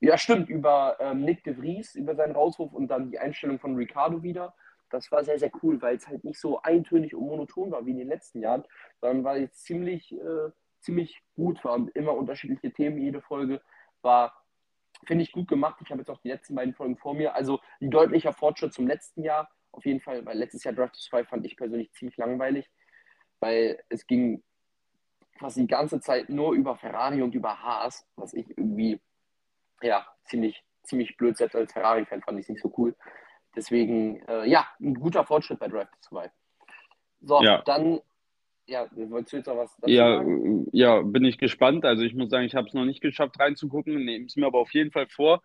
ja 0.00 0.16
stimmt, 0.16 0.48
über 0.48 0.96
ähm, 1.00 1.22
Nick 1.24 1.44
de 1.44 1.54
Vries, 1.54 1.94
über 1.94 2.14
seinen 2.14 2.32
Rauswurf 2.32 2.72
und 2.72 2.88
dann 2.88 3.10
die 3.10 3.18
Einstellung 3.18 3.58
von 3.58 3.76
Ricardo 3.76 4.22
wieder 4.22 4.54
das 4.90 5.10
war 5.10 5.24
sehr, 5.24 5.38
sehr 5.38 5.50
cool, 5.62 5.80
weil 5.82 5.96
es 5.96 6.08
halt 6.08 6.24
nicht 6.24 6.38
so 6.38 6.60
eintönig 6.62 7.14
und 7.14 7.26
monoton 7.26 7.70
war 7.70 7.84
wie 7.86 7.90
in 7.90 7.98
den 7.98 8.08
letzten 8.08 8.40
Jahren, 8.40 8.64
sondern 9.00 9.24
war 9.24 9.36
jetzt 9.36 9.64
ziemlich, 9.64 10.12
äh, 10.12 10.50
ziemlich 10.80 11.22
gut, 11.34 11.64
waren 11.64 11.88
immer 11.88 12.14
unterschiedliche 12.14 12.72
Themen, 12.72 12.98
jede 12.98 13.20
Folge 13.20 13.60
war, 14.02 14.44
finde 15.06 15.24
ich, 15.24 15.32
gut 15.32 15.48
gemacht. 15.48 15.80
Ich 15.82 15.90
habe 15.90 16.00
jetzt 16.00 16.10
auch 16.10 16.20
die 16.20 16.28
letzten 16.28 16.54
beiden 16.54 16.74
Folgen 16.74 16.96
vor 16.96 17.14
mir. 17.14 17.34
Also 17.34 17.60
ein 17.80 17.90
deutlicher 17.90 18.32
Fortschritt 18.32 18.72
zum 18.72 18.86
letzten 18.86 19.22
Jahr, 19.22 19.50
auf 19.72 19.84
jeden 19.84 20.00
Fall, 20.00 20.24
weil 20.24 20.38
letztes 20.38 20.64
Jahr 20.64 20.74
Draft 20.74 20.96
2 20.96 21.24
fand 21.24 21.44
ich 21.46 21.56
persönlich 21.56 21.92
ziemlich 21.92 22.16
langweilig, 22.16 22.70
weil 23.40 23.82
es 23.88 24.06
ging 24.06 24.42
fast 25.38 25.56
die 25.56 25.66
ganze 25.66 26.00
Zeit 26.00 26.28
nur 26.28 26.54
über 26.54 26.76
Ferrari 26.76 27.22
und 27.22 27.34
über 27.34 27.60
Haas, 27.60 28.06
was 28.16 28.34
ich 28.34 28.48
irgendwie, 28.56 29.00
ja, 29.82 30.06
ziemlich, 30.24 30.62
ziemlich 30.84 31.16
blöd, 31.16 31.36
selbst 31.36 31.56
als 31.56 31.72
Ferrari-Fan 31.72 32.22
fand 32.22 32.38
ich 32.38 32.44
es 32.44 32.50
nicht 32.50 32.62
so 32.62 32.72
cool. 32.78 32.94
Deswegen, 33.56 34.20
äh, 34.28 34.48
ja, 34.48 34.66
ein 34.80 34.94
guter 34.94 35.24
Fortschritt 35.24 35.58
bei 35.58 35.68
Drive 35.68 35.88
2. 36.00 36.30
So, 37.22 37.42
ja. 37.42 37.62
dann, 37.64 38.00
ja, 38.66 38.86
wolltest 38.92 39.32
du 39.32 39.36
jetzt 39.38 39.46
noch 39.46 39.56
was 39.56 39.76
dazu 39.76 39.90
ja, 39.90 40.16
sagen? 40.16 40.66
Ja, 40.72 41.02
bin 41.02 41.24
ich 41.24 41.38
gespannt. 41.38 41.84
Also 41.84 42.02
ich 42.02 42.14
muss 42.14 42.30
sagen, 42.30 42.44
ich 42.44 42.54
habe 42.54 42.68
es 42.68 42.74
noch 42.74 42.84
nicht 42.84 43.00
geschafft 43.00 43.38
reinzugucken, 43.38 44.04
nehme 44.04 44.26
es 44.26 44.36
mir 44.36 44.46
aber 44.46 44.58
auf 44.58 44.72
jeden 44.72 44.90
Fall 44.90 45.06
vor. 45.08 45.42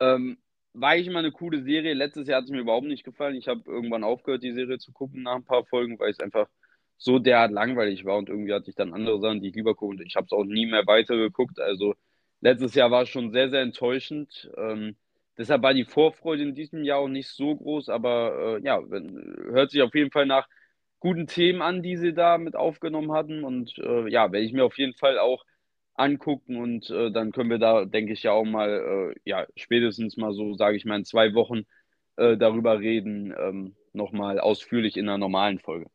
Ähm, 0.00 0.38
war 0.72 0.96
ich 0.96 1.06
immer 1.06 1.20
eine 1.20 1.32
coole 1.32 1.62
Serie. 1.62 1.94
Letztes 1.94 2.28
Jahr 2.28 2.38
hat 2.38 2.44
es 2.44 2.50
mir 2.50 2.60
überhaupt 2.60 2.86
nicht 2.86 3.04
gefallen. 3.04 3.36
Ich 3.36 3.48
habe 3.48 3.62
irgendwann 3.66 4.04
aufgehört, 4.04 4.42
die 4.42 4.52
Serie 4.52 4.78
zu 4.78 4.92
gucken 4.92 5.22
nach 5.22 5.36
ein 5.36 5.44
paar 5.44 5.64
Folgen, 5.64 5.98
weil 5.98 6.10
es 6.10 6.20
einfach 6.20 6.48
so 6.98 7.18
derart 7.18 7.50
langweilig 7.50 8.04
war 8.04 8.16
und 8.16 8.28
irgendwie 8.28 8.52
hatte 8.52 8.70
ich 8.70 8.76
dann 8.76 8.94
andere 8.94 9.20
Sachen, 9.20 9.40
die 9.40 9.48
ich 9.48 9.54
lieber 9.54 9.74
gucke. 9.74 9.96
Und 9.96 10.02
ich 10.02 10.16
habe 10.16 10.26
es 10.26 10.32
auch 10.32 10.44
nie 10.44 10.66
mehr 10.66 10.86
weitergeguckt. 10.86 11.60
Also 11.60 11.94
letztes 12.40 12.74
Jahr 12.74 12.90
war 12.90 13.02
es 13.02 13.08
schon 13.08 13.32
sehr, 13.32 13.50
sehr 13.50 13.62
enttäuschend. 13.62 14.50
Ähm, 14.56 14.96
Deshalb 15.38 15.62
war 15.62 15.74
die 15.74 15.84
Vorfreude 15.84 16.42
in 16.42 16.54
diesem 16.54 16.82
Jahr 16.82 17.00
auch 17.00 17.08
nicht 17.08 17.28
so 17.28 17.54
groß, 17.54 17.88
aber 17.88 18.58
äh, 18.58 18.64
ja, 18.64 18.80
hört 18.80 19.70
sich 19.70 19.82
auf 19.82 19.94
jeden 19.94 20.10
Fall 20.10 20.26
nach 20.26 20.48
guten 20.98 21.26
Themen 21.26 21.62
an, 21.62 21.82
die 21.82 21.96
sie 21.96 22.14
da 22.14 22.38
mit 22.38 22.56
aufgenommen 22.56 23.12
hatten. 23.12 23.44
Und 23.44 23.76
äh, 23.78 24.08
ja, 24.08 24.32
werde 24.32 24.46
ich 24.46 24.52
mir 24.52 24.64
auf 24.64 24.78
jeden 24.78 24.94
Fall 24.94 25.18
auch 25.18 25.44
angucken 25.94 26.56
und 26.56 26.90
äh, 26.90 27.10
dann 27.10 27.32
können 27.32 27.50
wir 27.50 27.58
da, 27.58 27.84
denke 27.84 28.12
ich, 28.12 28.22
ja 28.22 28.32
auch 28.32 28.44
mal, 28.44 29.14
äh, 29.14 29.20
ja, 29.24 29.46
spätestens 29.56 30.16
mal 30.16 30.32
so, 30.32 30.54
sage 30.54 30.76
ich 30.76 30.84
mal, 30.84 30.96
in 30.96 31.04
zwei 31.04 31.34
Wochen 31.34 31.64
äh, 32.16 32.36
darüber 32.36 32.78
reden, 32.80 33.34
ähm, 33.38 33.76
nochmal 33.92 34.38
ausführlich 34.38 34.96
in 34.96 35.08
einer 35.08 35.18
normalen 35.18 35.58
Folge. 35.58 35.86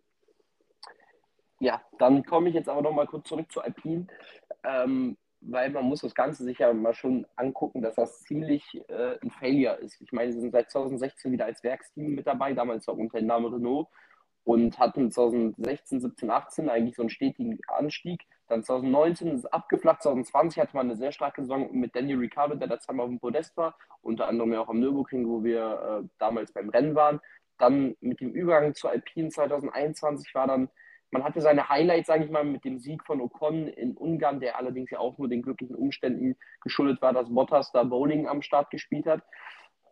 Ja, 1.59 1.81
dann 1.99 2.23
komme 2.25 2.49
ich 2.49 2.55
jetzt 2.55 2.69
aber 2.69 2.81
nochmal 2.81 3.05
kurz 3.05 3.29
zurück 3.29 3.51
zu 3.51 3.61
Alpine, 3.61 4.07
ähm, 4.63 5.17
weil 5.41 5.71
man 5.71 5.85
muss 5.85 6.01
das 6.01 6.15
Ganze 6.15 6.43
sich 6.43 6.59
ja 6.59 6.71
mal 6.71 6.93
schon 6.93 7.25
angucken, 7.35 7.81
dass 7.81 7.95
das 7.95 8.21
ziemlich 8.21 8.63
äh, 8.87 9.17
ein 9.21 9.31
Failure 9.31 9.75
ist. 9.77 9.99
Ich 10.01 10.11
meine, 10.11 10.31
sie 10.31 10.39
sind 10.39 10.51
seit 10.51 10.69
2016 10.71 11.31
wieder 11.31 11.45
als 11.45 11.63
Werksteam 11.63 12.15
mit 12.15 12.27
dabei, 12.27 12.53
damals 12.53 12.87
auch 12.87 12.97
unter 12.97 13.19
dem 13.19 13.27
Namen 13.27 13.51
Renault 13.51 13.87
und 14.43 14.79
hatten 14.79 15.11
2016, 15.11 16.01
17, 16.01 16.29
18 16.29 16.69
eigentlich 16.69 16.95
so 16.95 17.03
einen 17.03 17.09
stetigen 17.09 17.59
Anstieg. 17.67 18.21
Dann 18.47 18.63
2019 18.63 19.27
ist 19.29 19.39
es 19.39 19.45
abgeflacht, 19.45 20.03
2020 20.03 20.61
hatte 20.61 20.75
man 20.75 20.87
eine 20.87 20.95
sehr 20.95 21.11
starke 21.11 21.41
Saison 21.41 21.71
mit 21.71 21.95
Daniel 21.95 22.19
Ricciardo, 22.19 22.55
der 22.55 22.67
da 22.67 22.79
zweimal 22.79 23.05
auf 23.05 23.11
dem 23.11 23.19
Podest 23.19 23.55
war, 23.57 23.77
unter 24.01 24.27
anderem 24.27 24.53
ja 24.53 24.61
auch 24.61 24.69
am 24.69 24.79
Nürburgring, 24.79 25.27
wo 25.27 25.43
wir 25.43 26.03
äh, 26.03 26.07
damals 26.17 26.51
beim 26.51 26.69
Rennen 26.69 26.95
waren. 26.95 27.19
Dann 27.57 27.95
mit 28.01 28.19
dem 28.19 28.31
Übergang 28.31 28.73
zu 28.73 28.87
Alpine 28.87 29.29
2021 29.29 30.33
war 30.33 30.47
dann, 30.47 30.69
man 31.11 31.23
hatte 31.23 31.41
seine 31.41 31.67
Highlights, 31.67 32.07
sage 32.07 32.23
ich 32.23 32.31
mal, 32.31 32.45
mit 32.45 32.63
dem 32.63 32.79
Sieg 32.79 33.03
von 33.05 33.19
Ocon 33.21 33.67
in 33.67 33.97
Ungarn, 33.97 34.39
der 34.39 34.57
allerdings 34.57 34.89
ja 34.91 34.99
auch 34.99 35.17
nur 35.17 35.27
den 35.27 35.41
glücklichen 35.41 35.75
Umständen 35.75 36.37
geschuldet 36.61 37.01
war, 37.01 37.13
dass 37.13 37.29
Bottas 37.29 37.71
da 37.71 37.83
Bowling 37.83 38.27
am 38.27 38.41
Start 38.41 38.69
gespielt 38.69 39.05
hat. 39.05 39.21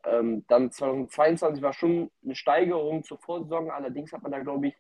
Ähm, 0.06 0.46
dann 0.48 0.72
2022 0.72 1.62
war 1.62 1.74
schon 1.74 2.10
eine 2.24 2.36
Steigerung 2.36 3.04
zur 3.04 3.18
Vorsaison, 3.20 3.70
allerdings 3.70 4.14
hat 4.14 4.24
man 4.24 4.32
da, 4.32 4.40
glaube 4.40 4.68
ich, 4.68 4.76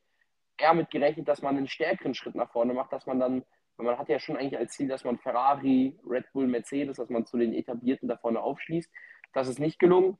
eher 0.57 0.73
mit 0.73 0.89
gerechnet, 0.89 1.27
dass 1.27 1.41
man 1.41 1.57
einen 1.57 1.67
stärkeren 1.67 2.13
Schritt 2.13 2.35
nach 2.35 2.51
vorne 2.51 2.73
macht, 2.73 2.93
dass 2.93 3.05
man 3.05 3.19
dann, 3.19 3.43
man 3.77 3.97
hat 3.97 4.07
ja 4.09 4.19
schon 4.19 4.37
eigentlich 4.37 4.57
als 4.57 4.73
Ziel, 4.73 4.87
dass 4.87 5.03
man 5.03 5.17
Ferrari, 5.17 5.97
Red 6.05 6.31
Bull, 6.31 6.47
Mercedes, 6.47 6.97
dass 6.97 7.09
man 7.09 7.25
zu 7.25 7.37
den 7.37 7.53
etablierten 7.53 8.07
da 8.07 8.17
vorne 8.17 8.41
aufschließt. 8.41 8.89
Das 9.33 9.47
ist 9.47 9.59
nicht 9.59 9.79
gelungen. 9.79 10.17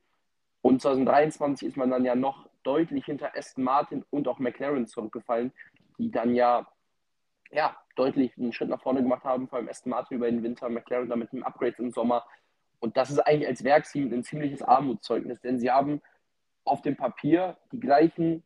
Und 0.62 0.82
2023 0.82 1.68
ist 1.68 1.76
man 1.76 1.90
dann 1.90 2.04
ja 2.04 2.14
noch 2.14 2.48
deutlich 2.62 3.06
hinter 3.06 3.34
Aston 3.34 3.64
Martin 3.64 4.04
und 4.10 4.28
auch 4.28 4.38
McLaren 4.38 4.86
zurückgefallen, 4.86 5.52
die 6.00 6.10
dann 6.10 6.34
ja, 6.34 6.66
ja 7.50 7.76
deutlich 7.94 8.36
einen 8.36 8.52
Schritt 8.52 8.70
nach 8.70 8.80
vorne 8.80 9.02
gemacht 9.02 9.24
haben, 9.24 9.48
vor 9.48 9.58
allem 9.58 9.68
Aston 9.68 9.90
Martin 9.90 10.16
über 10.16 10.30
den 10.30 10.42
Winter, 10.42 10.68
McLaren 10.68 11.08
dann 11.08 11.18
mit 11.18 11.32
dem 11.32 11.44
Upgrade 11.44 11.76
im 11.78 11.90
Sommer. 11.90 12.24
Und 12.78 12.96
das 12.96 13.10
ist 13.10 13.18
eigentlich 13.18 13.48
als 13.48 13.62
Werksteam 13.62 14.12
ein 14.12 14.24
ziemliches 14.24 14.62
Armutszeugnis, 14.62 15.40
denn 15.40 15.58
sie 15.58 15.70
haben 15.70 16.00
auf 16.64 16.80
dem 16.80 16.96
Papier 16.96 17.58
die 17.72 17.80
gleichen, 17.80 18.42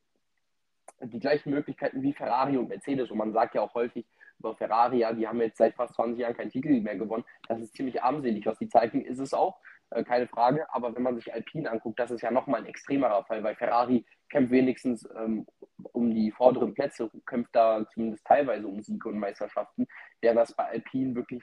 die 1.01 1.21
gleichen 1.21 1.51
Möglichkeiten 1.51 2.03
wie 2.03 2.13
Ferrari 2.13 2.57
und 2.57 2.69
Mercedes. 2.69 3.11
Und 3.11 3.19
man 3.19 3.33
sagt 3.33 3.55
ja 3.55 3.63
auch 3.63 3.75
häufig 3.75 4.05
über 4.41 4.57
Ferrari, 4.57 4.99
ja, 4.99 5.13
die 5.13 5.29
haben 5.29 5.41
jetzt 5.41 5.59
seit 5.59 5.75
fast 5.75 5.95
20 5.95 6.21
Jahren 6.21 6.37
keinen 6.37 6.51
Titel 6.51 6.81
mehr 6.81 6.97
gewonnen. 6.97 7.25
Das 7.47 7.61
ist 7.61 7.77
ziemlich 7.77 8.03
armselig, 8.03 8.45
was 8.47 8.59
die 8.59 8.69
zeigen, 8.69 9.05
ist 9.05 9.21
es 9.21 9.33
auch, 9.33 9.61
äh, 9.95 10.05
keine 10.05 10.27
Frage. 10.27 10.67
Aber 10.73 10.95
wenn 10.95 11.03
man 11.03 11.17
sich 11.17 11.33
Alpine 11.33 11.71
anguckt, 11.71 11.99
das 11.99 12.11
ist 12.11 12.23
ja 12.23 12.31
nochmal 12.31 12.61
ein 12.61 12.67
extremerer 12.67 13.25
Fall, 13.25 13.43
weil 13.43 13.55
Ferrari 13.57 14.05
kämpft 14.29 14.53
wenigstens 14.53 15.09
ähm, 15.17 15.47
um 15.93 16.15
die 16.15 16.31
vorderen 16.33 16.75
Plätze, 16.75 17.11
kämpft 17.27 17.55
da 17.55 17.87
zumindest 17.93 18.25
teilweise 18.27 18.67
um 18.67 18.83
Siege 18.83 19.09
und 19.09 19.19
Meisterschaften, 19.19 19.87
während 20.21 20.39
das 20.39 20.55
bei 20.55 20.65
Alpine 20.65 21.15
wirklich 21.15 21.43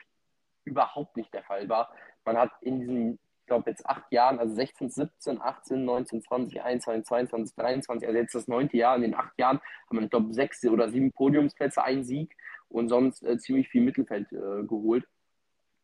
überhaupt 0.65 1.17
nicht 1.17 1.33
der 1.33 1.43
Fall 1.43 1.67
war. 1.69 1.93
Man 2.25 2.37
hat 2.37 2.51
in 2.61 2.79
diesen, 2.79 3.13
ich 3.13 3.47
glaube, 3.47 3.69
jetzt 3.69 3.85
acht 3.85 4.11
Jahren, 4.11 4.39
also 4.39 4.53
16, 4.53 4.89
17, 4.89 5.41
18, 5.41 5.85
19, 5.85 6.21
20, 6.21 6.61
21, 6.61 7.05
22, 7.07 7.55
23, 7.55 8.07
also 8.07 8.19
jetzt 8.19 8.35
das 8.35 8.47
neunte 8.47 8.77
Jahr, 8.77 8.95
in 8.95 9.01
den 9.01 9.15
acht 9.15 9.37
Jahren 9.39 9.59
haben 9.89 9.97
wir, 9.97 10.03
ich 10.03 10.09
glaube, 10.09 10.33
sechs 10.33 10.63
oder 10.65 10.89
sieben 10.89 11.11
Podiumsplätze, 11.11 11.83
einen 11.83 12.03
Sieg 12.03 12.35
und 12.69 12.89
sonst 12.89 13.23
äh, 13.23 13.37
ziemlich 13.37 13.69
viel 13.69 13.81
Mittelfeld 13.81 14.31
äh, 14.31 14.63
geholt. 14.63 15.05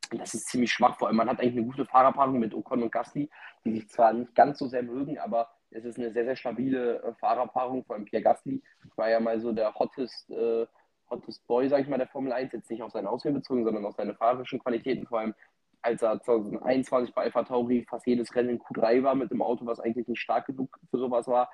Das 0.09 0.33
ist 0.33 0.47
ziemlich 0.47 0.71
schwach, 0.71 0.97
vor 0.97 1.07
allem 1.07 1.17
man 1.17 1.29
hat 1.29 1.39
eigentlich 1.39 1.57
eine 1.57 1.65
gute 1.65 1.85
Fahrerpaarung 1.85 2.39
mit 2.39 2.53
Ocon 2.53 2.83
und 2.83 2.91
Gasly, 2.91 3.29
die 3.65 3.73
sich 3.73 3.89
zwar 3.89 4.13
nicht 4.13 4.35
ganz 4.35 4.59
so 4.59 4.67
sehr 4.67 4.83
mögen, 4.83 5.17
aber 5.17 5.49
es 5.71 5.85
ist 5.85 5.97
eine 5.97 6.11
sehr, 6.11 6.25
sehr 6.25 6.35
stabile 6.35 7.01
äh, 7.01 7.13
Fahrerpaarung, 7.15 7.83
vor 7.83 7.95
allem 7.95 8.05
Pierre 8.05 8.23
Gasly 8.23 8.61
war 8.95 9.09
ja 9.09 9.19
mal 9.19 9.39
so 9.39 9.51
der 9.51 9.73
hottest 9.75 10.29
äh, 10.29 10.65
Hottest 11.09 11.47
Boy, 11.47 11.69
sag 11.69 11.81
ich 11.81 11.87
mal, 11.87 11.97
der 11.97 12.07
Formel 12.07 12.33
1, 12.33 12.51
jetzt 12.51 12.69
nicht 12.69 12.83
auf 12.83 12.91
sein 12.91 13.07
Aussehen 13.07 13.33
bezogen, 13.33 13.63
sondern 13.63 13.85
auf 13.85 13.95
seine 13.95 14.13
fahrerischen 14.15 14.59
Qualitäten, 14.59 15.07
vor 15.07 15.19
allem 15.19 15.33
als 15.81 16.01
er 16.01 16.21
2021 16.21 17.13
bei 17.13 17.23
Alpha 17.23 17.43
Tauri 17.43 17.85
fast 17.89 18.05
jedes 18.07 18.35
Rennen 18.35 18.49
in 18.49 18.59
Q3 18.59 19.03
war 19.03 19.15
mit 19.15 19.31
dem 19.31 19.41
Auto, 19.41 19.65
was 19.65 19.79
eigentlich 19.79 20.07
nicht 20.07 20.19
stark 20.19 20.47
genug 20.47 20.77
für 20.89 20.97
sowas 20.97 21.27
war, 21.27 21.49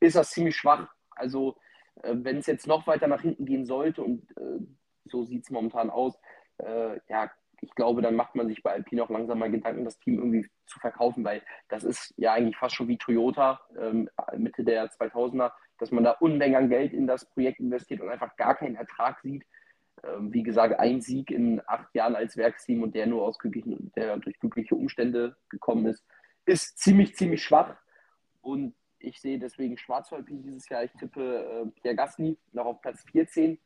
ist 0.00 0.16
das 0.16 0.30
ziemlich 0.30 0.56
schwach. 0.56 0.88
Also 1.10 1.56
äh, 2.02 2.14
wenn 2.14 2.38
es 2.38 2.46
jetzt 2.46 2.66
noch 2.66 2.86
weiter 2.86 3.08
nach 3.08 3.20
hinten 3.20 3.44
gehen 3.44 3.66
sollte 3.66 4.02
und 4.02 4.30
äh, 4.38 4.60
so 5.04 5.24
sieht 5.24 5.44
es 5.44 5.50
momentan 5.50 5.90
aus, 5.90 6.18
äh, 6.58 6.98
ja, 7.08 7.30
ich 7.64 7.74
glaube, 7.74 8.02
dann 8.02 8.16
macht 8.16 8.34
man 8.34 8.48
sich 8.48 8.62
bei 8.62 8.72
Alpine 8.72 9.02
auch 9.02 9.10
langsam 9.10 9.38
mal 9.38 9.50
Gedanken, 9.50 9.84
das 9.84 9.98
Team 9.98 10.18
irgendwie 10.18 10.46
zu 10.66 10.78
verkaufen, 10.78 11.24
weil 11.24 11.42
das 11.68 11.84
ist 11.84 12.14
ja 12.16 12.32
eigentlich 12.32 12.56
fast 12.56 12.74
schon 12.74 12.88
wie 12.88 12.98
Toyota 12.98 13.60
ähm, 13.78 14.08
Mitte 14.36 14.64
der 14.64 14.90
2000er 14.90 15.50
dass 15.78 15.90
man 15.90 16.04
da 16.04 16.12
Unmengen 16.12 16.56
an 16.56 16.68
Geld 16.68 16.92
in 16.92 17.06
das 17.06 17.24
Projekt 17.24 17.60
investiert 17.60 18.00
und 18.00 18.08
einfach 18.08 18.36
gar 18.36 18.54
keinen 18.54 18.76
Ertrag 18.76 19.20
sieht. 19.20 19.44
Ähm, 20.02 20.32
wie 20.32 20.42
gesagt, 20.42 20.78
ein 20.78 21.00
Sieg 21.00 21.30
in 21.30 21.60
acht 21.66 21.94
Jahren 21.94 22.16
als 22.16 22.36
Werksteam 22.36 22.82
und 22.82 22.94
der 22.94 23.06
nur 23.06 23.22
aus 23.22 23.38
glücklichen, 23.38 23.92
der 23.96 24.16
durch 24.18 24.38
glückliche 24.38 24.74
Umstände 24.74 25.36
gekommen 25.48 25.86
ist, 25.86 26.04
ist 26.46 26.78
ziemlich, 26.78 27.16
ziemlich 27.16 27.42
schwach. 27.42 27.76
Und 28.40 28.74
ich 28.98 29.20
sehe 29.20 29.38
deswegen 29.38 29.76
schwarz 29.76 30.08
für 30.08 30.22
dieses 30.22 30.68
Jahr. 30.68 30.84
Ich 30.84 30.92
tippe 30.92 31.44
äh, 31.66 31.80
Pierre 31.80 31.96
Gasly 31.96 32.38
noch 32.52 32.66
auf 32.66 32.80
Platz 32.80 33.04
14 33.10 33.58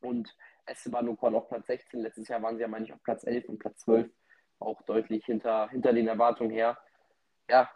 und 0.00 0.34
Esteban 0.68 1.08
Ocon 1.08 1.34
auf 1.34 1.48
Platz 1.48 1.66
16. 1.66 2.00
Letztes 2.00 2.28
Jahr 2.28 2.42
waren 2.42 2.56
sie 2.56 2.62
ja, 2.62 2.68
meine 2.68 2.84
ich, 2.84 2.92
auf 2.92 3.02
Platz 3.02 3.24
11 3.24 3.48
und 3.48 3.58
Platz 3.58 3.78
12. 3.80 4.10
Auch 4.60 4.82
deutlich 4.82 5.24
hinter, 5.24 5.68
hinter 5.70 5.92
den 5.92 6.08
Erwartungen 6.08 6.50
her. 6.50 6.78
Ja, 7.48 7.70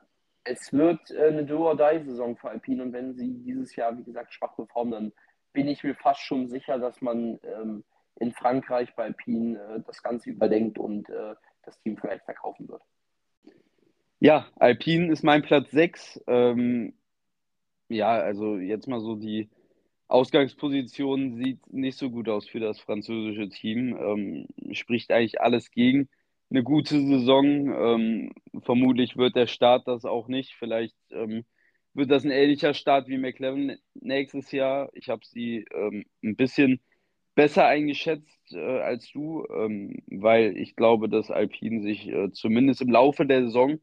es 0.44 0.72
wird 0.72 1.10
äh, 1.10 1.28
eine 1.28 1.44
Do-or-Die-Saison 1.44 2.36
für 2.36 2.50
Alpine 2.50 2.82
und 2.82 2.92
wenn 2.92 3.14
sie 3.14 3.32
dieses 3.42 3.76
Jahr, 3.76 3.96
wie 3.96 4.04
gesagt, 4.04 4.34
schwach 4.34 4.54
performen, 4.56 4.92
dann 4.92 5.12
bin 5.52 5.68
ich 5.68 5.84
mir 5.84 5.94
fast 5.94 6.20
schon 6.20 6.48
sicher, 6.48 6.78
dass 6.78 7.00
man 7.00 7.38
ähm, 7.44 7.84
in 8.16 8.32
Frankreich 8.32 8.94
bei 8.94 9.04
Alpine 9.04 9.58
äh, 9.58 9.80
das 9.86 10.02
Ganze 10.02 10.30
überdenkt 10.30 10.78
und 10.78 11.08
äh, 11.10 11.34
das 11.62 11.78
Team 11.80 11.96
vielleicht 11.96 12.24
verkaufen 12.24 12.68
wird. 12.68 12.82
Ja, 14.18 14.46
Alpine 14.56 15.12
ist 15.12 15.22
mein 15.22 15.42
Platz 15.42 15.70
6. 15.70 16.22
Ähm, 16.26 16.94
ja, 17.88 18.10
also 18.10 18.56
jetzt 18.56 18.88
mal 18.88 19.00
so 19.00 19.16
die 19.16 19.50
Ausgangsposition 20.12 21.36
sieht 21.36 21.72
nicht 21.72 21.96
so 21.96 22.10
gut 22.10 22.28
aus 22.28 22.46
für 22.46 22.60
das 22.60 22.78
französische 22.78 23.48
Team. 23.48 23.96
Ähm, 23.96 24.74
spricht 24.74 25.10
eigentlich 25.10 25.40
alles 25.40 25.70
gegen 25.70 26.08
eine 26.50 26.62
gute 26.62 27.00
Saison. 27.00 27.44
Ähm, 27.72 28.32
vermutlich 28.62 29.16
wird 29.16 29.36
der 29.36 29.46
Start 29.46 29.88
das 29.88 30.04
auch 30.04 30.28
nicht. 30.28 30.54
Vielleicht 30.58 30.96
ähm, 31.12 31.46
wird 31.94 32.10
das 32.10 32.24
ein 32.24 32.30
ähnlicher 32.30 32.74
Start 32.74 33.08
wie 33.08 33.16
McLaren 33.16 33.78
nächstes 33.94 34.52
Jahr. 34.52 34.90
Ich 34.92 35.08
habe 35.08 35.24
sie 35.24 35.64
ähm, 35.72 36.04
ein 36.22 36.36
bisschen 36.36 36.80
besser 37.34 37.66
eingeschätzt 37.66 38.52
äh, 38.52 38.80
als 38.80 39.10
du, 39.12 39.46
ähm, 39.48 40.02
weil 40.08 40.58
ich 40.58 40.76
glaube, 40.76 41.08
dass 41.08 41.30
Alpine 41.30 41.82
sich 41.82 42.06
äh, 42.08 42.30
zumindest 42.32 42.82
im 42.82 42.90
Laufe 42.90 43.24
der 43.24 43.44
Saison 43.44 43.80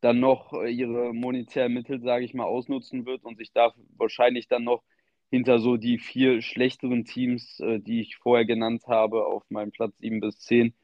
dann 0.00 0.20
noch 0.20 0.54
äh, 0.54 0.70
ihre 0.70 1.12
monetären 1.12 1.74
Mittel, 1.74 2.00
sage 2.00 2.24
ich 2.24 2.32
mal, 2.32 2.44
ausnutzen 2.44 3.04
wird 3.04 3.24
und 3.24 3.36
sich 3.36 3.52
da 3.52 3.74
wahrscheinlich 3.98 4.48
dann 4.48 4.64
noch 4.64 4.82
hinter 5.30 5.58
so 5.58 5.76
die 5.76 5.98
vier 5.98 6.42
schlechteren 6.42 7.04
Teams, 7.04 7.60
äh, 7.60 7.80
die 7.80 8.00
ich 8.00 8.16
vorher 8.16 8.44
genannt 8.44 8.84
habe, 8.86 9.26
auf 9.26 9.42
meinem 9.50 9.72
Platz 9.72 9.96
7 9.98 10.20
bis 10.20 10.38
10, 10.40 10.74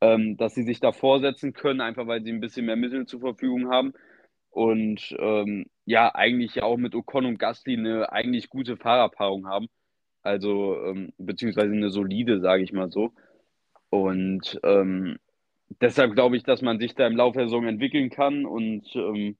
ähm, 0.00 0.36
dass 0.36 0.54
sie 0.54 0.62
sich 0.62 0.80
da 0.80 0.92
vorsetzen 0.92 1.52
können, 1.52 1.80
einfach 1.80 2.06
weil 2.06 2.22
sie 2.22 2.32
ein 2.32 2.40
bisschen 2.40 2.66
mehr 2.66 2.76
Mittel 2.76 3.06
zur 3.06 3.20
Verfügung 3.20 3.70
haben. 3.70 3.92
Und 4.50 5.14
ähm, 5.18 5.66
ja, 5.84 6.14
eigentlich 6.14 6.62
auch 6.62 6.76
mit 6.76 6.94
Ocon 6.94 7.26
und 7.26 7.38
Gasly 7.38 7.76
eine 7.76 8.12
eigentlich 8.12 8.48
gute 8.48 8.76
Fahrerpaarung 8.76 9.46
haben. 9.46 9.68
Also, 10.22 10.76
ähm, 10.84 11.12
beziehungsweise 11.18 11.72
eine 11.72 11.90
solide, 11.90 12.40
sage 12.40 12.62
ich 12.62 12.72
mal 12.72 12.90
so. 12.90 13.12
Und 13.90 14.60
ähm, 14.64 15.18
deshalb 15.80 16.14
glaube 16.14 16.36
ich, 16.36 16.42
dass 16.44 16.62
man 16.62 16.78
sich 16.78 16.94
da 16.94 17.06
im 17.06 17.16
Laufe 17.16 17.38
der 17.38 17.48
Saison 17.48 17.66
entwickeln 17.66 18.10
kann 18.10 18.44
und 18.46 18.84
ähm, 18.94 19.36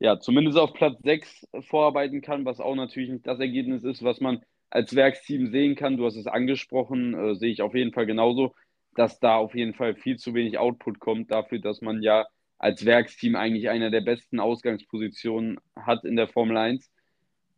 ja, 0.00 0.18
zumindest 0.18 0.58
auf 0.58 0.72
Platz 0.74 0.98
6 1.02 1.46
vorarbeiten 1.60 2.20
kann, 2.20 2.44
was 2.44 2.60
auch 2.60 2.74
natürlich 2.74 3.10
nicht 3.10 3.26
das 3.26 3.38
Ergebnis 3.38 3.84
ist, 3.84 4.02
was 4.02 4.20
man 4.20 4.42
als 4.70 4.94
Werksteam 4.96 5.52
sehen 5.52 5.76
kann. 5.76 5.96
Du 5.96 6.04
hast 6.04 6.16
es 6.16 6.26
angesprochen, 6.26 7.14
äh, 7.14 7.34
sehe 7.36 7.52
ich 7.52 7.62
auf 7.62 7.74
jeden 7.74 7.92
Fall 7.92 8.06
genauso 8.06 8.54
dass 8.94 9.20
da 9.20 9.36
auf 9.36 9.54
jeden 9.54 9.74
Fall 9.74 9.94
viel 9.94 10.18
zu 10.18 10.34
wenig 10.34 10.58
Output 10.58 11.00
kommt 11.00 11.30
dafür, 11.30 11.58
dass 11.58 11.80
man 11.80 12.02
ja 12.02 12.26
als 12.58 12.84
Werksteam 12.84 13.36
eigentlich 13.36 13.68
einer 13.68 13.90
der 13.90 14.02
besten 14.02 14.40
Ausgangspositionen 14.40 15.58
hat 15.76 16.04
in 16.04 16.16
der 16.16 16.28
Formel 16.28 16.56
1. 16.56 16.90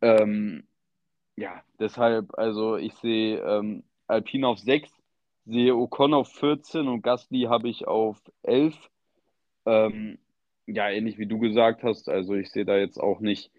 Ähm, 0.01 0.67
ja, 1.35 1.63
deshalb, 1.79 2.37
also 2.37 2.77
ich 2.77 2.93
sehe 2.95 3.39
ähm, 3.39 3.83
Alpine 4.07 4.47
auf 4.47 4.59
6, 4.59 4.89
sehe 5.45 5.75
Ocon 5.75 6.13
auf 6.13 6.31
14 6.33 6.87
und 6.87 7.01
Gasly 7.01 7.43
habe 7.49 7.67
ich 7.67 7.87
auf 7.87 8.21
11. 8.43 8.77
Ähm, 9.65 10.19
ja, 10.67 10.89
ähnlich 10.89 11.17
wie 11.17 11.27
du 11.27 11.39
gesagt 11.39 11.83
hast, 11.83 12.09
also 12.09 12.35
ich 12.35 12.51
sehe 12.51 12.65
da 12.65 12.77
jetzt 12.77 12.97
auch 12.97 13.19
nicht 13.19 13.51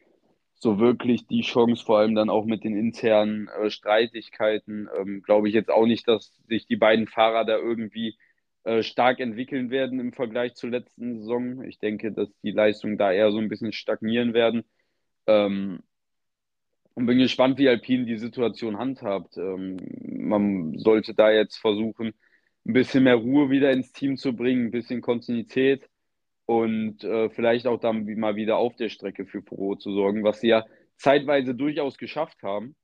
so 0.54 0.78
wirklich 0.78 1.26
die 1.26 1.42
Chance, 1.42 1.84
vor 1.84 1.98
allem 1.98 2.14
dann 2.14 2.30
auch 2.30 2.46
mit 2.46 2.64
den 2.64 2.76
internen 2.76 3.48
äh, 3.48 3.70
Streitigkeiten, 3.70 4.88
ähm, 4.98 5.22
glaube 5.22 5.48
ich 5.48 5.54
jetzt 5.54 5.70
auch 5.70 5.86
nicht, 5.86 6.08
dass 6.08 6.34
sich 6.48 6.66
die 6.66 6.76
beiden 6.76 7.06
Fahrer 7.06 7.44
da 7.44 7.56
irgendwie 7.56 8.16
äh, 8.64 8.82
stark 8.82 9.20
entwickeln 9.20 9.70
werden 9.70 10.00
im 10.00 10.12
Vergleich 10.12 10.54
zur 10.54 10.70
letzten 10.70 11.18
Saison. 11.18 11.62
Ich 11.64 11.78
denke, 11.78 12.12
dass 12.12 12.30
die 12.42 12.52
Leistungen 12.52 12.96
da 12.96 13.12
eher 13.12 13.30
so 13.30 13.38
ein 13.38 13.48
bisschen 13.48 13.72
stagnieren 13.72 14.32
werden. 14.32 14.64
Ähm, 15.26 15.80
und 16.94 17.06
bin 17.06 17.18
gespannt, 17.18 17.58
wie 17.58 17.68
Alpine 17.68 18.06
die 18.06 18.18
Situation 18.18 18.78
handhabt. 18.78 19.36
Ähm, 19.36 19.76
man 20.00 20.78
sollte 20.78 21.12
da 21.12 21.30
jetzt 21.30 21.56
versuchen, 21.56 22.14
ein 22.66 22.72
bisschen 22.72 23.04
mehr 23.04 23.16
Ruhe 23.16 23.50
wieder 23.50 23.70
ins 23.72 23.92
Team 23.92 24.16
zu 24.16 24.34
bringen, 24.34 24.66
ein 24.66 24.70
bisschen 24.70 25.02
Kontinuität 25.02 25.88
und 26.46 27.04
äh, 27.04 27.30
vielleicht 27.30 27.66
auch 27.66 27.80
dann 27.80 28.04
mal 28.18 28.36
wieder 28.36 28.56
auf 28.58 28.76
der 28.76 28.88
Strecke 28.88 29.26
für 29.26 29.42
Furore 29.42 29.78
zu 29.78 29.92
sorgen, 29.92 30.24
was 30.24 30.40
sie 30.40 30.48
ja 30.48 30.64
zeitweise 30.96 31.54
durchaus 31.54 31.98
geschafft 31.98 32.42
haben. 32.42 32.76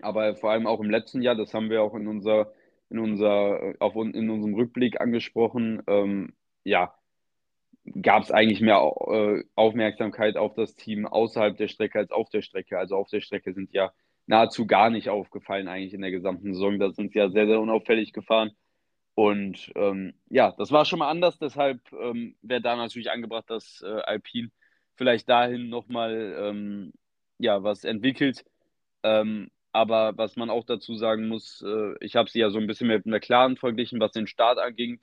Aber 0.00 0.36
vor 0.36 0.50
allem 0.50 0.66
auch 0.66 0.80
im 0.80 0.90
letzten 0.90 1.22
Jahr, 1.22 1.34
das 1.34 1.54
haben 1.54 1.70
wir 1.70 1.82
auch 1.82 1.94
in 1.94 2.06
unserer 2.06 2.52
in, 2.90 2.98
unser, 2.98 3.74
auf, 3.80 3.94
in 3.96 4.30
unserem 4.30 4.54
Rückblick 4.54 5.00
angesprochen, 5.00 5.82
ähm, 5.86 6.32
ja, 6.64 6.94
gab 8.02 8.22
es 8.22 8.30
eigentlich 8.30 8.60
mehr 8.60 8.92
äh, 9.08 9.44
Aufmerksamkeit 9.54 10.36
auf 10.36 10.54
das 10.54 10.74
Team 10.74 11.06
außerhalb 11.06 11.56
der 11.56 11.68
Strecke 11.68 11.98
als 11.98 12.10
auf 12.10 12.28
der 12.30 12.42
Strecke. 12.42 12.78
Also 12.78 12.96
auf 12.96 13.08
der 13.08 13.20
Strecke 13.20 13.54
sind 13.54 13.72
ja 13.72 13.92
nahezu 14.26 14.66
gar 14.66 14.90
nicht 14.90 15.08
aufgefallen 15.08 15.68
eigentlich 15.68 15.94
in 15.94 16.02
der 16.02 16.10
gesamten 16.10 16.52
Saison. 16.52 16.78
Da 16.78 16.90
sind 16.90 17.12
sie 17.12 17.18
ja 17.18 17.30
sehr, 17.30 17.46
sehr 17.46 17.60
unauffällig 17.60 18.12
gefahren. 18.12 18.52
Und 19.18 19.72
ähm, 19.74 20.14
ja, 20.30 20.52
das 20.52 20.70
war 20.70 20.84
schon 20.84 21.00
mal 21.00 21.10
anders. 21.10 21.40
Deshalb 21.40 21.80
ähm, 21.92 22.36
wäre 22.40 22.60
da 22.60 22.76
natürlich 22.76 23.10
angebracht, 23.10 23.50
dass 23.50 23.82
äh, 23.82 23.88
Alpine 23.88 24.52
vielleicht 24.94 25.28
dahin 25.28 25.68
nochmal 25.70 26.36
ähm, 26.38 26.92
ja, 27.38 27.64
was 27.64 27.82
entwickelt. 27.82 28.44
Ähm, 29.02 29.50
aber 29.72 30.16
was 30.16 30.36
man 30.36 30.50
auch 30.50 30.64
dazu 30.64 30.94
sagen 30.94 31.26
muss, 31.26 31.62
äh, 31.66 31.94
ich 31.98 32.14
habe 32.14 32.30
sie 32.30 32.38
ja 32.38 32.50
so 32.50 32.58
ein 32.58 32.68
bisschen 32.68 32.86
mit 32.86 33.06
McLaren 33.06 33.56
verglichen, 33.56 33.98
was 33.98 34.12
den 34.12 34.28
Start 34.28 34.60
anging. 34.60 35.00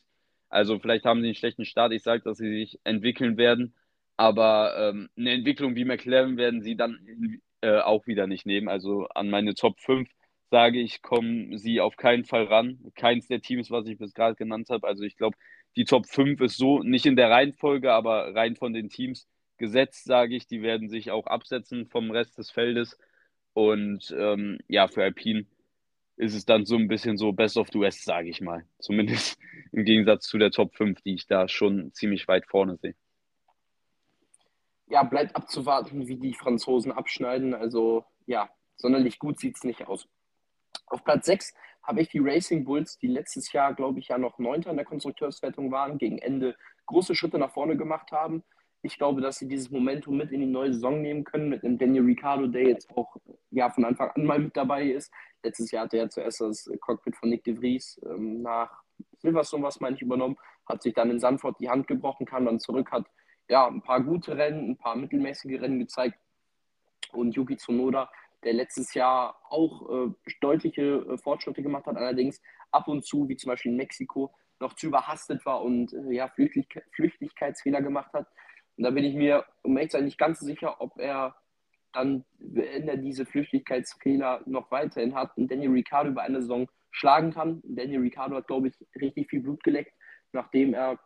Also 0.47 0.79
vielleicht 0.79 1.03
haben 1.03 1.19
sie 1.19 1.27
einen 1.27 1.35
schlechten 1.35 1.65
Start. 1.65 1.91
Ich 1.91 2.03
sage, 2.03 2.23
dass 2.23 2.37
sie 2.37 2.49
sich 2.49 2.79
entwickeln 2.85 3.35
werden. 3.35 3.75
Aber 4.15 4.77
ähm, 4.77 5.09
eine 5.17 5.31
Entwicklung 5.33 5.75
wie 5.75 5.83
McLaren 5.83 6.37
werden 6.37 6.61
sie 6.61 6.77
dann 6.77 7.41
äh, 7.59 7.79
auch 7.79 8.07
wieder 8.07 8.27
nicht 8.27 8.45
nehmen. 8.45 8.69
Also 8.69 9.07
an 9.09 9.29
meine 9.29 9.55
Top 9.55 9.81
5 9.81 10.09
sage 10.51 10.79
ich, 10.79 11.01
kommen 11.01 11.57
sie 11.57 11.81
auf 11.81 11.97
keinen 11.97 12.25
Fall 12.25 12.45
ran. 12.45 12.79
Keins 12.95 13.27
der 13.27 13.41
Teams, 13.41 13.71
was 13.71 13.87
ich 13.87 13.97
bis 13.97 14.13
gerade 14.13 14.35
genannt 14.35 14.69
habe. 14.69 14.87
Also 14.87 15.03
ich 15.03 15.17
glaube, 15.17 15.37
die 15.75 15.85
Top 15.85 16.07
5 16.07 16.39
ist 16.41 16.57
so 16.57 16.79
nicht 16.83 17.05
in 17.05 17.15
der 17.15 17.29
Reihenfolge, 17.29 17.91
aber 17.91 18.33
rein 18.35 18.55
von 18.55 18.73
den 18.73 18.89
Teams 18.89 19.27
gesetzt, 19.57 20.05
sage 20.05 20.35
ich, 20.35 20.47
die 20.47 20.61
werden 20.61 20.89
sich 20.89 21.11
auch 21.11 21.27
absetzen 21.27 21.87
vom 21.87 22.11
Rest 22.11 22.37
des 22.37 22.51
Feldes. 22.51 22.97
Und 23.53 24.13
ähm, 24.17 24.59
ja, 24.67 24.87
für 24.87 25.03
Alpine 25.03 25.45
ist 26.17 26.35
es 26.35 26.45
dann 26.45 26.65
so 26.65 26.75
ein 26.75 26.87
bisschen 26.87 27.17
so 27.17 27.31
Best 27.33 27.57
of 27.57 27.69
the 27.71 27.79
West, 27.79 28.05
sage 28.05 28.29
ich 28.29 28.41
mal. 28.41 28.65
Zumindest 28.79 29.37
im 29.71 29.85
Gegensatz 29.85 30.27
zu 30.27 30.37
der 30.37 30.51
Top 30.51 30.75
5, 30.75 31.01
die 31.01 31.15
ich 31.15 31.27
da 31.27 31.47
schon 31.47 31.91
ziemlich 31.93 32.27
weit 32.27 32.45
vorne 32.45 32.77
sehe. 32.77 32.95
Ja, 34.87 35.03
bleibt 35.03 35.35
abzuwarten, 35.35 36.07
wie 36.07 36.17
die 36.17 36.33
Franzosen 36.33 36.91
abschneiden. 36.91 37.53
Also 37.53 38.05
ja, 38.27 38.49
sonderlich 38.75 39.19
gut 39.19 39.39
sieht 39.39 39.57
es 39.57 39.63
nicht 39.63 39.87
aus. 39.87 40.07
Auf 40.87 41.03
Platz 41.03 41.25
6 41.25 41.53
habe 41.83 42.01
ich 42.01 42.09
die 42.09 42.19
Racing 42.19 42.65
Bulls, 42.65 42.97
die 42.97 43.07
letztes 43.07 43.51
Jahr, 43.51 43.73
glaube 43.73 43.99
ich, 43.99 44.07
ja 44.07 44.17
noch 44.17 44.39
Neunter 44.39 44.71
in 44.71 44.77
der 44.77 44.85
Konstrukteurswertung 44.85 45.71
waren, 45.71 45.97
gegen 45.97 46.17
Ende 46.17 46.55
große 46.87 47.15
Schritte 47.15 47.37
nach 47.37 47.51
vorne 47.51 47.77
gemacht 47.77 48.11
haben. 48.11 48.43
Ich 48.81 48.97
glaube, 48.97 49.21
dass 49.21 49.37
sie 49.37 49.47
dieses 49.47 49.71
Momentum 49.71 50.17
mit 50.17 50.31
in 50.31 50.41
die 50.41 50.45
neue 50.45 50.73
Saison 50.73 51.01
nehmen 51.01 51.23
können, 51.23 51.49
mit 51.49 51.63
einem 51.63 51.77
Daniel 51.77 52.03
Ricciardo, 52.03 52.47
der 52.47 52.67
jetzt 52.67 52.89
auch 52.91 53.15
ja, 53.49 53.69
von 53.69 53.85
Anfang 53.85 54.11
an 54.11 54.25
mal 54.25 54.39
mit 54.39 54.55
dabei 54.55 54.89
ist. 54.89 55.11
Letztes 55.43 55.71
Jahr 55.71 55.85
hatte 55.85 55.97
er 55.97 56.09
zuerst 56.09 56.41
das 56.41 56.69
Cockpit 56.81 57.15
von 57.15 57.29
Nick 57.29 57.43
de 57.43 57.55
Vries 57.55 57.99
ähm, 58.05 58.41
nach 58.41 58.83
Silverstone, 59.17 59.63
was 59.63 59.79
meine 59.79 59.95
ich, 59.95 60.01
übernommen, 60.01 60.37
hat 60.67 60.83
sich 60.83 60.93
dann 60.93 61.09
in 61.09 61.19
Sanford 61.19 61.59
die 61.59 61.69
Hand 61.69 61.87
gebrochen, 61.87 62.25
kam 62.25 62.45
dann 62.45 62.59
zurück, 62.59 62.91
hat 62.91 63.07
ja 63.49 63.67
ein 63.67 63.81
paar 63.81 64.01
gute 64.03 64.37
Rennen, 64.37 64.71
ein 64.71 64.77
paar 64.77 64.95
mittelmäßige 64.95 65.59
Rennen 65.59 65.79
gezeigt. 65.79 66.19
Und 67.15 67.35
Yuki 67.35 67.57
Tsunoda, 67.57 68.09
der 68.43 68.53
letztes 68.53 68.93
Jahr 68.93 69.39
auch 69.49 70.07
äh, 70.07 70.11
deutliche 70.41 70.81
äh, 70.81 71.17
Fortschritte 71.17 71.63
gemacht 71.63 71.85
hat, 71.87 71.97
allerdings 71.97 72.41
ab 72.71 72.87
und 72.87 73.05
zu, 73.05 73.27
wie 73.27 73.37
zum 73.37 73.49
Beispiel 73.49 73.71
in 73.71 73.77
Mexiko, 73.77 74.33
noch 74.59 74.73
zu 74.73 74.87
überhastet 74.87 75.45
war 75.45 75.61
und 75.63 75.93
äh, 75.93 76.13
ja, 76.13 76.27
Flüchtig 76.29 76.81
Flüchtigkeitsfehler 76.91 77.81
gemacht 77.81 78.13
hat. 78.13 78.27
Und 78.77 78.83
da 78.83 78.91
bin 78.91 79.03
ich 79.03 79.15
mir, 79.15 79.45
um 79.63 79.77
ehrlich 79.77 79.93
nicht 80.01 80.17
ganz 80.17 80.39
sicher, 80.39 80.81
ob 80.81 80.99
er 80.99 81.35
dann, 81.93 82.25
wenn 82.39 82.87
er 82.87 82.97
diese 82.97 83.25
Flüchtigkeitsfehler 83.25 84.41
noch 84.45 84.69
weiterhin 84.69 85.15
hat, 85.15 85.35
und 85.37 85.49
Danny 85.49 85.67
Ricciardo 85.67 86.11
über 86.11 86.23
eine 86.23 86.41
Saison 86.41 86.67
schlagen 86.91 87.31
kann. 87.31 87.61
Danny 87.63 87.95
Ricciardo 87.97 88.35
hat, 88.35 88.47
glaube 88.47 88.67
ich, 88.67 88.75
richtig 88.99 89.29
viel 89.29 89.41
Blut 89.41 89.63
geleckt, 89.63 89.93
nachdem 90.33 90.73
er 90.73 90.99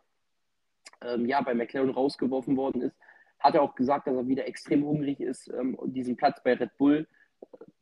ähm, 1.02 1.26
ja, 1.26 1.40
bei 1.40 1.54
McLaren 1.54 1.90
rausgeworfen 1.90 2.56
worden 2.56 2.82
ist. 2.82 2.96
Hat 3.40 3.54
er 3.54 3.62
auch 3.62 3.74
gesagt, 3.74 4.06
dass 4.06 4.16
er 4.16 4.28
wieder 4.28 4.46
extrem 4.46 4.84
hungrig 4.84 5.20
ist, 5.20 5.48
ähm, 5.48 5.78
diesen 5.84 6.16
Platz 6.16 6.42
bei 6.42 6.54
Red 6.54 6.76
Bull 6.76 7.06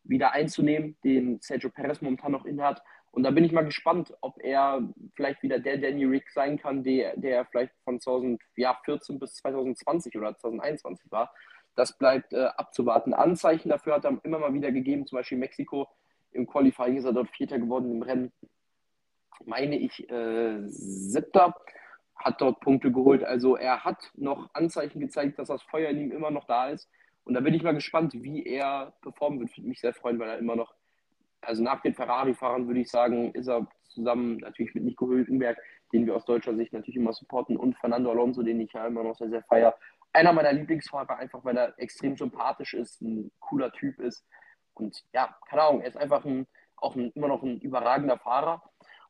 wieder 0.04 0.32
einzunehmen, 0.32 0.96
den 1.04 1.40
Sergio 1.40 1.70
Perez 1.70 2.00
momentan 2.00 2.32
noch 2.32 2.46
innehat. 2.46 2.82
Und 3.10 3.22
da 3.24 3.30
bin 3.30 3.44
ich 3.44 3.52
mal 3.52 3.64
gespannt, 3.64 4.14
ob 4.20 4.38
er 4.42 4.82
vielleicht 5.14 5.42
wieder 5.42 5.58
der 5.58 5.78
Danny 5.78 6.04
Rick 6.04 6.30
sein 6.30 6.58
kann, 6.58 6.84
der, 6.84 7.16
der 7.16 7.44
vielleicht 7.46 7.72
von 7.84 8.00
2014 8.00 9.18
bis 9.18 9.34
2020 9.36 10.16
oder 10.16 10.36
2021 10.36 11.10
war. 11.10 11.32
Das 11.74 11.96
bleibt 11.96 12.32
äh, 12.32 12.46
abzuwarten. 12.56 13.14
Anzeichen 13.14 13.70
dafür 13.70 13.94
hat 13.94 14.04
er 14.04 14.18
immer 14.24 14.38
mal 14.38 14.54
wieder 14.54 14.72
gegeben, 14.72 15.06
zum 15.06 15.16
Beispiel 15.16 15.38
Mexiko. 15.38 15.88
Im 16.32 16.46
Qualifying 16.46 16.96
ist 16.96 17.04
er 17.04 17.12
dort 17.12 17.30
Vierter 17.30 17.58
geworden, 17.58 17.90
im 17.90 18.02
Rennen 18.02 18.32
meine 19.44 19.78
ich 19.78 20.08
äh, 20.10 20.60
Siebter, 20.66 21.54
hat 22.18 22.40
dort 22.40 22.60
Punkte 22.60 22.92
geholt. 22.92 23.24
Also 23.24 23.56
er 23.56 23.84
hat 23.84 24.10
noch 24.14 24.48
Anzeichen 24.54 25.00
gezeigt, 25.00 25.38
dass 25.38 25.48
das 25.48 25.62
Feuer 25.62 25.90
in 25.90 26.00
ihm 26.00 26.12
immer 26.12 26.30
noch 26.30 26.44
da 26.44 26.68
ist. 26.68 26.88
Und 27.24 27.34
da 27.34 27.40
bin 27.40 27.54
ich 27.54 27.62
mal 27.62 27.74
gespannt, 27.74 28.14
wie 28.14 28.44
er 28.44 28.94
performen 29.02 29.40
wird. 29.40 29.56
Würde 29.56 29.68
mich 29.68 29.80
sehr 29.80 29.94
freuen, 29.94 30.18
weil 30.18 30.30
er 30.30 30.38
immer 30.38 30.56
noch 30.56 30.74
also 31.40 31.62
nach 31.62 31.80
den 31.80 31.94
Ferrari-Fahrern 31.94 32.66
würde 32.66 32.80
ich 32.80 32.90
sagen, 32.90 33.32
ist 33.32 33.48
er 33.48 33.66
zusammen 33.88 34.38
natürlich 34.38 34.74
mit 34.74 34.84
Nico 34.84 35.06
Hülkenberg, 35.06 35.58
den 35.92 36.06
wir 36.06 36.16
aus 36.16 36.24
deutscher 36.24 36.54
Sicht 36.54 36.72
natürlich 36.72 36.96
immer 36.96 37.12
supporten, 37.12 37.56
und 37.56 37.76
Fernando 37.78 38.10
Alonso, 38.10 38.42
den 38.42 38.60
ich 38.60 38.72
ja 38.72 38.86
immer 38.86 39.02
noch 39.02 39.16
sehr, 39.16 39.30
sehr 39.30 39.42
feier. 39.44 39.74
Einer 40.12 40.32
meiner 40.32 40.52
Lieblingsfahrer, 40.52 41.16
einfach 41.16 41.44
weil 41.44 41.56
er 41.56 41.78
extrem 41.78 42.16
sympathisch 42.16 42.74
ist, 42.74 43.00
ein 43.00 43.30
cooler 43.40 43.72
Typ 43.72 43.98
ist. 44.00 44.26
Und 44.74 45.04
ja, 45.12 45.36
keine 45.48 45.62
Ahnung, 45.62 45.80
er 45.80 45.88
ist 45.88 45.96
einfach 45.96 46.24
ein, 46.24 46.46
auch 46.76 46.96
ein, 46.96 47.10
immer 47.12 47.28
noch 47.28 47.42
ein 47.42 47.60
überragender 47.60 48.18
Fahrer. 48.18 48.62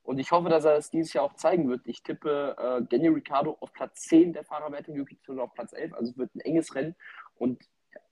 Und 0.03 0.19
ich 0.19 0.31
hoffe, 0.31 0.49
dass 0.49 0.65
er 0.65 0.77
es 0.77 0.91
dieses 0.91 1.13
Jahr 1.13 1.25
auch 1.25 1.35
zeigen 1.35 1.69
wird. 1.69 1.83
Ich 1.85 2.03
tippe 2.03 2.57
äh, 2.59 2.83
Daniel 2.89 3.13
Ricciardo 3.13 3.57
auf 3.61 3.73
Platz 3.73 4.03
10 4.03 4.33
der 4.33 4.45
Fahrerwertung, 4.45 4.97
Yuki 4.97 5.19
Tsunoda 5.21 5.45
auf 5.45 5.55
Platz 5.55 5.73
11. 5.73 5.93
Also 5.95 6.13
es 6.13 6.19
wird 6.19 6.35
ein 6.35 6.41
enges 6.41 6.75
Rennen. 6.75 6.95
Und 7.37 7.63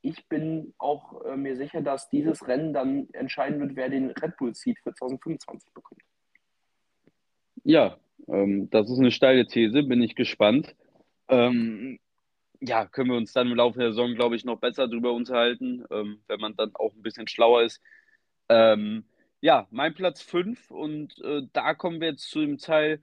ich 0.03 0.28
bin 0.28 0.74
auch 0.78 1.24
äh, 1.24 1.37
mir 1.37 1.57
sicher, 1.57 1.80
dass 1.80 2.11
dieses 2.11 2.47
Rennen 2.47 2.72
dann 2.72 3.09
entscheiden 3.12 3.61
wird, 3.61 3.76
wer 3.76 3.89
den 3.89 4.11
Red 4.11 4.37
Bull 4.37 4.55
Seat 4.55 4.78
für 4.78 4.95
2025 4.95 5.72
bekommt. 5.72 6.03
Ja, 7.64 7.97
ähm, 8.28 8.70
das 8.70 8.91
ist 8.91 8.99
eine 8.99 9.11
steile 9.11 9.47
These, 9.47 9.82
bin 9.82 10.03
ich 10.03 10.14
gespannt. 10.14 10.74
Ähm, 11.28 11.99
ja, 12.61 12.87
können 12.87 13.11
wir 13.11 13.16
uns 13.16 13.32
dann 13.32 13.49
im 13.49 13.57
Laufe 13.57 13.78
der 13.78 13.91
Saison, 13.91 14.14
glaube 14.14 14.37
ich, 14.37 14.45
noch 14.45 14.59
besser 14.59 14.87
darüber 14.89 15.12
unterhalten, 15.12 15.84
ähm, 15.91 16.20
wenn 16.26 16.41
man 16.41 16.57
dann 16.57 16.74
auch 16.74 16.95
ein 16.95 17.03
bisschen 17.03 17.28
schlauer 17.28 17.62
ist. 17.62 17.80
Ähm, 18.49 19.05
ja, 19.41 19.66
mein 19.70 19.95
Platz 19.95 20.22
5 20.22 20.70
und 20.70 21.18
äh, 21.22 21.43
da 21.53 21.74
kommen 21.74 22.01
wir 22.01 22.09
jetzt 22.09 22.30
zu 22.30 22.41
dem 22.41 22.59
Teil, 22.59 23.03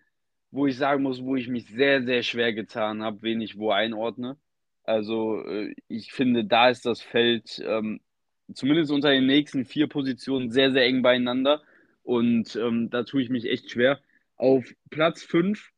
wo 0.51 0.67
ich 0.67 0.77
sagen 0.77 1.03
muss, 1.03 1.23
wo 1.23 1.35
ich 1.35 1.47
mich 1.47 1.67
sehr, 1.67 2.03
sehr 2.03 2.23
schwer 2.23 2.53
getan 2.53 3.03
habe, 3.03 3.21
wen 3.21 3.41
ich 3.41 3.57
wo 3.57 3.71
einordne. 3.71 4.37
Also 4.83 5.43
äh, 5.45 5.73
ich 5.87 6.13
finde, 6.13 6.45
da 6.45 6.69
ist 6.69 6.85
das 6.85 7.01
Feld 7.01 7.61
ähm, 7.65 8.01
zumindest 8.53 8.91
unter 8.91 9.11
den 9.11 9.25
nächsten 9.25 9.65
vier 9.65 9.87
Positionen 9.87 10.51
sehr, 10.51 10.71
sehr 10.71 10.85
eng 10.85 11.01
beieinander. 11.01 11.61
Und 12.03 12.55
ähm, 12.55 12.89
da 12.89 13.03
tue 13.03 13.21
ich 13.21 13.29
mich 13.29 13.45
echt 13.45 13.71
schwer. 13.71 14.01
Auf 14.35 14.65
Platz 14.89 15.23
5 15.23 15.71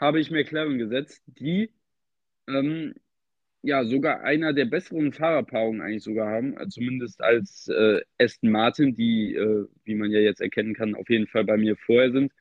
habe 0.00 0.20
ich 0.20 0.30
McLaren 0.30 0.78
gesetzt, 0.78 1.22
die 1.26 1.70
ähm, 2.48 2.94
ja 3.62 3.84
sogar 3.84 4.22
einer 4.22 4.52
der 4.52 4.66
besseren 4.66 5.12
Fahrerpaarungen 5.12 5.80
eigentlich 5.80 6.02
sogar 6.02 6.28
haben, 6.28 6.56
äh, 6.58 6.68
zumindest 6.68 7.22
als 7.22 7.68
äh, 7.68 8.00
Aston 8.18 8.50
Martin, 8.50 8.94
die, 8.96 9.34
äh, 9.34 9.66
wie 9.84 9.94
man 9.94 10.10
ja 10.10 10.20
jetzt 10.20 10.40
erkennen 10.40 10.74
kann, 10.74 10.94
auf 10.94 11.08
jeden 11.08 11.28
Fall 11.28 11.44
bei 11.44 11.56
mir 11.56 11.76
vorher 11.76 12.12
sind. 12.12 12.32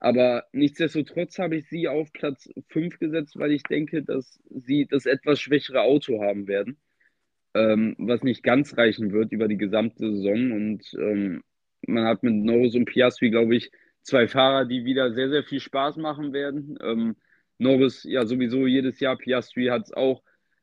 Aber 0.00 0.44
nichtsdestotrotz 0.52 1.38
habe 1.38 1.56
ich 1.56 1.68
sie 1.68 1.86
auf 1.88 2.12
Platz 2.12 2.50
5 2.68 2.98
gesetzt, 2.98 3.38
weil 3.38 3.52
ich 3.52 3.62
denke, 3.62 4.02
dass 4.02 4.40
sie 4.50 4.86
das 4.90 5.06
etwas 5.06 5.40
schwächere 5.40 5.82
Auto 5.82 6.22
haben 6.22 6.48
werden, 6.48 6.76
ähm, 7.54 7.94
was 7.98 8.22
nicht 8.24 8.42
ganz 8.42 8.76
reichen 8.76 9.12
wird 9.12 9.32
über 9.32 9.48
die 9.48 9.58
gesamte 9.58 10.10
Saison. 10.12 10.52
Und 10.52 10.92
ähm, 10.98 11.42
man 11.86 12.04
hat 12.06 12.22
mit 12.24 12.34
Norris 12.34 12.74
und 12.74 12.86
Piastri, 12.86 13.30
glaube 13.30 13.54
ich, 13.56 13.70
zwei 14.02 14.26
Fahrer, 14.26 14.64
die 14.66 14.84
wieder 14.84 15.12
sehr, 15.12 15.28
sehr 15.30 15.44
viel 15.44 15.60
Spaß 15.60 15.98
machen 15.98 16.32
werden. 16.32 16.78
Ähm, 16.82 17.16
Norris 17.58 18.04
ja 18.04 18.26
sowieso 18.26 18.66
jedes 18.66 18.98
Jahr, 19.00 19.16
Piastri 19.16 19.66
hat 19.66 19.82
es 19.84 19.92
auch 19.92 20.22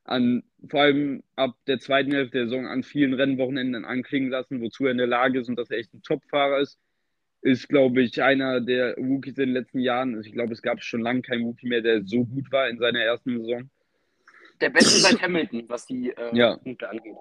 an, 0.10 0.44
vor 0.69 0.81
allem 0.81 1.23
ab 1.36 1.56
der 1.68 1.80
zweiten 1.80 2.11
Hälfte 2.11 2.40
der 2.40 2.48
Saison 2.49 2.68
an 2.68 2.84
vielen 2.84 3.14
Rennwochenenden 3.14 3.86
anklingen 3.86 4.30
lassen, 4.30 4.61
wozu 4.61 4.86
er 4.86 4.91
in 4.91 4.98
der 4.98 5.07
Lage 5.07 5.40
ist 5.40 5.49
und 5.49 5.56
dass 5.57 5.69
er 5.72 5.77
echt 5.80 5.94
ein 5.94 6.02
Top-Fahrer 6.03 6.60
ist. 6.60 6.80
ist, 7.41 7.69
glaube 7.69 8.02
ich, 8.02 8.22
einer 8.23 8.61
der 8.61 8.95
Rookies 8.98 9.38
in 9.38 9.48
den 9.48 9.53
letzten 9.53 9.80
Jahren. 9.80 10.15
Also 10.15 10.27
ich 10.27 10.34
glaube, 10.34 10.53
es 10.53 10.61
gab 10.61 10.84
schon 10.84 11.02
lange 11.02 11.22
keinen 11.22 11.45
Rookie 11.45 11.68
mehr, 11.68 11.81
der 11.81 12.03
so 12.06 12.26
gut 12.26 12.52
war 12.52 12.69
in 12.69 12.80
seiner 12.80 12.99
ersten 13.02 13.40
Saison. 13.40 13.69
Der 14.61 14.69
Beste 14.69 14.99
seit 14.99 15.22
Hamilton, 15.22 15.65
was 15.69 15.86
die 15.86 16.11
äh, 16.11 16.36
Ja. 16.36 16.57
Punkte 16.57 16.90
angeht. 16.90 17.15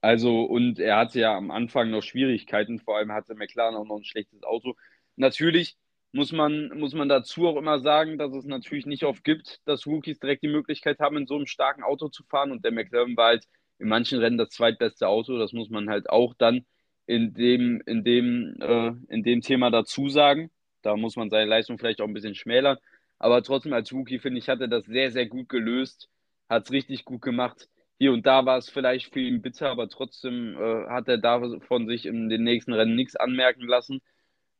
Also, 0.00 0.42
und 0.44 0.78
er 0.78 0.96
hatte 0.98 1.20
ja 1.20 1.34
am 1.36 1.50
Anfang 1.50 1.90
noch 1.90 2.02
Schwierigkeiten, 2.02 2.78
vor 2.78 2.98
allem 2.98 3.12
hatte 3.12 3.34
McLaren 3.34 3.74
auch 3.74 3.86
noch 3.86 3.96
ein 3.96 4.04
schlechtes 4.04 4.42
Auto. 4.42 4.74
Natürlich 5.16 5.76
muss 6.14 6.30
man, 6.30 6.68
muss 6.78 6.94
man 6.94 7.08
dazu 7.08 7.48
auch 7.48 7.56
immer 7.56 7.80
sagen, 7.80 8.18
dass 8.18 8.32
es 8.32 8.44
natürlich 8.44 8.86
nicht 8.86 9.02
oft 9.02 9.24
gibt, 9.24 9.60
dass 9.66 9.84
Rookies 9.84 10.20
direkt 10.20 10.44
die 10.44 10.48
Möglichkeit 10.48 11.00
haben, 11.00 11.16
in 11.16 11.26
so 11.26 11.34
einem 11.34 11.46
starken 11.46 11.82
Auto 11.82 12.08
zu 12.08 12.22
fahren. 12.22 12.52
Und 12.52 12.64
der 12.64 12.70
McLaren 12.70 13.16
war 13.16 13.26
halt 13.30 13.46
in 13.80 13.88
manchen 13.88 14.20
Rennen 14.20 14.38
das 14.38 14.50
zweitbeste 14.50 15.08
Auto. 15.08 15.36
Das 15.38 15.52
muss 15.52 15.70
man 15.70 15.90
halt 15.90 16.08
auch 16.08 16.34
dann 16.34 16.66
in 17.06 17.34
dem, 17.34 17.82
in 17.86 18.04
dem, 18.04 18.54
äh, 18.60 18.92
in 19.08 19.24
dem 19.24 19.40
Thema 19.40 19.70
dazu 19.70 20.08
sagen. 20.08 20.52
Da 20.82 20.96
muss 20.96 21.16
man 21.16 21.30
seine 21.30 21.50
Leistung 21.50 21.78
vielleicht 21.78 22.00
auch 22.00 22.06
ein 22.06 22.14
bisschen 22.14 22.36
schmälern. 22.36 22.78
Aber 23.18 23.42
trotzdem 23.42 23.72
als 23.72 23.92
Rookie, 23.92 24.20
finde 24.20 24.38
ich, 24.38 24.48
hat 24.48 24.60
er 24.60 24.68
das 24.68 24.84
sehr, 24.84 25.10
sehr 25.10 25.26
gut 25.26 25.48
gelöst. 25.48 26.08
Hat 26.48 26.66
es 26.66 26.70
richtig 26.70 27.04
gut 27.04 27.22
gemacht. 27.22 27.68
Hier 27.98 28.12
und 28.12 28.24
da 28.24 28.46
war 28.46 28.58
es 28.58 28.70
vielleicht 28.70 29.12
für 29.12 29.20
ihn 29.20 29.42
bitter, 29.42 29.68
aber 29.68 29.88
trotzdem 29.88 30.56
äh, 30.56 30.86
hat 30.90 31.08
er 31.08 31.18
davon 31.18 31.88
sich 31.88 32.06
in 32.06 32.28
den 32.28 32.44
nächsten 32.44 32.72
Rennen 32.72 32.94
nichts 32.94 33.16
anmerken 33.16 33.62
lassen. 33.62 34.00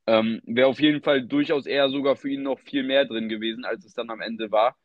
Ähm, 0.06 0.40
Wäre 0.44 0.68
auf 0.68 0.81
jeden 0.81 1.02
Fall 1.02 1.26
durchaus 1.26 1.66
eher 1.66 1.89
sogar 1.89 2.16
für 2.16 2.28
ihn 2.28 2.43
noch 2.43 2.59
viel 2.60 2.82
mehr 2.82 3.05
drin 3.06 3.28
gewesen, 3.28 3.64
als 3.64 3.85
es 3.85 3.94
dann 3.94 4.10
am 4.10 4.20
Ende 4.20 4.51
war. 4.51 4.76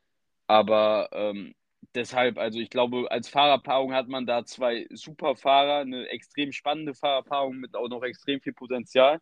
Aber 0.48 1.10
ähm, 1.12 1.54
deshalb, 1.96 2.38
also 2.38 2.60
ich 2.60 2.70
glaube, 2.70 3.12
als 3.12 3.30
Fahrerpaarung 3.30 3.94
hat 3.94 4.08
man 4.08 4.26
da 4.26 4.46
zwei 4.46 4.88
super 4.92 5.36
Fahrer, 5.36 5.82
eine 5.82 6.08
extrem 6.08 6.52
spannende 6.52 6.94
Fahrerpaarung 6.94 7.58
mit 7.58 7.76
auch 7.76 7.90
noch 7.90 8.04
extrem 8.04 8.42
viel 8.42 8.54
Potenzial. 8.54 9.20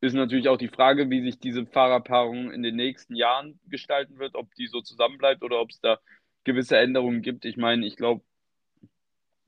Ist 0.00 0.14
natürlich 0.14 0.48
auch 0.48 0.58
die 0.58 0.68
Frage, 0.68 1.08
wie 1.10 1.22
sich 1.22 1.38
diese 1.38 1.66
Fahrerpaarung 1.66 2.52
in 2.52 2.62
den 2.62 2.76
nächsten 2.76 3.16
Jahren 3.16 3.58
gestalten 3.66 4.18
wird, 4.18 4.34
ob 4.34 4.54
die 4.54 4.66
so 4.66 4.82
zusammenbleibt 4.82 5.42
oder 5.42 5.60
ob 5.60 5.70
es 5.70 5.80
da 5.80 5.98
gewisse 6.44 6.76
Änderungen 6.76 7.22
gibt. 7.22 7.44
Ich 7.44 7.56
meine, 7.56 7.86
ich 7.86 7.96
glaube, 7.96 8.22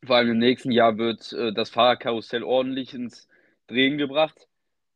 vor 0.05 0.17
allem 0.17 0.31
im 0.31 0.39
nächsten 0.39 0.73
Jahr 0.73 0.97
wird 0.97 1.33
äh, 1.33 1.53
das 1.53 1.71
Fahrerkarussell 1.71 2.43
ordentlich 2.43 2.95
ins 2.95 3.29
Drehen 3.67 3.99
gebracht. 3.99 4.48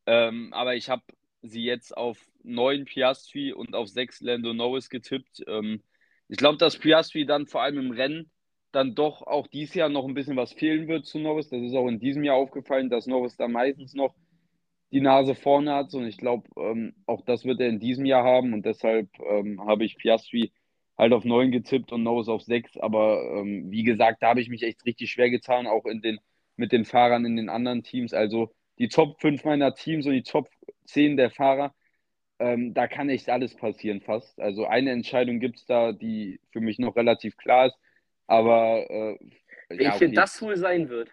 Ähm, 0.07 0.53
aber 0.53 0.75
ich 0.75 0.89
habe 0.89 1.03
sie 1.43 1.63
jetzt 1.63 1.97
auf 1.97 2.19
9 2.45 2.85
Piastri 2.85 3.53
und 3.53 3.75
auf 3.75 3.89
6 3.89 4.21
Lando 4.21 4.53
Norris 4.53 4.89
getippt. 4.91 5.43
Ähm, 5.47 5.83
ich 6.29 6.39
glaube, 6.39 6.59
dass 6.59 6.79
Piastri 6.79 7.27
dann 7.27 7.47
vor 7.47 7.63
allem 7.63 7.79
im 7.79 7.91
Rennen 7.91 8.31
dann 8.73 8.95
doch 8.95 9.23
auch 9.23 9.47
dieses 9.47 9.75
Jahr 9.75 9.89
noch 9.89 10.07
ein 10.07 10.15
bisschen 10.15 10.37
was 10.37 10.53
fehlen 10.53 10.89
wird 10.89 11.07
zu 11.07 11.19
Norris. 11.19 11.51
Das 11.51 11.63
ist 11.63 11.75
auch 11.75 11.89
in 11.89 12.01
diesem 12.01 12.25
Jahr 12.25 12.37
aufgefallen, 12.37 12.91
dass 12.91 13.07
Norris 13.07 13.37
da 13.37 13.49
meistens 13.49 13.95
noch 13.95 14.15
die 14.93 15.01
Nase 15.01 15.35
vorne 15.35 15.75
hat. 15.75 15.95
Und 15.95 16.07
ich 16.07 16.17
glaube, 16.17 16.49
ähm, 16.57 16.95
auch 17.07 17.23
das 17.25 17.45
wird 17.45 17.61
er 17.61 17.69
in 17.69 17.81
diesem 17.81 18.07
Jahr 18.07 18.25
haben. 18.25 18.55
Und 18.55 18.65
deshalb 18.65 19.09
ähm, 19.21 19.61
habe 19.67 19.85
ich 19.85 19.97
Piastri 19.97 20.53
halt 20.99 21.13
auf 21.13 21.25
9 21.25 21.51
getippt 21.51 21.93
und 21.93 22.03
Norris 22.03 22.29
auf 22.29 22.43
6. 22.43 22.79
Aber 22.79 23.23
ähm, 23.37 23.71
wie 23.71 23.83
gesagt, 23.83 24.23
da 24.23 24.29
habe 24.29 24.41
ich 24.41 24.49
mich 24.49 24.63
echt 24.63 24.85
richtig 24.87 25.11
schwer 25.11 25.31
getan, 25.31 25.67
auch 25.67 25.85
in 25.87 26.01
den, 26.03 26.19
mit 26.57 26.73
den 26.73 26.85
Fahrern 26.85 27.25
in 27.27 27.37
den 27.37 27.49
anderen 27.49 27.83
Teams. 27.83 28.15
Also 28.15 28.55
die 28.79 28.89
Top 28.89 29.21
5 29.21 29.45
meiner 29.45 29.75
Teams 29.75 30.07
und 30.07 30.13
die 30.13 30.23
Top 30.23 30.49
10 30.87 31.17
der 31.17 31.31
Fahrer, 31.31 31.75
ähm, 32.39 32.75
da 32.75 32.89
kann 32.89 33.09
echt 33.09 33.29
alles 33.29 33.55
passieren 33.55 34.01
fast. 34.01 34.41
Also 34.41 34.67
eine 34.67 34.91
Entscheidung 34.91 35.41
gibt 35.41 35.59
es 35.59 35.67
da, 35.67 35.93
die 35.93 36.41
für 36.51 36.61
mich 36.61 36.79
noch 36.79 36.97
relativ 36.97 37.37
klar 37.37 37.67
ist. 37.67 37.77
Aber 38.27 38.91
äh, 38.91 39.19
Welche 39.69 39.85
ja, 39.85 39.95
okay. 39.95 40.13
das 40.13 40.41
wohl 40.43 40.57
sein 40.57 40.89
wird. 40.89 41.11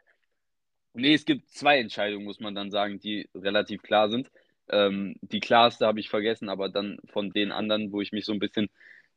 Nee, 0.93 1.13
es 1.13 1.25
gibt 1.25 1.49
zwei 1.51 1.79
Entscheidungen, 1.79 2.25
muss 2.25 2.39
man 2.39 2.55
dann 2.55 2.71
sagen, 2.71 2.99
die 2.99 3.29
relativ 3.35 3.83
klar 3.83 4.09
sind. 4.09 4.31
Ähm, 4.69 5.15
die 5.21 5.39
klarste 5.39 5.85
habe 5.85 5.99
ich 5.99 6.09
vergessen, 6.09 6.49
aber 6.49 6.69
dann 6.69 6.97
von 7.05 7.31
den 7.31 7.51
anderen, 7.51 7.91
wo 7.91 8.01
ich 8.01 8.11
mich 8.11 8.25
so 8.25 8.33
ein 8.33 8.39
bisschen 8.39 8.69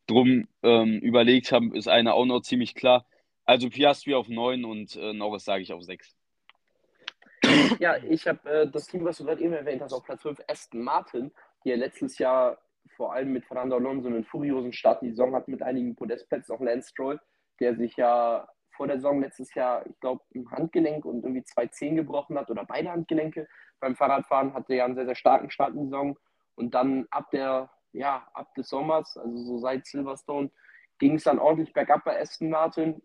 drum 0.06 0.48
ähm, 0.62 0.98
überlegt 0.98 1.52
habe, 1.52 1.76
ist 1.76 1.88
eine 1.88 2.14
auch 2.14 2.26
noch 2.26 2.40
ziemlich 2.40 2.74
klar. 2.74 3.06
Also 3.44 3.70
Piastri 3.70 4.14
auf 4.14 4.28
9 4.28 4.64
und 4.64 4.96
äh, 4.96 5.12
Norris 5.12 5.44
sage 5.44 5.62
ich 5.62 5.72
auf 5.72 5.82
6. 5.82 6.14
Ja, 7.78 7.96
ich 7.96 8.26
habe 8.26 8.50
äh, 8.50 8.70
das 8.70 8.86
Team, 8.86 9.04
was 9.04 9.18
du 9.18 9.24
gerade 9.24 9.42
eben 9.42 9.52
erwähnt 9.52 9.82
hast, 9.82 9.92
auf 9.92 10.04
Platz 10.04 10.22
5, 10.22 10.40
Aston 10.48 10.82
Martin, 10.82 11.32
die 11.64 11.70
ja 11.70 11.76
letztes 11.76 12.18
Jahr 12.18 12.58
vor 12.96 13.12
allem 13.12 13.32
mit 13.32 13.44
Fernando 13.44 13.76
Alonso 13.76 14.08
einen 14.08 14.24
furiosen 14.24 14.72
Start 14.72 15.02
in 15.02 15.08
die 15.08 15.14
Saison 15.14 15.34
hat, 15.34 15.48
mit 15.48 15.62
einigen 15.62 15.94
Podestplätzen, 15.94 16.54
auch 16.54 16.60
Lance 16.60 16.90
Stroll, 16.90 17.20
der 17.60 17.76
sich 17.76 17.96
ja 17.96 18.48
vor 18.70 18.86
der 18.86 18.96
Saison 18.96 19.20
letztes 19.20 19.54
Jahr, 19.54 19.86
ich 19.86 19.98
glaube, 20.00 20.22
ein 20.34 20.50
Handgelenk 20.50 21.04
und 21.04 21.22
irgendwie 21.22 21.44
zwei 21.44 21.66
Zehen 21.66 21.96
gebrochen 21.96 22.38
hat 22.38 22.50
oder 22.50 22.64
beide 22.64 22.90
Handgelenke 22.90 23.48
beim 23.80 23.96
Fahrradfahren, 23.96 24.54
hatte 24.54 24.74
ja 24.74 24.84
einen 24.84 24.94
sehr, 24.94 25.06
sehr 25.06 25.14
starken 25.14 25.50
Start 25.50 25.74
in 25.74 25.80
die 25.80 25.84
Saison 25.86 26.18
und 26.54 26.74
dann 26.74 27.06
ab 27.10 27.30
der, 27.30 27.70
ja, 27.92 28.26
ab 28.34 28.54
des 28.54 28.68
Sommers, 28.68 29.16
also 29.16 29.36
so 29.36 29.58
seit 29.58 29.86
Silverstone, 29.86 30.50
ging 30.98 31.16
es 31.16 31.24
dann 31.24 31.38
ordentlich 31.38 31.72
bergab 31.72 32.04
bei 32.04 32.20
Aston 32.20 32.50
Martin. 32.50 33.02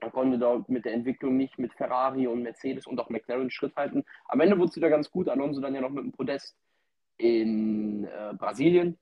Er 0.00 0.10
konnte 0.10 0.38
da 0.38 0.64
mit 0.68 0.84
der 0.84 0.94
Entwicklung 0.94 1.36
nicht 1.36 1.58
mit 1.58 1.74
Ferrari 1.74 2.26
und 2.26 2.42
Mercedes 2.42 2.86
und 2.86 2.98
auch 2.98 3.10
McLaren 3.10 3.50
Schritt 3.50 3.76
halten. 3.76 4.04
Am 4.28 4.40
Ende 4.40 4.58
wurde 4.58 4.70
es 4.70 4.76
wieder 4.76 4.90
ganz 4.90 5.10
gut. 5.10 5.28
Alonso 5.28 5.60
dann 5.60 5.74
ja 5.74 5.80
noch 5.80 5.90
mit 5.90 6.04
dem 6.04 6.12
Podest 6.12 6.56
in 7.18 8.04
äh, 8.04 8.32
Brasilien 8.34 8.98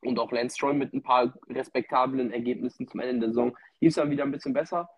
und 0.00 0.18
auch 0.18 0.32
Lance 0.32 0.56
Stroll 0.56 0.74
mit 0.74 0.92
ein 0.92 1.02
paar 1.02 1.32
respektablen 1.48 2.32
Ergebnissen 2.32 2.88
zum 2.88 3.00
Ende 3.00 3.20
der 3.20 3.28
Saison 3.28 3.56
lief 3.80 3.94
dann 3.94 4.10
wieder 4.10 4.24
ein 4.24 4.32
bisschen 4.32 4.52
besser. 4.52 4.90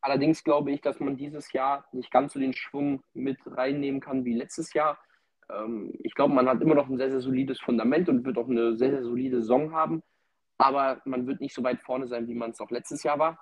Allerdings 0.00 0.44
glaube 0.44 0.70
ich, 0.72 0.80
dass 0.80 1.00
man 1.00 1.16
dieses 1.16 1.52
Jahr 1.52 1.86
nicht 1.92 2.10
ganz 2.10 2.34
so 2.34 2.38
den 2.38 2.52
Schwung 2.52 3.02
mit 3.14 3.38
reinnehmen 3.46 4.00
kann 4.00 4.24
wie 4.24 4.34
letztes 4.34 4.72
Jahr. 4.74 4.98
Ähm, 5.50 5.92
ich 6.02 6.14
glaube, 6.14 6.34
man 6.34 6.48
hat 6.48 6.60
immer 6.60 6.74
noch 6.74 6.88
ein 6.88 6.98
sehr, 6.98 7.10
sehr 7.10 7.20
solides 7.20 7.60
Fundament 7.60 8.08
und 8.08 8.24
wird 8.24 8.38
auch 8.38 8.48
eine 8.48 8.76
sehr, 8.76 8.90
sehr 8.90 9.02
solide 9.02 9.40
Saison 9.40 9.72
haben. 9.72 10.02
Aber 10.58 11.00
man 11.04 11.26
wird 11.26 11.40
nicht 11.40 11.54
so 11.54 11.62
weit 11.62 11.80
vorne 11.80 12.06
sein, 12.06 12.28
wie 12.28 12.34
man 12.34 12.50
es 12.50 12.60
auch 12.60 12.70
letztes 12.70 13.02
Jahr 13.02 13.18
war. 13.18 13.38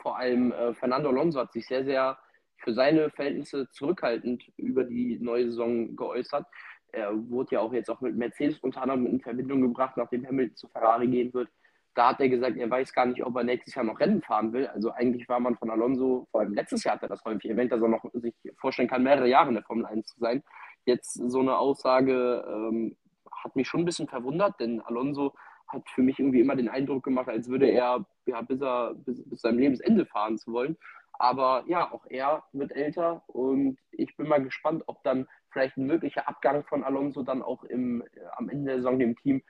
Vor 0.00 0.18
allem 0.18 0.52
äh, 0.52 0.74
Fernando 0.74 1.08
Alonso 1.08 1.40
hat 1.40 1.52
sich 1.52 1.66
sehr, 1.66 1.84
sehr 1.84 2.18
für 2.58 2.72
seine 2.72 3.10
Verhältnisse 3.10 3.68
zurückhaltend 3.70 4.44
über 4.56 4.84
die 4.84 5.18
neue 5.20 5.46
Saison 5.46 5.94
geäußert. 5.96 6.46
Er 6.92 7.12
wurde 7.28 7.56
ja 7.56 7.60
auch 7.60 7.72
jetzt 7.72 7.90
auch 7.90 8.00
mit 8.00 8.16
Mercedes 8.16 8.58
unter 8.60 8.82
anderem 8.82 9.06
in 9.06 9.20
Verbindung 9.20 9.60
gebracht, 9.60 9.96
nachdem 9.96 10.26
Hamilton 10.26 10.56
zu 10.56 10.68
Ferrari 10.68 11.08
gehen 11.08 11.34
wird. 11.34 11.48
Da 11.94 12.08
hat 12.08 12.20
er 12.20 12.28
gesagt, 12.28 12.56
er 12.56 12.70
weiß 12.70 12.92
gar 12.92 13.06
nicht, 13.06 13.24
ob 13.24 13.36
er 13.36 13.44
nächstes 13.44 13.74
Jahr 13.74 13.84
noch 13.84 14.00
Rennen 14.00 14.22
fahren 14.22 14.52
will. 14.52 14.66
Also 14.68 14.90
eigentlich 14.92 15.28
war 15.28 15.38
man 15.38 15.56
von 15.56 15.70
Alonso, 15.70 16.26
vor 16.30 16.40
allem 16.40 16.54
letztes 16.54 16.82
Jahr 16.82 16.94
hat 16.94 17.02
er 17.02 17.08
das 17.08 17.24
häufig 17.24 17.50
erwähnt, 17.50 17.70
dass 17.70 17.82
er 17.82 17.88
noch 17.88 18.04
sich 18.14 18.34
vorstellen 18.56 18.88
kann, 18.88 19.02
mehrere 19.02 19.28
Jahre 19.28 19.48
in 19.48 19.54
der 19.54 19.62
Formel 19.62 19.86
1 19.86 20.06
zu 20.06 20.18
sein. 20.18 20.42
Jetzt 20.86 21.14
so 21.14 21.40
eine 21.40 21.56
Aussage 21.56 22.44
ähm, 22.48 22.96
hat 23.30 23.54
mich 23.54 23.68
schon 23.68 23.82
ein 23.82 23.84
bisschen 23.84 24.08
verwundert, 24.08 24.58
denn 24.58 24.80
Alonso 24.80 25.34
hat 25.74 25.88
für 25.90 26.02
mich 26.02 26.18
irgendwie 26.18 26.40
immer 26.40 26.56
den 26.56 26.68
Eindruck 26.68 27.04
gemacht, 27.04 27.28
als 27.28 27.48
würde 27.48 27.66
er 27.66 28.04
ja, 28.26 28.40
bis, 28.42 28.60
er, 28.60 28.94
bis, 28.94 29.22
bis 29.28 29.40
seinem 29.40 29.58
Lebensende 29.58 30.06
fahren 30.06 30.38
zu 30.38 30.52
wollen. 30.52 30.76
Aber 31.12 31.64
ja, 31.68 31.92
auch 31.92 32.06
er 32.08 32.44
wird 32.52 32.72
älter 32.72 33.22
und 33.28 33.78
ich 33.92 34.16
bin 34.16 34.28
mal 34.28 34.42
gespannt, 34.42 34.82
ob 34.86 35.02
dann 35.04 35.28
vielleicht 35.50 35.76
ein 35.76 35.86
möglicher 35.86 36.28
Abgang 36.28 36.64
von 36.64 36.82
Alonso 36.82 37.22
dann 37.22 37.42
auch 37.42 37.62
im, 37.64 38.02
äh, 38.02 38.06
am 38.36 38.48
Ende 38.48 38.66
der 38.66 38.76
Saison 38.76 38.98
dem 38.98 39.16
Team 39.16 39.42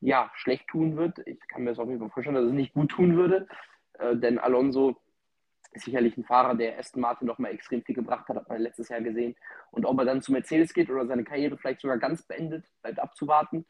ja, 0.00 0.30
schlecht 0.34 0.68
tun 0.68 0.96
wird. 0.96 1.18
Ich 1.26 1.38
kann 1.48 1.64
mir 1.64 1.70
das 1.70 1.78
auf 1.78 1.88
jeden 1.88 2.00
Fall 2.00 2.10
vorstellen, 2.10 2.36
dass 2.36 2.46
es 2.46 2.52
nicht 2.52 2.74
gut 2.74 2.90
tun 2.90 3.16
würde, 3.16 3.46
äh, 3.98 4.16
denn 4.16 4.38
Alonso 4.38 4.96
ist 5.72 5.84
sicherlich 5.84 6.16
ein 6.16 6.24
Fahrer, 6.24 6.54
der 6.54 6.78
Aston 6.78 7.00
Martin 7.00 7.26
noch 7.26 7.38
mal 7.38 7.50
extrem 7.50 7.82
viel 7.82 7.94
gebracht 7.94 8.28
hat, 8.28 8.36
hat 8.36 8.48
man 8.48 8.60
letztes 8.60 8.88
Jahr 8.88 9.00
gesehen. 9.00 9.34
Und 9.70 9.84
ob 9.84 9.98
er 9.98 10.04
dann 10.04 10.22
zu 10.22 10.32
Mercedes 10.32 10.72
geht 10.72 10.88
oder 10.88 11.06
seine 11.06 11.24
Karriere 11.24 11.56
vielleicht 11.56 11.80
sogar 11.80 11.98
ganz 11.98 12.22
beendet, 12.22 12.64
bleibt 12.82 13.00
abzuwarten. 13.00 13.66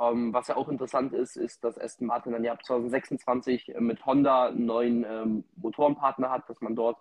Ähm, 0.00 0.32
was 0.32 0.48
ja 0.48 0.56
auch 0.56 0.68
interessant 0.68 1.12
ist, 1.12 1.36
ist, 1.36 1.64
dass 1.64 1.78
Aston 1.78 2.06
Martin 2.06 2.32
dann 2.32 2.44
ja 2.44 2.52
ab 2.52 2.64
2026 2.64 3.74
mit 3.78 4.04
Honda 4.04 4.48
einen 4.48 4.66
neuen 4.66 5.04
ähm, 5.04 5.44
Motorenpartner 5.56 6.30
hat, 6.30 6.48
dass 6.48 6.60
man 6.60 6.74
dort 6.74 6.98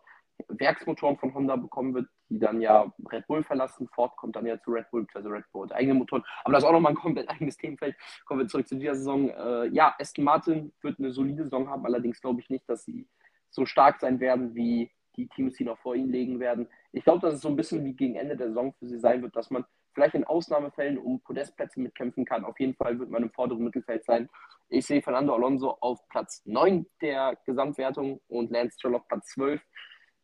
Werksmotoren 0.47 1.17
von 1.17 1.33
Honda 1.33 1.55
bekommen 1.55 1.93
wird, 1.93 2.07
die 2.29 2.39
dann 2.39 2.61
ja 2.61 2.91
Red 3.11 3.27
Bull 3.27 3.43
verlassen. 3.43 3.87
Ford 3.89 4.15
kommt 4.17 4.35
dann 4.35 4.45
ja 4.45 4.59
zu 4.59 4.71
Red 4.71 4.89
Bull, 4.91 5.05
also 5.13 5.29
Red 5.29 5.45
Bull 5.51 5.65
hat 5.65 5.73
eigene 5.73 5.93
Motoren. 5.93 6.23
Aber 6.43 6.53
das 6.53 6.63
ist 6.63 6.69
auch 6.69 6.73
nochmal 6.73 6.93
ein 6.93 6.97
komplett 6.97 7.29
eigenes 7.29 7.57
Themenfeld. 7.57 7.95
Kommen 8.25 8.41
wir 8.41 8.47
zurück 8.47 8.67
zu 8.67 8.75
dieser 8.75 8.95
Saison. 8.95 9.29
Äh, 9.29 9.67
ja, 9.67 9.95
Aston 9.99 10.23
Martin 10.23 10.73
wird 10.81 10.99
eine 10.99 11.11
solide 11.11 11.43
Saison 11.43 11.69
haben, 11.69 11.85
allerdings 11.85 12.21
glaube 12.21 12.41
ich 12.41 12.49
nicht, 12.49 12.67
dass 12.69 12.83
sie 12.83 13.07
so 13.49 13.65
stark 13.65 13.99
sein 13.99 14.19
werden 14.19 14.55
wie 14.55 14.91
die 15.17 15.27
Teams, 15.27 15.55
die 15.57 15.65
noch 15.65 15.77
vor 15.79 15.95
ihnen 15.95 16.09
legen 16.09 16.39
werden. 16.39 16.67
Ich 16.93 17.03
glaube, 17.03 17.19
dass 17.19 17.35
es 17.35 17.41
so 17.41 17.49
ein 17.49 17.55
bisschen 17.55 17.83
wie 17.83 17.93
gegen 17.93 18.15
Ende 18.15 18.37
der 18.37 18.47
Saison 18.47 18.73
für 18.79 18.87
sie 18.87 18.99
sein 18.99 19.21
wird, 19.21 19.35
dass 19.35 19.51
man 19.51 19.65
vielleicht 19.93 20.15
in 20.15 20.23
Ausnahmefällen 20.23 20.97
um 20.97 21.21
Podestplätze 21.21 21.79
mitkämpfen 21.79 22.25
kann. 22.25 22.45
Auf 22.45 22.59
jeden 22.59 22.75
Fall 22.75 22.99
wird 22.99 23.09
man 23.09 23.23
im 23.23 23.31
vorderen 23.31 23.63
Mittelfeld 23.63 24.05
sein. 24.05 24.29
Ich 24.69 24.85
sehe 24.85 25.01
Fernando 25.01 25.35
Alonso 25.35 25.77
auf 25.81 26.07
Platz 26.09 26.41
9 26.45 26.85
der 27.01 27.37
Gesamtwertung 27.45 28.21
und 28.27 28.51
Lance 28.51 28.77
Stroll 28.77 28.95
auf 28.95 29.07
Platz 29.07 29.27
12. 29.33 29.61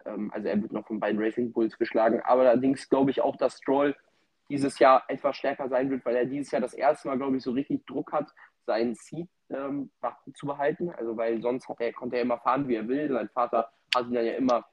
Ähm, 0.06 0.32
also 0.34 0.48
er 0.48 0.62
wird 0.62 0.72
noch 0.72 0.88
von 0.88 1.00
beiden 1.00 1.22
Racing 1.22 1.52
Bulls 1.52 1.78
geschlagen. 1.78 2.22
Aber 2.22 2.42
allerdings 2.42 2.88
glaube 2.90 3.12
ich 3.12 3.22
auch, 3.22 3.36
dass 3.36 3.58
Stroll 3.58 3.96
dieses 4.50 4.80
Jahr 4.80 5.04
etwas 5.10 5.36
stärker 5.36 5.68
sein 5.68 5.90
wird, 5.90 6.06
weil 6.06 6.16
er 6.16 6.26
dieses 6.26 6.52
Jahr 6.52 6.62
das 6.62 6.74
erste 6.74 7.10
Mal, 7.10 7.18
glaube 7.18 7.36
ich, 7.38 7.44
so 7.44 7.52
richtig 7.52 7.86
Druck 7.86 8.14
hat, 8.14 8.32
seinen 8.66 8.96
Seat 8.96 9.28
ähm, 9.50 9.92
zu 10.34 10.46
behalten. 10.46 10.92
Also 10.92 11.18
weil 11.18 11.42
sonst 11.42 11.68
er, 11.80 11.94
konnte 11.94 12.16
er 12.16 12.22
immer 12.22 12.40
fahren, 12.40 12.68
wie 12.68 12.76
er 12.76 12.88
will. 12.88 13.10
Sein 13.12 13.30
Vater 13.30 13.70
hat 13.94 14.08
ihn 14.08 14.14
dann 14.14 14.26
ja 14.26 14.34
immer 14.34 14.66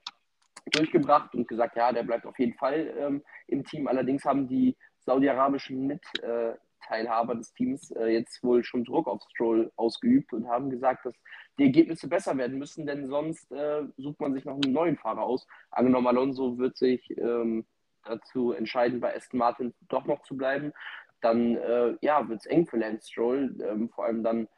durchgebracht 0.72 1.34
und 1.34 1.48
gesagt, 1.48 1.76
ja, 1.76 1.92
der 1.92 2.02
bleibt 2.02 2.26
auf 2.26 2.38
jeden 2.38 2.54
Fall 2.54 2.94
ähm, 2.98 3.22
im 3.46 3.64
Team. 3.64 3.86
Allerdings 3.88 4.24
haben 4.24 4.48
die 4.48 4.76
saudi-arabischen 5.00 5.86
Mitteilhaber 5.86 7.34
des 7.34 7.52
Teams 7.52 7.90
äh, 7.92 8.06
jetzt 8.06 8.42
wohl 8.42 8.64
schon 8.64 8.84
Druck 8.84 9.06
auf 9.06 9.22
Stroll 9.30 9.70
ausgeübt 9.76 10.32
und 10.32 10.48
haben 10.48 10.70
gesagt, 10.70 11.04
dass 11.04 11.14
die 11.58 11.64
Ergebnisse 11.64 12.08
besser 12.08 12.36
werden 12.36 12.58
müssen, 12.58 12.86
denn 12.86 13.06
sonst 13.06 13.50
äh, 13.52 13.82
sucht 13.96 14.20
man 14.20 14.32
sich 14.32 14.44
noch 14.44 14.54
einen 14.54 14.72
neuen 14.72 14.96
Fahrer 14.96 15.22
aus. 15.22 15.46
Angenommen, 15.70 16.06
Alonso 16.06 16.58
wird 16.58 16.76
sich 16.76 17.16
ähm, 17.18 17.64
dazu 18.04 18.52
entscheiden, 18.52 19.00
bei 19.00 19.14
Aston 19.14 19.38
Martin 19.38 19.74
doch 19.88 20.06
noch 20.06 20.22
zu 20.22 20.36
bleiben, 20.36 20.72
dann 21.20 21.56
äh, 21.56 21.96
ja, 22.00 22.28
wird 22.28 22.40
es 22.40 22.46
eng 22.46 22.66
für 22.66 22.76
Lance 22.76 23.10
Stroll, 23.10 23.56
ähm, 23.62 23.88
vor 23.88 24.04
allem 24.04 24.22
dann 24.22 24.48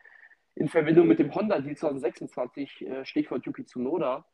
in 0.54 0.68
Verbindung 0.68 1.06
mit 1.06 1.18
dem 1.18 1.34
Honda 1.34 1.60
Deal 1.60 1.76
2026, 1.76 2.86
äh, 2.86 3.04
Stichwort 3.04 3.44
Yuki 3.44 3.64
Tsunoda, 3.64 4.24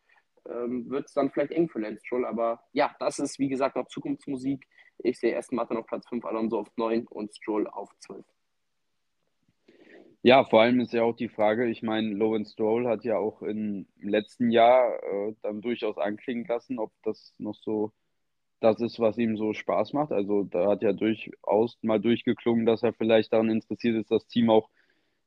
ähm, 0.49 0.89
wird 0.91 1.07
es 1.07 1.15
dann 1.15 1.31
vielleicht 1.31 1.53
eng 1.53 1.69
für 1.69 1.81
Lance 1.81 2.05
Stroll. 2.05 2.25
Aber 2.25 2.63
ja, 2.73 2.95
das 2.99 3.19
ist 3.19 3.39
wie 3.39 3.49
gesagt 3.49 3.77
noch 3.77 3.89
Zukunftsmusik. 3.89 4.67
Ich 4.99 5.19
sehe 5.19 5.37
Aston 5.37 5.57
Martin 5.57 5.77
auf 5.77 5.87
Platz 5.87 6.09
5, 6.09 6.25
Alonso 6.25 6.59
auf 6.59 6.69
9 6.77 7.07
und 7.07 7.35
Stroll 7.35 7.67
auf 7.67 7.91
12. 7.99 8.25
Ja, 10.25 10.45
vor 10.45 10.63
allem 10.63 10.79
ist 10.79 10.93
ja 10.93 11.03
auch 11.03 11.17
die 11.17 11.29
Frage, 11.29 11.67
ich 11.67 11.83
meine, 11.83 12.09
Lowen 12.11 12.47
Stroll 12.47 12.87
hat 12.87 13.05
ja 13.05 13.19
auch 13.19 13.43
im 13.43 13.89
letzten 14.01 14.51
Jahr 14.51 15.03
äh, 15.03 15.35
dann 15.43 15.61
durchaus 15.61 15.99
anklingen 15.99 16.47
lassen, 16.47 16.79
ob 16.79 16.93
das 17.03 17.35
noch 17.39 17.57
so 17.57 17.93
das 18.63 18.81
ist, 18.81 19.01
was 19.01 19.19
ihm 19.19 19.37
so 19.37 19.53
Spaß 19.53 19.93
macht. 19.93 20.13
Also 20.13 20.45
da 20.45 20.69
hat 20.71 20.83
ja 20.83 20.93
durchaus 20.93 21.77
mal 21.83 22.01
durchgeklungen, 22.01 22.67
dass 22.67 22.83
er 22.83 22.93
vielleicht 22.93 23.33
daran 23.33 23.51
interessiert 23.51 23.97
ist, 23.97 24.11
das 24.11 24.27
Team 24.29 24.51
auch 24.51 24.69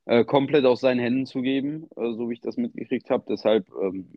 äh, 0.06 0.24
komplett 0.24 0.66
aus 0.66 0.82
seinen 0.82 1.00
Händen 1.00 1.26
zu 1.26 1.42
geben, 1.42 1.88
äh, 1.98 2.14
so 2.14 2.30
wie 2.30 2.34
ich 2.34 2.42
das 2.42 2.58
mitgekriegt 2.58 3.10
habe. 3.10 3.26
Deshalb, 3.28 3.68
ähm, 3.82 4.08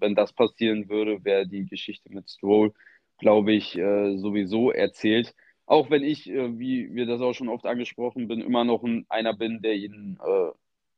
wenn 0.00 0.14
das 0.14 0.32
passieren 0.32 0.88
würde, 0.88 1.24
wäre 1.24 1.46
die 1.46 1.66
Geschichte 1.66 2.12
mit 2.12 2.30
Stroll, 2.30 2.72
glaube 3.18 3.52
ich, 3.52 3.76
äh, 3.76 4.16
sowieso 4.18 4.70
erzählt. 4.70 5.34
Auch 5.66 5.90
wenn 5.90 6.02
ich, 6.04 6.28
äh, 6.30 6.58
wie 6.58 6.94
wir 6.94 7.06
das 7.06 7.20
auch 7.20 7.32
schon 7.34 7.48
oft 7.48 7.66
angesprochen 7.66 8.28
bin, 8.28 8.40
immer 8.40 8.64
noch 8.64 8.84
ein, 8.84 9.06
einer 9.08 9.34
bin, 9.34 9.62
der 9.62 9.74
ihn 9.74 10.18
äh, 10.24 10.50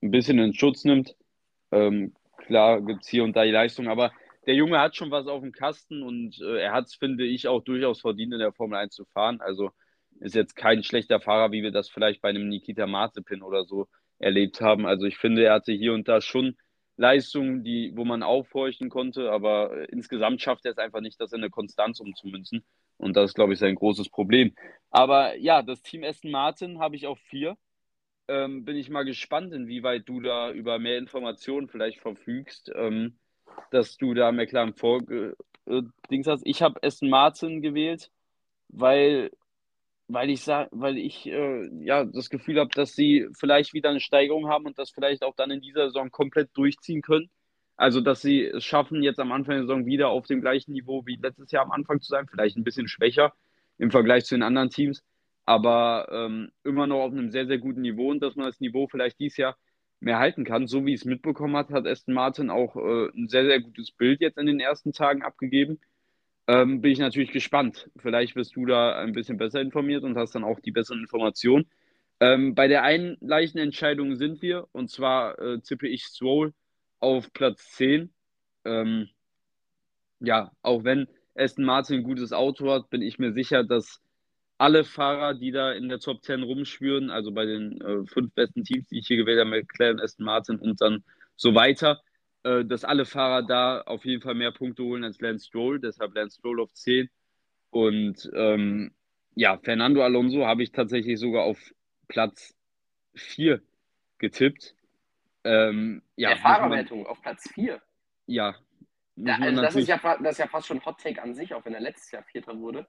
ein 0.03 0.11
bisschen 0.11 0.39
in 0.39 0.55
Schutz 0.55 0.85
nimmt. 0.85 1.17
Ähm, 1.73 2.15
klar 2.37 2.81
gibt 2.83 3.03
es 3.03 3.09
hier 3.09 3.25
und 3.25 3.37
da 3.37 3.45
die 3.45 3.51
Leistung, 3.51 3.89
aber 3.89 4.13
der 4.47 4.55
Junge 4.55 4.81
hat 4.81 4.97
schon 4.97 5.11
was 5.11 5.27
auf 5.27 5.43
dem 5.43 5.53
Kasten 5.53 6.03
und 6.03 6.41
äh, 6.41 6.61
er 6.63 6.73
hat 6.73 6.87
es, 6.87 6.95
finde 6.95 7.25
ich, 7.25 7.49
auch 7.49 7.63
durchaus 7.63 8.01
verdient, 8.01 8.33
in 8.33 8.39
der 8.39 8.53
Formel 8.53 8.79
1 8.79 8.95
zu 8.95 9.05
fahren. 9.07 9.41
Also 9.41 9.71
ist 10.21 10.35
jetzt 10.35 10.57
kein 10.57 10.83
schlechter 10.83 11.21
Fahrer, 11.21 11.53
wie 11.53 11.63
wir 11.63 11.71
das 11.71 11.89
vielleicht 11.89 12.23
bei 12.23 12.31
einem 12.31 12.49
Nikita 12.49 12.87
Mazepin 12.87 13.43
oder 13.43 13.65
so 13.65 13.89
erlebt 14.19 14.61
haben. 14.61 14.87
Also 14.87 15.07
ich 15.07 15.19
finde, 15.19 15.45
er 15.45 15.55
hatte 15.55 15.73
hier 15.73 15.93
und 15.93 16.09
da 16.09 16.21
schon 16.21 16.57
Leistungen, 16.99 17.63
die, 17.63 17.93
wo 17.95 18.05
man 18.05 18.25
aufhorchen 18.25 18.91
konnte, 18.91 19.31
aber 19.31 19.73
äh, 19.73 19.85
insgesamt 19.87 20.43
schafft 20.43 20.65
er 20.65 20.73
es 20.73 20.79
einfach 20.79 21.01
nicht, 21.01 21.21
das 21.21 21.33
in 21.33 21.39
eine 21.39 21.49
Konstanz 21.49 22.01
umzumünzen. 22.01 22.65
Und 22.97 23.17
das 23.17 23.31
ist, 23.31 23.35
glaube 23.35 23.53
ich, 23.53 23.61
sein 23.61 23.77
großes 23.77 24.09
Problem. 24.09 24.55
Aber 24.91 25.37
ja, 25.37 25.63
das 25.63 25.81
Team 25.83 26.03
Aston 26.03 26.33
Martin 26.33 26.81
habe 26.81 26.97
ich 26.97 27.07
auf 27.07 27.19
vier. 27.21 27.57
Ähm, 28.27 28.65
bin 28.65 28.77
ich 28.77 28.91
mal 28.91 29.05
gespannt, 29.05 29.55
inwieweit 29.55 30.09
du 30.09 30.21
da 30.21 30.51
über 30.51 30.81
mehr 30.81 30.99
Informationen 30.99 31.69
vielleicht 31.69 32.01
verfügst, 32.01 32.71
ähm, 32.75 33.17
dass 33.71 33.97
du 33.97 34.13
da 34.13 34.33
McLaren 34.33 34.75
vor 34.75 35.01
äh, 35.09 35.33
Dings 36.11 36.27
hast. 36.27 36.43
Ich 36.45 36.63
habe 36.63 36.83
Aston 36.83 37.09
Martin 37.09 37.63
gewählt, 37.63 38.11
weil 38.69 39.31
weil 40.09 40.31
ich 40.31 40.43
sag, 40.43 40.69
weil 40.73 40.97
ich 40.99 41.27
äh, 41.27 41.69
ja 41.85 42.05
das 42.05 42.31
Gefühl 42.31 42.59
habe, 42.59 42.71
dass 42.75 42.95
sie 42.95 43.29
vielleicht 43.39 43.75
wieder 43.75 43.91
eine 43.91 44.01
Steigerung 44.01 44.49
haben 44.49 44.67
und 44.67 44.79
das 44.79 44.91
vielleicht 44.91 45.23
auch 45.23 45.35
dann 45.37 45.51
in 45.51 45.61
dieser 45.61 45.87
Saison 45.89 46.11
komplett 46.11 46.51
durchziehen 46.55 47.03
können. 47.03 47.31
Also, 47.77 48.01
dass 48.01 48.23
sie 48.23 48.45
es 48.45 48.65
schaffen, 48.65 49.03
jetzt 49.03 49.21
am 49.21 49.33
Anfang 49.33 49.57
der 49.57 49.63
Saison 49.63 49.87
wieder 49.87 50.09
auf 50.09 50.27
dem 50.27 50.41
gleichen 50.41 50.73
Niveau 50.73 51.07
wie 51.07 51.17
letztes 51.17 51.53
Jahr 51.53 51.65
am 51.65 51.71
Anfang 51.73 52.01
zu 52.01 52.09
sein, 52.09 52.27
vielleicht 52.29 52.57
ein 52.57 52.65
bisschen 52.65 52.89
schwächer 52.89 53.33
im 53.77 53.91
Vergleich 53.91 54.25
zu 54.25 54.35
den 54.35 54.43
anderen 54.43 54.71
Teams, 54.71 55.05
aber 55.45 56.09
ähm, 56.11 56.51
immer 56.65 56.87
noch 56.87 57.03
auf 57.05 57.13
einem 57.13 57.31
sehr, 57.31 57.47
sehr 57.47 57.59
guten 57.59 57.83
Niveau 57.83 58.11
und 58.11 58.21
dass 58.21 58.35
man 58.35 58.47
das 58.47 58.61
Niveau 58.61 58.89
vielleicht 58.89 59.21
dieses 59.21 59.37
Jahr 59.37 59.57
mehr 60.01 60.19
halten 60.19 60.45
kann. 60.45 60.67
So 60.67 60.87
wie 60.87 60.95
es 60.95 61.05
mitbekommen 61.05 61.57
hat, 61.57 61.71
hat 61.71 61.87
Aston 61.87 62.15
Martin 62.15 62.51
auch 62.51 62.77
äh, 62.77 63.09
ein 63.15 63.29
sehr, 63.29 63.45
sehr 63.45 63.61
gutes 63.61 63.93
Bild 63.93 64.21
jetzt 64.21 64.39
in 64.39 64.47
den 64.47 64.61
ersten 64.61 64.93
Tagen 64.93 65.23
abgegeben 65.23 65.79
ähm, 66.49 66.81
bin 66.81 66.93
ich 66.93 66.99
natürlich 66.99 67.31
gespannt. 67.31 67.91
Vielleicht 67.99 68.35
wirst 68.35 68.57
du 68.57 68.67
da 68.67 68.99
ein 68.99 69.13
bisschen 69.13 69.37
besser 69.37 69.61
informiert 69.61 70.03
und 70.03 70.17
hast 70.17 70.35
dann 70.35 70.45
auch 70.45 70.59
die 70.61 70.73
besseren 70.73 71.01
Informationen. 71.01 71.67
Ähm, 72.21 72.55
bei 72.55 72.67
der 72.67 72.83
einen 72.83 73.17
leichten 73.21 73.59
Entscheidung 73.59 74.17
sind 74.17 74.43
wir, 74.43 74.67
und 74.73 74.91
zwar 74.91 75.39
äh, 75.39 75.61
tippe 75.61 75.87
ich 75.87 76.05
Stroll 76.05 76.55
auf 77.01 77.33
Platz 77.33 77.73
10. 77.77 78.13
Ähm, 78.65 79.09
ja, 80.21 80.51
auch 80.63 80.85
wenn 80.85 81.07
Aston 81.37 81.65
Martin 81.65 81.99
ein 81.99 82.03
gutes 82.03 82.33
Auto 82.33 82.73
hat, 82.73 82.91
bin 82.91 83.03
ich 83.03 83.19
mir 83.19 83.33
sicher, 83.33 83.63
dass 83.63 84.01
alle 84.57 84.85
Fahrer, 84.85 85.35
die 85.35 85.53
da 85.53 85.73
in 85.73 85.89
der 85.89 86.01
Top 86.01 86.23
10 86.25 86.43
rumschwören, 86.43 87.11
also 87.11 87.31
bei 87.31 87.45
den 87.45 87.81
äh, 87.81 88.07
fünf 88.07 88.33
besten 88.35 88.65
Teams, 88.65 88.89
die 88.89 88.99
ich 88.99 89.07
hier 89.07 89.19
gewählt 89.19 89.39
habe, 89.39 89.51
McLaren, 89.51 90.01
Aston 90.01 90.25
Martin 90.25 90.59
und 90.59 90.81
dann 90.81 91.05
so 91.37 91.55
weiter, 91.55 92.01
äh, 92.49 92.65
dass 92.65 92.85
alle 92.85 93.05
Fahrer 93.05 93.43
da 93.43 93.83
auf 93.83 94.05
jeden 94.05 94.23
Fall 94.23 94.35
mehr 94.35 94.53
Punkte 94.53 94.83
holen 94.83 95.05
als 95.05 95.21
Lance 95.21 95.47
Stroll, 95.47 95.81
deshalb 95.81 96.15
Lance 96.15 96.39
Stroll 96.39 96.61
auf 96.61 96.73
10. 96.73 97.11
Und 97.71 98.31
ähm, 98.35 98.93
ja, 99.35 99.59
Fernando 99.59 100.03
Alonso 100.03 100.47
habe 100.47 100.63
ich 100.63 100.73
tatsächlich 100.73 101.19
sogar 101.19 101.43
auf 101.43 101.59
Platz 102.09 102.55
4 103.15 103.61
getippt. 104.17 104.75
Ähm, 105.45 106.03
ja, 106.17 106.31
Der 106.31 106.39
Fahrerwertung 106.39 107.07
auf 107.07 107.21
Platz 107.21 107.51
4. 107.53 107.83
Ja. 108.27 108.55
ja 109.17 109.39
also 109.41 109.63
das, 109.63 109.77
ist 109.77 109.89
ja 109.89 109.99
das 109.99 110.33
ist 110.33 110.39
ja 110.39 110.47
fast 110.47 110.67
schon 110.67 110.85
Hot 110.87 111.01
Take 111.01 111.23
an 111.23 111.35
sich, 111.35 111.53
auch 111.53 111.65
wenn 111.67 111.75
er 111.75 111.81
letztes 111.81 112.11
Jahr 112.13 112.23
Vierter 112.23 112.59
wurde. 112.59 112.87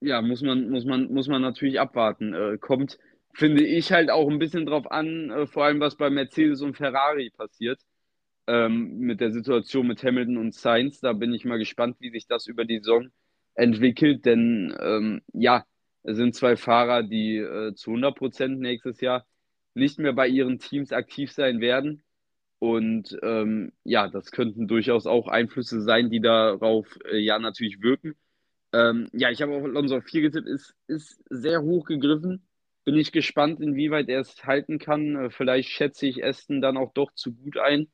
Ja, 0.00 0.20
muss 0.20 0.42
man, 0.42 0.68
muss 0.68 0.84
man, 0.84 1.12
muss 1.12 1.26
man 1.26 1.40
natürlich 1.40 1.80
abwarten. 1.80 2.34
Äh, 2.34 2.58
kommt, 2.58 2.98
finde 3.32 3.64
ich, 3.64 3.92
halt 3.92 4.10
auch 4.10 4.28
ein 4.28 4.38
bisschen 4.38 4.66
drauf 4.66 4.90
an, 4.90 5.30
äh, 5.30 5.46
vor 5.46 5.64
allem 5.64 5.80
was 5.80 5.96
bei 5.96 6.10
Mercedes 6.10 6.60
und 6.60 6.76
Ferrari 6.76 7.30
passiert 7.30 7.80
ähm, 8.48 8.98
mit 8.98 9.20
der 9.20 9.30
Situation 9.30 9.86
mit 9.86 10.02
Hamilton 10.02 10.38
und 10.38 10.54
Sainz. 10.54 11.00
Da 11.00 11.12
bin 11.12 11.32
ich 11.34 11.44
mal 11.44 11.58
gespannt, 11.58 11.96
wie 12.00 12.10
sich 12.10 12.26
das 12.26 12.46
über 12.46 12.64
die 12.64 12.78
Saison 12.78 13.08
entwickelt, 13.54 14.24
denn 14.24 14.74
ähm, 14.80 15.22
ja, 15.32 15.64
es 16.02 16.16
sind 16.16 16.34
zwei 16.34 16.56
Fahrer, 16.56 17.02
die 17.02 17.36
äh, 17.36 17.74
zu 17.74 17.90
100 17.90 18.16
Prozent 18.16 18.60
nächstes 18.60 19.00
Jahr 19.00 19.26
nicht 19.74 19.98
mehr 19.98 20.12
bei 20.14 20.28
ihren 20.28 20.58
Teams 20.58 20.92
aktiv 20.92 21.32
sein 21.32 21.60
werden. 21.60 22.02
Und 22.60 23.16
ähm, 23.22 23.72
ja, 23.84 24.08
das 24.08 24.32
könnten 24.32 24.66
durchaus 24.66 25.06
auch 25.06 25.28
Einflüsse 25.28 25.82
sein, 25.82 26.10
die 26.10 26.20
darauf 26.20 26.86
äh, 27.04 27.18
ja 27.18 27.38
natürlich 27.38 27.82
wirken. 27.82 28.16
Ähm, 28.72 29.08
ja, 29.12 29.30
ich 29.30 29.42
habe 29.42 29.52
auch 29.52 29.64
Alonso 29.64 30.00
4 30.00 30.22
getippt, 30.22 30.48
ist, 30.48 30.74
ist 30.86 31.22
sehr 31.30 31.62
hoch 31.62 31.84
gegriffen. 31.86 32.48
Bin 32.84 32.96
ich 32.96 33.12
gespannt, 33.12 33.60
inwieweit 33.60 34.08
er 34.08 34.20
es 34.20 34.44
halten 34.44 34.78
kann. 34.78 35.16
Äh, 35.16 35.30
vielleicht 35.30 35.68
schätze 35.68 36.06
ich 36.06 36.24
Aston 36.24 36.60
dann 36.60 36.76
auch 36.76 36.92
doch 36.94 37.12
zu 37.14 37.34
gut 37.34 37.58
ein. 37.58 37.88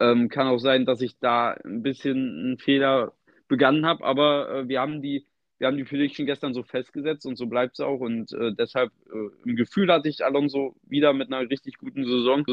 Ähm, 0.00 0.28
kann 0.28 0.46
auch 0.46 0.58
sein, 0.58 0.86
dass 0.86 1.00
ich 1.00 1.18
da 1.18 1.52
ein 1.64 1.82
bisschen 1.82 2.16
einen 2.16 2.58
Fehler 2.58 3.14
begangen 3.48 3.86
habe, 3.86 4.04
aber 4.04 4.50
äh, 4.50 4.68
wir 4.68 4.80
haben 4.80 5.02
die, 5.02 5.26
wir 5.58 5.66
haben 5.66 5.76
die 5.76 5.84
Prediction 5.84 6.26
gestern 6.26 6.54
so 6.54 6.62
festgesetzt 6.62 7.26
und 7.26 7.36
so 7.36 7.46
bleibt 7.46 7.74
es 7.74 7.80
auch. 7.80 8.00
Und 8.00 8.32
äh, 8.32 8.52
deshalb 8.54 8.92
äh, 9.12 9.48
im 9.48 9.56
Gefühl 9.56 9.92
hatte 9.92 10.08
ich 10.08 10.24
Alonso 10.24 10.76
wieder 10.82 11.12
mit 11.12 11.32
einer 11.32 11.48
richtig 11.50 11.78
guten 11.78 12.04
Saison. 12.04 12.44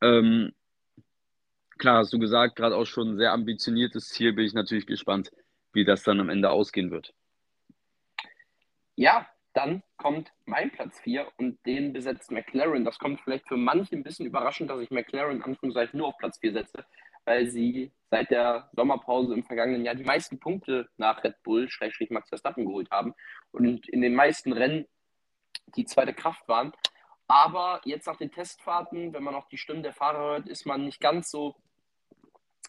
Ähm, 0.00 0.52
klar, 1.78 1.98
hast 1.98 2.12
du 2.12 2.18
gesagt, 2.18 2.56
gerade 2.56 2.76
auch 2.76 2.86
schon 2.86 3.12
ein 3.12 3.16
sehr 3.16 3.32
ambitioniertes 3.32 4.10
Ziel, 4.10 4.32
bin 4.32 4.44
ich 4.44 4.54
natürlich 4.54 4.86
gespannt, 4.86 5.30
wie 5.72 5.84
das 5.84 6.04
dann 6.04 6.20
am 6.20 6.28
Ende 6.28 6.50
ausgehen 6.50 6.90
wird. 6.90 7.12
Ja, 8.94 9.26
dann 9.56 9.82
kommt 9.96 10.34
mein 10.44 10.70
Platz 10.70 11.00
4 11.00 11.32
und 11.38 11.64
den 11.64 11.94
besetzt 11.94 12.30
McLaren. 12.30 12.84
Das 12.84 12.98
kommt 12.98 13.22
vielleicht 13.22 13.48
für 13.48 13.56
manche 13.56 13.96
ein 13.96 14.02
bisschen 14.02 14.26
überraschend, 14.26 14.68
dass 14.68 14.80
ich 14.80 14.90
McLaren 14.90 15.42
Anführungszeichen 15.42 15.96
nur 15.96 16.08
auf 16.08 16.18
Platz 16.18 16.38
4 16.40 16.52
setze, 16.52 16.84
weil 17.24 17.46
sie 17.46 17.90
seit 18.10 18.30
der 18.30 18.68
Sommerpause 18.76 19.32
im 19.32 19.44
vergangenen 19.44 19.82
Jahr 19.82 19.94
die 19.94 20.04
meisten 20.04 20.38
Punkte 20.38 20.90
nach 20.98 21.24
Red 21.24 21.42
Bull, 21.42 21.70
Schrägstrich 21.70 22.10
Max 22.10 22.28
Verstappen 22.28 22.66
geholt 22.66 22.90
haben 22.90 23.14
und 23.50 23.88
in 23.88 24.02
den 24.02 24.14
meisten 24.14 24.52
Rennen 24.52 24.86
die 25.74 25.86
zweite 25.86 26.12
Kraft 26.12 26.46
waren. 26.48 26.72
Aber 27.26 27.80
jetzt 27.84 28.06
nach 28.06 28.16
den 28.16 28.30
Testfahrten, 28.30 29.14
wenn 29.14 29.22
man 29.22 29.34
auch 29.34 29.48
die 29.48 29.58
Stimmen 29.58 29.82
der 29.82 29.94
Fahrer 29.94 30.32
hört, 30.32 30.48
ist 30.48 30.66
man 30.66 30.84
nicht 30.84 31.00
ganz 31.00 31.30
so 31.30 31.56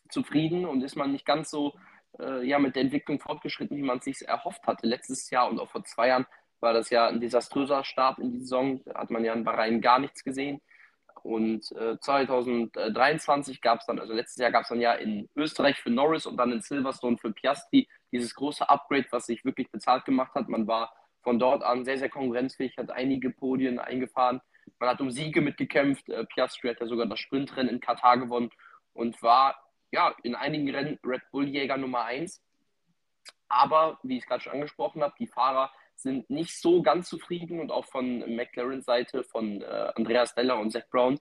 zufrieden 0.09 0.65
und 0.65 0.81
ist 0.83 0.95
man 0.95 1.11
nicht 1.11 1.25
ganz 1.25 1.49
so 1.49 1.73
äh, 2.17 2.47
ja, 2.47 2.59
mit 2.59 2.77
der 2.77 2.83
Entwicklung 2.83 3.19
fortgeschritten, 3.19 3.75
wie 3.75 3.83
man 3.83 3.97
es 3.97 4.05
sich 4.05 4.21
erhofft 4.25 4.65
hatte. 4.65 4.87
Letztes 4.87 5.29
Jahr 5.29 5.49
und 5.49 5.59
auch 5.59 5.69
vor 5.69 5.83
zwei 5.83 6.07
Jahren 6.07 6.25
war 6.59 6.73
das 6.73 6.89
ja 6.89 7.07
ein 7.07 7.21
desaströser 7.21 7.83
Start 7.83 8.19
in 8.19 8.31
die 8.31 8.39
Saison. 8.39 8.81
Da 8.85 8.95
hat 8.99 9.11
man 9.11 9.23
ja 9.23 9.33
in 9.33 9.43
Bahrain 9.43 9.81
gar 9.81 9.99
nichts 9.99 10.23
gesehen. 10.23 10.61
Und 11.23 11.71
äh, 11.73 11.99
2023 11.99 13.59
gab 13.61 13.79
es 13.79 13.85
dann, 13.85 13.99
also 13.99 14.13
letztes 14.13 14.37
Jahr 14.37 14.51
gab 14.51 14.63
es 14.63 14.69
dann 14.69 14.79
ja 14.79 14.93
in 14.93 15.27
Österreich 15.35 15.77
für 15.77 15.89
Norris 15.89 16.25
und 16.25 16.37
dann 16.37 16.51
in 16.51 16.61
Silverstone 16.61 17.17
für 17.17 17.33
Piastri 17.33 17.87
dieses 18.11 18.33
große 18.33 18.69
Upgrade, 18.69 19.07
was 19.11 19.25
sich 19.25 19.43
wirklich 19.43 19.69
bezahlt 19.69 20.05
gemacht 20.05 20.33
hat. 20.35 20.47
Man 20.47 20.67
war 20.67 20.93
von 21.23 21.39
dort 21.39 21.63
an 21.63 21.83
sehr, 21.83 21.97
sehr 21.97 22.09
konkurrenzfähig, 22.09 22.77
hat 22.77 22.91
einige 22.91 23.29
Podien 23.29 23.79
eingefahren. 23.79 24.39
Man 24.79 24.89
hat 24.89 25.01
um 25.01 25.11
Siege 25.11 25.41
mitgekämpft. 25.41 26.07
Äh, 26.09 26.25
Piastri 26.25 26.69
hat 26.69 26.79
ja 26.79 26.87
sogar 26.87 27.07
das 27.07 27.19
Sprintrennen 27.19 27.73
in 27.75 27.79
Katar 27.81 28.17
gewonnen 28.17 28.51
und 28.93 29.21
war 29.21 29.55
ja 29.91 30.15
in 30.23 30.35
einigen 30.35 30.69
Rennen 30.69 30.99
Red 31.03 31.23
Bull-Jäger 31.31 31.77
Nummer 31.77 32.05
1. 32.05 32.41
Aber, 33.49 33.99
wie 34.03 34.17
ich 34.17 34.23
es 34.23 34.29
gerade 34.29 34.43
schon 34.43 34.53
angesprochen 34.53 35.03
habe, 35.03 35.13
die 35.19 35.27
Fahrer 35.27 35.71
sind 35.97 36.29
nicht 36.29 36.59
so 36.59 36.81
ganz 36.81 37.09
zufrieden 37.09 37.59
und 37.59 37.71
auch 37.71 37.85
von 37.85 38.19
McLaren 38.35 38.81
Seite, 38.81 39.23
von 39.23 39.61
äh, 39.61 39.91
Andreas 39.95 40.35
Deller 40.35 40.59
und 40.59 40.71
Zach 40.71 40.87
Brown, 40.91 41.19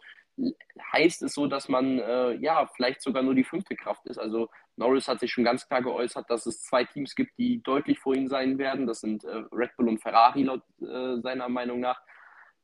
heißt 0.93 1.23
es 1.23 1.35
so, 1.35 1.47
dass 1.47 1.69
man 1.69 1.99
äh, 1.99 2.35
ja 2.35 2.67
vielleicht 2.77 3.01
sogar 3.01 3.23
nur 3.23 3.35
die 3.35 3.45
fünfte 3.45 3.75
Kraft 3.75 4.05
ist. 4.07 4.19
Also 4.19 4.51
Norris 4.77 5.09
hat 5.09 5.21
sich 5.21 5.33
schon 5.33 5.45
ganz 5.45 5.67
klar 5.67 5.83
geäußert, 5.83 6.29
dass 6.29 6.45
es 6.47 6.63
zwei 6.63 6.85
Teams 6.85 7.15
gibt, 7.15 7.39
die 7.39 7.63
deutlich 7.63 7.99
vor 7.99 8.15
ihm 8.15 8.29
sein 8.29 8.59
werden. 8.59 8.87
Das 8.87 9.01
sind 9.01 9.25
äh, 9.25 9.45
Red 9.51 9.75
Bull 9.77 9.89
und 9.89 9.99
Ferrari 9.99 10.43
laut 10.43 10.63
äh, 10.81 11.21
seiner 11.23 11.49
Meinung 11.49 11.81
nach 11.81 12.01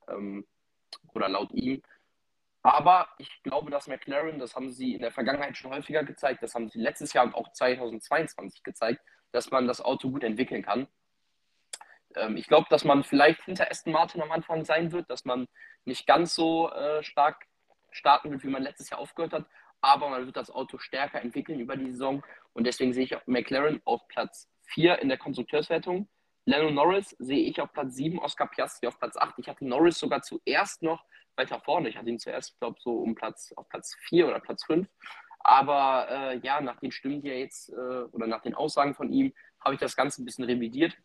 ähm, 0.09 0.47
oder 1.15 1.29
laut 1.29 1.51
ihm. 1.53 1.83
Aber 2.63 3.09
ich 3.19 3.43
glaube, 3.43 3.71
dass 3.71 3.89
McLaren, 3.89 4.39
das 4.39 4.55
haben 4.55 4.71
sie 4.71 4.95
in 4.95 5.01
der 5.01 5.11
Vergangenheit 5.11 5.57
schon 5.57 5.73
häufiger 5.73 6.05
gezeigt, 6.05 6.43
das 6.43 6.55
haben 6.55 6.69
sie 6.69 6.79
letztes 6.79 7.13
Jahr 7.13 7.25
und 7.25 7.35
auch 7.35 7.51
2022 7.53 8.63
gezeigt, 8.63 9.01
dass 9.33 9.51
man 9.51 9.67
das 9.67 9.81
Auto 9.81 10.11
gut 10.11 10.23
entwickeln 10.23 10.63
kann. 10.63 10.87
Ähm, 12.17 12.37
ich 12.37 12.47
glaube, 12.47 12.67
dass 12.71 12.85
man 12.85 13.05
vielleicht 13.05 13.43
hinter 13.43 13.71
Aston 13.71 13.93
Martin 13.93 14.23
am 14.23 14.33
Anfang 14.33 14.65
sein 14.65 14.93
wird, 14.93 15.11
dass 15.11 15.25
man 15.25 15.47
nicht 15.85 16.07
ganz 16.07 16.35
so 16.35 16.71
äh, 16.71 17.03
stark 17.03 17.47
starten 17.91 18.31
wird, 18.31 18.43
wie 18.43 18.49
man 18.49 18.63
letztes 18.63 18.91
Jahr 18.91 19.01
aufgehört 19.01 19.33
hat, 19.33 19.47
aber 19.81 20.09
man 20.09 20.25
wird 20.25 20.37
das 20.37 20.51
Auto 20.51 20.79
stärker 20.79 21.21
entwickeln 21.21 21.61
über 21.61 21.77
die 21.77 21.91
Saison 21.91 22.25
und 22.53 22.67
deswegen 22.67 22.93
sehe 22.93 23.05
ich 23.05 23.17
McLaren 23.27 23.83
auf 23.85 24.07
Platz 24.09 24.49
4 24.67 25.01
in 25.01 25.09
der 25.09 25.19
Konstrukteurswertung. 25.19 26.09
Lando 26.45 26.71
Norris 26.71 27.15
sehe 27.19 27.45
ich 27.47 27.61
auf 27.61 27.73
Platz 27.73 27.95
7, 27.95 28.19
Oscar 28.19 28.49
Piastri 28.49 28.89
auf 28.89 28.99
Platz 28.99 29.17
8. 29.17 29.35
Ich 29.39 29.49
hatte 29.49 29.67
Norris 29.67 29.99
sogar 29.99 30.23
zuerst 30.23 30.83
noch 30.83 31.05
weiter 31.37 31.61
vorne. 31.61 31.89
Ich 31.89 31.97
hatte 31.97 32.09
ihn 32.09 32.19
zuerst, 32.19 32.59
glaube 32.59 32.77
ich, 32.79 32.83
so 32.83 32.97
um 32.99 33.15
Platz, 33.15 33.53
auf 33.57 33.69
Platz 33.69 33.97
4 34.09 34.27
oder 34.27 34.41
Platz 34.41 34.65
5. 34.65 34.89
Aber 35.41 36.09
äh, 36.11 36.39
ja, 36.39 36.61
nach 36.61 36.79
den 36.81 36.91
Stimmen, 36.91 37.23
die 37.23 37.29
er 37.29 37.39
jetzt, 37.39 37.71
äh, 37.71 37.75
oder 38.13 38.27
nach 38.27 38.43
den 38.43 38.55
Aussagen 38.55 38.95
von 38.95 39.13
ihm, 39.13 39.33
habe 39.61 39.75
ich 39.75 39.81
das 39.81 39.97
Ganze 39.97 40.23
ein 40.23 40.25
bisschen 40.25 40.45
revidiert 40.45 40.97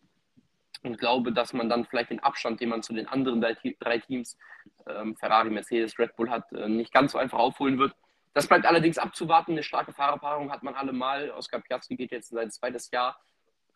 und 0.82 0.98
glaube, 0.98 1.32
dass 1.32 1.52
man 1.52 1.68
dann 1.68 1.84
vielleicht 1.84 2.10
den 2.10 2.20
Abstand, 2.20 2.60
den 2.60 2.68
man 2.68 2.82
zu 2.82 2.92
den 2.92 3.08
anderen 3.08 3.40
drei 3.40 3.98
Teams, 3.98 4.38
ähm, 4.86 5.16
Ferrari, 5.16 5.50
Mercedes, 5.50 5.98
Red 5.98 6.16
Bull 6.16 6.30
hat, 6.30 6.52
äh, 6.52 6.68
nicht 6.68 6.92
ganz 6.92 7.12
so 7.12 7.18
einfach 7.18 7.38
aufholen 7.38 7.78
wird. 7.78 7.94
Das 8.34 8.46
bleibt 8.46 8.66
allerdings 8.66 8.98
abzuwarten. 8.98 9.52
Eine 9.52 9.62
starke 9.62 9.92
Fahrerpaarung 9.92 10.52
hat 10.52 10.62
man 10.62 10.74
allemal. 10.74 11.30
Oscar 11.30 11.60
Piastri 11.60 11.96
geht 11.96 12.12
jetzt 12.12 12.30
in 12.30 12.36
sein 12.36 12.50
zweites 12.50 12.90
Jahr 12.90 13.20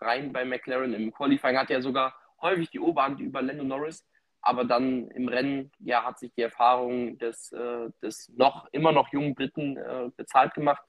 rein 0.00 0.32
bei 0.32 0.44
McLaren. 0.44 0.94
Im 0.94 1.12
Qualifying 1.12 1.58
hat 1.58 1.70
er 1.70 1.82
sogar 1.82 2.14
häufig 2.40 2.70
die 2.70 2.80
Oberhand 2.80 3.20
über 3.20 3.42
Lando 3.42 3.64
Norris. 3.64 4.06
Aber 4.40 4.64
dann 4.64 5.08
im 5.12 5.28
Rennen 5.28 5.70
ja, 5.78 6.04
hat 6.04 6.18
sich 6.18 6.32
die 6.34 6.42
Erfahrung 6.42 7.18
des, 7.18 7.52
äh, 7.52 7.90
des 8.02 8.28
noch, 8.36 8.66
immer 8.72 8.92
noch 8.92 9.12
jungen 9.12 9.34
Briten 9.34 9.76
äh, 9.76 10.10
bezahlt 10.16 10.54
gemacht. 10.54 10.82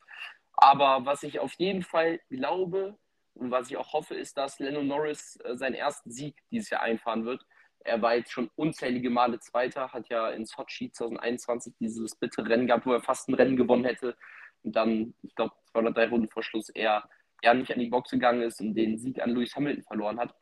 Aber 0.53 1.05
was 1.05 1.23
ich 1.23 1.39
auf 1.39 1.53
jeden 1.53 1.83
Fall 1.83 2.19
glaube 2.29 2.97
und 3.35 3.51
was 3.51 3.69
ich 3.69 3.77
auch 3.77 3.93
hoffe, 3.93 4.15
ist, 4.15 4.37
dass 4.37 4.59
Lando 4.59 4.83
Norris 4.83 5.39
äh, 5.43 5.55
seinen 5.55 5.75
ersten 5.75 6.11
Sieg 6.11 6.35
dieses 6.51 6.69
Jahr 6.69 6.81
einfahren 6.81 7.25
wird. 7.25 7.45
Er 7.79 8.01
war 8.01 8.15
jetzt 8.15 8.31
schon 8.31 8.49
unzählige 8.55 9.09
Male 9.09 9.39
Zweiter, 9.39 9.91
hat 9.91 10.07
ja 10.09 10.29
in 10.29 10.45
Sochi 10.45 10.91
2021 10.91 11.73
dieses 11.79 12.15
bittere 12.15 12.47
Rennen 12.47 12.67
gehabt, 12.67 12.85
wo 12.85 12.93
er 12.93 13.01
fast 13.01 13.27
ein 13.27 13.33
Rennen 13.33 13.57
gewonnen 13.57 13.85
hätte. 13.85 14.15
Und 14.63 14.75
dann, 14.75 15.13
ich 15.21 15.35
glaube, 15.35 15.53
zwei 15.65 15.79
oder 15.79 15.91
drei 15.91 16.07
Runden 16.07 16.29
vor 16.29 16.43
Schluss, 16.43 16.69
er, 16.69 17.09
er 17.41 17.53
nicht 17.53 17.73
an 17.73 17.79
die 17.79 17.89
Box 17.89 18.11
gegangen 18.11 18.41
ist 18.41 18.61
und 18.61 18.73
den 18.75 18.97
Sieg 18.97 19.21
an 19.21 19.31
Lewis 19.31 19.55
Hamilton 19.55 19.83
verloren 19.83 20.19
hat. 20.19 20.33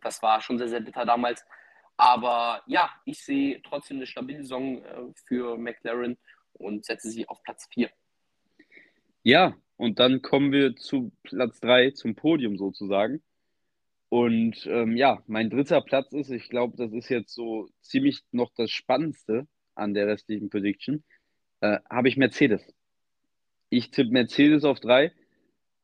Das 0.00 0.22
war 0.22 0.40
schon 0.40 0.56
sehr, 0.56 0.68
sehr 0.68 0.80
bitter 0.80 1.04
damals. 1.04 1.44
Aber 1.98 2.62
ja, 2.66 2.90
ich 3.04 3.22
sehe 3.22 3.60
trotzdem 3.62 3.98
eine 3.98 4.06
stabile 4.06 4.42
Saison 4.42 4.82
äh, 4.84 5.12
für 5.26 5.58
McLaren 5.58 6.16
und 6.52 6.86
setze 6.86 7.10
sie 7.10 7.28
auf 7.28 7.42
Platz 7.42 7.68
4. 7.74 7.90
Ja, 9.24 9.54
und 9.78 10.00
dann 10.00 10.22
kommen 10.22 10.52
wir 10.52 10.76
zu 10.76 11.12
Platz 11.22 11.60
3, 11.60 11.92
zum 11.92 12.16
Podium 12.16 12.58
sozusagen. 12.58 13.22
Und 14.08 14.66
ähm, 14.66 14.96
ja, 14.96 15.22
mein 15.26 15.50
dritter 15.50 15.80
Platz 15.82 16.12
ist, 16.12 16.30
ich 16.30 16.48
glaube, 16.48 16.76
das 16.76 16.92
ist 16.92 17.08
jetzt 17.08 17.32
so 17.32 17.68
ziemlich 17.80 18.22
noch 18.32 18.50
das 18.56 18.70
Spannendste 18.72 19.46
an 19.76 19.94
der 19.94 20.08
restlichen 20.08 20.50
Prediction, 20.50 21.04
äh, 21.60 21.78
habe 21.88 22.08
ich 22.08 22.16
Mercedes. 22.16 22.74
Ich 23.70 23.90
tippe 23.92 24.10
Mercedes 24.10 24.64
auf 24.64 24.80
3. 24.80 25.12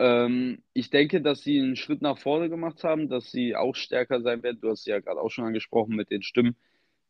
Ähm, 0.00 0.62
ich 0.72 0.90
denke, 0.90 1.22
dass 1.22 1.42
sie 1.42 1.60
einen 1.60 1.76
Schritt 1.76 2.02
nach 2.02 2.18
vorne 2.18 2.48
gemacht 2.50 2.82
haben, 2.82 3.08
dass 3.08 3.30
sie 3.30 3.54
auch 3.54 3.76
stärker 3.76 4.22
sein 4.22 4.42
werden. 4.42 4.58
Du 4.60 4.70
hast 4.70 4.86
ja 4.86 4.98
gerade 4.98 5.20
auch 5.20 5.30
schon 5.30 5.44
angesprochen 5.44 5.94
mit 5.94 6.10
den 6.10 6.22
Stimmen, 6.22 6.56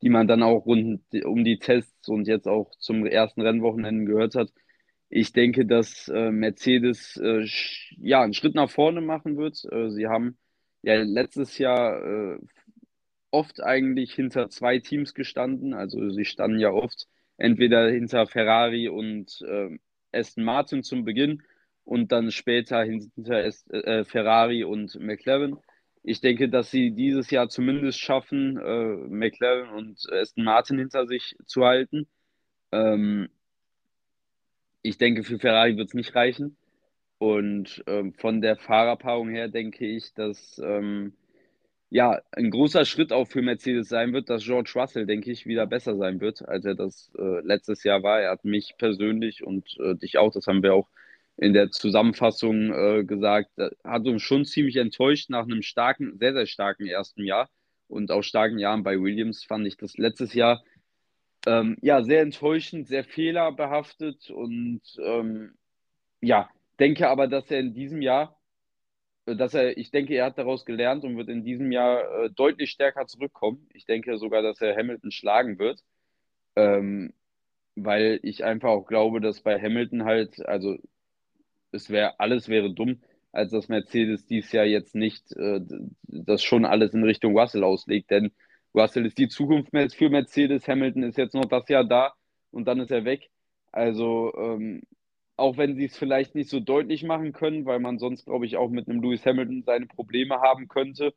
die 0.02 0.11
man 0.11 0.28
dann 0.28 0.43
auch 0.43 0.66
rund 0.66 1.02
um 1.24 1.44
die 1.44 1.59
Tests 1.59 2.09
und 2.09 2.28
jetzt 2.28 2.47
auch 2.47 2.73
zum 2.78 3.06
ersten 3.06 3.40
Rennwochenende 3.40 4.05
gehört 4.05 4.35
hat. 4.35 4.52
Ich 5.09 5.32
denke, 5.32 5.66
dass 5.66 6.09
äh, 6.09 6.31
Mercedes 6.31 7.16
äh, 7.16 7.47
ja 7.98 8.22
einen 8.22 8.35
Schritt 8.35 8.55
nach 8.55 8.70
vorne 8.70 9.01
machen 9.01 9.36
wird. 9.36 9.64
Äh, 9.70 9.90
sie 9.90 10.06
haben 10.09 10.39
ja 10.82 10.94
letztes 11.02 11.59
Jahr 11.59 12.02
äh, 12.02 12.39
oft 13.31 13.62
eigentlich 13.62 14.12
hinter 14.14 14.48
zwei 14.48 14.78
Teams 14.78 15.14
gestanden. 15.14 15.74
Also 15.74 16.10
sie 16.10 16.24
standen 16.24 16.59
ja 16.59 16.70
oft 16.70 17.06
entweder 17.36 17.90
hinter 17.90 18.26
Ferrari 18.26 18.89
und 18.89 19.40
äh, 19.43 19.78
Aston 20.12 20.44
Martin 20.44 20.82
zum 20.82 21.05
Beginn 21.05 21.43
und 21.85 22.12
dann 22.12 22.31
später 22.31 22.82
hinter 22.82 23.44
äh, 23.44 24.05
Ferrari 24.05 24.64
und 24.64 24.98
McLaren. 25.01 25.59
Ich 26.02 26.20
denke, 26.20 26.48
dass 26.48 26.70
sie 26.70 26.90
dieses 26.90 27.31
Jahr 27.31 27.48
zumindest 27.48 27.98
schaffen, 27.98 28.55
McLaren 29.09 29.70
und 29.70 30.06
Aston 30.12 30.44
Martin 30.44 30.78
hinter 30.78 31.06
sich 31.06 31.35
zu 31.47 31.64
halten. 31.64 32.06
Ähm, 32.72 33.31
ich 34.85 34.98
denke, 34.98 35.24
für 35.24 35.39
Ferrari 35.39 35.77
wird 35.77 35.89
es 35.89 35.94
nicht 35.94 36.15
reichen. 36.15 36.56
Und 37.19 37.82
ähm, 37.86 38.12
von 38.12 38.43
der 38.43 38.56
Fahrerpaarung 38.56 39.31
her 39.31 39.48
denke 39.48 39.86
ich, 39.86 40.12
dass 40.15 40.61
ähm, 40.62 41.15
ja 41.90 42.20
ein 42.32 42.51
großer 42.51 42.85
Schritt 42.85 43.12
auch 43.12 43.27
für 43.27 43.40
Mercedes 43.40 43.89
sein 43.89 44.12
wird, 44.12 44.28
dass 44.28 44.44
George 44.44 44.73
Russell, 44.74 45.06
denke 45.06 45.32
ich, 45.32 45.47
wieder 45.47 45.66
besser 45.66 45.97
sein 45.97 46.20
wird, 46.20 46.47
als 46.47 46.66
er 46.66 46.74
das 46.74 47.11
äh, 47.19 47.40
letztes 47.40 47.82
Jahr 47.82 48.02
war. 48.02 48.20
Er 48.20 48.31
hat 48.32 48.44
mich 48.44 48.74
persönlich 48.77 49.43
und 49.43 49.66
äh, 49.81 49.94
dich 49.94 50.19
auch, 50.19 50.32
das 50.32 50.47
haben 50.47 50.62
wir 50.62 50.74
auch 50.74 50.89
in 51.36 51.55
der 51.55 51.70
Zusammenfassung 51.70 52.73
äh, 52.73 53.05
gesagt, 53.05 53.51
hat 53.85 54.06
uns 54.06 54.23
schon 54.23 54.44
ziemlich 54.44 54.77
enttäuscht 54.77 55.31
nach 55.31 55.44
einem 55.44 55.62
starken, 55.62 56.19
sehr, 56.19 56.35
sehr 56.35 56.47
starken 56.47 56.86
ersten 56.86 57.24
Jahr 57.24 57.48
und 57.89 58.11
auch 58.11 58.23
starken 58.23 58.59
Jahren 58.59 58.82
bei 58.82 59.01
Williams 59.01 59.44
fand 59.44 59.66
ich 59.66 59.77
das 59.77 59.97
letztes 59.97 60.35
Jahr 60.35 60.62
ähm, 61.47 61.77
ja 61.83 62.03
sehr 62.03 62.23
enttäuschend, 62.23 62.89
sehr 62.89 63.05
fehlerbehaftet 63.05 64.31
und 64.31 64.83
ähm, 65.03 65.55
ja, 66.21 66.51
denke 66.79 67.09
aber, 67.09 67.29
dass 67.29 67.51
er 67.51 67.61
in 67.61 67.75
diesem 67.75 68.03
Jahr, 68.03 68.39
äh, 69.27 69.37
dass 69.37 69.55
er, 69.55 69.77
ich 69.77 69.91
denke, 69.91 70.15
er 70.15 70.27
hat 70.27 70.39
daraus 70.39 70.65
gelernt 70.65 71.05
und 71.05 71.16
wird 71.16 71.29
in 71.29 71.45
diesem 71.45 71.73
Jahr 71.73 72.25
äh, 72.25 72.31
deutlich 72.31 72.71
stärker 72.71 73.07
zurückkommen. 73.07 73.69
Ich 73.75 73.87
denke 73.87 74.19
sogar, 74.19 74.43
dass 74.43 74.61
er 74.61 74.77
Hamilton 74.77 75.11
schlagen 75.11 75.59
wird. 75.59 75.81
Ähm, 76.57 77.12
weil 77.77 78.21
ich 78.23 78.45
einfach 78.45 78.71
auch 78.71 78.87
glaube, 78.87 79.21
dass 79.21 79.41
bei 79.41 79.61
Hamilton 79.61 80.05
halt, 80.05 80.47
also 80.47 80.77
es 81.73 81.91
wäre, 81.91 82.21
alles 82.21 82.49
wäre 82.49 82.73
dumm, 82.73 83.01
als 83.33 83.51
dass 83.51 83.69
Mercedes 83.69 84.27
dies 84.27 84.53
Jahr 84.53 84.65
jetzt 84.65 84.95
nicht 84.95 85.33
äh, 85.33 85.61
das 86.05 86.43
schon 86.43 86.65
alles 86.65 86.95
in 86.95 87.03
Richtung 87.03 87.37
Russell 87.37 87.65
auslegt, 87.65 88.11
denn 88.11 88.33
Russell 88.74 89.06
ist 89.06 89.18
die 89.18 89.28
Zukunft 89.28 89.70
für 89.94 90.10
Mercedes, 90.10 90.66
Hamilton 90.68 91.05
ist 91.05 91.18
jetzt 91.18 91.34
noch 91.34 91.44
das 91.46 91.68
Jahr 91.68 91.84
da 91.84 92.14
und 92.51 92.66
dann 92.66 92.80
ist 92.80 92.90
er 92.90 93.05
weg. 93.05 93.30
Also 93.72 94.32
ähm, 94.36 94.82
auch 95.36 95.56
wenn 95.56 95.76
sie 95.76 95.86
es 95.86 95.96
vielleicht 95.96 96.34
nicht 96.34 96.51
so 96.51 96.60
deutlich 96.60 97.02
machen 97.05 97.32
können, 97.32 97.64
weil 97.66 97.80
man 97.80 97.98
sonst, 97.98 98.24
glaube 98.26 98.46
ich, 98.46 98.56
auch 98.56 98.70
mit 98.70 98.88
einem 98.88 99.02
Lewis 99.02 99.26
Hamilton 99.26 99.62
seine 99.64 99.86
Probleme 99.86 100.40
haben 100.40 100.68
könnte, 100.68 101.14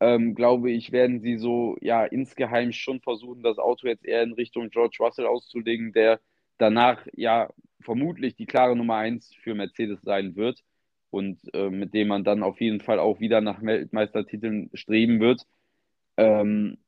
ähm, 0.00 0.34
glaube 0.34 0.70
ich, 0.70 0.92
werden 0.92 1.20
sie 1.20 1.36
so 1.36 1.76
ja 1.80 2.04
insgeheim 2.04 2.72
schon 2.72 3.00
versuchen, 3.00 3.42
das 3.42 3.58
Auto 3.58 3.86
jetzt 3.86 4.04
eher 4.04 4.22
in 4.22 4.32
Richtung 4.32 4.70
George 4.70 4.96
Russell 5.00 5.26
auszulegen, 5.26 5.92
der 5.92 6.20
danach 6.58 7.06
ja 7.14 7.50
vermutlich 7.80 8.34
die 8.36 8.46
klare 8.46 8.76
Nummer 8.76 8.96
1 8.96 9.34
für 9.42 9.54
Mercedes 9.54 10.00
sein 10.02 10.36
wird 10.36 10.62
und 11.10 11.38
äh, 11.54 11.70
mit 11.70 11.94
dem 11.94 12.08
man 12.08 12.24
dann 12.24 12.42
auf 12.42 12.60
jeden 12.60 12.80
Fall 12.80 12.98
auch 12.98 13.20
wieder 13.20 13.40
nach 13.40 13.62
Weltmeistertiteln 13.62 14.70
streben 14.74 15.20
wird. 15.20 15.46
Ähm, 16.16 16.78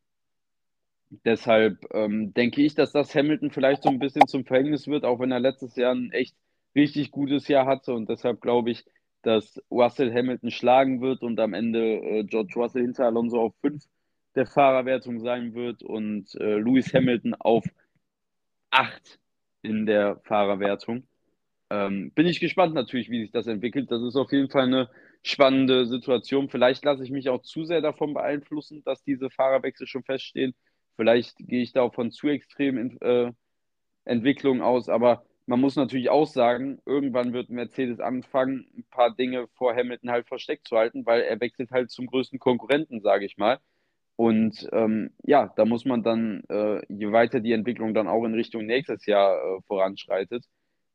deshalb 1.25 1.87
ähm, 1.93 2.33
denke 2.35 2.63
ich, 2.63 2.75
dass 2.75 2.93
das 2.93 3.15
Hamilton 3.15 3.51
vielleicht 3.51 3.83
so 3.83 3.89
ein 3.91 3.99
bisschen 3.99 4.27
zum 4.27 4.45
Verhängnis 4.45 4.87
wird, 4.89 5.05
auch 5.05 5.21
wenn 5.21 5.33
er 5.33 5.41
letztes 5.41 5.77
Jahr 5.77 5.95
ein 5.95 6.11
echt 6.13 6.37
richtig 6.75 7.11
gutes 7.11 7.49
Jahr 7.49 7.67
hatte 7.67 7.93
und 7.95 8.09
deshalb 8.09 8.41
glaube 8.41 8.71
ich, 8.71 8.85
dass 9.23 9.61
Russell 9.71 10.13
Hamilton 10.13 10.51
schlagen 10.51 11.01
wird 11.01 11.23
und 11.23 11.39
am 11.41 11.55
Ende 11.55 11.97
äh, 11.99 12.25
George 12.25 12.55
Russell 12.57 12.83
hinter 12.83 13.07
Alonso 13.07 13.41
auf 13.41 13.55
5 13.61 13.85
der 14.35 14.47
Fahrerwertung 14.47 15.21
sein 15.21 15.55
wird 15.55 15.83
und 15.83 16.35
äh, 16.37 16.57
Lewis 16.57 16.93
Hamilton 16.95 17.35
auf 17.35 17.65
8 18.71 19.19
in 19.63 19.87
der 19.87 20.21
Fahrerwertung. 20.25 21.07
Ähm, 21.71 22.13
bin 22.13 22.27
ich 22.27 22.41
gespannt 22.41 22.75
natürlich, 22.75 23.11
wie 23.11 23.23
sich 23.23 23.33
das 23.33 23.47
entwickelt. 23.47 23.91
Das 23.91 24.03
ist 24.03 24.17
auf 24.17 24.33
jeden 24.33 24.51
Fall 24.51 24.65
eine 24.65 24.91
spannende 25.23 25.87
Situation. 25.87 26.51
Vielleicht 26.51 26.85
lasse 26.85 27.05
ich 27.05 27.11
mich 27.11 27.29
auch 27.29 27.43
zu 27.43 27.65
sehr 27.65 27.81
davon 27.81 28.15
beeinflussen, 28.15 28.83
dass 28.85 29.05
diese 29.05 29.31
Fahrerwechsel 29.31 29.87
schon 29.87 30.05
feststehen. 30.05 30.55
Vielleicht 30.97 31.37
gehe 31.39 31.63
ich 31.63 31.73
da 31.73 31.83
auch 31.83 31.95
von 31.95 32.11
zu 32.11 32.29
extremen 32.29 33.01
äh, 33.01 33.33
Entwicklungen 34.05 34.63
aus, 34.63 34.89
aber 34.89 35.25
man 35.47 35.61
muss 35.61 35.77
natürlich 35.77 36.09
auch 36.11 36.27
sagen, 36.27 36.81
irgendwann 36.87 37.33
wird 37.33 37.51
Mercedes 37.51 38.01
anfangen, 38.01 38.85
paar 38.91 39.15
Dinge 39.15 39.49
vor 39.55 39.75
Hamilton 39.75 40.11
halt 40.11 40.29
versteckt 40.29 40.69
zu 40.69 40.77
halten, 40.77 41.05
weil 41.05 41.23
er 41.23 41.41
wechselt 41.41 41.71
halt 41.71 41.91
zum 41.91 42.07
größten 42.07 42.39
Konkurrenten, 42.39 43.01
sage 43.01 43.25
ich 43.25 43.37
mal. 43.39 43.59
Und 44.17 44.69
ähm, 44.73 45.11
ja, 45.25 45.53
da 45.57 45.65
muss 45.65 45.85
man 45.85 46.03
dann, 46.03 46.45
äh, 46.49 46.83
je 46.89 47.13
weiter 47.13 47.41
die 47.41 47.53
Entwicklung 47.53 47.95
dann 47.95 48.09
auch 48.09 48.25
in 48.25 48.35
Richtung 48.35 48.67
nächstes 48.67 49.07
Jahr 49.07 49.37
äh, 49.37 49.63
voranschreitet, 49.67 50.45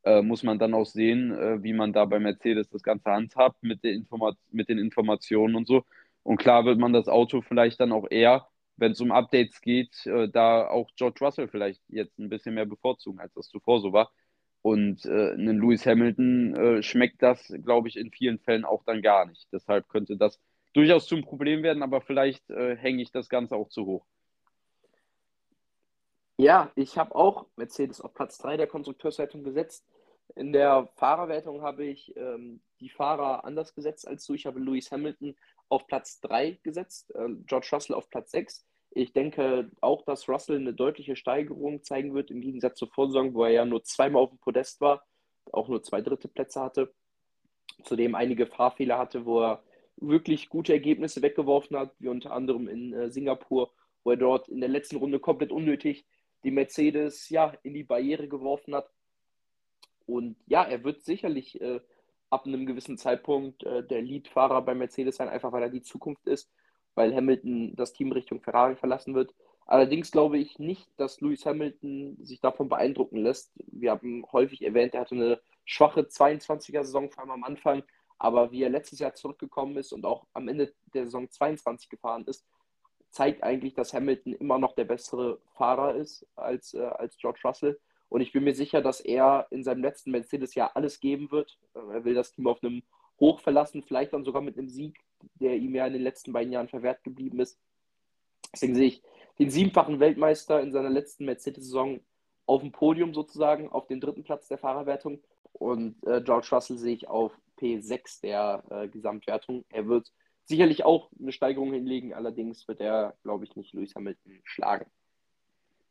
äh, 0.04 0.22
muss 0.22 0.44
man 0.44 0.60
dann 0.60 0.74
auch 0.74 0.86
sehen, 0.86 1.32
äh, 1.34 1.62
wie 1.64 1.74
man 1.74 1.92
da 1.94 2.06
bei 2.06 2.20
Mercedes 2.20 2.70
das 2.70 2.84
Ganze 2.84 3.12
handhabt 3.12 3.62
mit, 3.64 3.84
den 3.84 3.96
Informa 3.96 4.34
mit 4.52 4.70
den 4.70 4.78
Informationen 4.78 5.56
und 5.56 5.68
so. 5.68 5.84
Und 6.24 6.38
klar 6.38 6.66
wird 6.66 6.80
man 6.80 6.94
das 6.94 7.08
Auto 7.08 7.42
vielleicht 7.42 7.80
dann 7.80 7.92
auch 7.92 8.08
eher, 8.10 8.48
wenn 8.78 8.92
es 8.94 9.02
um 9.02 9.12
Updates 9.12 9.62
geht, 9.62 10.06
äh, 10.06 10.30
da 10.30 10.68
auch 10.68 10.90
George 10.96 11.20
Russell 11.22 11.48
vielleicht 11.48 11.82
jetzt 11.90 12.18
ein 12.20 12.30
bisschen 12.30 12.56
mehr 12.56 12.66
bevorzugen, 12.66 13.20
als 13.20 13.34
das 13.34 13.50
zuvor 13.50 13.82
so 13.82 13.92
war. 13.92 14.12
Und 14.62 15.06
äh, 15.06 15.32
einen 15.34 15.60
Lewis 15.60 15.86
Hamilton 15.86 16.56
äh, 16.56 16.84
schmeckt 16.84 17.22
das, 17.22 17.54
glaube 17.64 17.88
ich, 17.88 17.98
in 17.98 18.12
vielen 18.12 18.40
Fällen 18.40 18.66
auch 18.66 18.84
dann 18.84 19.02
gar 19.02 19.26
nicht. 19.26 19.48
Deshalb 19.52 19.88
könnte 19.88 20.18
das 20.18 20.40
durchaus 20.74 21.08
zum 21.08 21.22
Problem 21.22 21.64
werden, 21.64 21.84
aber 21.84 22.02
vielleicht 22.02 22.50
äh, 22.50 22.76
hänge 22.76 23.02
ich 23.02 23.12
das 23.12 23.30
Ganze 23.30 23.56
auch 23.56 23.70
zu 23.70 23.86
hoch. 23.86 24.06
Ja, 26.38 26.72
ich 26.76 26.98
habe 26.98 27.16
auch 27.16 27.48
Mercedes 27.56 28.00
auf 28.00 28.14
Platz 28.14 28.38
3 28.38 28.58
der 28.58 28.68
Konstrukteurswertung 28.68 29.44
gesetzt. 29.44 29.84
In 30.36 30.54
der 30.54 30.88
Fahrerwertung 30.96 31.64
habe 31.64 31.86
ich 31.86 32.16
ähm, 32.16 32.62
die 32.80 32.90
Fahrer 32.90 33.44
anders 33.44 33.74
gesetzt 33.74 34.08
als 34.08 34.26
du. 34.26 34.36
Ich 34.36 34.46
habe 34.46 34.60
Lewis 34.60 34.92
Hamilton 34.92 35.36
auf 35.70 35.88
Platz 35.88 36.20
3 36.22 36.60
gesetzt, 36.64 37.14
äh, 37.16 37.30
George 37.46 37.70
Russell 37.72 37.96
auf 37.96 38.10
Platz 38.10 38.32
6. 38.32 38.66
Ich 38.92 39.14
denke 39.14 39.70
auch, 39.82 40.04
dass 40.04 40.28
Russell 40.30 40.58
eine 40.58 40.74
deutliche 40.74 41.16
Steigerung 41.16 41.84
zeigen 41.84 42.14
wird, 42.14 42.32
im 42.32 42.42
Gegensatz 42.42 42.80
zur 42.80 42.90
Vorsaison, 42.90 43.34
wo 43.34 43.44
er 43.44 43.52
ja 43.52 43.66
nur 43.66 43.84
zweimal 43.84 44.24
auf 44.24 44.30
dem 44.30 44.40
Podest 44.40 44.82
war, 44.82 45.06
auch 45.52 45.68
nur 45.68 45.84
zwei 45.84 46.02
dritte 46.02 46.28
Plätze 46.28 46.62
hatte, 46.62 46.94
zudem 47.84 48.16
einige 48.16 48.48
Fahrfehler 48.48 48.98
hatte, 48.98 49.26
wo 49.26 49.42
er 49.42 49.64
wirklich 49.98 50.50
gute 50.50 50.74
Ergebnisse 50.74 51.22
weggeworfen 51.22 51.78
hat, 51.78 51.94
wie 52.00 52.08
unter 52.08 52.32
anderem 52.32 52.68
in 52.68 52.94
äh, 52.94 53.12
Singapur, 53.12 53.74
wo 54.04 54.12
er 54.12 54.18
dort 54.18 54.48
in 54.48 54.62
der 54.62 54.70
letzten 54.70 54.98
Runde 54.98 55.20
komplett 55.20 55.52
unnötig 55.52 56.06
die 56.44 56.52
Mercedes 56.52 57.30
ja 57.30 57.54
in 57.64 57.74
die 57.74 57.84
Barriere 57.84 58.28
geworfen 58.28 58.76
hat. 58.76 58.90
Und 60.06 60.38
ja, 60.46 60.64
er 60.64 60.84
wird 60.84 61.04
sicherlich 61.04 61.60
äh, 61.60 61.82
ab 62.30 62.46
einem 62.46 62.66
gewissen 62.66 62.98
Zeitpunkt 62.98 63.64
äh, 63.64 63.86
der 63.86 64.02
Leadfahrer 64.02 64.62
bei 64.62 64.76
Mercedes 64.76 65.18
sein, 65.18 65.30
einfach 65.30 65.52
weil 65.52 65.64
er 65.64 65.70
die 65.70 65.82
Zukunft 65.82 66.28
ist, 66.28 66.52
weil 66.96 67.16
Hamilton 67.16 67.76
das 67.76 67.94
Team 67.94 68.12
Richtung 68.12 68.42
Ferrari 68.42 68.76
verlassen 68.76 69.16
wird. 69.16 69.34
Allerdings 69.66 70.12
glaube 70.12 70.38
ich 70.38 70.60
nicht, 70.60 70.90
dass 70.98 71.20
Lewis 71.20 71.46
Hamilton 71.46 72.18
sich 72.24 72.40
davon 72.40 72.70
beeindrucken 72.70 73.18
lässt. 73.18 73.52
Wir 73.68 73.92
haben 73.92 74.26
häufig 74.32 74.62
erwähnt, 74.62 74.94
er 74.94 75.02
hatte 75.02 75.16
eine 75.16 75.42
schwache 75.66 76.02
22er-Saison, 76.02 77.12
vor 77.12 77.24
allem 77.24 77.32
am 77.32 77.44
Anfang. 77.44 77.84
Aber 78.18 78.52
wie 78.52 78.64
er 78.64 78.70
letztes 78.70 79.00
Jahr 79.00 79.14
zurückgekommen 79.14 79.76
ist 79.78 79.92
und 79.92 80.06
auch 80.06 80.26
am 80.34 80.48
Ende 80.48 80.74
der 80.94 81.06
Saison 81.06 81.30
22 81.30 81.90
gefahren 81.90 82.26
ist, 82.26 82.46
zeigt 83.12 83.44
eigentlich, 83.44 83.74
dass 83.74 83.94
Hamilton 83.94 84.34
immer 84.34 84.58
noch 84.58 84.74
der 84.74 84.86
bessere 84.86 85.40
Fahrer 85.56 85.96
ist 85.96 86.26
als, 86.36 86.74
äh, 86.74 86.82
als 86.82 87.18
George 87.18 87.42
Russell. 87.44 87.80
Und 88.10 88.22
ich 88.22 88.32
bin 88.32 88.44
mir 88.44 88.56
sicher, 88.56 88.82
dass 88.82 89.02
er 89.02 89.48
in 89.52 89.64
seinem 89.64 89.82
letzten 89.82 90.12
Mercedes-Jahr 90.12 90.76
alles 90.76 91.00
geben 91.00 91.32
wird. 91.32 91.58
Äh, 91.74 91.80
er 91.96 92.06
will 92.06 92.14
das 92.14 92.32
Team 92.32 92.48
auf 92.48 92.64
einem 92.64 92.84
Hoch 93.20 93.40
verlassen, 93.40 93.84
vielleicht 93.84 94.14
dann 94.14 94.24
sogar 94.24 94.42
mit 94.42 94.58
einem 94.58 94.70
Sieg, 94.70 95.00
der 95.36 95.56
ihm 95.56 95.76
ja 95.76 95.88
in 95.88 95.94
den 95.94 96.04
letzten 96.04 96.32
beiden 96.32 96.54
Jahren 96.54 96.70
verwehrt 96.70 97.04
geblieben 97.04 97.40
ist. 97.40 97.60
Deswegen 98.54 98.76
sehe 98.76 98.88
ich 98.88 99.02
den 99.40 99.50
siebenfachen 99.50 100.00
Weltmeister 100.00 100.62
in 100.62 100.72
seiner 100.72 100.90
letzten 100.90 101.26
Mercedes-Saison 101.26 102.00
auf 102.46 102.62
dem 102.62 102.72
Podium 102.72 103.14
sozusagen, 103.14 103.70
auf 103.70 103.88
dem 103.88 104.00
dritten 104.00 104.24
Platz 104.24 104.48
der 104.48 104.58
Fahrerwertung. 104.58 105.22
Und 105.52 105.96
äh, 106.06 106.22
George 106.22 106.48
Russell 106.52 106.78
sehe 106.78 106.94
ich 106.94 107.08
auf 107.08 107.38
P6 107.60 108.22
der 108.22 108.64
äh, 108.70 108.88
Gesamtwertung. 108.88 109.66
Er 109.70 109.88
wird 109.88 110.12
sicherlich 110.46 110.86
auch 110.86 111.10
eine 111.20 111.32
Steigerung 111.32 111.74
hinlegen, 111.74 112.14
allerdings 112.14 112.68
wird 112.68 112.80
er, 112.80 113.18
glaube 113.24 113.44
ich, 113.44 113.56
nicht 113.56 113.74
Lewis 113.74 113.96
Hamilton 113.96 114.40
schlagen. 114.44 114.86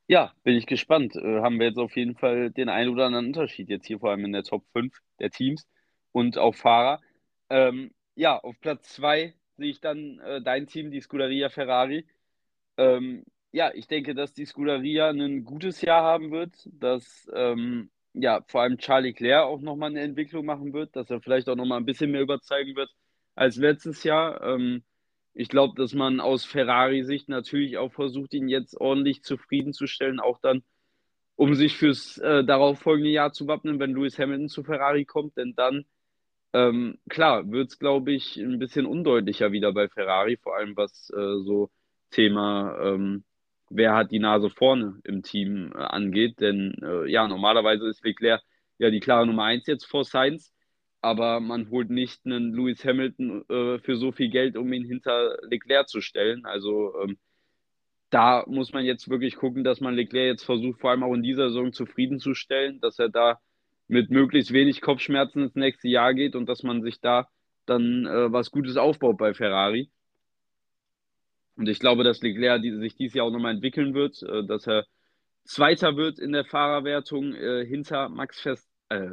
Ja, 0.08 0.32
bin 0.44 0.54
ich 0.56 0.66
gespannt. 0.66 1.16
Äh, 1.16 1.40
haben 1.40 1.58
wir 1.58 1.66
jetzt 1.66 1.78
auf 1.78 1.96
jeden 1.96 2.14
Fall 2.16 2.50
den 2.50 2.68
einen 2.68 2.90
oder 2.90 3.06
anderen 3.06 3.26
Unterschied 3.26 3.68
jetzt 3.68 3.86
hier 3.86 3.98
vor 3.98 4.10
allem 4.10 4.24
in 4.24 4.32
der 4.32 4.44
Top 4.44 4.64
5 4.72 4.96
der 5.18 5.30
Teams 5.30 5.66
und 6.12 6.38
auch 6.38 6.54
Fahrer. 6.54 7.00
Ähm, 7.50 7.92
ja, 8.14 8.38
auf 8.38 8.58
Platz 8.60 8.94
2 8.94 9.34
sehe 9.56 9.70
ich 9.70 9.80
dann 9.80 10.20
äh, 10.20 10.40
dein 10.42 10.66
Team, 10.68 10.90
die 10.90 11.00
Scuderia 11.00 11.48
Ferrari. 11.48 12.06
Ähm, 12.78 13.24
ja, 13.52 13.72
ich 13.74 13.88
denke, 13.88 14.14
dass 14.14 14.34
die 14.34 14.46
Scuderia 14.46 15.10
ein 15.10 15.44
gutes 15.44 15.82
Jahr 15.82 16.02
haben 16.04 16.30
wird, 16.30 16.68
dass 16.72 17.28
ähm, 17.34 17.90
ja, 18.14 18.42
vor 18.48 18.62
allem 18.62 18.78
Charlie 18.78 19.12
Claire 19.14 19.46
auch 19.46 19.60
nochmal 19.60 19.90
eine 19.90 20.02
Entwicklung 20.02 20.46
machen 20.46 20.72
wird, 20.72 20.96
dass 20.96 21.10
er 21.10 21.20
vielleicht 21.20 21.48
auch 21.48 21.56
nochmal 21.56 21.78
ein 21.80 21.86
bisschen 21.86 22.10
mehr 22.12 22.22
überzeugen 22.22 22.76
wird 22.76 22.90
als 23.34 23.56
letztes 23.56 24.04
Jahr. 24.04 24.42
Ähm, 24.42 24.84
ich 25.36 25.48
glaube, 25.48 25.74
dass 25.76 25.92
man 25.92 26.18
aus 26.20 26.46
Ferrari-Sicht 26.46 27.28
natürlich 27.28 27.76
auch 27.76 27.92
versucht, 27.92 28.32
ihn 28.32 28.48
jetzt 28.48 28.74
ordentlich 28.80 29.22
zufriedenzustellen, 29.22 30.18
auch 30.18 30.40
dann, 30.40 30.62
um 31.36 31.54
sich 31.54 31.76
fürs 31.76 32.16
äh, 32.18 32.42
darauffolgende 32.42 33.10
Jahr 33.10 33.32
zu 33.32 33.46
wappnen, 33.46 33.78
wenn 33.78 33.92
Lewis 33.92 34.18
Hamilton 34.18 34.48
zu 34.48 34.64
Ferrari 34.64 35.04
kommt. 35.04 35.36
Denn 35.36 35.54
dann, 35.54 35.84
ähm, 36.54 36.98
klar, 37.10 37.50
wird 37.50 37.68
es, 37.68 37.78
glaube 37.78 38.12
ich, 38.12 38.38
ein 38.38 38.58
bisschen 38.58 38.86
undeutlicher 38.86 39.52
wieder 39.52 39.74
bei 39.74 39.88
Ferrari, 39.88 40.38
vor 40.38 40.56
allem 40.56 40.74
was 40.74 41.10
äh, 41.10 41.42
so 41.44 41.70
Thema, 42.10 42.78
ähm, 42.80 43.24
wer 43.68 43.94
hat 43.94 44.12
die 44.12 44.20
Nase 44.20 44.48
vorne 44.48 45.00
im 45.04 45.22
Team 45.22 45.72
äh, 45.74 45.78
angeht. 45.78 46.40
Denn 46.40 46.74
äh, 46.82 47.10
ja, 47.10 47.28
normalerweise 47.28 47.86
ist 47.88 48.02
Leclerc 48.02 48.40
ja 48.78 48.88
die 48.88 49.00
klare 49.00 49.26
Nummer 49.26 49.44
1 49.44 49.66
jetzt 49.66 49.84
vor 49.84 50.04
Sainz 50.04 50.55
aber 51.06 51.38
man 51.38 51.70
holt 51.70 51.88
nicht 51.88 52.26
einen 52.26 52.52
Lewis 52.52 52.84
Hamilton 52.84 53.44
äh, 53.48 53.78
für 53.78 53.96
so 53.96 54.10
viel 54.10 54.28
Geld, 54.28 54.56
um 54.56 54.72
ihn 54.72 54.84
hinter 54.84 55.38
Leclerc 55.42 55.88
zu 55.88 56.00
stellen. 56.00 56.44
Also 56.44 57.00
ähm, 57.00 57.16
da 58.10 58.44
muss 58.48 58.72
man 58.72 58.84
jetzt 58.84 59.08
wirklich 59.08 59.36
gucken, 59.36 59.62
dass 59.62 59.80
man 59.80 59.94
Leclerc 59.94 60.26
jetzt 60.26 60.44
versucht, 60.44 60.80
vor 60.80 60.90
allem 60.90 61.04
auch 61.04 61.14
in 61.14 61.22
dieser 61.22 61.48
Saison 61.50 61.72
zufriedenzustellen, 61.72 62.80
dass 62.80 62.98
er 62.98 63.08
da 63.08 63.38
mit 63.86 64.10
möglichst 64.10 64.52
wenig 64.52 64.80
Kopfschmerzen 64.80 65.44
ins 65.44 65.54
nächste 65.54 65.86
Jahr 65.86 66.12
geht 66.12 66.34
und 66.34 66.48
dass 66.48 66.64
man 66.64 66.82
sich 66.82 67.00
da 67.00 67.28
dann 67.66 68.06
äh, 68.06 68.32
was 68.32 68.50
Gutes 68.50 68.76
aufbaut 68.76 69.16
bei 69.16 69.32
Ferrari. 69.32 69.88
Und 71.54 71.68
ich 71.68 71.78
glaube, 71.78 72.02
dass 72.02 72.20
Leclerc 72.20 72.62
die, 72.62 72.72
sich 72.72 72.96
dieses 72.96 73.14
Jahr 73.14 73.26
auch 73.26 73.30
nochmal 73.30 73.54
entwickeln 73.54 73.94
wird, 73.94 74.20
äh, 74.24 74.44
dass 74.44 74.66
er 74.66 74.86
Zweiter 75.44 75.96
wird 75.96 76.18
in 76.18 76.32
der 76.32 76.44
Fahrerwertung 76.44 77.32
äh, 77.32 77.64
hinter 77.64 78.08
Max 78.08 78.40
Fest. 78.40 78.68
Äh, 78.88 79.10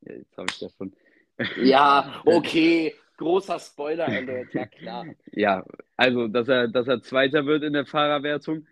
jetzt 0.00 0.36
habe 0.36 0.48
ich 0.50 0.58
das 0.58 0.74
schon. 0.76 0.92
Ja, 1.62 2.22
okay. 2.24 2.94
Großer 3.16 3.58
Spoiler 3.58 4.06
Alert, 4.06 4.54
ja 4.54 4.66
klar. 4.66 5.06
ja, 5.32 5.64
also, 5.96 6.28
dass 6.28 6.48
er, 6.48 6.68
dass 6.68 6.86
er 6.86 7.02
Zweiter 7.02 7.46
wird 7.46 7.64
in 7.64 7.72
der 7.72 7.84
Fahrerwertung 7.84 8.66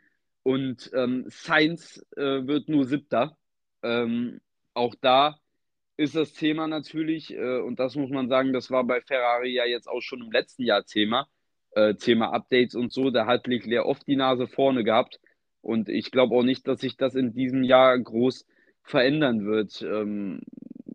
und 0.45 0.91
ähm, 0.95 1.25
Sainz 1.29 2.05
äh, 2.17 2.47
wird 2.47 2.69
nur 2.69 2.85
Siebter. 2.85 3.37
Ähm, 3.83 4.41
auch 4.73 4.95
da 5.01 5.41
ist 5.97 6.15
das 6.15 6.33
Thema 6.33 6.69
natürlich, 6.69 7.35
äh, 7.35 7.59
und 7.59 7.81
das 7.81 7.97
muss 7.97 8.11
man 8.11 8.29
sagen, 8.29 8.53
das 8.53 8.71
war 8.71 8.85
bei 8.85 9.01
Ferrari 9.01 9.53
ja 9.53 9.65
jetzt 9.65 9.89
auch 9.89 10.03
schon 10.03 10.23
im 10.23 10.31
letzten 10.31 10.63
Jahr 10.63 10.85
Thema, 10.85 11.27
äh, 11.73 11.95
Thema 11.95 12.33
Updates 12.33 12.77
und 12.77 12.93
so, 12.93 13.11
da 13.11 13.27
hat 13.27 13.49
Leclerc 13.49 13.85
oft 13.85 14.07
die 14.07 14.17
Nase 14.17 14.47
vorne 14.47 14.85
gehabt 14.85 15.19
und 15.63 15.89
ich 15.89 16.13
glaube 16.13 16.37
auch 16.37 16.45
nicht, 16.45 16.69
dass 16.69 16.81
sich 16.81 16.97
das 16.97 17.17
in 17.17 17.33
diesem 17.33 17.65
Jahr 17.65 17.99
groß 17.99 18.47
verändern 18.83 19.45
wird. 19.47 19.83
Ähm, 19.83 20.43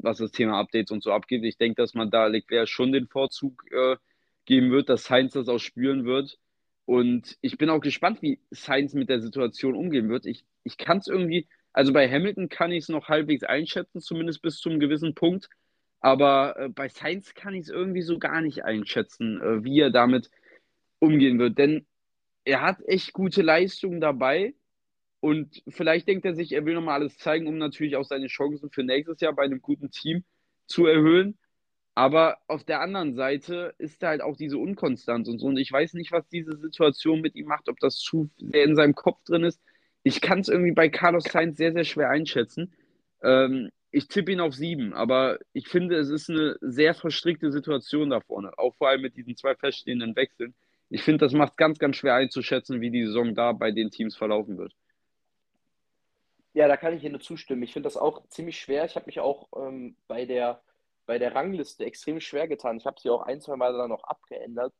was 0.03 0.17
das 0.17 0.31
Thema 0.31 0.59
Updates 0.59 0.91
und 0.91 1.03
so 1.03 1.11
abgeht. 1.11 1.43
Ich 1.43 1.57
denke, 1.57 1.81
dass 1.81 1.93
man 1.93 2.09
da 2.11 2.27
Leclerc 2.27 2.67
schon 2.67 2.91
den 2.91 3.07
Vorzug 3.07 3.63
äh, 3.71 3.97
geben 4.45 4.71
wird, 4.71 4.89
dass 4.89 5.05
Sainz 5.05 5.33
das 5.33 5.47
auch 5.47 5.59
spüren 5.59 6.05
wird. 6.05 6.37
Und 6.85 7.37
ich 7.41 7.57
bin 7.57 7.69
auch 7.69 7.79
gespannt, 7.79 8.21
wie 8.21 8.39
Sainz 8.51 8.93
mit 8.93 9.09
der 9.09 9.21
Situation 9.21 9.75
umgehen 9.75 10.09
wird. 10.09 10.25
Ich, 10.25 10.45
ich 10.63 10.77
kann 10.77 10.97
es 10.97 11.07
irgendwie, 11.07 11.47
also 11.73 11.93
bei 11.93 12.09
Hamilton 12.09 12.49
kann 12.49 12.71
ich 12.71 12.83
es 12.83 12.89
noch 12.89 13.07
halbwegs 13.07 13.43
einschätzen, 13.43 14.01
zumindest 14.01 14.41
bis 14.41 14.57
zu 14.57 14.69
einem 14.69 14.79
gewissen 14.79 15.15
Punkt. 15.15 15.49
Aber 16.01 16.57
äh, 16.57 16.69
bei 16.69 16.89
Sainz 16.89 17.33
kann 17.33 17.53
ich 17.53 17.61
es 17.61 17.69
irgendwie 17.69 18.01
so 18.01 18.17
gar 18.19 18.41
nicht 18.41 18.65
einschätzen, 18.65 19.39
äh, 19.41 19.63
wie 19.63 19.79
er 19.79 19.91
damit 19.91 20.31
umgehen 20.99 21.39
wird. 21.39 21.57
Denn 21.57 21.85
er 22.43 22.61
hat 22.61 22.81
echt 22.87 23.13
gute 23.13 23.41
Leistungen 23.41 24.01
dabei. 24.01 24.55
Und 25.21 25.63
vielleicht 25.67 26.07
denkt 26.07 26.25
er 26.25 26.35
sich, 26.35 26.51
er 26.51 26.65
will 26.65 26.73
nochmal 26.73 26.99
alles 26.99 27.17
zeigen, 27.17 27.47
um 27.47 27.57
natürlich 27.57 27.95
auch 27.95 28.05
seine 28.05 28.27
Chancen 28.27 28.71
für 28.71 28.83
nächstes 28.83 29.21
Jahr 29.21 29.33
bei 29.33 29.43
einem 29.43 29.61
guten 29.61 29.91
Team 29.91 30.23
zu 30.67 30.87
erhöhen. 30.87 31.37
Aber 31.93 32.37
auf 32.47 32.63
der 32.63 32.81
anderen 32.81 33.15
Seite 33.15 33.75
ist 33.77 34.01
da 34.01 34.09
halt 34.09 34.21
auch 34.21 34.35
diese 34.35 34.57
Unkonstanz 34.57 35.27
und 35.27 35.39
so. 35.39 35.47
Und 35.47 35.57
ich 35.57 35.71
weiß 35.71 35.93
nicht, 35.93 36.11
was 36.11 36.27
diese 36.29 36.57
Situation 36.57 37.21
mit 37.21 37.35
ihm 37.35 37.45
macht, 37.47 37.69
ob 37.69 37.79
das 37.79 37.97
zu 37.97 38.31
sehr 38.37 38.63
in 38.63 38.75
seinem 38.75 38.95
Kopf 38.95 39.23
drin 39.25 39.43
ist. 39.43 39.61
Ich 40.03 40.21
kann 40.21 40.39
es 40.39 40.49
irgendwie 40.49 40.71
bei 40.71 40.89
Carlos 40.89 41.25
Sainz 41.25 41.57
sehr, 41.57 41.73
sehr 41.73 41.83
schwer 41.83 42.09
einschätzen. 42.09 42.73
Ähm, 43.23 43.69
ich 43.91 44.07
tippe 44.07 44.31
ihn 44.31 44.39
auf 44.39 44.55
sieben, 44.55 44.93
aber 44.93 45.37
ich 45.53 45.67
finde, 45.67 45.97
es 45.97 46.09
ist 46.09 46.29
eine 46.29 46.57
sehr 46.61 46.93
verstrickte 46.95 47.51
Situation 47.51 48.09
da 48.09 48.21
vorne, 48.21 48.57
auch 48.57 48.75
vor 48.77 48.89
allem 48.89 49.01
mit 49.01 49.17
diesen 49.17 49.35
zwei 49.35 49.55
feststehenden 49.55 50.15
Wechseln. 50.15 50.55
Ich 50.89 51.03
finde, 51.03 51.25
das 51.25 51.33
macht 51.33 51.57
ganz, 51.57 51.77
ganz 51.77 51.97
schwer 51.97 52.15
einzuschätzen, 52.15 52.81
wie 52.81 52.89
die 52.91 53.05
Saison 53.05 53.35
da 53.35 53.51
bei 53.51 53.71
den 53.71 53.91
Teams 53.91 54.15
verlaufen 54.15 54.57
wird. 54.57 54.73
Ja, 56.53 56.67
da 56.67 56.77
kann 56.77 56.93
ich 56.93 57.01
dir 57.01 57.09
nur 57.09 57.21
zustimmen. 57.21 57.63
Ich 57.63 57.73
finde 57.73 57.87
das 57.87 57.97
auch 57.97 58.27
ziemlich 58.27 58.59
schwer. 58.59 58.85
Ich 58.85 58.95
habe 58.95 59.05
mich 59.05 59.19
auch 59.19 59.47
ähm, 59.55 59.95
bei, 60.07 60.25
der, 60.25 60.61
bei 61.05 61.17
der 61.17 61.33
Rangliste 61.33 61.85
extrem 61.85 62.19
schwer 62.19 62.47
getan. 62.47 62.77
Ich 62.77 62.85
habe 62.85 62.99
sie 62.99 63.09
auch 63.09 63.21
ein, 63.21 63.39
zwei 63.39 63.55
Mal 63.55 63.73
dann 63.73 63.89
noch 63.89 64.03
abgeändert, 64.03 64.73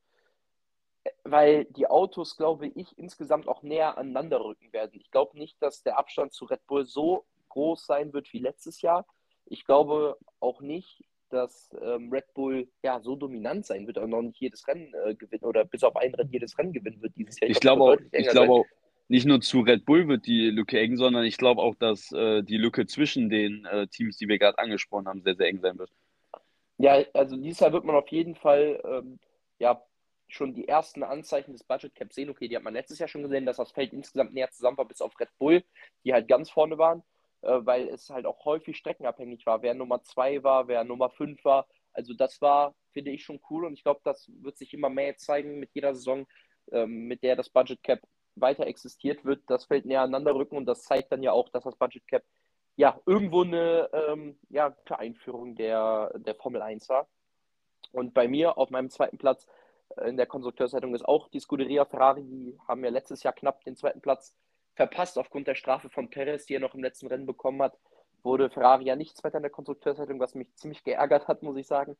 weil 1.24 1.66
die 1.66 1.88
Autos, 1.88 2.36
glaube 2.36 2.68
ich, 2.68 2.98
insgesamt 2.98 3.48
auch 3.48 3.64
näher 3.64 3.98
aneinander 3.98 4.44
rücken 4.44 4.74
werden. 4.74 5.00
Ich 5.00 5.12
glaube 5.12 5.38
nicht, 5.38 5.62
dass 5.62 5.82
der 5.84 5.98
Abstand 5.98 6.34
zu 6.34 6.46
Red 6.46 6.66
Bull 6.68 6.86
so 6.86 7.26
groß 7.50 7.86
sein 7.86 8.12
wird 8.14 8.32
wie 8.34 8.40
letztes 8.40 8.82
Jahr. 8.82 9.06
Ich 9.46 9.66
glaube 9.66 10.18
auch 10.40 10.62
nicht, 10.62 11.06
dass 11.30 11.70
ähm, 11.82 12.12
Red 12.12 12.34
Bull 12.34 12.68
ja 12.84 13.00
so 13.00 13.16
dominant 13.16 13.66
sein 13.66 13.88
wird 13.88 13.98
und 13.98 14.10
noch 14.10 14.22
nicht 14.22 14.40
jedes 14.40 14.68
Rennen 14.68 14.94
äh, 15.06 15.16
gewinnen 15.16 15.44
oder 15.44 15.64
bis 15.64 15.84
auf 15.84 15.96
ein 15.96 16.14
Rennen 16.14 16.32
jedes 16.32 16.58
Rennen 16.58 16.74
gewinnen 16.74 17.02
wird 17.02 17.16
dieses 17.16 17.40
Jahr. 17.40 17.50
Ich, 17.50 17.58
ich 17.58 17.62
glaube 17.62 17.84
auch, 17.84 17.98
ich 18.12 18.28
glaube 18.28 18.52
auch, 18.52 18.66
nicht 19.12 19.26
nur 19.26 19.42
zu 19.42 19.60
Red 19.60 19.86
Bull 19.86 20.08
wird 20.08 20.26
die 20.26 20.50
Lücke 20.50 20.80
eng, 20.80 20.96
sondern 20.96 21.26
ich 21.26 21.36
glaube 21.36 21.62
auch, 21.62 21.76
dass 21.76 22.14
äh, 22.14 22.44
die 22.44 22.56
Lücke 22.56 22.88
zwischen 22.88 23.30
den 23.30 23.66
äh, 23.66 23.88
Teams, 23.88 24.16
die 24.16 24.30
wir 24.30 24.40
gerade 24.40 24.58
angesprochen 24.58 25.06
haben, 25.06 25.22
sehr, 25.22 25.36
sehr 25.36 25.48
eng 25.48 25.60
sein 25.60 25.78
wird. 25.78 25.92
Ja, 26.78 27.04
also 27.14 27.36
dieses 27.36 27.60
Jahr 27.60 27.74
wird 27.74 27.84
man 27.84 27.98
auf 27.98 28.08
jeden 28.08 28.36
Fall 28.36 28.82
ähm, 28.86 29.20
ja 29.60 29.84
schon 30.30 30.54
die 30.54 30.66
ersten 30.66 31.04
Anzeichen 31.04 31.52
des 31.52 31.66
Budget 31.66 31.94
Caps 31.94 32.16
sehen. 32.16 32.30
Okay, 32.30 32.48
die 32.48 32.56
hat 32.56 32.64
man 32.64 32.74
letztes 32.74 33.00
Jahr 33.00 33.10
schon 33.10 33.24
gesehen, 33.24 33.46
dass 33.46 33.58
das 33.58 33.74
Feld 33.74 33.92
insgesamt 33.92 34.34
näher 34.34 34.50
zusammen 34.50 34.78
war, 34.78 34.88
bis 34.88 35.02
auf 35.02 35.20
Red 35.20 35.30
Bull, 35.38 35.62
die 36.06 36.14
halt 36.14 36.30
ganz 36.30 36.50
vorne 36.50 36.78
waren, 36.78 37.04
äh, 37.42 37.60
weil 37.60 37.90
es 37.90 38.10
halt 38.10 38.26
auch 38.26 38.46
häufig 38.46 38.78
streckenabhängig 38.78 39.46
war, 39.46 39.62
wer 39.62 39.74
Nummer 39.74 40.02
2 40.02 40.42
war, 40.44 40.70
wer 40.70 40.86
Nummer 40.86 41.10
5 41.10 41.44
war. 41.44 41.68
Also 41.92 42.14
das 42.14 42.42
war, 42.42 42.76
finde 42.94 43.12
ich, 43.12 43.26
schon 43.26 43.42
cool 43.50 43.66
und 43.66 43.74
ich 43.74 43.84
glaube, 43.84 44.00
das 44.06 44.32
wird 44.42 44.58
sich 44.58 44.74
immer 44.74 44.90
mehr 44.90 45.18
zeigen 45.18 45.60
mit 45.60 45.72
jeder 45.74 45.94
Saison, 45.96 46.26
ähm, 46.72 47.08
mit 47.08 47.24
der 47.24 47.36
das 47.36 47.50
Budget 47.50 47.84
Cap 47.84 48.00
weiter 48.36 48.68
existiert, 48.68 49.26
wird 49.26 49.44
das 49.48 49.66
Feld 49.66 49.86
näher 49.86 50.02
aneinander 50.02 50.36
rücken 50.36 50.58
und 50.58 50.66
das 50.66 50.84
zeigt 50.84 51.12
dann 51.12 51.24
ja 51.24 51.32
auch, 51.32 51.50
dass 51.50 51.64
das 51.64 51.76
Budget 51.76 52.08
Cap 52.08 52.24
ja 52.76 53.00
irgendwo 53.06 53.44
eine 53.44 53.90
ähm, 53.94 54.40
ja, 54.50 54.76
Einführung 54.90 55.56
der, 55.56 56.12
der 56.18 56.36
Formel 56.36 56.62
1 56.62 56.90
war. 56.90 57.08
Und 57.92 58.14
bei 58.14 58.28
mir 58.28 58.58
auf 58.58 58.70
meinem 58.70 58.90
zweiten 58.90 59.18
Platz 59.18 59.48
äh, 59.98 60.10
in 60.10 60.18
der 60.18 60.26
Konstrukteurswertung 60.26 60.96
ist 60.96 61.06
auch 61.06 61.28
die 61.30 61.40
Scuderia 61.40 61.86
Ferrari. 61.86 62.24
Die 62.24 62.58
haben 62.68 62.84
ja 62.84 62.90
letztes 62.90 63.24
Jahr 63.24 63.34
knapp 63.34 63.64
den 63.64 63.76
zweiten 63.76 64.02
Platz 64.02 64.36
verpasst 64.76 65.18
aufgrund 65.18 65.48
der 65.48 65.56
Strafe 65.56 65.90
von 65.90 66.10
Perez, 66.10 66.46
die 66.46 66.56
er 66.56 66.60
noch 66.60 66.74
im 66.74 66.84
letzten 66.84 67.08
Rennen 67.08 67.26
bekommen 67.26 67.62
hat. 67.62 67.78
Wurde 68.24 68.50
Ferrari 68.50 68.86
ja 68.86 68.96
nicht 68.96 69.18
Zweiter 69.18 69.38
in 69.38 69.44
der 69.44 69.52
Konstrukteurswertung, 69.52 70.20
was 70.20 70.36
mich 70.36 70.54
ziemlich 70.56 70.84
geärgert 70.84 71.28
hat, 71.28 71.44
muss 71.44 71.58
ich 71.58 71.68
sagen. 71.68 71.98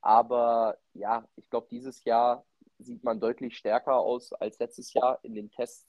Aber 0.00 0.76
ja, 0.94 1.26
ich 1.36 1.50
glaube, 1.50 1.66
dieses 1.70 2.04
Jahr 2.04 2.44
sieht 2.78 3.04
man 3.04 3.20
deutlich 3.20 3.56
stärker 3.56 3.96
aus 3.96 4.32
als 4.32 4.58
letztes 4.58 4.92
Jahr. 4.92 5.18
In 5.22 5.34
den 5.34 5.50
Tests 5.50 5.86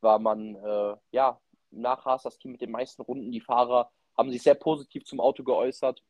war 0.00 0.18
man 0.18 0.56
äh, 0.56 0.96
ja 1.12 1.40
nach 1.70 2.04
Haas 2.04 2.22
das 2.22 2.38
Team 2.38 2.52
mit 2.52 2.60
den 2.60 2.70
meisten 2.70 3.02
Runden. 3.02 3.32
Die 3.32 3.40
Fahrer 3.40 3.90
haben 4.16 4.30
sich 4.30 4.42
sehr 4.42 4.54
positiv 4.54 5.04
zum 5.04 5.20
Auto 5.20 5.42
geäußert. 5.44 6.02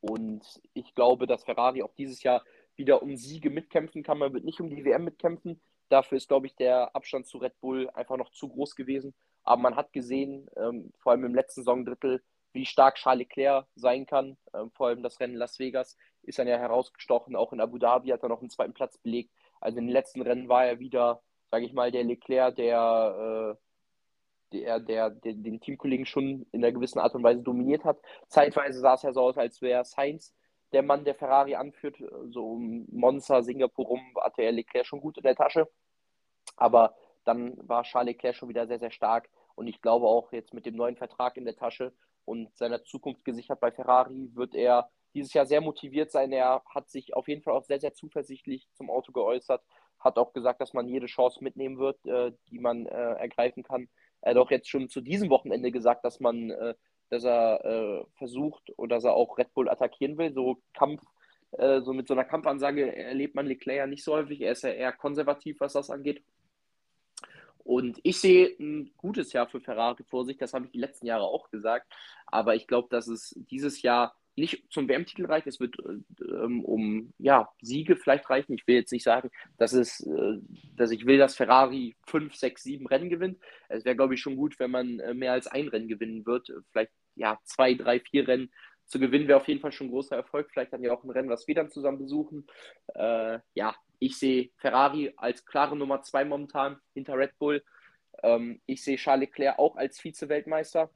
Und 0.00 0.42
ich 0.72 0.94
glaube, 0.94 1.26
dass 1.26 1.44
Ferrari 1.44 1.82
auch 1.82 1.94
dieses 1.94 2.22
Jahr 2.22 2.44
wieder 2.76 3.02
um 3.02 3.16
Siege 3.16 3.50
mitkämpfen 3.50 4.02
kann. 4.02 4.18
Man 4.18 4.32
wird 4.32 4.44
nicht 4.44 4.60
um 4.60 4.70
die 4.70 4.84
WM 4.84 5.04
mitkämpfen. 5.04 5.60
Dafür 5.88 6.16
ist, 6.16 6.28
glaube 6.28 6.46
ich, 6.46 6.54
der 6.56 6.94
Abstand 6.94 7.26
zu 7.26 7.38
Red 7.38 7.58
Bull 7.60 7.90
einfach 7.90 8.16
noch 8.16 8.30
zu 8.30 8.48
groß 8.48 8.74
gewesen. 8.76 9.14
Aber 9.42 9.60
man 9.60 9.76
hat 9.76 9.92
gesehen, 9.92 10.48
ähm, 10.56 10.92
vor 10.98 11.12
allem 11.12 11.24
im 11.24 11.34
letzten 11.34 11.62
Saisondrittel, 11.62 12.22
wie 12.52 12.66
stark 12.66 12.96
Charles 12.96 13.20
Leclerc 13.20 13.66
sein 13.74 14.06
kann. 14.06 14.36
Ähm, 14.54 14.70
vor 14.70 14.88
allem 14.88 15.02
das 15.02 15.20
Rennen 15.20 15.34
Las 15.34 15.58
Vegas 15.58 15.96
ist 16.22 16.38
dann 16.38 16.48
ja 16.48 16.58
herausgestochen. 16.58 17.36
Auch 17.36 17.52
in 17.52 17.60
Abu 17.60 17.78
Dhabi 17.78 18.10
hat 18.10 18.22
er 18.22 18.28
noch 18.28 18.40
einen 18.40 18.50
zweiten 18.50 18.74
Platz 18.74 18.98
belegt. 18.98 19.32
Also 19.60 19.78
in 19.78 19.86
den 19.86 19.92
letzten 19.92 20.22
Rennen 20.22 20.48
war 20.48 20.66
er 20.66 20.78
wieder, 20.78 21.22
sage 21.50 21.64
ich 21.64 21.72
mal, 21.72 21.90
der 21.90 22.04
Leclerc, 22.04 22.56
der, 22.56 23.56
äh, 24.52 24.56
der, 24.56 24.80
der, 24.80 25.10
der, 25.10 25.34
den 25.34 25.60
Teamkollegen 25.60 26.06
schon 26.06 26.46
in 26.52 26.64
einer 26.64 26.72
gewissen 26.72 26.98
Art 26.98 27.14
und 27.14 27.22
Weise 27.22 27.42
dominiert 27.42 27.84
hat. 27.84 27.98
Zeitweise 28.28 28.80
sah 28.80 28.94
es 28.94 29.02
ja 29.02 29.12
so 29.12 29.22
aus, 29.22 29.38
als 29.38 29.60
wäre 29.62 29.84
Sainz 29.84 30.34
der 30.72 30.82
Mann, 30.82 31.04
der 31.04 31.14
Ferrari 31.14 31.54
anführt. 31.54 31.96
So 32.30 32.52
um 32.52 32.86
Monza, 32.90 33.42
Singapur 33.42 33.86
rum 33.86 34.00
hatte 34.20 34.42
er 34.42 34.52
Leclerc 34.52 34.86
schon 34.86 35.00
gut 35.00 35.16
in 35.16 35.24
der 35.24 35.36
Tasche. 35.36 35.68
Aber 36.56 36.94
dann 37.24 37.56
war 37.68 37.82
Charles 37.82 38.14
Leclerc 38.14 38.36
schon 38.36 38.48
wieder 38.48 38.66
sehr, 38.66 38.78
sehr 38.78 38.90
stark. 38.90 39.28
Und 39.54 39.66
ich 39.66 39.80
glaube 39.82 40.06
auch 40.06 40.32
jetzt 40.32 40.54
mit 40.54 40.66
dem 40.66 40.76
neuen 40.76 40.96
Vertrag 40.96 41.36
in 41.36 41.44
der 41.44 41.56
Tasche 41.56 41.92
und 42.24 42.56
seiner 42.56 42.82
Zukunft 42.84 43.24
gesichert 43.24 43.60
bei 43.60 43.70
Ferrari 43.70 44.30
wird 44.34 44.54
er 44.54 44.90
dieses 45.14 45.32
Jahr 45.32 45.46
sehr 45.46 45.60
motiviert 45.60 46.10
sein. 46.10 46.32
Er 46.32 46.62
hat 46.66 46.90
sich 46.90 47.14
auf 47.14 47.28
jeden 47.28 47.42
Fall 47.42 47.54
auch 47.54 47.64
sehr, 47.64 47.80
sehr 47.80 47.94
zuversichtlich 47.94 48.68
zum 48.74 48.90
Auto 48.90 49.12
geäußert, 49.12 49.62
hat 49.98 50.18
auch 50.18 50.32
gesagt, 50.32 50.60
dass 50.60 50.72
man 50.72 50.88
jede 50.88 51.06
Chance 51.06 51.42
mitnehmen 51.42 51.78
wird, 51.78 52.04
äh, 52.06 52.32
die 52.50 52.58
man 52.58 52.86
äh, 52.86 53.12
ergreifen 53.14 53.62
kann. 53.62 53.88
Er 54.22 54.30
hat 54.32 54.38
auch 54.38 54.50
jetzt 54.50 54.68
schon 54.68 54.88
zu 54.88 55.00
diesem 55.00 55.30
Wochenende 55.30 55.70
gesagt, 55.70 56.04
dass 56.04 56.20
man, 56.20 56.50
äh, 56.50 56.74
dass 57.08 57.24
er 57.24 57.64
äh, 57.64 58.04
versucht 58.16 58.72
oder 58.76 58.96
dass 58.96 59.04
er 59.04 59.14
auch 59.14 59.38
Red 59.38 59.52
Bull 59.54 59.68
attackieren 59.68 60.18
will. 60.18 60.32
So 60.32 60.58
Kampf, 60.74 61.02
äh, 61.52 61.80
so 61.80 61.92
mit 61.92 62.06
so 62.08 62.14
einer 62.14 62.24
Kampfansage 62.24 62.94
erlebt 62.94 63.34
man 63.34 63.46
Leclerc 63.46 63.88
nicht 63.88 64.04
so 64.04 64.14
häufig. 64.14 64.40
Er 64.40 64.52
ist 64.52 64.62
ja 64.62 64.70
eher 64.70 64.92
konservativ, 64.92 65.60
was 65.60 65.74
das 65.74 65.90
angeht. 65.90 66.22
Und 67.64 68.00
ich 68.02 68.20
sehe 68.20 68.56
ein 68.58 68.90
gutes 68.96 69.32
Jahr 69.32 69.46
für 69.46 69.60
Ferrari 69.60 70.02
vor 70.04 70.24
sich, 70.24 70.38
das 70.38 70.54
habe 70.54 70.66
ich 70.66 70.72
die 70.72 70.78
letzten 70.78 71.06
Jahre 71.06 71.24
auch 71.24 71.50
gesagt. 71.50 71.92
Aber 72.26 72.54
ich 72.54 72.66
glaube, 72.66 72.88
dass 72.90 73.06
es 73.06 73.34
dieses 73.50 73.82
Jahr 73.82 74.16
nicht 74.40 74.64
zum 74.70 74.88
WM-Titel 74.88 75.26
reicht. 75.26 75.46
Es 75.46 75.60
wird 75.60 75.76
ähm, 76.20 76.64
um 76.64 77.12
ja, 77.18 77.48
Siege 77.60 77.96
vielleicht 77.96 78.28
reichen. 78.28 78.54
Ich 78.54 78.66
will 78.66 78.74
jetzt 78.74 78.92
nicht 78.92 79.04
sagen, 79.04 79.30
dass, 79.58 79.72
es, 79.72 80.00
äh, 80.00 80.38
dass 80.76 80.90
ich 80.90 81.06
will, 81.06 81.18
dass 81.18 81.36
Ferrari 81.36 81.96
fünf, 82.06 82.34
sechs, 82.34 82.62
sieben 82.62 82.86
Rennen 82.86 83.10
gewinnt. 83.10 83.38
Es 83.68 83.84
wäre, 83.84 83.96
glaube 83.96 84.14
ich, 84.14 84.20
schon 84.20 84.36
gut, 84.36 84.58
wenn 84.58 84.70
man 84.70 84.98
äh, 85.00 85.14
mehr 85.14 85.32
als 85.32 85.46
ein 85.46 85.68
Rennen 85.68 85.88
gewinnen 85.88 86.26
wird. 86.26 86.52
Vielleicht 86.72 86.92
ja, 87.14 87.38
zwei, 87.44 87.74
drei, 87.74 88.00
vier 88.00 88.26
Rennen 88.26 88.50
zu 88.86 88.98
gewinnen 88.98 89.28
wäre 89.28 89.38
auf 89.38 89.48
jeden 89.48 89.60
Fall 89.60 89.72
schon 89.72 89.86
ein 89.86 89.90
großer 89.90 90.16
Erfolg. 90.16 90.50
Vielleicht 90.50 90.72
dann 90.72 90.82
ja 90.82 90.92
auch 90.92 91.04
ein 91.04 91.10
Rennen, 91.10 91.28
was 91.28 91.46
wir 91.46 91.54
dann 91.54 91.70
zusammen 91.70 91.98
besuchen. 91.98 92.46
Äh, 92.94 93.38
ja, 93.54 93.76
ich 94.00 94.18
sehe 94.18 94.50
Ferrari 94.56 95.12
als 95.16 95.44
klare 95.44 95.76
Nummer 95.76 96.02
zwei 96.02 96.24
momentan 96.24 96.80
hinter 96.94 97.16
Red 97.16 97.38
Bull. 97.38 97.62
Ähm, 98.22 98.60
ich 98.66 98.82
sehe 98.82 98.96
Charles 98.96 99.28
Leclerc 99.28 99.58
auch 99.58 99.76
als 99.76 100.00
Vize-Weltmeister 100.00 100.90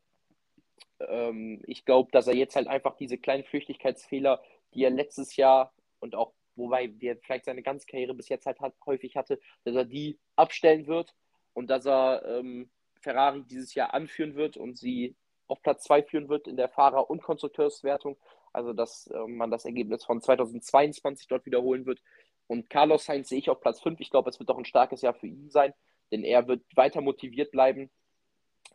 ähm, 1.01 1.63
ich 1.67 1.85
glaube, 1.85 2.11
dass 2.13 2.27
er 2.27 2.35
jetzt 2.35 2.57
halt 2.57 2.69
einfach 2.69 2.97
diese 2.97 3.19
kleinen 3.19 3.45
Flüchtigkeitsfehler, 3.45 4.43
die 4.75 4.85
er 4.85 4.91
letztes 4.91 5.37
Jahr 5.37 5.73
und 6.01 6.15
auch, 6.15 6.33
wobei 6.57 6.87
der 6.87 7.17
vielleicht 7.17 7.47
seine 7.47 7.63
ganze 7.63 7.87
Karriere 7.87 8.15
bis 8.15 8.29
jetzt 8.29 8.47
halt 8.47 8.61
hat, 8.61 8.75
häufig 8.87 9.17
hatte, 9.17 9.41
dass 9.65 9.75
er 9.75 9.85
die 9.85 10.19
abstellen 10.37 10.87
wird 10.87 11.15
und 11.53 11.69
dass 11.69 11.87
er 11.87 12.25
ähm, 12.27 12.71
Ferrari 13.01 13.43
dieses 13.45 13.75
Jahr 13.75 13.95
anführen 13.95 14.35
wird 14.35 14.57
und 14.57 14.79
sie 14.79 15.17
auf 15.47 15.63
Platz 15.63 15.85
2 15.85 16.03
führen 16.05 16.29
wird 16.29 16.49
in 16.49 16.57
der 16.57 16.69
Fahrer- 16.69 17.11
und 17.11 17.23
Konstrukteurswertung. 17.23 18.17
Also, 18.53 18.73
dass 18.73 19.09
äh, 19.09 19.27
man 19.27 19.51
das 19.51 19.65
Ergebnis 19.65 20.05
von 20.05 20.21
2022 20.21 21.27
dort 21.27 21.45
wiederholen 21.45 21.87
wird. 21.87 22.01
Und 22.47 22.71
Carlos 22.71 23.05
Sainz 23.05 23.29
sehe 23.29 23.39
ich 23.39 23.51
auf 23.51 23.61
Platz 23.61 23.81
5. 23.81 24.01
Ich 24.01 24.11
glaube, 24.11 24.31
es 24.31 24.39
wird 24.39 24.49
doch 24.49 24.59
ein 24.59 24.65
starkes 24.65 25.03
Jahr 25.03 25.15
für 25.15 25.27
ihn 25.27 25.51
sein, 25.51 25.75
denn 26.13 26.23
er 26.23 26.47
wird 26.47 26.63
weiter 26.77 27.01
motiviert 27.01 27.51
bleiben 27.51 27.91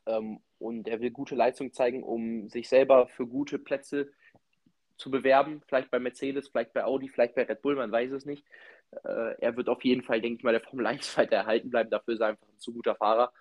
ähm, 0.05 0.39
und 0.57 0.87
er 0.87 0.99
will 1.01 1.11
gute 1.11 1.35
Leistung 1.35 1.73
zeigen, 1.73 2.03
um 2.03 2.49
sich 2.49 2.69
selber 2.69 3.07
für 3.07 3.27
gute 3.27 3.59
Plätze 3.59 4.11
zu 4.97 5.09
bewerben. 5.09 5.61
Vielleicht 5.67 5.91
bei 5.91 5.99
Mercedes, 5.99 6.49
vielleicht 6.49 6.73
bei 6.73 6.83
Audi, 6.83 7.09
vielleicht 7.09 7.35
bei 7.35 7.43
Red 7.43 7.61
Bull, 7.61 7.75
man 7.75 7.91
weiß 7.91 8.11
es 8.11 8.25
nicht. 8.25 8.45
Äh, 8.91 9.35
er 9.39 9.55
wird 9.55 9.69
auf 9.69 9.83
jeden 9.83 10.03
Fall, 10.03 10.21
denke 10.21 10.39
ich 10.39 10.43
mal, 10.43 10.51
der 10.51 10.61
Formel 10.61 10.85
1 10.85 11.17
weiter 11.17 11.37
erhalten 11.37 11.69
bleiben. 11.69 11.89
Dafür 11.89 12.13
ist 12.13 12.21
er 12.21 12.27
einfach 12.27 12.47
ein 12.47 12.59
zu 12.59 12.73
guter 12.73 12.95
Fahrer. 12.95 13.31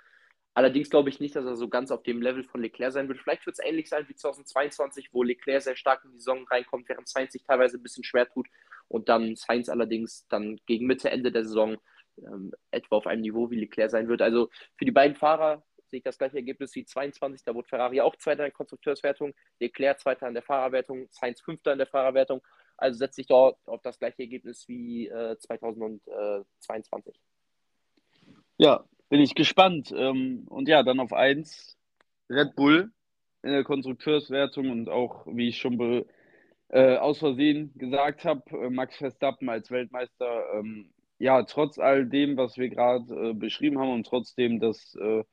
Allerdings 0.55 0.91
glaube 0.91 1.09
ich 1.09 1.21
nicht, 1.21 1.37
dass 1.37 1.45
er 1.45 1.57
so 1.57 1.69
ganz 1.69 1.93
auf 1.93 2.03
dem 2.03 2.21
Level 2.21 2.43
von 2.43 2.61
Leclerc 2.61 2.93
sein 2.93 3.07
wird. 3.09 3.21
Vielleicht 3.21 3.47
wird 3.47 3.57
es 3.59 3.65
ähnlich 3.65 3.89
sein 3.89 4.09
wie 4.09 4.15
2022, 4.15 5.11
wo 5.13 5.23
Leclerc 5.23 5.63
sehr 5.63 5.77
stark 5.77 6.05
in 6.05 6.11
die 6.11 6.19
Saison 6.19 6.45
reinkommt, 6.49 6.89
während 6.89 7.09
Sainz 7.09 7.33
sich 7.33 7.45
teilweise 7.45 7.77
ein 7.77 7.83
bisschen 7.83 8.03
schwer 8.03 8.29
tut 8.29 8.49
und 8.89 9.09
dann 9.09 9.37
Sainz 9.37 9.69
allerdings 9.69 10.27
dann 10.29 10.59
gegen 10.67 10.87
Mitte, 10.87 11.11
Ende 11.11 11.31
der 11.31 11.45
Saison 11.45 11.77
ähm, 12.17 12.53
etwa 12.73 12.97
auf 12.97 13.07
einem 13.07 13.23
Niveau 13.23 13.51
wie 13.51 13.61
Leclerc 13.61 13.91
sein 13.91 14.09
wird. 14.09 14.21
Also 14.21 14.51
für 14.77 14.85
die 14.85 14.91
beiden 14.91 15.15
Fahrer 15.15 15.63
sehe 15.89 15.99
ich 15.99 16.05
das 16.05 16.19
gleiche 16.19 16.37
Ergebnis 16.37 16.75
wie 16.75 16.85
22. 16.85 17.45
Da 17.45 17.55
wurde 17.55 17.69
Ferrari 17.69 18.01
auch 18.01 18.17
Zweiter 18.17 18.45
in 18.45 18.47
der 18.47 18.53
Konstrukteurswertung, 18.53 19.35
Leclerc 19.61 20.01
Zweiter 20.01 20.29
in 20.29 20.35
der 20.35 20.43
Fahrerwertung, 20.43 21.09
Sainz 21.11 21.41
Fünfter 21.41 21.73
in 21.73 21.79
der 21.79 21.87
Fahrerwertung. 21.87 22.43
Also 22.77 22.99
setze 22.99 23.21
ich 23.21 23.27
dort 23.27 23.59
auf 23.67 23.83
das 23.83 23.99
gleiche 23.99 24.23
Ergebnis 24.23 24.69
wie 24.69 25.09
äh, 25.09 25.37
2022. 25.39 27.19
Ja, 28.57 28.85
bin 29.09 29.21
ich 29.21 29.35
gespannt. 29.35 29.93
Ähm, 29.97 30.47
und 30.49 30.69
ja, 30.69 30.83
dann 30.83 31.01
auf 31.01 31.13
1 31.13 31.77
Red 32.31 32.55
Bull 32.55 32.93
in 33.43 33.51
der 33.51 33.65
Konstrukteurswertung 33.65 34.71
und 34.71 34.89
auch, 34.89 35.27
wie 35.27 35.49
ich 35.49 35.59
schon 35.59 36.05
äh, 36.69 36.97
aus 36.97 37.19
Versehen 37.19 37.73
gesagt 37.77 38.25
habe, 38.25 38.43
äh, 38.51 38.71
Max 38.71 38.97
Verstappen 38.97 39.49
als 39.49 39.71
Weltmeister. 39.71 40.45
Ähm, 40.55 40.93
ja, 41.19 41.43
trotz 41.43 41.79
all 41.79 42.07
dem, 42.07 42.37
was 42.37 42.57
wir 42.59 42.69
gerade 42.69 43.31
äh, 43.31 43.35
beschrieben 43.35 43.79
haben 43.79 43.93
und 43.93 44.07
trotzdem, 44.07 44.61
dass 44.61 44.95
äh, 44.97 45.25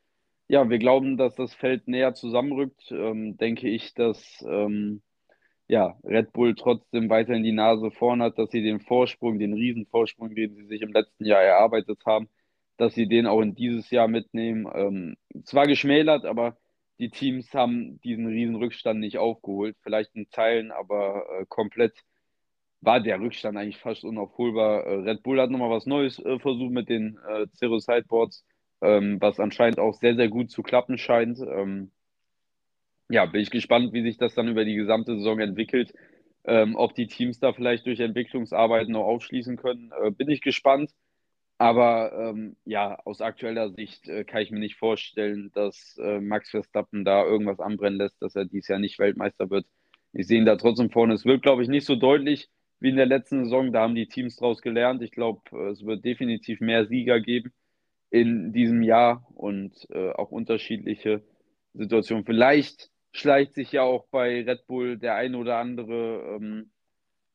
ja, 0.47 0.69
wir 0.69 0.79
glauben, 0.79 1.17
dass 1.17 1.35
das 1.35 1.53
Feld 1.53 1.87
näher 1.87 2.13
zusammenrückt. 2.13 2.91
Ähm, 2.91 3.37
denke 3.37 3.69
ich, 3.69 3.93
dass 3.93 4.43
ähm, 4.47 5.01
ja, 5.67 5.97
Red 6.03 6.31
Bull 6.33 6.55
trotzdem 6.55 7.09
weiterhin 7.09 7.43
die 7.43 7.51
Nase 7.51 7.91
vorn 7.91 8.21
hat, 8.21 8.37
dass 8.37 8.51
sie 8.51 8.61
den 8.61 8.79
Vorsprung, 8.79 9.39
den 9.39 9.53
Riesenvorsprung, 9.53 10.35
den 10.35 10.55
sie 10.55 10.65
sich 10.67 10.81
im 10.81 10.93
letzten 10.93 11.25
Jahr 11.25 11.41
erarbeitet 11.41 11.99
haben, 12.05 12.29
dass 12.77 12.93
sie 12.93 13.07
den 13.07 13.25
auch 13.27 13.41
in 13.41 13.55
dieses 13.55 13.89
Jahr 13.89 14.07
mitnehmen. 14.07 14.67
Ähm, 14.73 15.15
zwar 15.43 15.67
geschmälert, 15.67 16.25
aber 16.25 16.57
die 16.99 17.09
Teams 17.09 17.53
haben 17.53 17.99
diesen 18.01 18.27
riesen 18.27 18.55
Rückstand 18.55 18.99
nicht 18.99 19.17
aufgeholt. 19.17 19.75
Vielleicht 19.81 20.15
in 20.15 20.29
Teilen, 20.29 20.71
aber 20.71 21.25
äh, 21.39 21.45
komplett 21.47 21.93
war 22.81 22.99
der 23.01 23.19
Rückstand 23.19 23.57
eigentlich 23.57 23.79
fast 23.79 24.03
unaufholbar. 24.03 24.85
Äh, 24.85 24.95
Red 25.09 25.23
Bull 25.23 25.41
hat 25.41 25.49
nochmal 25.49 25.71
was 25.71 25.85
Neues 25.87 26.19
äh, 26.19 26.39
versucht 26.39 26.71
mit 26.71 26.89
den 26.89 27.17
äh, 27.27 27.47
Zero 27.53 27.79
Sideboards, 27.79 28.45
ähm, 28.81 29.17
was 29.21 29.39
anscheinend 29.39 29.79
auch 29.79 29.93
sehr, 29.95 30.15
sehr 30.15 30.29
gut 30.29 30.51
zu 30.51 30.63
klappen 30.63 30.97
scheint. 30.97 31.39
Ähm, 31.39 31.91
ja, 33.09 33.25
bin 33.25 33.41
ich 33.41 33.51
gespannt, 33.51 33.93
wie 33.93 34.03
sich 34.03 34.17
das 34.17 34.35
dann 34.35 34.47
über 34.47 34.65
die 34.65 34.75
gesamte 34.75 35.15
Saison 35.17 35.39
entwickelt. 35.39 35.93
Ähm, 36.45 36.75
ob 36.75 36.93
die 36.95 37.07
Teams 37.07 37.39
da 37.39 37.53
vielleicht 37.53 37.85
durch 37.87 37.99
Entwicklungsarbeiten 37.99 38.93
noch 38.93 39.05
aufschließen 39.05 39.57
können, 39.57 39.91
äh, 40.03 40.11
bin 40.11 40.29
ich 40.29 40.41
gespannt. 40.41 40.91
Aber 41.57 42.11
ähm, 42.13 42.57
ja, 42.65 42.99
aus 43.05 43.21
aktueller 43.21 43.71
Sicht 43.71 44.07
äh, 44.09 44.25
kann 44.25 44.41
ich 44.41 44.51
mir 44.51 44.59
nicht 44.59 44.75
vorstellen, 44.77 45.51
dass 45.53 45.97
äh, 45.97 46.19
Max 46.19 46.49
Verstappen 46.51 47.05
da 47.05 47.23
irgendwas 47.23 47.59
anbrennen 47.59 47.97
lässt, 47.97 48.21
dass 48.21 48.35
er 48.35 48.45
dieses 48.45 48.67
Jahr 48.67 48.79
nicht 48.79 48.99
Weltmeister 48.99 49.49
wird. 49.49 49.65
Ich 50.13 50.27
sehe 50.27 50.39
ihn 50.39 50.45
da 50.45 50.57
trotzdem 50.57 50.91
vorne. 50.91 51.13
Es 51.13 51.25
wird, 51.25 51.43
glaube 51.43 51.63
ich, 51.63 51.69
nicht 51.69 51.85
so 51.85 51.95
deutlich 51.95 52.49
wie 52.79 52.89
in 52.89 52.97
der 52.97 53.05
letzten 53.05 53.45
Saison. 53.45 53.71
Da 53.71 53.81
haben 53.81 53.95
die 53.95 54.07
Teams 54.07 54.35
daraus 54.35 54.61
gelernt. 54.61 55.01
Ich 55.01 55.11
glaube, 55.11 55.41
äh, 55.53 55.69
es 55.71 55.85
wird 55.85 56.03
definitiv 56.05 56.59
mehr 56.59 56.87
Sieger 56.87 57.21
geben 57.21 57.53
in 58.09 58.53
diesem 58.53 58.81
Jahr 58.81 59.25
und 59.35 59.87
äh, 59.91 60.11
auch 60.11 60.31
unterschiedliche 60.31 61.23
Situationen. 61.73 62.25
Vielleicht 62.25 62.91
schleicht 63.11 63.53
sich 63.53 63.71
ja 63.71 63.83
auch 63.83 64.05
bei 64.07 64.43
Red 64.43 64.67
Bull 64.67 64.97
der 64.97 65.15
ein 65.15 65.35
oder 65.35 65.57
andere, 65.57 66.35
ähm, 66.35 66.71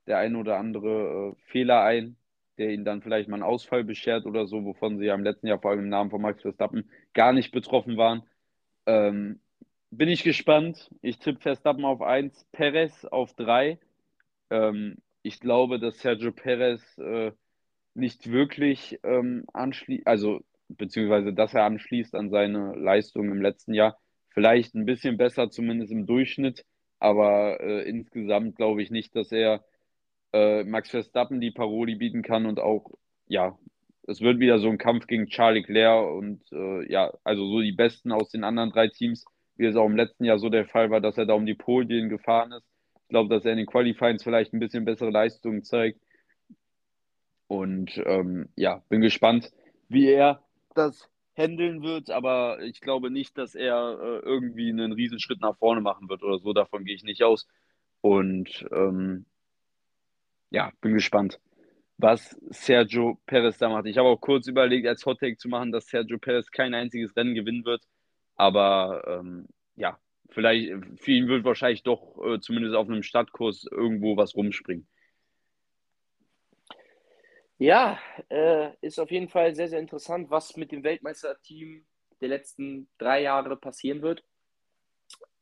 der 0.06 0.18
ein 0.18 0.36
oder 0.36 0.58
andere 0.58 1.34
äh, 1.36 1.50
Fehler 1.50 1.82
ein 1.82 2.16
der 2.60 2.70
ihnen 2.70 2.84
dann 2.84 3.00
vielleicht 3.00 3.28
mal 3.28 3.36
einen 3.36 3.42
Ausfall 3.42 3.84
beschert 3.84 4.26
oder 4.26 4.46
so, 4.46 4.64
wovon 4.64 4.98
sie 4.98 5.06
ja 5.06 5.14
im 5.14 5.24
letzten 5.24 5.46
Jahr 5.46 5.58
vor 5.58 5.70
allem 5.70 5.80
im 5.80 5.88
Namen 5.88 6.10
von 6.10 6.20
Max 6.20 6.42
Verstappen 6.42 6.90
gar 7.14 7.32
nicht 7.32 7.52
betroffen 7.52 7.96
waren. 7.96 8.22
Ähm, 8.84 9.40
bin 9.90 10.10
ich 10.10 10.22
gespannt. 10.22 10.90
Ich 11.00 11.18
tippe 11.18 11.40
Verstappen 11.40 11.86
auf 11.86 12.02
1, 12.02 12.46
Perez 12.52 13.06
auf 13.06 13.32
3. 13.32 13.78
Ähm, 14.50 14.98
ich 15.22 15.40
glaube, 15.40 15.80
dass 15.80 16.00
Sergio 16.00 16.32
Perez 16.32 16.82
äh, 16.98 17.32
nicht 17.94 18.30
wirklich 18.30 19.00
ähm, 19.04 19.44
anschließt, 19.54 20.06
also 20.06 20.42
beziehungsweise 20.76 21.32
dass 21.32 21.54
er 21.54 21.64
anschließt 21.64 22.14
an 22.14 22.30
seine 22.30 22.74
Leistung 22.76 23.30
im 23.30 23.42
letzten 23.42 23.74
Jahr. 23.74 23.98
Vielleicht 24.30 24.74
ein 24.74 24.86
bisschen 24.86 25.16
besser, 25.16 25.50
zumindest 25.50 25.92
im 25.92 26.06
Durchschnitt, 26.06 26.64
aber 26.98 27.60
äh, 27.60 27.88
insgesamt 27.88 28.56
glaube 28.56 28.82
ich 28.82 28.90
nicht, 28.90 29.14
dass 29.16 29.32
er 29.32 29.64
äh, 30.32 30.64
Max 30.64 30.90
Verstappen 30.90 31.40
die 31.40 31.50
Paroli 31.50 31.96
bieten 31.96 32.22
kann 32.22 32.46
und 32.46 32.60
auch, 32.60 32.90
ja, 33.26 33.58
es 34.06 34.20
wird 34.20 34.38
wieder 34.38 34.58
so 34.58 34.68
ein 34.68 34.78
Kampf 34.78 35.06
gegen 35.06 35.26
Charles 35.26 35.66
Leclerc 35.66 36.10
und 36.12 36.42
äh, 36.52 36.90
ja, 36.90 37.12
also 37.24 37.46
so 37.46 37.60
die 37.60 37.72
Besten 37.72 38.12
aus 38.12 38.30
den 38.30 38.44
anderen 38.44 38.70
drei 38.70 38.88
Teams, 38.88 39.24
wie 39.56 39.66
es 39.66 39.76
auch 39.76 39.86
im 39.86 39.96
letzten 39.96 40.24
Jahr 40.24 40.38
so 40.38 40.48
der 40.48 40.66
Fall 40.66 40.90
war, 40.90 41.00
dass 41.00 41.18
er 41.18 41.26
da 41.26 41.34
um 41.34 41.46
die 41.46 41.54
Podien 41.54 42.08
gefahren 42.08 42.52
ist. 42.52 42.66
Ich 43.02 43.08
glaube, 43.08 43.28
dass 43.28 43.44
er 43.44 43.52
in 43.52 43.58
den 43.58 43.66
Qualifyings 43.66 44.22
vielleicht 44.22 44.52
ein 44.52 44.60
bisschen 44.60 44.84
bessere 44.84 45.10
Leistungen 45.10 45.64
zeigt. 45.64 46.00
Und 47.48 48.00
ähm, 48.06 48.48
ja, 48.54 48.82
bin 48.88 49.00
gespannt, 49.00 49.50
wie 49.88 50.06
er 50.06 50.42
das 50.74 51.08
handeln 51.36 51.82
wird, 51.82 52.10
aber 52.10 52.60
ich 52.62 52.80
glaube 52.80 53.10
nicht, 53.10 53.38
dass 53.38 53.54
er 53.54 53.98
äh, 54.00 54.18
irgendwie 54.18 54.70
einen 54.70 54.92
Riesenschritt 54.92 55.40
nach 55.40 55.56
vorne 55.56 55.80
machen 55.80 56.08
wird 56.08 56.22
oder 56.22 56.38
so. 56.38 56.52
Davon 56.52 56.84
gehe 56.84 56.94
ich 56.94 57.04
nicht 57.04 57.22
aus. 57.22 57.46
Und 58.00 58.66
ähm, 58.72 59.26
ja, 60.50 60.72
bin 60.80 60.94
gespannt, 60.94 61.40
was 61.98 62.36
Sergio 62.50 63.20
Perez 63.26 63.58
da 63.58 63.68
macht. 63.68 63.86
Ich 63.86 63.98
habe 63.98 64.08
auch 64.08 64.20
kurz 64.20 64.46
überlegt, 64.46 64.86
als 64.86 65.04
Hottake 65.06 65.36
zu 65.36 65.48
machen, 65.48 65.72
dass 65.72 65.86
Sergio 65.86 66.18
Perez 66.18 66.50
kein 66.50 66.74
einziges 66.74 67.14
Rennen 67.16 67.34
gewinnen 67.34 67.64
wird. 67.64 67.82
Aber 68.36 69.02
ähm, 69.06 69.46
ja, 69.76 69.98
vielleicht, 70.30 70.72
für 70.96 71.12
ihn 71.12 71.28
wird 71.28 71.44
wahrscheinlich 71.44 71.82
doch 71.82 72.18
äh, 72.24 72.40
zumindest 72.40 72.74
auf 72.74 72.88
einem 72.88 73.02
Stadtkurs 73.02 73.66
irgendwo 73.70 74.16
was 74.16 74.34
rumspringen. 74.34 74.86
Ja, 77.60 77.98
äh, 78.30 78.70
ist 78.80 78.98
auf 78.98 79.10
jeden 79.10 79.28
Fall 79.28 79.54
sehr, 79.54 79.68
sehr 79.68 79.80
interessant, 79.80 80.30
was 80.30 80.56
mit 80.56 80.72
dem 80.72 80.82
Weltmeisterteam 80.82 81.84
der 82.22 82.28
letzten 82.30 82.88
drei 82.96 83.20
Jahre 83.20 83.54
passieren 83.54 84.00
wird. 84.00 84.24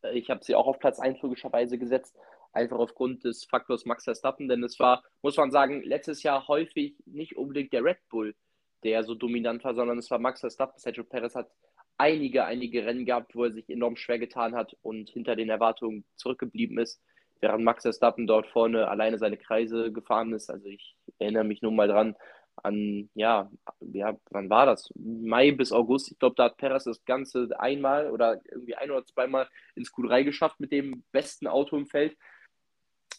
Äh, 0.03 0.19
ich 0.19 0.29
habe 0.29 0.43
sie 0.43 0.57
auch 0.57 0.67
auf 0.67 0.81
Platz 0.81 0.99
1 0.99 1.23
logischerweise 1.23 1.79
gesetzt 1.79 2.17
einfach 2.53 2.79
aufgrund 2.79 3.23
des 3.23 3.45
Faktors 3.45 3.85
Max 3.85 4.03
Verstappen, 4.03 4.49
denn 4.49 4.65
es 4.65 4.81
war, 4.81 5.05
muss 5.23 5.37
man 5.37 5.53
sagen, 5.53 5.81
letztes 5.85 6.25
Jahr 6.25 6.49
häufig 6.49 6.97
nicht 7.07 7.37
unbedingt 7.37 7.73
der 7.73 7.85
Red 7.85 7.99
Bull, 8.09 8.35
der 8.83 9.05
so 9.05 9.15
dominant 9.15 9.63
war, 9.63 9.77
sondern 9.77 9.99
es 9.99 10.11
war 10.11 10.19
Max 10.19 10.41
Verstappen. 10.41 10.81
Sergio 10.81 11.05
Perez 11.05 11.37
hat 11.37 11.53
einige, 11.99 12.47
einige 12.47 12.85
Rennen 12.85 13.07
gehabt, 13.07 13.37
wo 13.37 13.45
er 13.45 13.53
sich 13.53 13.69
enorm 13.69 13.95
schwer 13.95 14.19
getan 14.19 14.57
hat 14.57 14.77
und 14.83 15.11
hinter 15.11 15.37
den 15.37 15.51
Erwartungen 15.51 16.05
zurückgeblieben 16.17 16.79
ist, 16.79 17.01
während 17.41 17.65
Max 17.65 17.83
Verstappen 17.83 18.27
dort 18.27 18.47
vorne 18.49 18.89
alleine 18.89 19.19
seine 19.19 19.37
Kreise 19.37 19.93
gefahren 19.93 20.33
ist. 20.33 20.51
Also 20.51 20.67
ich 20.67 20.97
erinnere 21.19 21.45
mich 21.45 21.63
nur 21.63 21.73
mal 21.73 21.89
dran 21.89 22.17
an, 22.57 23.09
ja, 23.15 23.51
ja, 23.81 24.17
wann 24.31 24.51
war 24.51 24.67
das? 24.67 24.91
Mai 24.97 25.53
bis 25.53 25.73
August. 25.73 26.11
Ich 26.11 26.19
glaube, 26.19 26.35
da 26.37 26.45
hat 26.45 26.57
Perez 26.57 26.85
das 26.85 27.05
Ganze 27.05 27.49
einmal 27.59 28.11
oder 28.11 28.41
irgendwie 28.51 28.75
ein 28.75 28.91
oder 28.91 29.07
zweimal 29.07 29.49
ins 29.77 29.93
Q3 29.93 30.25
geschafft 30.25 30.59
mit 30.59 30.73
dem 30.73 31.05
besten 31.13 31.47
Auto 31.47 31.77
im 31.77 31.87
Feld 31.87 32.17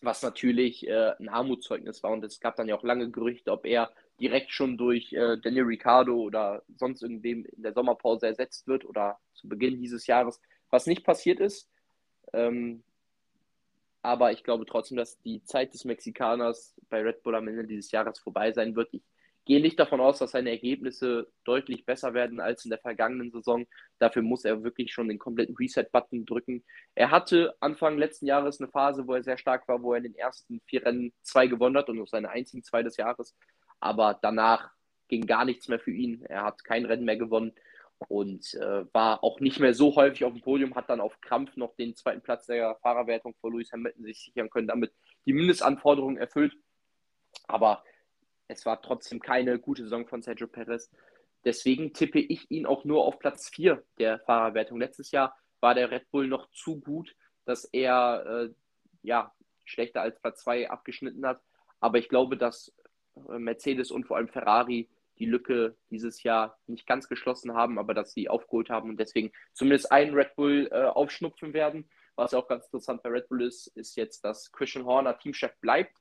was 0.01 0.21
natürlich 0.21 0.87
äh, 0.87 1.13
ein 1.19 1.29
Armutszeugnis 1.29 2.03
war. 2.03 2.11
Und 2.11 2.23
es 2.23 2.39
gab 2.39 2.55
dann 2.55 2.67
ja 2.67 2.75
auch 2.75 2.83
lange 2.83 3.09
Gerüchte, 3.09 3.51
ob 3.51 3.65
er 3.65 3.91
direkt 4.19 4.51
schon 4.51 4.77
durch 4.77 5.13
äh, 5.13 5.37
Daniel 5.37 5.65
Ricciardo 5.65 6.15
oder 6.15 6.63
sonst 6.77 7.01
irgendwem 7.01 7.45
in 7.45 7.63
der 7.63 7.73
Sommerpause 7.73 8.27
ersetzt 8.27 8.67
wird 8.67 8.85
oder 8.85 9.19
zu 9.33 9.47
Beginn 9.47 9.81
dieses 9.81 10.07
Jahres, 10.07 10.41
was 10.69 10.87
nicht 10.87 11.03
passiert 11.03 11.39
ist. 11.39 11.69
Ähm, 12.33 12.83
aber 14.01 14.31
ich 14.31 14.43
glaube 14.43 14.65
trotzdem, 14.65 14.97
dass 14.97 15.19
die 15.21 15.43
Zeit 15.43 15.73
des 15.73 15.85
Mexikaners 15.85 16.75
bei 16.89 17.01
Red 17.01 17.23
Bull 17.23 17.35
am 17.35 17.47
Ende 17.47 17.65
dieses 17.65 17.91
Jahres 17.91 18.19
vorbei 18.19 18.51
sein 18.51 18.75
wird. 18.75 18.89
Ich 18.93 19.03
gehe 19.45 19.61
nicht 19.61 19.79
davon 19.79 19.99
aus, 19.99 20.19
dass 20.19 20.31
seine 20.31 20.51
Ergebnisse 20.51 21.27
deutlich 21.43 21.85
besser 21.85 22.13
werden 22.13 22.39
als 22.39 22.65
in 22.65 22.69
der 22.69 22.79
vergangenen 22.79 23.31
Saison. 23.31 23.65
Dafür 23.97 24.21
muss 24.21 24.45
er 24.45 24.63
wirklich 24.63 24.93
schon 24.93 25.09
den 25.09 25.17
kompletten 25.17 25.55
Reset-Button 25.55 26.25
drücken. 26.25 26.63
Er 26.95 27.11
hatte 27.11 27.55
Anfang 27.59 27.97
letzten 27.97 28.27
Jahres 28.27 28.61
eine 28.61 28.69
Phase, 28.69 29.07
wo 29.07 29.15
er 29.15 29.23
sehr 29.23 29.37
stark 29.37 29.67
war, 29.67 29.81
wo 29.81 29.93
er 29.93 29.97
in 29.97 30.03
den 30.03 30.15
ersten 30.15 30.61
vier 30.65 30.85
Rennen 30.85 31.13
zwei 31.23 31.47
gewonnen 31.47 31.77
hat 31.77 31.89
und 31.89 31.97
nur 31.97 32.07
seine 32.07 32.29
einzigen 32.29 32.63
zwei 32.63 32.83
des 32.83 32.97
Jahres. 32.97 33.35
Aber 33.79 34.19
danach 34.21 34.71
ging 35.07 35.25
gar 35.25 35.45
nichts 35.45 35.67
mehr 35.67 35.79
für 35.79 35.91
ihn. 35.91 36.23
Er 36.25 36.43
hat 36.43 36.63
kein 36.63 36.85
Rennen 36.85 37.05
mehr 37.05 37.17
gewonnen 37.17 37.53
und 38.07 38.53
äh, 38.55 38.85
war 38.93 39.23
auch 39.23 39.39
nicht 39.39 39.59
mehr 39.59 39.73
so 39.73 39.95
häufig 39.95 40.23
auf 40.23 40.33
dem 40.33 40.41
Podium, 40.41 40.75
hat 40.75 40.89
dann 40.89 41.01
auf 41.01 41.19
Krampf 41.21 41.55
noch 41.57 41.75
den 41.75 41.95
zweiten 41.95 42.21
Platz 42.21 42.45
der 42.45 42.75
Fahrerwertung 42.81 43.35
vor 43.41 43.51
Lewis 43.51 43.71
Hamilton 43.71 44.03
sich 44.03 44.23
sichern 44.23 44.49
können, 44.49 44.67
damit 44.67 44.93
die 45.25 45.33
Mindestanforderungen 45.33 46.17
erfüllt. 46.17 46.55
Aber 47.47 47.83
es 48.47 48.65
war 48.65 48.81
trotzdem 48.81 49.19
keine 49.19 49.59
gute 49.59 49.83
Saison 49.83 50.07
von 50.07 50.21
Sergio 50.21 50.47
Perez. 50.47 50.89
Deswegen 51.45 51.93
tippe 51.93 52.19
ich 52.19 52.49
ihn 52.49 52.65
auch 52.65 52.83
nur 52.83 53.05
auf 53.05 53.19
Platz 53.19 53.49
4 53.49 53.83
der 53.97 54.19
Fahrerwertung. 54.19 54.79
Letztes 54.79 55.11
Jahr 55.11 55.37
war 55.59 55.75
der 55.75 55.91
Red 55.91 56.09
Bull 56.11 56.27
noch 56.27 56.49
zu 56.51 56.79
gut, 56.79 57.15
dass 57.45 57.65
er 57.65 58.25
äh, 58.25 58.49
ja, 59.03 59.33
schlechter 59.65 60.01
als 60.01 60.19
Platz 60.19 60.41
2 60.43 60.69
abgeschnitten 60.69 61.25
hat. 61.25 61.41
Aber 61.79 61.97
ich 61.97 62.09
glaube, 62.09 62.37
dass 62.37 62.73
äh, 63.29 63.39
Mercedes 63.39 63.91
und 63.91 64.05
vor 64.05 64.17
allem 64.17 64.27
Ferrari 64.29 64.89
die 65.19 65.25
Lücke 65.25 65.75
dieses 65.89 66.23
Jahr 66.23 66.57
nicht 66.67 66.87
ganz 66.87 67.07
geschlossen 67.07 67.53
haben, 67.53 67.77
aber 67.77 67.93
dass 67.93 68.13
sie 68.13 68.29
aufgeholt 68.29 68.69
haben 68.69 68.89
und 68.89 68.99
deswegen 68.99 69.31
zumindest 69.53 69.91
einen 69.91 70.13
Red 70.13 70.35
Bull 70.35 70.69
äh, 70.71 70.83
aufschnupfen 70.83 71.53
werden. 71.53 71.89
Was 72.15 72.33
auch 72.33 72.47
ganz 72.47 72.65
interessant 72.65 73.03
bei 73.03 73.09
Red 73.09 73.29
Bull 73.29 73.43
ist, 73.43 73.67
ist 73.67 73.95
jetzt, 73.95 74.23
dass 74.25 74.51
Christian 74.51 74.85
Horner 74.85 75.17
Teamchef 75.17 75.55
bleibt. 75.61 75.97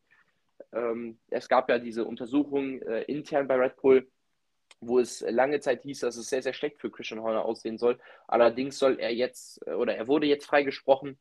Ähm, 0.73 1.19
es 1.28 1.49
gab 1.49 1.69
ja 1.69 1.78
diese 1.78 2.05
Untersuchung 2.05 2.82
äh, 2.82 3.03
intern 3.03 3.47
bei 3.47 3.57
Red 3.57 3.77
Bull, 3.77 4.11
wo 4.81 4.99
es 4.99 5.20
lange 5.28 5.61
Zeit 5.61 5.82
hieß, 5.82 6.01
dass 6.01 6.16
es 6.16 6.28
sehr, 6.28 6.43
sehr 6.43 6.53
schlecht 6.53 6.81
für 6.81 6.90
Christian 6.90 7.23
Horner 7.23 7.45
aussehen 7.45 7.78
soll. 7.78 7.99
Allerdings 8.27 8.78
soll 8.78 8.99
er 9.01 9.12
jetzt, 9.12 9.66
äh, 9.66 9.74
oder 9.74 9.97
er 9.97 10.07
wurde 10.07 10.27
jetzt 10.27 10.47
freigesprochen 10.47 11.19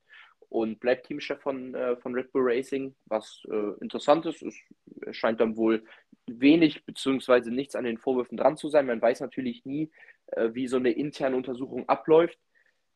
und 0.50 0.80
bleibt 0.80 1.08
Teamchef 1.08 1.40
von, 1.42 1.76
äh, 1.76 1.98
von 1.98 2.14
Red 2.14 2.32
Bull 2.32 2.44
Racing, 2.46 2.96
was 3.06 3.44
äh, 3.50 3.82
interessant 3.82 4.26
ist. 4.26 4.42
Es 4.44 5.16
scheint 5.16 5.42
dann 5.42 5.58
wohl 5.58 5.84
wenig 6.26 6.86
bzw. 6.86 7.50
nichts 7.50 7.76
an 7.76 7.86
den 7.86 7.98
Vorwürfen 7.98 8.38
dran 8.38 8.58
zu 8.58 8.70
sein. 8.70 8.86
Man 8.86 9.02
weiß 9.02 9.20
natürlich 9.22 9.66
nie, 9.66 9.92
äh, 10.28 10.50
wie 10.54 10.68
so 10.68 10.78
eine 10.78 10.92
interne 10.92 11.36
Untersuchung 11.36 11.88
abläuft. 11.90 12.40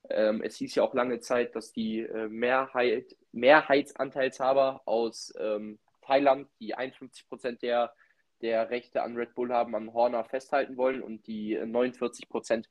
Ähm, 0.10 0.42
es 0.42 0.58
hieß 0.58 0.76
ja 0.76 0.84
auch 0.84 0.94
lange 0.94 1.20
Zeit, 1.20 1.56
dass 1.56 1.72
die 1.72 2.00
äh, 2.00 2.28
Mehrheit, 2.28 3.16
Mehrheitsanteilshaber 3.32 4.82
aus 4.86 5.34
ähm, 5.38 5.80
Thailand, 6.02 6.48
die 6.60 6.74
51 6.76 7.28
Prozent 7.28 7.62
der, 7.62 7.94
der 8.42 8.70
Rechte 8.70 9.04
an 9.04 9.16
Red 9.16 9.36
Bull 9.36 9.52
haben, 9.52 9.76
an 9.76 9.94
Horner 9.94 10.24
festhalten 10.24 10.78
wollen 10.78 11.02
und 11.02 11.28
die 11.28 11.58
49 11.58 12.28
Prozent, 12.30 12.70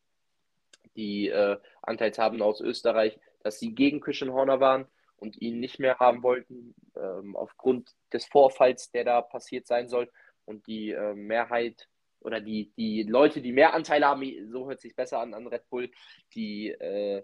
die 0.97 1.29
äh, 1.29 1.57
Anteilshaben 1.83 2.43
aus 2.43 2.61
Österreich, 2.61 3.19
dass 3.43 3.59
sie 3.59 3.75
gegen 3.75 4.01
Christian 4.01 4.33
Horner 4.33 4.61
waren 4.61 4.87
und 5.17 5.41
ihn 5.41 5.61
nicht 5.61 5.79
mehr 5.79 5.99
haben 5.99 6.23
wollten, 6.23 6.75
ähm, 6.97 7.37
aufgrund 7.37 7.91
des 8.13 8.25
Vorfalls, 8.27 8.91
der 8.91 9.05
da 9.05 9.21
passiert 9.21 9.67
sein 9.67 9.89
soll. 9.89 10.11
Und 10.45 10.67
die 10.67 10.91
äh, 10.91 11.15
Mehrheit 11.15 11.89
oder 12.21 12.41
die, 12.41 12.73
die 12.77 13.03
Leute, 13.03 13.41
die 13.41 13.53
mehr 13.53 13.75
Anteile 13.75 14.07
haben, 14.07 14.25
so 14.51 14.69
hört 14.69 14.81
sich 14.81 14.95
besser 14.95 15.21
an 15.21 15.35
an 15.35 15.47
Red 15.47 15.69
Bull, 15.71 15.91
die, 16.35 16.69
äh, 16.69 17.23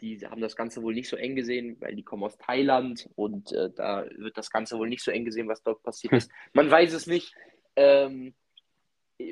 die 0.00 0.18
haben 0.26 0.40
das 0.40 0.56
Ganze 0.56 0.82
wohl 0.82 0.94
nicht 0.94 1.08
so 1.08 1.16
eng 1.16 1.36
gesehen, 1.36 1.76
weil 1.80 1.94
die 1.94 2.02
kommen 2.02 2.24
aus 2.24 2.38
Thailand 2.38 3.08
und 3.14 3.52
äh, 3.52 3.70
da 3.70 4.06
wird 4.16 4.36
das 4.36 4.50
Ganze 4.50 4.78
wohl 4.78 4.88
nicht 4.88 5.04
so 5.04 5.10
eng 5.10 5.24
gesehen, 5.24 5.48
was 5.48 5.62
dort 5.62 5.82
passiert 5.82 6.12
ist. 6.14 6.30
Man 6.52 6.70
weiß 6.70 6.92
es 6.92 7.06
nicht. 7.06 7.34
Ähm, 7.76 8.34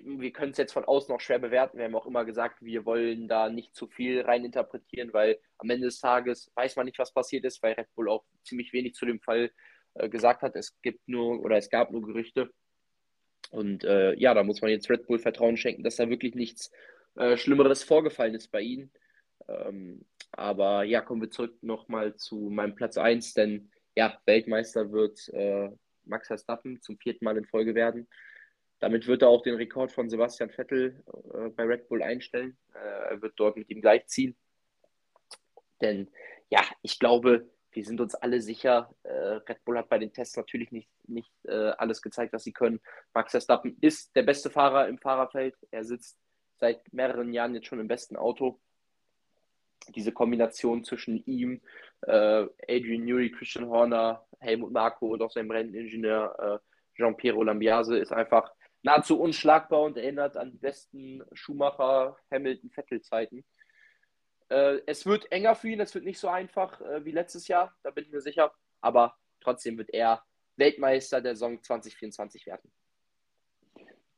wir 0.05 0.33
können 0.33 0.53
es 0.53 0.59
jetzt 0.59 0.73
von 0.73 0.85
außen 0.85 1.15
auch 1.15 1.21
schwer 1.21 1.39
bewerten. 1.39 1.79
Wir 1.79 1.85
haben 1.85 1.95
auch 1.95 2.07
immer 2.07 2.25
gesagt, 2.25 2.63
wir 2.63 2.85
wollen 2.85 3.29
da 3.29 3.49
nicht 3.49 3.75
zu 3.75 3.87
viel 3.87 4.21
reininterpretieren, 4.21 5.13
weil 5.13 5.39
am 5.59 5.71
Ende 5.71 5.87
des 5.87 6.01
Tages 6.01 6.51
weiß 6.55 6.77
man 6.77 6.87
nicht, 6.87 6.99
was 6.99 7.13
passiert 7.13 7.45
ist, 7.45 7.63
weil 7.63 7.75
Red 7.75 7.95
Bull 7.95 8.09
auch 8.09 8.25
ziemlich 8.45 8.73
wenig 8.73 8.95
zu 8.95 9.07
dem 9.07 9.21
Fall 9.21 9.51
äh, 9.95 10.09
gesagt 10.09 10.43
hat. 10.43 10.57
Es 10.57 10.81
gibt 10.83 11.09
nur 11.09 11.41
oder 11.43 11.57
es 11.57 11.71
gab 11.71 11.91
nur 11.91 12.03
Gerüchte. 12.03 12.51
Und 13.51 13.85
äh, 13.85 14.15
ja, 14.15 14.35
da 14.35 14.43
muss 14.43 14.61
man 14.61 14.71
jetzt 14.71 14.91
Red 14.91 15.07
Bull 15.07 15.19
Vertrauen 15.19 15.57
schenken, 15.57 15.83
dass 15.83 15.97
da 15.97 16.11
wirklich 16.11 16.35
nichts 16.35 16.71
äh, 17.17 17.37
Schlimmeres 17.37 17.83
vorgefallen 17.83 18.35
ist 18.35 18.49
bei 18.49 18.61
ihnen. 18.61 18.93
Ähm, 19.49 20.05
aber 20.33 20.85
ja, 20.85 21.01
kommen 21.01 21.23
wir 21.23 21.31
zurück 21.31 21.57
nochmal 21.63 22.15
zu 22.17 22.51
meinem 22.51 22.75
Platz 22.75 22.99
1, 22.99 23.35
denn 23.35 23.71
ja, 23.97 24.21
Weltmeister 24.27 24.93
wird 24.93 25.29
äh, 25.31 25.71
Max 26.05 26.27
Verstappen 26.29 26.81
zum 26.83 26.99
vierten 26.99 27.25
Mal 27.25 27.39
in 27.39 27.47
Folge 27.47 27.75
werden. 27.75 28.09
Damit 28.81 29.07
wird 29.07 29.23
er 29.23 29.29
auch 29.29 29.43
den 29.43 29.57
Rekord 29.57 29.91
von 29.93 30.09
Sebastian 30.09 30.51
Vettel 30.51 31.03
äh, 31.35 31.49
bei 31.49 31.65
Red 31.65 31.89
Bull 31.89 32.03
einstellen. 32.03 32.57
Äh, 32.75 33.13
er 33.15 33.23
wird 33.23 33.35
dort 33.37 33.57
mit 33.57 33.69
ihm 33.71 33.81
gleichziehen. 33.81 34.37
Denn 35.81 36.11
ja, 36.51 36.63
ich 36.83 36.99
glaube, 36.99 37.49
wir 37.73 37.85
sind 37.85 38.01
uns 38.01 38.15
alle 38.15 38.41
sicher, 38.41 38.95
äh, 39.03 39.11
Red 39.11 39.65
Bull 39.65 39.79
hat 39.79 39.89
bei 39.89 39.99
den 39.99 40.13
Tests 40.13 40.37
natürlich 40.37 40.73
nicht, 40.73 40.89
nicht 41.07 41.33
äh, 41.45 41.71
alles 41.79 42.03
gezeigt, 42.03 42.33
was 42.33 42.45
sie 42.45 42.53
können. 42.53 42.81
Max 43.15 43.33
Verstappen 43.33 43.77
ist 43.81 44.15
der 44.17 44.23
beste 44.23 44.51
Fahrer 44.51 44.89
im 44.89 44.99
Fahrerfeld. 44.99 45.55
Er 45.71 45.85
sitzt 45.85 46.19
seit 46.59 46.93
mehreren 46.93 47.33
Jahren 47.33 47.55
jetzt 47.55 47.67
schon 47.67 47.81
im 47.81 47.89
besten 47.89 48.17
Auto. 48.17 48.61
Diese 49.95 50.13
Kombination 50.13 50.85
zwischen 50.85 51.23
ihm, 51.27 51.61
äh, 52.03 52.47
Adrian 52.69 53.05
Newey, 53.05 53.31
Christian 53.31 53.69
Horner, 53.69 54.27
Helmut 54.41 54.73
Marko 54.73 55.09
und 55.09 55.23
auch 55.23 55.31
seinem 55.31 55.51
Renningenieur 55.51 56.61
äh, 56.61 56.97
Jean-Pierre 56.97 57.45
Lambiase 57.45 57.97
ist 57.97 58.13
einfach 58.13 58.51
nahezu 58.89 59.21
unschlagbar 59.21 59.83
und 59.83 59.99
erinnert 59.99 60.39
an 60.39 60.51
die 60.51 60.57
besten 60.57 61.23
Schumacher, 61.35 62.17
Hamilton, 62.31 62.71
Vettel-Zeiten. 62.71 63.45
Äh, 64.49 64.79
es 64.87 65.05
wird 65.05 65.31
enger 65.31 65.55
für 65.55 65.69
ihn, 65.69 65.81
es 65.81 65.95
wird 65.95 66.07
nicht 66.07 66.19
so 66.19 66.29
einfach 66.29 66.81
äh, 66.81 67.05
wie 67.05 67.11
letztes 67.11 67.49
Jahr, 67.49 67.77
da 67.83 67.91
bin 67.91 68.05
ich 68.05 68.11
mir 68.11 68.23
sicher, 68.23 68.51
aber 68.81 69.15
trotzdem 69.41 69.77
wird 69.77 69.91
er 69.91 70.25
Weltmeister 70.57 71.21
der 71.21 71.37
Saison 71.37 71.63
2024 71.63 72.47
werden. 72.47 72.73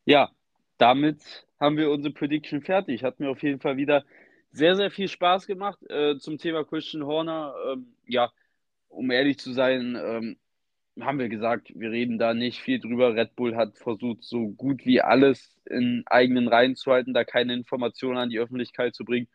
Ja, 0.05 0.31
damit 0.79 1.47
haben 1.59 1.77
wir 1.77 1.91
unsere 1.91 2.15
Prediction 2.15 2.63
fertig. 2.63 3.03
Hat 3.03 3.19
mir 3.19 3.29
auf 3.29 3.43
jeden 3.43 3.61
Fall 3.61 3.77
wieder 3.77 4.05
sehr, 4.53 4.77
sehr 4.77 4.91
viel 4.91 5.09
Spaß 5.09 5.47
gemacht 5.47 5.79
äh, 5.91 6.17
zum 6.19 6.39
Thema 6.39 6.65
Christian 6.65 7.05
Horner. 7.05 7.55
Ähm, 7.67 7.97
ja, 8.07 8.33
um 8.89 9.11
ehrlich 9.11 9.39
zu 9.39 9.53
sein, 9.53 9.99
ähm, 10.01 10.39
haben 11.05 11.19
wir 11.19 11.29
gesagt, 11.29 11.73
wir 11.75 11.91
reden 11.91 12.19
da 12.19 12.35
nicht 12.35 12.61
viel 12.61 12.81
drüber. 12.81 13.15
Red 13.15 13.37
Bull 13.37 13.57
hat 13.57 13.79
versucht, 13.79 14.25
so 14.25 14.49
gut 14.49 14.85
wie 14.87 15.01
alles 15.01 15.57
in 15.67 16.03
eigenen 16.07 16.49
Reihen 16.49 16.77
zu 16.77 16.91
halten, 16.93 17.15
da 17.15 17.25
keine 17.25 17.55
Informationen 17.55 18.19
an 18.19 18.31
die 18.31 18.39
Öffentlichkeit 18.39 18.95
zu 18.95 19.05
bringen. 19.05 19.29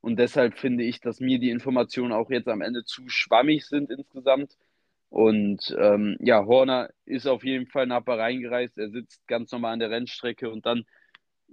Und 0.00 0.18
deshalb 0.18 0.58
finde 0.58 0.84
ich, 0.84 1.00
dass 1.00 1.20
mir 1.20 1.38
die 1.38 1.50
Informationen 1.50 2.12
auch 2.12 2.30
jetzt 2.30 2.48
am 2.48 2.60
Ende 2.60 2.84
zu 2.84 3.08
schwammig 3.08 3.66
sind 3.66 3.90
insgesamt. 3.90 4.56
Und 5.10 5.76
ähm, 5.78 6.16
ja, 6.20 6.44
Horner 6.46 6.90
ist 7.04 7.26
auf 7.26 7.44
jeden 7.44 7.66
Fall 7.66 7.86
nach 7.86 8.02
Bahrain 8.02 8.40
gereist. 8.40 8.78
Er 8.78 8.90
sitzt 8.90 9.26
ganz 9.28 9.52
normal 9.52 9.74
an 9.74 9.78
der 9.78 9.90
Rennstrecke 9.90 10.50
und 10.50 10.66
dann 10.66 10.84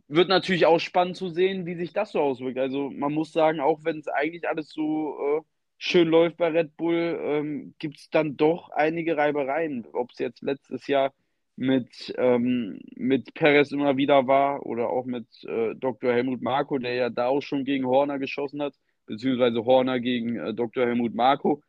wird 0.08 0.30
natürlich 0.30 0.66
auch 0.66 0.80
spannend 0.80 1.18
zu 1.18 1.30
sehen, 1.30 1.66
wie 1.66 1.76
sich 1.76 1.94
das 1.94 2.14
so 2.14 2.22
auswirkt. 2.22 2.58
Also 2.58 2.90
man 2.90 3.14
muss 3.14 3.32
sagen, 3.32 3.60
auch 3.60 3.84
wenn 3.84 4.00
es 4.00 4.08
eigentlich 4.08 4.48
alles 4.48 4.70
so 4.70 5.18
äh, 5.20 5.41
schön 5.80 6.10
läuft 6.10 6.38
bei 6.38 6.49
Red 6.49 6.77
Bull, 6.77 7.19
ähm, 7.23 7.73
gibt 7.80 7.97
es 7.97 8.10
dann 8.11 8.38
doch 8.38 8.69
einige 8.69 9.18
Reibereien. 9.18 9.88
Ob 9.93 10.11
es 10.11 10.19
jetzt 10.19 10.43
letztes 10.43 10.85
Jahr 10.88 11.14
mit, 11.56 12.14
ähm, 12.18 12.80
mit 12.95 13.34
Perez 13.34 13.72
immer 13.72 13.97
wieder 13.97 14.27
war 14.27 14.65
oder 14.65 14.89
auch 14.89 15.06
mit 15.06 15.27
äh, 15.45 15.76
Dr. 15.76 16.14
Helmut 16.14 16.41
Marko, 16.41 16.77
der 16.77 16.93
ja 16.93 17.10
da 17.10 17.27
auch 17.27 17.41
schon 17.41 17.65
gegen 17.65 17.85
Horner 17.88 18.19
geschossen 18.19 18.61
hat, 18.61 18.76
beziehungsweise 19.07 19.65
Horner 19.65 19.99
gegen 19.99 20.38
äh, 20.38 20.53
Dr. 20.53 20.85
Helmut 20.85 21.15
Marko 21.15 21.64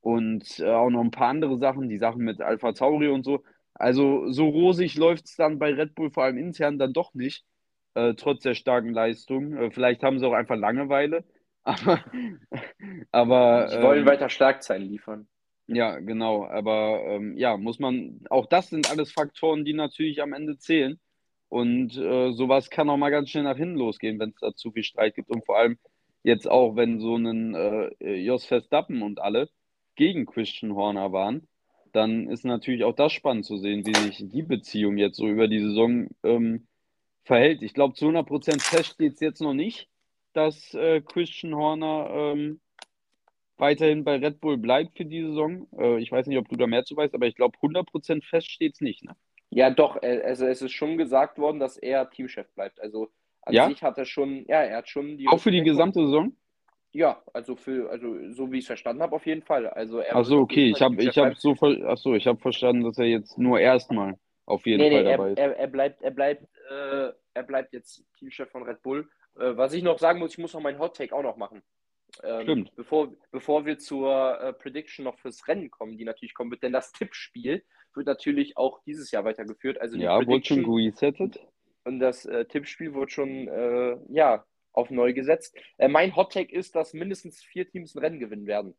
und 0.00 0.60
äh, 0.60 0.70
auch 0.70 0.90
noch 0.90 1.00
ein 1.00 1.10
paar 1.10 1.28
andere 1.28 1.58
Sachen, 1.58 1.88
die 1.88 1.98
Sachen 1.98 2.24
mit 2.24 2.40
Alpha 2.42 2.72
Tauri 2.72 3.08
und 3.08 3.24
so. 3.24 3.42
Also 3.74 4.30
so 4.30 4.48
rosig 4.48 4.96
läuft 4.96 5.26
es 5.26 5.36
dann 5.36 5.58
bei 5.58 5.72
Red 5.72 5.94
Bull 5.94 6.10
vor 6.10 6.24
allem 6.24 6.38
intern 6.38 6.78
dann 6.78 6.92
doch 6.92 7.14
nicht, 7.14 7.44
äh, 7.94 8.14
trotz 8.14 8.42
der 8.42 8.54
starken 8.54 8.90
Leistung. 8.90 9.56
Äh, 9.56 9.70
vielleicht 9.70 10.02
haben 10.02 10.18
sie 10.18 10.26
auch 10.26 10.34
einfach 10.34 10.56
Langeweile. 10.56 11.24
Aber, 11.64 12.04
aber 13.10 13.68
die 13.72 13.82
wollen 13.82 14.00
ähm, 14.00 14.06
weiter 14.06 14.28
Schlagzeilen 14.28 14.86
liefern. 14.86 15.26
Ja, 15.66 15.98
genau. 15.98 16.44
Aber 16.46 17.02
ähm, 17.06 17.38
ja, 17.38 17.56
muss 17.56 17.78
man, 17.78 18.20
auch 18.28 18.46
das 18.46 18.68
sind 18.68 18.90
alles 18.90 19.12
Faktoren, 19.12 19.64
die 19.64 19.72
natürlich 19.72 20.22
am 20.22 20.34
Ende 20.34 20.58
zählen. 20.58 21.00
Und 21.48 21.96
äh, 21.96 22.32
sowas 22.32 22.68
kann 22.68 22.90
auch 22.90 22.96
mal 22.96 23.10
ganz 23.10 23.30
schnell 23.30 23.44
nach 23.44 23.56
hinten 23.56 23.76
losgehen, 23.76 24.18
wenn 24.18 24.30
es 24.30 24.40
da 24.40 24.54
zu 24.54 24.72
viel 24.72 24.84
Streit 24.84 25.14
gibt. 25.14 25.30
Und 25.30 25.46
vor 25.46 25.56
allem 25.56 25.78
jetzt 26.22 26.50
auch, 26.50 26.76
wenn 26.76 27.00
so 27.00 27.16
ein 27.16 27.54
äh, 27.54 28.14
Jos 28.16 28.44
Verstappen 28.44 29.02
und 29.02 29.20
alle 29.20 29.48
gegen 29.94 30.26
Christian 30.26 30.74
Horner 30.74 31.12
waren, 31.12 31.46
dann 31.92 32.28
ist 32.28 32.44
natürlich 32.44 32.84
auch 32.84 32.94
das 32.94 33.12
spannend 33.12 33.46
zu 33.46 33.56
sehen, 33.56 33.86
wie 33.86 33.94
sich 33.94 34.18
die 34.28 34.42
Beziehung 34.42 34.98
jetzt 34.98 35.16
so 35.16 35.28
über 35.28 35.48
die 35.48 35.60
Saison 35.60 36.08
ähm, 36.24 36.66
verhält. 37.22 37.62
Ich 37.62 37.72
glaube, 37.72 37.94
zu 37.94 38.06
100% 38.06 38.60
fest 38.60 38.94
steht 38.94 39.14
es 39.14 39.20
jetzt 39.20 39.40
noch 39.40 39.54
nicht 39.54 39.88
dass 40.36 40.74
äh, 40.74 41.00
Christian 41.00 41.54
Horner 41.54 42.10
ähm, 42.10 42.60
weiterhin 43.56 44.04
bei 44.04 44.16
Red 44.16 44.40
Bull 44.40 44.56
bleibt 44.56 44.96
für 44.96 45.04
die 45.04 45.22
Saison. 45.22 45.66
Äh, 45.78 45.98
ich 45.98 46.10
weiß 46.10 46.26
nicht, 46.26 46.38
ob 46.38 46.48
du 46.48 46.56
da 46.56 46.66
mehr 46.66 46.84
zu 46.84 46.96
weißt, 46.96 47.14
aber 47.14 47.26
ich 47.26 47.36
glaube, 47.36 47.56
100% 47.58 48.24
fest 48.24 48.50
steht 48.50 48.74
es 48.74 48.80
nicht. 48.80 49.04
Ne? 49.04 49.14
Ja, 49.50 49.70
doch. 49.70 50.02
Äh, 50.02 50.22
also, 50.24 50.46
es 50.46 50.62
ist 50.62 50.72
schon 50.72 50.96
gesagt 50.96 51.38
worden, 51.38 51.60
dass 51.60 51.76
er 51.76 52.10
Teamchef 52.10 52.48
bleibt. 52.54 52.80
Also, 52.80 53.08
an 53.42 53.54
ja? 53.54 53.68
sich 53.68 53.82
hat 53.82 53.98
er 53.98 54.04
schon, 54.04 54.44
ja, 54.48 54.62
er 54.62 54.78
hat 54.78 54.88
schon 54.88 55.16
die. 55.16 55.28
Auch 55.28 55.40
für 55.40 55.50
die 55.50 55.62
gesamte 55.62 56.00
Saison? 56.04 56.34
Ja, 56.92 57.20
also 57.32 57.56
für, 57.56 57.90
also 57.90 58.30
so 58.30 58.52
wie 58.52 58.58
ich 58.58 58.64
es 58.64 58.68
verstanden 58.68 59.02
habe, 59.02 59.16
auf 59.16 59.26
jeden 59.26 59.42
Fall. 59.42 59.66
Also 59.66 59.98
er 59.98 60.14
Ach 60.14 60.24
so, 60.24 60.38
okay, 60.38 60.70
ich 60.70 60.80
habe 60.80 61.02
ich 61.02 61.18
habe 61.18 61.34
so 61.36 61.56
ach 61.86 61.96
so, 61.96 62.14
ich 62.14 62.28
habe 62.28 62.38
verstanden, 62.38 62.84
dass 62.84 62.96
er 62.98 63.06
jetzt 63.06 63.36
nur 63.36 63.58
erstmal 63.58 64.14
auf 64.46 64.64
jeden 64.64 64.80
nee, 64.80 64.90
Fall 64.92 65.02
nee, 65.02 65.10
dabei 65.10 65.24
er, 65.24 65.32
ist. 65.32 65.38
Er, 65.38 65.56
er 65.58 65.66
bleibt, 65.66 66.02
er 66.02 66.10
bleibt, 66.12 66.42
äh, 66.70 67.08
er 67.34 67.42
bleibt 67.42 67.72
jetzt 67.72 68.04
Teamchef 68.16 68.48
von 68.48 68.62
Red 68.62 68.80
Bull, 68.82 69.08
äh, 69.36 69.56
was 69.56 69.72
ich 69.72 69.82
noch 69.82 69.98
sagen 69.98 70.18
muss, 70.18 70.32
ich 70.32 70.38
muss 70.38 70.54
noch 70.54 70.60
meinen 70.60 70.78
Hot 70.78 70.96
Take 70.96 71.14
auch 71.14 71.22
noch 71.22 71.36
machen. 71.36 71.62
Ähm, 72.22 72.42
Stimmt. 72.42 72.76
Bevor, 72.76 73.12
bevor 73.30 73.66
wir 73.66 73.78
zur 73.78 74.40
äh, 74.40 74.52
Prediction 74.52 75.04
noch 75.04 75.18
fürs 75.18 75.48
Rennen 75.48 75.70
kommen, 75.70 75.96
die 75.96 76.04
natürlich 76.04 76.34
kommen 76.34 76.50
wird, 76.50 76.62
denn 76.62 76.72
das 76.72 76.92
Tippspiel 76.92 77.64
wird 77.94 78.06
natürlich 78.06 78.56
auch 78.56 78.82
dieses 78.84 79.10
Jahr 79.10 79.24
weitergeführt. 79.24 79.80
Also 79.80 79.96
ja, 79.96 80.24
wurde 80.26 80.44
schon 80.44 80.64
resettet. 80.64 81.40
Und 81.84 82.00
das 82.00 82.24
äh, 82.24 82.44
Tippspiel 82.44 82.94
wird 82.94 83.12
schon, 83.12 83.48
äh, 83.48 83.96
ja, 84.08 84.44
auf 84.72 84.90
neu 84.90 85.12
gesetzt. 85.12 85.56
Äh, 85.78 85.88
mein 85.88 86.16
Hot 86.16 86.32
Take 86.32 86.52
ist, 86.52 86.74
dass 86.74 86.94
mindestens 86.94 87.42
vier 87.42 87.68
Teams 87.68 87.94
ein 87.94 88.00
Rennen 88.00 88.18
gewinnen 88.18 88.46
werden. 88.46 88.74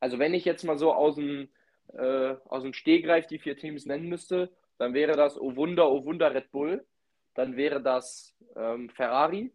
Also 0.00 0.18
wenn 0.18 0.34
ich 0.34 0.44
jetzt 0.44 0.64
mal 0.64 0.76
so 0.76 0.92
aus 0.92 1.16
dem, 1.16 1.48
äh, 1.94 2.34
aus 2.46 2.62
dem 2.62 2.72
Stehgreif 2.72 3.26
die 3.26 3.38
vier 3.38 3.56
Teams 3.56 3.86
nennen 3.86 4.08
müsste, 4.08 4.50
dann 4.78 4.94
wäre 4.94 5.16
das, 5.16 5.40
oh 5.40 5.54
Wunder, 5.54 5.90
oh 5.90 6.04
Wunder, 6.04 6.34
Red 6.34 6.50
Bull, 6.50 6.84
dann 7.34 7.56
wäre 7.56 7.80
das 7.80 8.31
ähm, 8.56 8.90
Ferrari, 8.90 9.52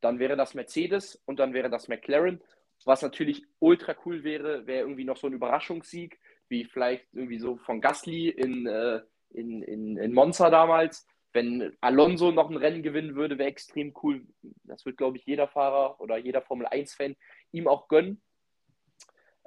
dann 0.00 0.18
wäre 0.18 0.36
das 0.36 0.54
Mercedes 0.54 1.20
und 1.26 1.38
dann 1.38 1.54
wäre 1.54 1.70
das 1.70 1.88
McLaren. 1.88 2.40
Was 2.84 3.02
natürlich 3.02 3.44
ultra 3.58 3.96
cool 4.04 4.22
wäre, 4.22 4.66
wäre 4.66 4.80
irgendwie 4.80 5.04
noch 5.04 5.16
so 5.16 5.26
ein 5.26 5.32
Überraschungssieg, 5.32 6.20
wie 6.48 6.64
vielleicht 6.64 7.06
irgendwie 7.12 7.38
so 7.38 7.56
von 7.56 7.80
Gasly 7.80 8.28
in, 8.28 8.66
äh, 8.66 9.00
in, 9.30 9.62
in, 9.62 9.96
in 9.96 10.12
Monza 10.12 10.50
damals. 10.50 11.06
Wenn 11.32 11.76
Alonso 11.80 12.30
noch 12.30 12.50
ein 12.50 12.56
Rennen 12.56 12.82
gewinnen 12.82 13.14
würde, 13.14 13.38
wäre 13.38 13.48
extrem 13.48 13.94
cool. 14.02 14.26
Das 14.64 14.86
wird, 14.86 14.96
glaube 14.96 15.16
ich, 15.16 15.26
jeder 15.26 15.48
Fahrer 15.48 16.00
oder 16.00 16.16
jeder 16.16 16.42
Formel 16.42 16.66
1-Fan 16.66 17.16
ihm 17.52 17.68
auch 17.68 17.88
gönnen. 17.88 18.22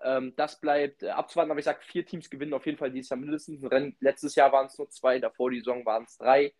Ähm, 0.03 0.34
das 0.35 0.60
bleibt 0.60 1.03
äh, 1.03 1.10
abzuwarten, 1.10 1.51
aber 1.51 1.60
ich 1.60 1.65
sage, 1.65 1.80
vier 1.81 2.06
Teams 2.06 2.30
gewinnen 2.30 2.53
auf 2.53 2.65
jeden 2.65 2.77
Fall 2.77 2.91
dieses 2.91 3.10
Jahr 3.10 3.19
mindestens 3.19 3.61
ein 3.61 3.68
Rennen. 3.68 3.97
Letztes 3.99 4.35
Jahr 4.35 4.51
waren 4.51 4.68
es 4.68 4.77
nur 4.77 4.89
zwei, 4.89 5.19
davor 5.19 5.51
die 5.51 5.60
Saison 5.60 5.85
waren 5.85 6.03
es 6.03 6.18
drei 6.18 6.53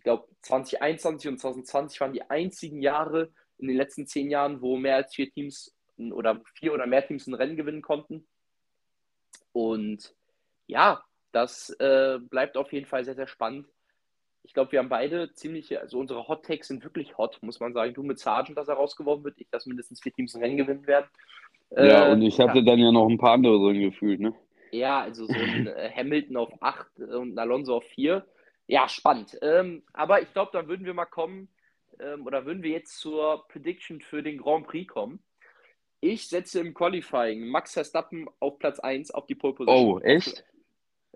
ich 0.00 0.04
glaube, 0.04 0.26
2021 0.40 1.28
und 1.28 1.38
2020 1.38 2.00
waren 2.00 2.14
die 2.14 2.22
einzigen 2.22 2.80
Jahre 2.80 3.28
in 3.58 3.68
den 3.68 3.76
letzten 3.76 4.06
zehn 4.06 4.30
Jahren, 4.30 4.62
wo 4.62 4.78
mehr 4.78 4.96
als 4.96 5.14
vier 5.14 5.30
Teams 5.30 5.76
oder 5.98 6.40
vier 6.54 6.72
oder 6.72 6.86
mehr 6.86 7.06
Teams 7.06 7.26
ein 7.26 7.34
Rennen 7.34 7.58
gewinnen 7.58 7.82
konnten. 7.82 8.26
Und 9.52 10.14
ja, 10.66 11.04
das 11.32 11.68
äh, 11.80 12.18
bleibt 12.18 12.56
auf 12.56 12.72
jeden 12.72 12.86
Fall 12.86 13.04
sehr, 13.04 13.14
sehr 13.14 13.26
spannend. 13.26 13.66
Ich 14.42 14.54
glaube, 14.54 14.72
wir 14.72 14.78
haben 14.78 14.88
beide 14.88 15.34
ziemlich, 15.34 15.78
also 15.78 15.98
unsere 15.98 16.26
Hot 16.28 16.46
Takes 16.46 16.68
sind 16.68 16.82
wirklich 16.82 17.18
hot, 17.18 17.38
muss 17.42 17.60
man 17.60 17.74
sagen. 17.74 17.92
Du 17.92 18.02
mit 18.02 18.18
Sargent, 18.18 18.56
dass 18.56 18.68
er 18.68 18.76
rausgeworfen 18.76 19.22
wird, 19.22 19.38
ich, 19.38 19.50
dass 19.50 19.66
mindestens 19.66 20.00
vier 20.00 20.14
Teams 20.14 20.34
ein 20.34 20.42
Rennen 20.42 20.56
gewinnen 20.56 20.86
werden. 20.86 21.10
Ja, 21.76 22.08
äh, 22.08 22.12
und 22.12 22.22
ich 22.22 22.40
hatte 22.40 22.60
ja. 22.60 22.64
dann 22.64 22.78
ja 22.78 22.90
noch 22.90 23.06
ein 23.06 23.18
paar 23.18 23.32
andere 23.32 23.58
drin 23.58 23.82
gefühlt, 23.82 24.18
ne? 24.20 24.32
Ja, 24.70 25.02
also 25.02 25.26
so 25.26 25.34
ein 25.34 25.66
äh, 25.66 25.90
Hamilton 25.94 26.38
auf 26.38 26.62
8 26.62 27.00
und 27.00 27.34
ein 27.34 27.38
Alonso 27.38 27.76
auf 27.76 27.84
4 27.84 28.24
ja, 28.70 28.88
spannend. 28.88 29.36
Ähm, 29.42 29.82
aber 29.92 30.22
ich 30.22 30.32
glaube, 30.32 30.52
dann 30.52 30.68
würden 30.68 30.86
wir 30.86 30.94
mal 30.94 31.04
kommen, 31.04 31.48
ähm, 31.98 32.24
oder 32.24 32.46
würden 32.46 32.62
wir 32.62 32.70
jetzt 32.70 32.98
zur 32.98 33.46
Prediction 33.48 34.00
für 34.00 34.22
den 34.22 34.38
Grand 34.38 34.66
Prix 34.66 34.92
kommen. 34.92 35.20
Ich 36.00 36.28
setze 36.28 36.60
im 36.60 36.72
Qualifying 36.72 37.48
Max 37.48 37.72
Verstappen 37.74 38.28
auf 38.38 38.58
Platz 38.58 38.78
1 38.78 39.10
auf 39.10 39.26
die 39.26 39.34
Pole 39.34 39.54
Position. 39.54 39.94
Oh, 39.94 39.98
echt? 39.98 40.44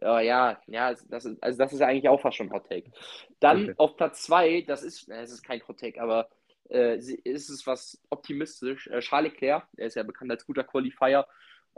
Ja, 0.01 0.21
ja, 0.21 0.61
ja, 0.67 0.95
das 1.09 1.25
ist, 1.25 1.43
also 1.43 1.59
das 1.59 1.73
ist 1.73 1.81
eigentlich 1.81 2.09
auch 2.09 2.21
fast 2.21 2.37
schon 2.37 2.53
Hot 2.53 2.69
Take. 2.69 2.91
Dann 3.39 3.63
Okay. 3.63 3.75
auf 3.79 3.97
Platz 3.97 4.25
2, 4.25 4.63
das 4.63 4.83
ist, 4.83 5.09
es 5.09 5.31
ist 5.31 5.45
kein 5.45 5.67
Hot 5.69 5.79
Take, 5.79 6.03
aber 6.03 6.29
äh, 6.69 6.97
ist 6.97 7.49
es 7.49 7.67
was 7.69 8.03
optimistisch. 8.11 8.89
Äh, 8.89 8.99
Charles 8.99 9.33
Leclerc, 9.33 9.69
der 9.75 9.87
ist 9.87 9.95
ja 9.95 10.03
bekannt 10.03 10.33
als 10.33 10.45
guter 10.45 10.65
Qualifier. 10.65 11.27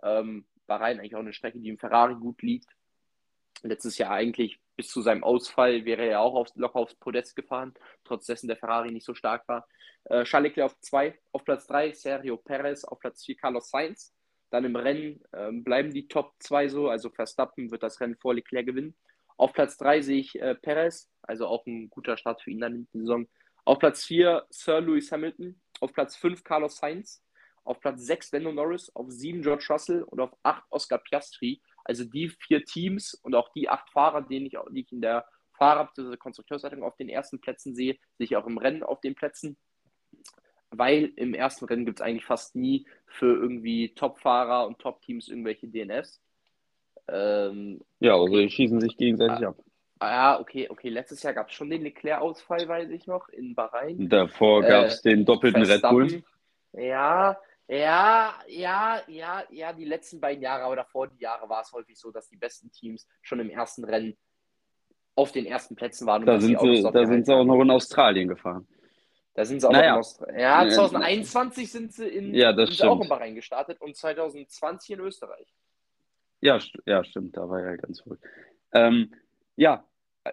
Ähm, 0.02 0.46
Bahrain 0.66 0.98
eigentlich 0.98 1.14
auch 1.14 1.20
eine 1.20 1.34
Strecke, 1.34 1.60
die 1.60 1.68
im 1.68 1.78
Ferrari 1.78 2.14
gut 2.14 2.40
liegt. 2.40 2.74
Letztes 3.62 3.98
Jahr 3.98 4.12
eigentlich 4.12 4.58
bis 4.76 4.88
zu 4.88 5.00
seinem 5.00 5.24
Ausfall 5.24 5.84
wäre 5.84 6.04
er 6.06 6.20
auch 6.20 6.34
aufs, 6.34 6.54
locker 6.54 6.76
aufs 6.76 6.94
Podest 6.94 7.34
gefahren, 7.34 7.74
trotz 8.04 8.26
dessen 8.26 8.48
der 8.48 8.56
Ferrari 8.56 8.92
nicht 8.92 9.06
so 9.06 9.14
stark 9.14 9.48
war. 9.48 9.66
Äh, 10.04 10.24
Charles 10.24 10.50
Leclerc 10.50 10.70
auf 10.70 10.80
2, 10.80 11.18
auf 11.32 11.44
Platz 11.44 11.66
3 11.66 11.92
Sergio 11.92 12.36
Perez, 12.36 12.84
auf 12.84 12.98
Platz 13.00 13.24
4 13.24 13.36
Carlos 13.36 13.70
Sainz. 13.70 14.14
Dann 14.50 14.64
im 14.64 14.76
Rennen 14.76 15.22
ähm, 15.32 15.64
bleiben 15.64 15.92
die 15.92 16.06
Top 16.06 16.34
2 16.38 16.68
so, 16.68 16.88
also 16.88 17.10
Verstappen 17.10 17.70
wird 17.70 17.82
das 17.82 18.00
Rennen 18.00 18.16
vor 18.16 18.34
Leclerc 18.34 18.66
gewinnen. 18.66 18.94
Auf 19.36 19.52
Platz 19.52 19.76
3 19.78 20.02
sehe 20.02 20.20
ich 20.20 20.40
äh, 20.40 20.54
Perez, 20.54 21.10
also 21.22 21.46
auch 21.46 21.66
ein 21.66 21.90
guter 21.90 22.16
Start 22.16 22.42
für 22.42 22.50
ihn 22.50 22.60
dann 22.60 22.74
in 22.74 22.88
der 22.92 23.00
Saison. 23.00 23.28
Auf 23.64 23.80
Platz 23.80 24.04
4 24.04 24.46
Sir 24.50 24.80
Lewis 24.80 25.10
Hamilton, 25.10 25.60
auf 25.80 25.92
Platz 25.92 26.16
5 26.16 26.44
Carlos 26.44 26.76
Sainz, 26.76 27.22
auf 27.64 27.80
Platz 27.80 28.02
6 28.02 28.32
Lando 28.32 28.52
Norris, 28.52 28.90
auf 28.94 29.10
7 29.10 29.42
George 29.42 29.66
Russell 29.68 30.02
und 30.04 30.20
auf 30.20 30.30
8 30.44 30.62
Oscar 30.70 30.98
Piastri. 30.98 31.60
Also 31.88 32.04
die 32.04 32.28
vier 32.28 32.64
Teams 32.64 33.14
und 33.14 33.34
auch 33.34 33.48
die 33.52 33.68
acht 33.68 33.88
Fahrer, 33.90 34.22
denen 34.22 34.46
ich, 34.46 34.56
die 34.72 34.80
ich 34.80 34.92
in 34.92 35.00
der 35.00 35.24
Fahrer- 35.56 35.86
bzw. 35.86 36.16
Konstrukteurswertung 36.16 36.82
auf 36.82 36.96
den 36.96 37.08
ersten 37.08 37.40
Plätzen 37.40 37.74
sehe, 37.74 37.94
sehe 38.18 38.24
ich 38.24 38.36
auch 38.36 38.46
im 38.46 38.58
Rennen 38.58 38.82
auf 38.82 39.00
den 39.00 39.14
Plätzen. 39.14 39.56
Weil 40.70 41.12
im 41.16 41.32
ersten 41.32 41.64
Rennen 41.66 41.86
gibt 41.86 42.00
es 42.00 42.04
eigentlich 42.04 42.24
fast 42.24 42.56
nie 42.56 42.86
für 43.06 43.34
irgendwie 43.36 43.94
Top-Fahrer 43.94 44.66
und 44.66 44.80
Top-Teams 44.80 45.28
irgendwelche 45.28 45.68
DNFs. 45.68 46.20
Ähm, 47.08 47.80
Ja, 48.00 48.14
also 48.16 48.36
die 48.36 48.50
schießen 48.50 48.80
sich 48.80 48.96
gegenseitig 48.96 49.46
ab. 49.46 49.56
ah 50.00 50.10
ja, 50.10 50.40
okay, 50.40 50.68
okay. 50.68 50.88
Letztes 50.88 51.22
Jahr 51.22 51.34
gab 51.34 51.48
es 51.50 51.54
schon 51.54 51.70
den 51.70 51.82
Leclerc-Ausfall, 51.82 52.66
weiß 52.66 52.90
ich 52.90 53.06
noch, 53.06 53.28
in 53.28 53.54
Bahrain. 53.54 54.08
Davor 54.08 54.64
Äh, 54.64 54.68
gab 54.68 54.86
es 54.86 55.02
den 55.02 55.24
doppelten 55.24 55.62
Red 55.62 55.82
Bull. 55.82 56.08
Verstappen. 56.10 56.82
Ja, 56.84 57.38
ja, 57.68 58.34
ja, 58.48 59.00
ja, 59.08 59.44
ja, 59.50 59.72
die 59.72 59.84
letzten 59.84 60.20
beiden 60.20 60.42
Jahre, 60.42 60.64
aber 60.64 60.76
davor 60.76 61.08
die 61.08 61.20
Jahre 61.20 61.48
war 61.48 61.62
es 61.62 61.72
häufig 61.72 61.98
so, 61.98 62.10
dass 62.10 62.28
die 62.28 62.36
besten 62.36 62.70
Teams 62.70 63.06
schon 63.22 63.40
im 63.40 63.50
ersten 63.50 63.84
Rennen 63.84 64.16
auf 65.16 65.32
den 65.32 65.46
ersten 65.46 65.74
Plätzen 65.74 66.06
waren. 66.06 66.24
Da 66.26 66.38
sind, 66.40 66.60
sie, 66.60 66.82
da 66.82 67.06
sind 67.06 67.26
sie 67.26 67.34
auch 67.34 67.44
noch 67.44 67.60
in 67.60 67.70
Australien 67.70 68.28
gefahren. 68.28 68.66
Da 69.34 69.44
sind 69.44 69.60
sie 69.60 69.68
auch 69.68 69.72
Naja. 69.72 69.90
noch 69.90 69.96
in 69.96 70.00
Australien. 70.00 70.38
Ja, 70.40 70.64
Ja, 70.64 70.70
2021 70.70 71.72
sind 71.72 71.92
sie, 71.92 72.06
in, 72.06 72.34
Ja, 72.34 72.52
das 72.52 72.76
sind 72.76 72.86
auch 72.88 73.00
in 73.00 73.08
Bahrain 73.08 73.34
gestartet 73.34 73.80
und 73.80 73.96
2020 73.96 74.90
in 74.90 75.00
Österreich. 75.00 75.54
Ja, 76.40 76.58
ja, 76.84 77.02
stimmt, 77.02 77.36
da 77.36 77.48
war 77.48 77.60
ja 77.62 77.76
ganz 77.76 78.00
verrückt. 78.00 78.24
Ähm, 78.72 79.12
ja, 79.56 79.84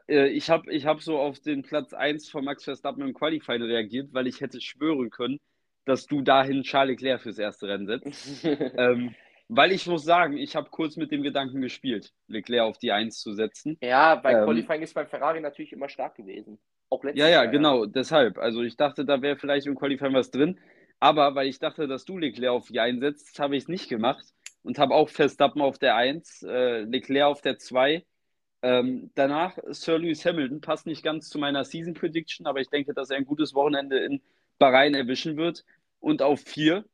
äh, 0.08 0.28
ich 0.28 0.50
habe 0.50 0.72
ich 0.72 0.86
hab 0.86 1.02
so 1.02 1.18
auf 1.18 1.40
den 1.40 1.64
Platz 1.64 1.94
1 1.94 2.30
von 2.30 2.44
Max 2.44 2.64
Verstappen 2.66 3.02
im 3.02 3.14
Qualifying 3.14 3.62
reagiert, 3.64 4.14
weil 4.14 4.28
ich 4.28 4.42
hätte 4.42 4.60
schwören 4.62 5.10
können, 5.10 5.40
dass 5.86 6.06
du 6.08 6.22
dahin 6.22 6.64
Charles 6.64 6.92
Leclerc 6.92 7.22
fürs 7.22 7.38
erste 7.40 7.68
Rennen 7.68 7.88
setzt. 7.88 8.14
Ähm, 8.76 9.16
weil 9.50 9.72
ich 9.72 9.86
muss 9.88 10.04
sagen, 10.04 10.38
ich 10.38 10.56
habe 10.56 10.70
kurz 10.72 10.96
mit 10.98 11.12
dem 11.12 11.22
Gedanken 11.22 11.62
gespielt, 11.62 12.12
Leclerc 12.28 12.64
auf 12.68 12.78
die 12.80 12.92
1 12.92 13.20
zu 13.20 13.34
setzen. 13.34 13.80
ja, 13.82 14.16
bei 14.16 14.34
Ähm, 14.34 14.46
Qualifying 14.46 14.82
ist 14.82 14.94
beim 14.94 15.08
Ferrari 15.08 15.40
natürlich 15.42 15.74
immer 15.74 15.90
stark 15.90 16.16
gewesen. 16.16 16.60
Auch 16.90 17.04
letztes 17.04 17.20
Ja, 17.20 17.30
ja, 17.30 17.44
Jahr. 17.44 17.52
genau, 17.52 17.86
deshalb. 17.86 18.38
Also 18.38 18.62
ich 18.64 18.76
dachte, 18.78 19.06
da 19.06 19.22
wäre 19.22 19.38
vielleicht 19.38 19.68
im 19.68 19.76
Qualifying 19.76 20.14
was 20.14 20.32
drin. 20.32 20.60
Aber 21.00 21.36
weil 21.36 21.48
ich 21.48 21.60
dachte, 21.60 21.88
dass 21.88 22.06
du 22.06 22.18
Leclerc 22.18 22.52
auf 22.54 22.68
die 22.68 22.80
einsetzt, 22.80 23.40
habe 23.40 23.56
ich 23.56 23.64
es 23.64 23.70
nicht 23.70 23.90
gemacht 23.90 24.26
und 24.64 24.80
habe 24.80 24.94
auch 24.96 25.10
Verstappen 25.10 25.62
auf 25.62 25.78
der 25.78 25.96
1, 25.96 26.44
äh, 26.44 26.82
Leclerc 26.82 27.28
auf 27.30 27.42
der 27.42 27.58
2. 27.58 28.06
Ähm, 28.62 29.12
danach 29.16 29.58
Sir 29.72 30.00
Lewis 30.00 30.26
Hamilton, 30.26 30.62
passt 30.62 30.86
nicht 30.88 31.04
ganz 31.04 31.30
zu 31.30 31.38
meiner 31.38 31.66
Season 31.66 31.94
Prediction, 31.94 32.48
aber 32.48 32.62
ich 32.62 32.70
denke, 32.70 32.94
dass 32.94 33.10
er 33.10 33.18
ein 33.18 33.26
gutes 33.26 33.54
Wochenende 33.54 34.00
in 34.00 34.22
Bahrain 34.60 34.94
erwischen 34.94 35.38
wird. 35.38 35.66
Und 36.00 36.22
auf 36.22 36.42
4 36.42 36.86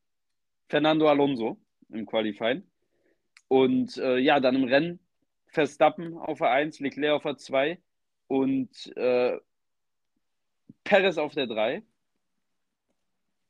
Fernando 0.67 1.09
Alonso 1.09 1.57
im 1.89 2.05
Qualifying. 2.05 2.63
Und 3.47 3.97
äh, 3.97 4.17
ja, 4.19 4.39
dann 4.39 4.55
im 4.55 4.65
Rennen 4.65 4.99
Verstappen 5.47 6.17
auf 6.17 6.37
der 6.37 6.51
1, 6.51 6.79
Leclerc 6.79 7.15
auf 7.15 7.23
der 7.23 7.37
2 7.37 7.79
und 8.27 8.95
äh, 8.95 9.37
Perez 10.83 11.17
auf 11.17 11.33
der 11.33 11.47
3. 11.47 11.83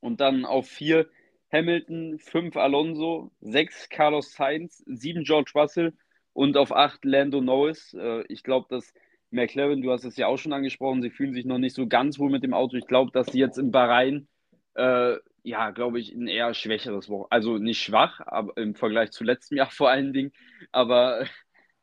Und 0.00 0.20
dann 0.20 0.46
auf 0.46 0.66
4 0.68 1.06
Hamilton, 1.52 2.18
5 2.18 2.56
Alonso, 2.56 3.32
6 3.40 3.90
Carlos 3.90 4.32
Sainz, 4.32 4.82
7 4.86 5.24
George 5.24 5.52
Russell 5.54 5.92
und 6.32 6.56
auf 6.56 6.72
8 6.72 7.04
Lando 7.04 7.42
Norris. 7.42 7.92
Äh, 7.92 8.24
ich 8.28 8.42
glaube, 8.42 8.66
dass 8.70 8.94
McLaren, 9.30 9.82
du 9.82 9.92
hast 9.92 10.04
es 10.04 10.16
ja 10.16 10.26
auch 10.26 10.38
schon 10.38 10.52
angesprochen, 10.52 11.02
sie 11.02 11.10
fühlen 11.10 11.34
sich 11.34 11.44
noch 11.44 11.58
nicht 11.58 11.74
so 11.74 11.86
ganz 11.86 12.18
wohl 12.18 12.30
mit 12.30 12.42
dem 12.42 12.54
Auto. 12.54 12.76
Ich 12.76 12.86
glaube, 12.86 13.10
dass 13.12 13.28
sie 13.28 13.38
jetzt 13.38 13.58
in 13.58 13.70
Bahrain, 13.70 14.28
äh, 14.74 15.16
ja, 15.42 15.70
glaube 15.70 16.00
ich, 16.00 16.12
ein 16.12 16.26
eher 16.26 16.52
schwächeres 16.54 17.08
Wochenende, 17.08 17.32
also 17.32 17.58
nicht 17.58 17.80
schwach, 17.82 18.20
aber 18.20 18.56
im 18.56 18.74
Vergleich 18.74 19.10
zu 19.12 19.24
letztem 19.24 19.58
Jahr 19.58 19.70
vor 19.70 19.90
allen 19.90 20.12
Dingen, 20.12 20.32
aber, 20.72 21.26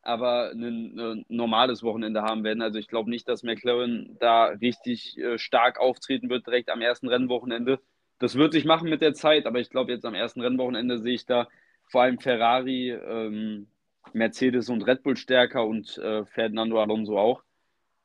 aber 0.02 0.50
ein, 0.52 0.98
ein 0.98 1.24
normales 1.28 1.82
Wochenende 1.82 2.22
haben 2.22 2.44
werden. 2.44 2.62
Also 2.62 2.78
ich 2.78 2.88
glaube 2.88 3.10
nicht, 3.10 3.28
dass 3.28 3.42
McLaren 3.42 4.16
da 4.20 4.46
richtig 4.46 5.18
äh, 5.18 5.38
stark 5.38 5.80
auftreten 5.80 6.30
wird, 6.30 6.46
direkt 6.46 6.70
am 6.70 6.80
ersten 6.82 7.08
Rennwochenende. 7.08 7.80
Das 8.18 8.34
wird 8.36 8.52
sich 8.52 8.64
machen 8.64 8.90
mit 8.90 9.00
der 9.00 9.14
Zeit, 9.14 9.46
aber 9.46 9.60
ich 9.60 9.70
glaube, 9.70 9.92
jetzt 9.92 10.04
am 10.04 10.14
ersten 10.14 10.40
Rennwochenende 10.40 10.98
sehe 10.98 11.14
ich 11.14 11.26
da 11.26 11.48
vor 11.86 12.02
allem 12.02 12.18
Ferrari, 12.18 12.90
ähm, 12.90 13.68
Mercedes 14.14 14.68
und 14.68 14.82
Red 14.82 15.02
Bull 15.02 15.16
stärker 15.16 15.66
und 15.66 15.98
äh, 15.98 16.24
Fernando 16.26 16.80
Alonso 16.80 17.18
auch. 17.18 17.42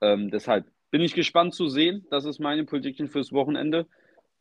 Ähm, 0.01 0.29
deshalb 0.31 0.65
bin 0.91 1.01
ich 1.01 1.13
gespannt 1.13 1.53
zu 1.53 1.67
sehen. 1.67 2.05
Das 2.09 2.25
ist 2.25 2.39
meine 2.39 2.65
Prediction 2.65 3.07
fürs 3.07 3.31
Wochenende. 3.31 3.87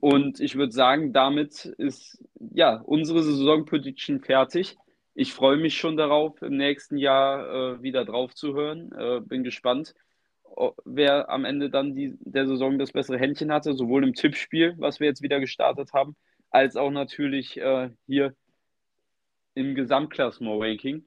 Und 0.01 0.41
ich 0.41 0.57
würde 0.57 0.73
sagen, 0.73 1.13
damit 1.13 1.65
ist 1.79 2.23
ja 2.39 2.83
unsere 2.85 3.23
Saison-Prediction 3.23 4.21
fertig. 4.21 4.77
Ich 5.15 5.33
freue 5.33 5.57
mich 5.57 5.77
schon 5.77 5.97
darauf, 5.97 6.43
im 6.43 6.57
nächsten 6.57 6.97
Jahr 6.97 7.77
äh, 7.77 7.83
wieder 7.83 8.05
drauf 8.05 8.35
zu 8.35 8.55
hören. 8.55 8.91
Äh, 8.93 9.21
bin 9.21 9.45
gespannt, 9.45 9.95
wer 10.85 11.31
am 11.31 11.45
Ende 11.45 11.71
dann 11.71 11.95
die, 11.95 12.17
der 12.21 12.47
Saison 12.47 12.79
das 12.79 12.93
bessere 12.93 13.19
Händchen 13.19 13.53
hatte, 13.53 13.75
sowohl 13.75 14.05
im 14.05 14.15
Tippspiel, 14.15 14.75
was 14.79 15.01
wir 15.01 15.07
jetzt 15.07 15.23
wieder 15.23 15.41
gestartet 15.41 15.93
haben, 15.93 16.17
als 16.51 16.77
auch 16.77 16.91
natürlich 16.91 17.57
äh, 17.59 17.91
hier 18.07 18.35
im 19.55 19.75
Gesamtklassement-Ranking. 19.75 21.05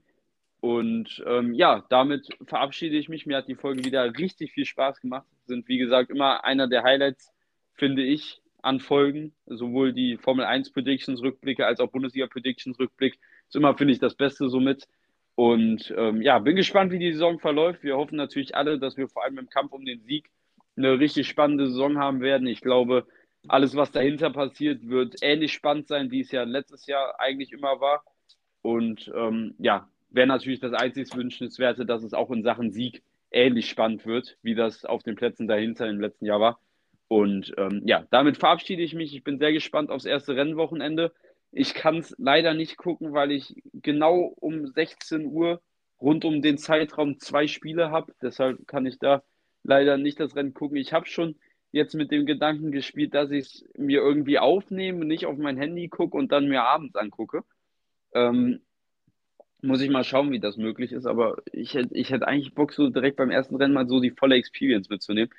Und 0.65 1.23
ähm, 1.27 1.53
ja, 1.53 1.85
damit 1.89 2.27
verabschiede 2.47 2.97
ich 2.97 3.07
mich. 3.07 3.27
Mir 3.27 3.37
hat 3.37 3.47
die 3.47 3.53
Folge 3.53 3.85
wieder 3.85 4.17
richtig 4.17 4.51
viel 4.51 4.65
Spaß 4.65 4.99
gemacht. 4.99 5.27
Sind, 5.45 5.67
wie 5.67 5.77
gesagt, 5.77 6.09
immer 6.09 6.43
einer 6.43 6.67
der 6.67 6.81
Highlights, 6.81 7.31
finde 7.75 8.01
ich, 8.01 8.41
an 8.63 8.79
Folgen. 8.79 9.35
Sowohl 9.45 9.93
die 9.93 10.17
Formel 10.17 10.43
1 10.43 10.71
Predictions 10.71 11.21
Rückblicke 11.21 11.67
als 11.67 11.79
auch 11.79 11.91
Bundesliga 11.91 12.25
Predictions 12.25 12.79
Rückblick. 12.79 13.19
Ist 13.47 13.55
immer, 13.55 13.77
finde 13.77 13.93
ich, 13.93 13.99
das 13.99 14.15
Beste 14.15 14.49
somit. 14.49 14.87
Und 15.35 15.93
ähm, 15.95 16.23
ja, 16.23 16.39
bin 16.39 16.55
gespannt, 16.55 16.91
wie 16.91 16.97
die 16.97 17.11
Saison 17.11 17.37
verläuft. 17.37 17.83
Wir 17.83 17.95
hoffen 17.95 18.15
natürlich 18.15 18.55
alle, 18.55 18.79
dass 18.79 18.97
wir 18.97 19.07
vor 19.07 19.23
allem 19.23 19.37
im 19.37 19.49
Kampf 19.49 19.71
um 19.71 19.85
den 19.85 20.01
Sieg 20.01 20.31
eine 20.75 20.97
richtig 20.99 21.27
spannende 21.27 21.67
Saison 21.67 21.99
haben 21.99 22.21
werden. 22.21 22.47
Ich 22.47 22.61
glaube, 22.61 23.05
alles, 23.47 23.75
was 23.75 23.91
dahinter 23.91 24.31
passiert, 24.31 24.89
wird 24.89 25.17
ähnlich 25.21 25.53
spannend 25.53 25.89
sein, 25.89 26.09
wie 26.09 26.21
es 26.21 26.31
ja 26.31 26.41
letztes 26.41 26.87
Jahr 26.87 27.19
eigentlich 27.19 27.51
immer 27.51 27.79
war. 27.79 28.03
Und 28.63 29.11
ähm, 29.15 29.53
ja, 29.59 29.87
wäre 30.15 30.27
natürlich 30.27 30.59
das 30.59 30.73
einzig 30.73 31.15
Wünschenswerte, 31.15 31.85
dass 31.85 32.03
es 32.03 32.13
auch 32.13 32.31
in 32.31 32.43
Sachen 32.43 32.71
Sieg 32.71 33.03
ähnlich 33.31 33.69
spannend 33.69 34.05
wird, 34.05 34.37
wie 34.41 34.55
das 34.55 34.85
auf 34.85 35.03
den 35.03 35.15
Plätzen 35.15 35.47
dahinter 35.47 35.87
im 35.87 35.99
letzten 35.99 36.25
Jahr 36.25 36.39
war. 36.39 36.59
Und 37.07 37.53
ähm, 37.57 37.81
ja, 37.85 38.05
damit 38.09 38.37
verabschiede 38.37 38.81
ich 38.81 38.95
mich. 38.95 39.13
Ich 39.13 39.23
bin 39.23 39.37
sehr 39.37 39.51
gespannt 39.51 39.91
aufs 39.91 40.05
erste 40.05 40.35
Rennwochenende. 40.35 41.13
Ich 41.51 41.73
kann 41.73 41.97
es 41.97 42.15
leider 42.17 42.53
nicht 42.53 42.77
gucken, 42.77 43.13
weil 43.13 43.31
ich 43.31 43.61
genau 43.73 44.33
um 44.39 44.67
16 44.67 45.25
Uhr 45.25 45.61
rund 46.01 46.25
um 46.25 46.41
den 46.41 46.57
Zeitraum 46.57 47.19
zwei 47.19 47.47
Spiele 47.47 47.91
habe. 47.91 48.13
Deshalb 48.21 48.67
kann 48.67 48.85
ich 48.85 48.97
da 48.99 49.23
leider 49.63 49.97
nicht 49.97 50.19
das 50.19 50.35
Rennen 50.35 50.53
gucken. 50.53 50.77
Ich 50.77 50.93
habe 50.93 51.05
schon 51.05 51.35
jetzt 51.71 51.93
mit 51.93 52.11
dem 52.11 52.25
Gedanken 52.25 52.71
gespielt, 52.71 53.13
dass 53.13 53.31
ich 53.31 53.45
es 53.45 53.65
mir 53.77 53.99
irgendwie 53.99 54.39
aufnehme, 54.39 55.05
nicht 55.05 55.25
auf 55.25 55.37
mein 55.37 55.57
Handy 55.57 55.89
gucke 55.89 56.17
und 56.17 56.31
dann 56.31 56.47
mir 56.47 56.63
abends 56.63 56.95
angucke. 56.95 57.43
Ähm, 58.13 58.61
muss 59.61 59.81
ich 59.81 59.89
mal 59.89 60.03
schauen, 60.03 60.31
wie 60.31 60.39
das 60.39 60.57
möglich 60.57 60.91
ist, 60.91 61.05
aber 61.05 61.37
ich 61.51 61.73
hätte, 61.73 61.95
ich 61.95 62.11
hätte 62.11 62.27
eigentlich 62.27 62.53
Bock, 62.53 62.73
so 62.73 62.89
direkt 62.89 63.17
beim 63.17 63.31
ersten 63.31 63.55
Rennen 63.55 63.73
mal 63.73 63.87
so 63.87 63.99
die 63.99 64.11
volle 64.11 64.35
Experience 64.35 64.89
mitzunehmen. 64.89 65.29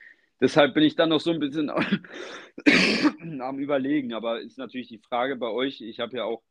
Deshalb 0.40 0.74
bin 0.74 0.82
ich 0.82 0.96
dann 0.96 1.08
noch 1.08 1.20
so 1.20 1.30
ein 1.30 1.40
bisschen 1.40 1.70
am 3.40 3.58
Überlegen, 3.58 4.12
aber 4.12 4.40
ist 4.40 4.58
natürlich 4.58 4.88
die 4.88 4.98
Frage 4.98 5.36
bei 5.36 5.48
euch. 5.48 5.80
Ich 5.80 6.00
habe 6.00 6.16
ja 6.16 6.24
auch 6.24 6.42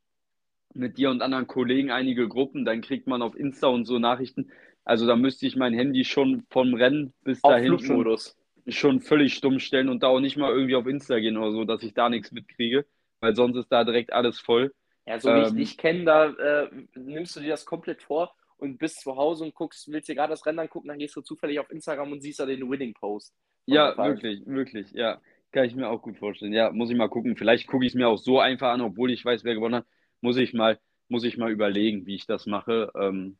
mit 0.74 0.98
dir 0.98 1.10
und 1.10 1.22
anderen 1.22 1.46
Kollegen 1.46 1.90
einige 1.90 2.28
Gruppen, 2.28 2.64
dann 2.64 2.80
kriegt 2.80 3.06
man 3.06 3.22
auf 3.22 3.36
Insta 3.36 3.68
und 3.68 3.84
so 3.84 3.98
Nachrichten. 3.98 4.50
Also 4.84 5.06
da 5.06 5.16
müsste 5.16 5.46
ich 5.46 5.56
mein 5.56 5.74
Handy 5.74 6.04
schon 6.04 6.44
vom 6.50 6.74
Rennen 6.74 7.12
bis 7.24 7.42
Auf 7.42 7.52
dahin 7.52 7.78
schon, 7.78 8.16
schon 8.68 9.00
völlig 9.00 9.34
stumm 9.34 9.58
stellen 9.58 9.88
und 9.88 10.02
da 10.02 10.08
auch 10.08 10.20
nicht 10.20 10.36
mal 10.36 10.52
irgendwie 10.52 10.76
auf 10.76 10.86
Insta 10.86 11.18
gehen 11.18 11.36
oder 11.36 11.52
so, 11.52 11.64
dass 11.64 11.82
ich 11.82 11.94
da 11.94 12.08
nichts 12.08 12.32
mitkriege, 12.32 12.86
weil 13.20 13.34
sonst 13.34 13.56
ist 13.56 13.68
da 13.70 13.84
direkt 13.84 14.12
alles 14.12 14.38
voll. 14.38 14.72
Ja, 15.06 15.20
so 15.20 15.32
wie 15.34 15.42
ich 15.42 15.54
dich 15.54 15.78
kenne, 15.78 16.04
da 16.04 16.26
äh, 16.30 16.70
nimmst 16.94 17.36
du 17.36 17.40
dir 17.40 17.50
das 17.50 17.64
komplett 17.64 18.02
vor 18.02 18.34
und 18.58 18.78
bist 18.78 19.00
zu 19.00 19.16
Hause 19.16 19.44
und 19.44 19.54
guckst, 19.54 19.90
willst 19.90 20.08
dir 20.08 20.14
gerade 20.14 20.30
das 20.30 20.44
Rennen 20.44 20.58
angucken, 20.58 20.88
dann 20.88 20.98
gehst 20.98 21.14
du 21.14 21.20
zufällig 21.20 21.60
auf 21.60 21.70
Instagram 21.70 22.12
und 22.12 22.20
siehst 22.20 22.40
da 22.40 22.46
den 22.46 22.68
Winning 22.68 22.94
Post. 22.94 23.34
Ja, 23.66 23.96
wirklich, 23.96 24.44
wirklich, 24.46 24.92
ja. 24.92 25.20
Kann 25.52 25.64
ich 25.64 25.74
mir 25.74 25.88
auch 25.88 26.02
gut 26.02 26.18
vorstellen. 26.18 26.52
Ja, 26.52 26.70
muss 26.70 26.90
ich 26.90 26.96
mal 26.96 27.08
gucken. 27.08 27.36
Vielleicht 27.36 27.66
gucke 27.66 27.86
ich 27.86 27.92
es 27.92 27.94
mir 27.94 28.08
auch 28.08 28.18
so 28.18 28.40
einfach 28.40 28.72
an, 28.72 28.80
obwohl 28.80 29.10
ich 29.10 29.24
weiß, 29.24 29.44
wer 29.44 29.54
gewonnen 29.54 29.76
hat. 29.76 29.86
Muss 30.20 30.36
ich 30.36 30.52
mal, 30.52 30.78
muss 31.08 31.24
ich 31.24 31.38
mal 31.38 31.50
überlegen, 31.50 32.04
wie 32.06 32.16
ich 32.16 32.26
das 32.26 32.46
mache. 32.46 32.90
Ähm, 32.94 33.38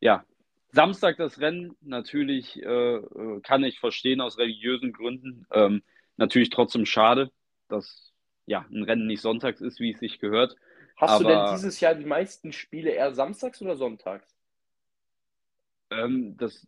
ja, 0.00 0.24
Samstag 0.70 1.16
das 1.16 1.40
Rennen, 1.40 1.76
natürlich 1.80 2.62
äh, 2.62 2.96
äh, 2.96 3.40
kann 3.42 3.64
ich 3.64 3.80
verstehen 3.80 4.20
aus 4.20 4.38
religiösen 4.38 4.92
Gründen. 4.92 5.46
Ähm, 5.52 5.82
natürlich 6.16 6.50
trotzdem 6.50 6.86
schade, 6.86 7.30
dass 7.68 8.12
ja, 8.46 8.64
ein 8.70 8.82
Rennen 8.82 9.06
nicht 9.06 9.20
sonntags 9.20 9.60
ist, 9.60 9.80
wie 9.80 9.92
es 9.92 10.00
sich 10.00 10.20
gehört. 10.20 10.56
Hast 10.98 11.12
Aber, 11.12 11.24
du 11.24 11.30
denn 11.30 11.54
dieses 11.54 11.78
Jahr 11.78 11.94
die 11.94 12.04
meisten 12.04 12.52
Spiele 12.52 12.90
eher 12.90 13.12
samstags 13.12 13.62
oder 13.62 13.76
sonntags? 13.76 14.36
Ähm, 15.92 16.36
das 16.36 16.66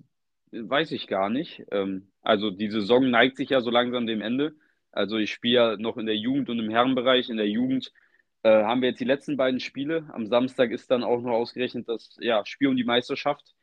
weiß 0.53 0.93
ich 0.93 1.09
gar 1.09 1.29
nicht. 1.29 1.65
Ähm, 1.73 2.13
also 2.23 2.51
die 2.51 2.71
Saison 2.71 3.11
neigt 3.11 3.37
sich 3.37 3.51
ja 3.51 3.61
so 3.61 3.71
langsam 3.71 4.07
dem 4.07 4.21
Ende. 4.21 4.55
Also 4.93 5.17
ich 5.19 5.33
spiele 5.33 5.55
ja 5.55 5.77
noch 5.77 5.97
in 5.97 6.07
der 6.07 6.17
Jugend 6.17 6.49
und 6.49 6.61
im 6.61 6.71
Herrenbereich. 6.71 7.29
In 7.29 7.39
der 7.39 7.49
Jugend 7.49 7.93
äh, 8.45 8.51
haben 8.51 8.83
wir 8.83 8.91
jetzt 8.91 9.01
die 9.01 9.05
letzten 9.05 9.37
beiden 9.37 9.59
Spiele. 9.59 10.09
Am 10.13 10.29
Samstag 10.29 10.71
ist 10.71 10.93
dann 10.93 11.03
auch 11.03 11.21
noch 11.21 11.33
ausgerechnet 11.33 11.89
das 11.89 12.17
ja, 12.21 12.47
Spiel 12.47 12.69
um 12.69 12.77
die 12.77 12.85
Meisterschaft. 12.85 13.55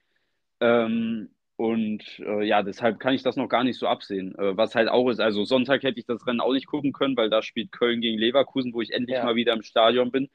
Ähm, 0.59 1.29
und 1.55 2.03
äh, 2.19 2.43
ja, 2.45 2.61
deshalb 2.61 2.99
kann 2.99 3.13
ich 3.13 3.23
das 3.23 3.37
noch 3.37 3.47
gar 3.47 3.63
nicht 3.63 3.79
so 3.79 3.87
absehen. 3.87 4.35
Äh, 4.37 4.57
was 4.57 4.75
halt 4.75 4.89
auch 4.89 5.09
ist, 5.09 5.21
also 5.21 5.45
Sonntag 5.45 5.83
hätte 5.83 5.99
ich 5.99 6.05
das 6.05 6.27
Rennen 6.27 6.41
auch 6.41 6.51
nicht 6.51 6.67
gucken 6.67 6.91
können, 6.91 7.15
weil 7.15 7.29
da 7.29 7.41
spielt 7.41 7.71
Köln 7.71 8.01
gegen 8.01 8.19
Leverkusen, 8.19 8.73
wo 8.73 8.81
ich 8.81 8.91
endlich 8.91 9.15
ja. 9.15 9.23
mal 9.23 9.35
wieder 9.35 9.53
im 9.53 9.63
Stadion 9.63 10.11
bin. 10.11 10.29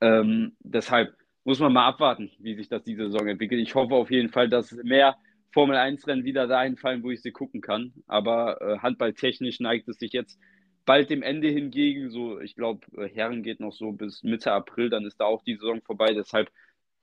Ähm, 0.00 0.56
deshalb 0.60 1.16
muss 1.44 1.60
man 1.60 1.72
mal 1.72 1.86
abwarten, 1.86 2.30
wie 2.38 2.54
sich 2.54 2.68
das 2.68 2.84
diese 2.84 3.10
Saison 3.10 3.28
entwickelt. 3.28 3.60
Ich 3.60 3.74
hoffe 3.74 3.94
auf 3.94 4.10
jeden 4.10 4.30
Fall, 4.30 4.48
dass 4.48 4.72
mehr 4.72 5.16
Formel 5.52 5.76
1-Rennen 5.76 6.24
wieder 6.24 6.46
dahin 6.46 6.76
fallen, 6.76 7.02
wo 7.02 7.10
ich 7.10 7.22
sie 7.22 7.32
gucken 7.32 7.60
kann. 7.60 7.92
Aber 8.06 8.60
äh, 8.60 8.78
handballtechnisch 8.78 9.60
neigt 9.60 9.88
es 9.88 9.98
sich 9.98 10.12
jetzt 10.12 10.38
bald 10.86 11.10
dem 11.10 11.22
Ende 11.22 11.48
hingegen. 11.48 12.10
So, 12.10 12.40
ich 12.40 12.54
glaube, 12.54 12.86
äh, 12.96 13.08
Herren 13.08 13.42
geht 13.42 13.60
noch 13.60 13.72
so 13.72 13.92
bis 13.92 14.22
Mitte 14.22 14.52
April, 14.52 14.90
dann 14.90 15.04
ist 15.06 15.20
da 15.20 15.24
auch 15.24 15.42
die 15.42 15.56
Saison 15.56 15.82
vorbei. 15.82 16.14
Deshalb 16.14 16.50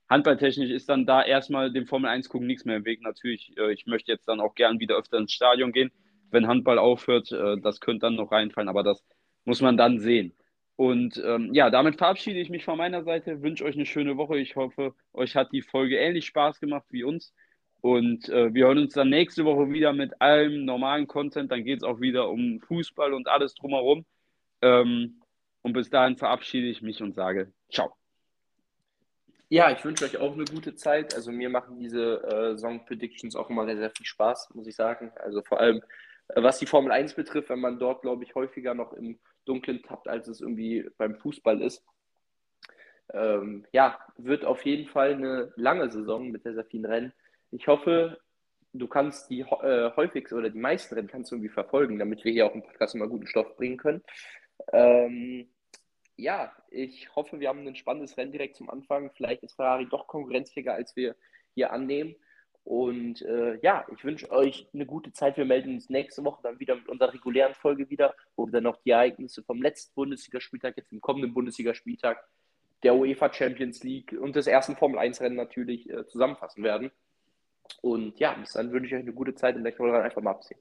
handballtechnisch 0.09 0.69
ist 0.69 0.89
dann 0.89 1.05
da 1.05 1.23
erstmal 1.23 1.71
dem 1.71 1.87
Formel 1.87 2.09
1 2.09 2.29
gucken 2.29 2.47
nichts 2.47 2.65
mehr 2.65 2.77
im 2.77 2.85
Weg. 2.85 3.01
Natürlich, 3.01 3.53
äh, 3.57 3.73
ich 3.73 3.85
möchte 3.85 4.11
jetzt 4.11 4.27
dann 4.27 4.39
auch 4.39 4.55
gern 4.55 4.79
wieder 4.79 4.97
öfter 4.97 5.17
ins 5.17 5.33
Stadion 5.33 5.71
gehen, 5.71 5.91
wenn 6.31 6.47
Handball 6.47 6.79
aufhört. 6.79 7.31
Äh, 7.31 7.57
das 7.61 7.79
könnte 7.81 8.01
dann 8.01 8.15
noch 8.15 8.31
reinfallen, 8.31 8.69
aber 8.69 8.83
das 8.83 9.03
muss 9.45 9.61
man 9.61 9.77
dann 9.77 9.99
sehen. 9.99 10.33
Und 10.77 11.21
ähm, 11.25 11.53
ja, 11.53 11.71
damit 11.71 11.97
verabschiede 11.97 12.39
ich 12.39 12.51
mich 12.51 12.63
von 12.63 12.77
meiner 12.77 13.03
Seite, 13.03 13.41
wünsche 13.41 13.65
euch 13.65 13.75
eine 13.75 13.87
schöne 13.87 14.15
Woche. 14.15 14.37
Ich 14.37 14.55
hoffe, 14.55 14.93
euch 15.11 15.35
hat 15.35 15.51
die 15.51 15.63
Folge 15.63 15.97
ähnlich 15.97 16.27
Spaß 16.27 16.59
gemacht 16.59 16.85
wie 16.91 17.03
uns. 17.03 17.33
Und 17.81 18.29
äh, 18.29 18.53
wir 18.53 18.67
hören 18.67 18.77
uns 18.77 18.93
dann 18.93 19.09
nächste 19.09 19.43
Woche 19.43 19.71
wieder 19.71 19.91
mit 19.91 20.21
allem 20.21 20.65
normalen 20.65 21.07
Content. 21.07 21.51
Dann 21.51 21.63
geht 21.63 21.79
es 21.79 21.83
auch 21.83 21.99
wieder 21.99 22.29
um 22.29 22.61
Fußball 22.61 23.13
und 23.13 23.27
alles 23.27 23.55
drumherum. 23.55 24.05
Ähm, 24.61 25.21
und 25.63 25.73
bis 25.73 25.89
dahin 25.89 26.15
verabschiede 26.15 26.67
ich 26.67 26.83
mich 26.83 27.01
und 27.01 27.15
sage 27.15 27.51
Ciao. 27.71 27.91
Ja, 29.49 29.71
ich 29.71 29.83
wünsche 29.83 30.05
euch 30.05 30.17
auch 30.17 30.33
eine 30.33 30.45
gute 30.45 30.75
Zeit. 30.75 31.15
Also 31.15 31.31
mir 31.31 31.49
machen 31.49 31.79
diese 31.79 32.21
äh, 32.23 32.57
Song 32.57 32.85
Predictions 32.85 33.35
auch 33.35 33.49
immer 33.49 33.65
sehr, 33.65 33.77
sehr 33.77 33.89
viel 33.89 34.05
Spaß, 34.05 34.49
muss 34.53 34.67
ich 34.67 34.75
sagen. 34.75 35.11
Also 35.15 35.41
vor 35.41 35.59
allem, 35.59 35.81
was 36.35 36.59
die 36.59 36.65
Formel 36.65 36.91
1 36.91 37.13
betrifft, 37.13 37.49
wenn 37.49 37.59
man 37.59 37.79
dort, 37.79 38.01
glaube 38.01 38.23
ich, 38.23 38.35
häufiger 38.35 38.73
noch 38.73 38.93
im 38.93 39.19
Dunkeln 39.45 39.81
tappt, 39.83 40.07
als 40.07 40.27
es 40.27 40.41
irgendwie 40.41 40.89
beim 40.97 41.15
Fußball 41.15 41.61
ist. 41.61 41.85
Ähm, 43.13 43.65
ja, 43.71 43.97
wird 44.17 44.43
auf 44.43 44.65
jeden 44.65 44.87
Fall 44.87 45.13
eine 45.13 45.53
lange 45.55 45.89
Saison 45.89 46.29
mit 46.29 46.43
sehr, 46.43 46.53
sehr 46.53 46.65
vielen 46.65 46.85
Rennen. 46.85 47.13
Ich 47.51 47.67
hoffe, 47.67 48.19
du 48.73 48.87
kannst 48.87 49.29
die 49.29 49.41
äh, 49.41 49.91
häufigsten 49.95 50.37
oder 50.37 50.49
die 50.49 50.59
meisten 50.59 50.93
Rennen 50.93 51.07
kannst 51.07 51.31
du 51.31 51.35
irgendwie 51.35 51.53
verfolgen, 51.53 51.99
damit 51.99 52.25
wir 52.25 52.33
hier 52.33 52.45
auch 52.45 52.53
im 52.53 52.63
Podcast 52.63 52.95
immer 52.95 53.07
guten 53.07 53.27
Stoff 53.27 53.55
bringen 53.55 53.77
können. 53.77 54.03
Ähm, 54.73 55.49
ja, 56.17 56.51
ich 56.69 57.15
hoffe, 57.15 57.39
wir 57.39 57.47
haben 57.47 57.65
ein 57.65 57.75
spannendes 57.75 58.17
Rennen 58.17 58.31
direkt 58.31 58.57
zum 58.57 58.69
Anfang. 58.69 59.11
Vielleicht 59.15 59.43
ist 59.43 59.55
Ferrari 59.55 59.87
doch 59.87 60.07
konkurrenzfähiger, 60.07 60.73
als 60.73 60.95
wir 60.95 61.15
hier 61.53 61.71
annehmen. 61.71 62.15
Und 62.67 63.21
äh, 63.21 63.57
ja, 63.61 63.85
ich 63.95 64.03
wünsche 64.03 64.29
euch 64.29 64.67
eine 64.73 64.85
gute 64.85 65.13
Zeit. 65.13 65.37
Wir 65.37 65.45
melden 65.45 65.75
uns 65.75 65.89
nächste 65.89 66.25
Woche 66.25 66.41
dann 66.43 66.59
wieder 66.59 66.75
mit 66.75 66.89
unserer 66.89 67.13
regulären 67.13 67.53
Folge 67.53 67.89
wieder, 67.89 68.13
wo 68.35 68.45
wir 68.45 68.51
dann 68.51 68.63
noch 68.63 68.75
die 68.83 68.89
Ereignisse 68.89 69.41
vom 69.41 69.61
letzten 69.61 69.95
Bundesligaspieltag, 69.95 70.75
jetzt 70.75 70.91
im 70.91 70.99
kommenden 70.99 71.33
Bundesligaspieltag, 71.33 72.21
der 72.83 72.93
UEFA 72.93 73.31
Champions 73.31 73.83
League 73.83 74.11
und 74.19 74.35
des 74.35 74.47
ersten 74.47 74.75
Formel 74.75 74.99
1 74.99 75.21
Rennen 75.21 75.37
natürlich 75.37 75.89
äh, 75.89 76.05
zusammenfassen 76.07 76.61
werden. 76.61 76.91
Und 77.81 78.19
ja, 78.19 78.33
bis 78.33 78.51
dann 78.51 78.69
wünsche 78.73 78.87
ich 78.87 78.95
euch 78.95 79.03
eine 79.03 79.13
gute 79.13 79.33
Zeit 79.33 79.55
und 79.55 79.63
dann 79.63 79.73
können 79.73 79.93
wir 79.93 80.03
einfach 80.03 80.21
mal 80.21 80.31
absehen. 80.31 80.59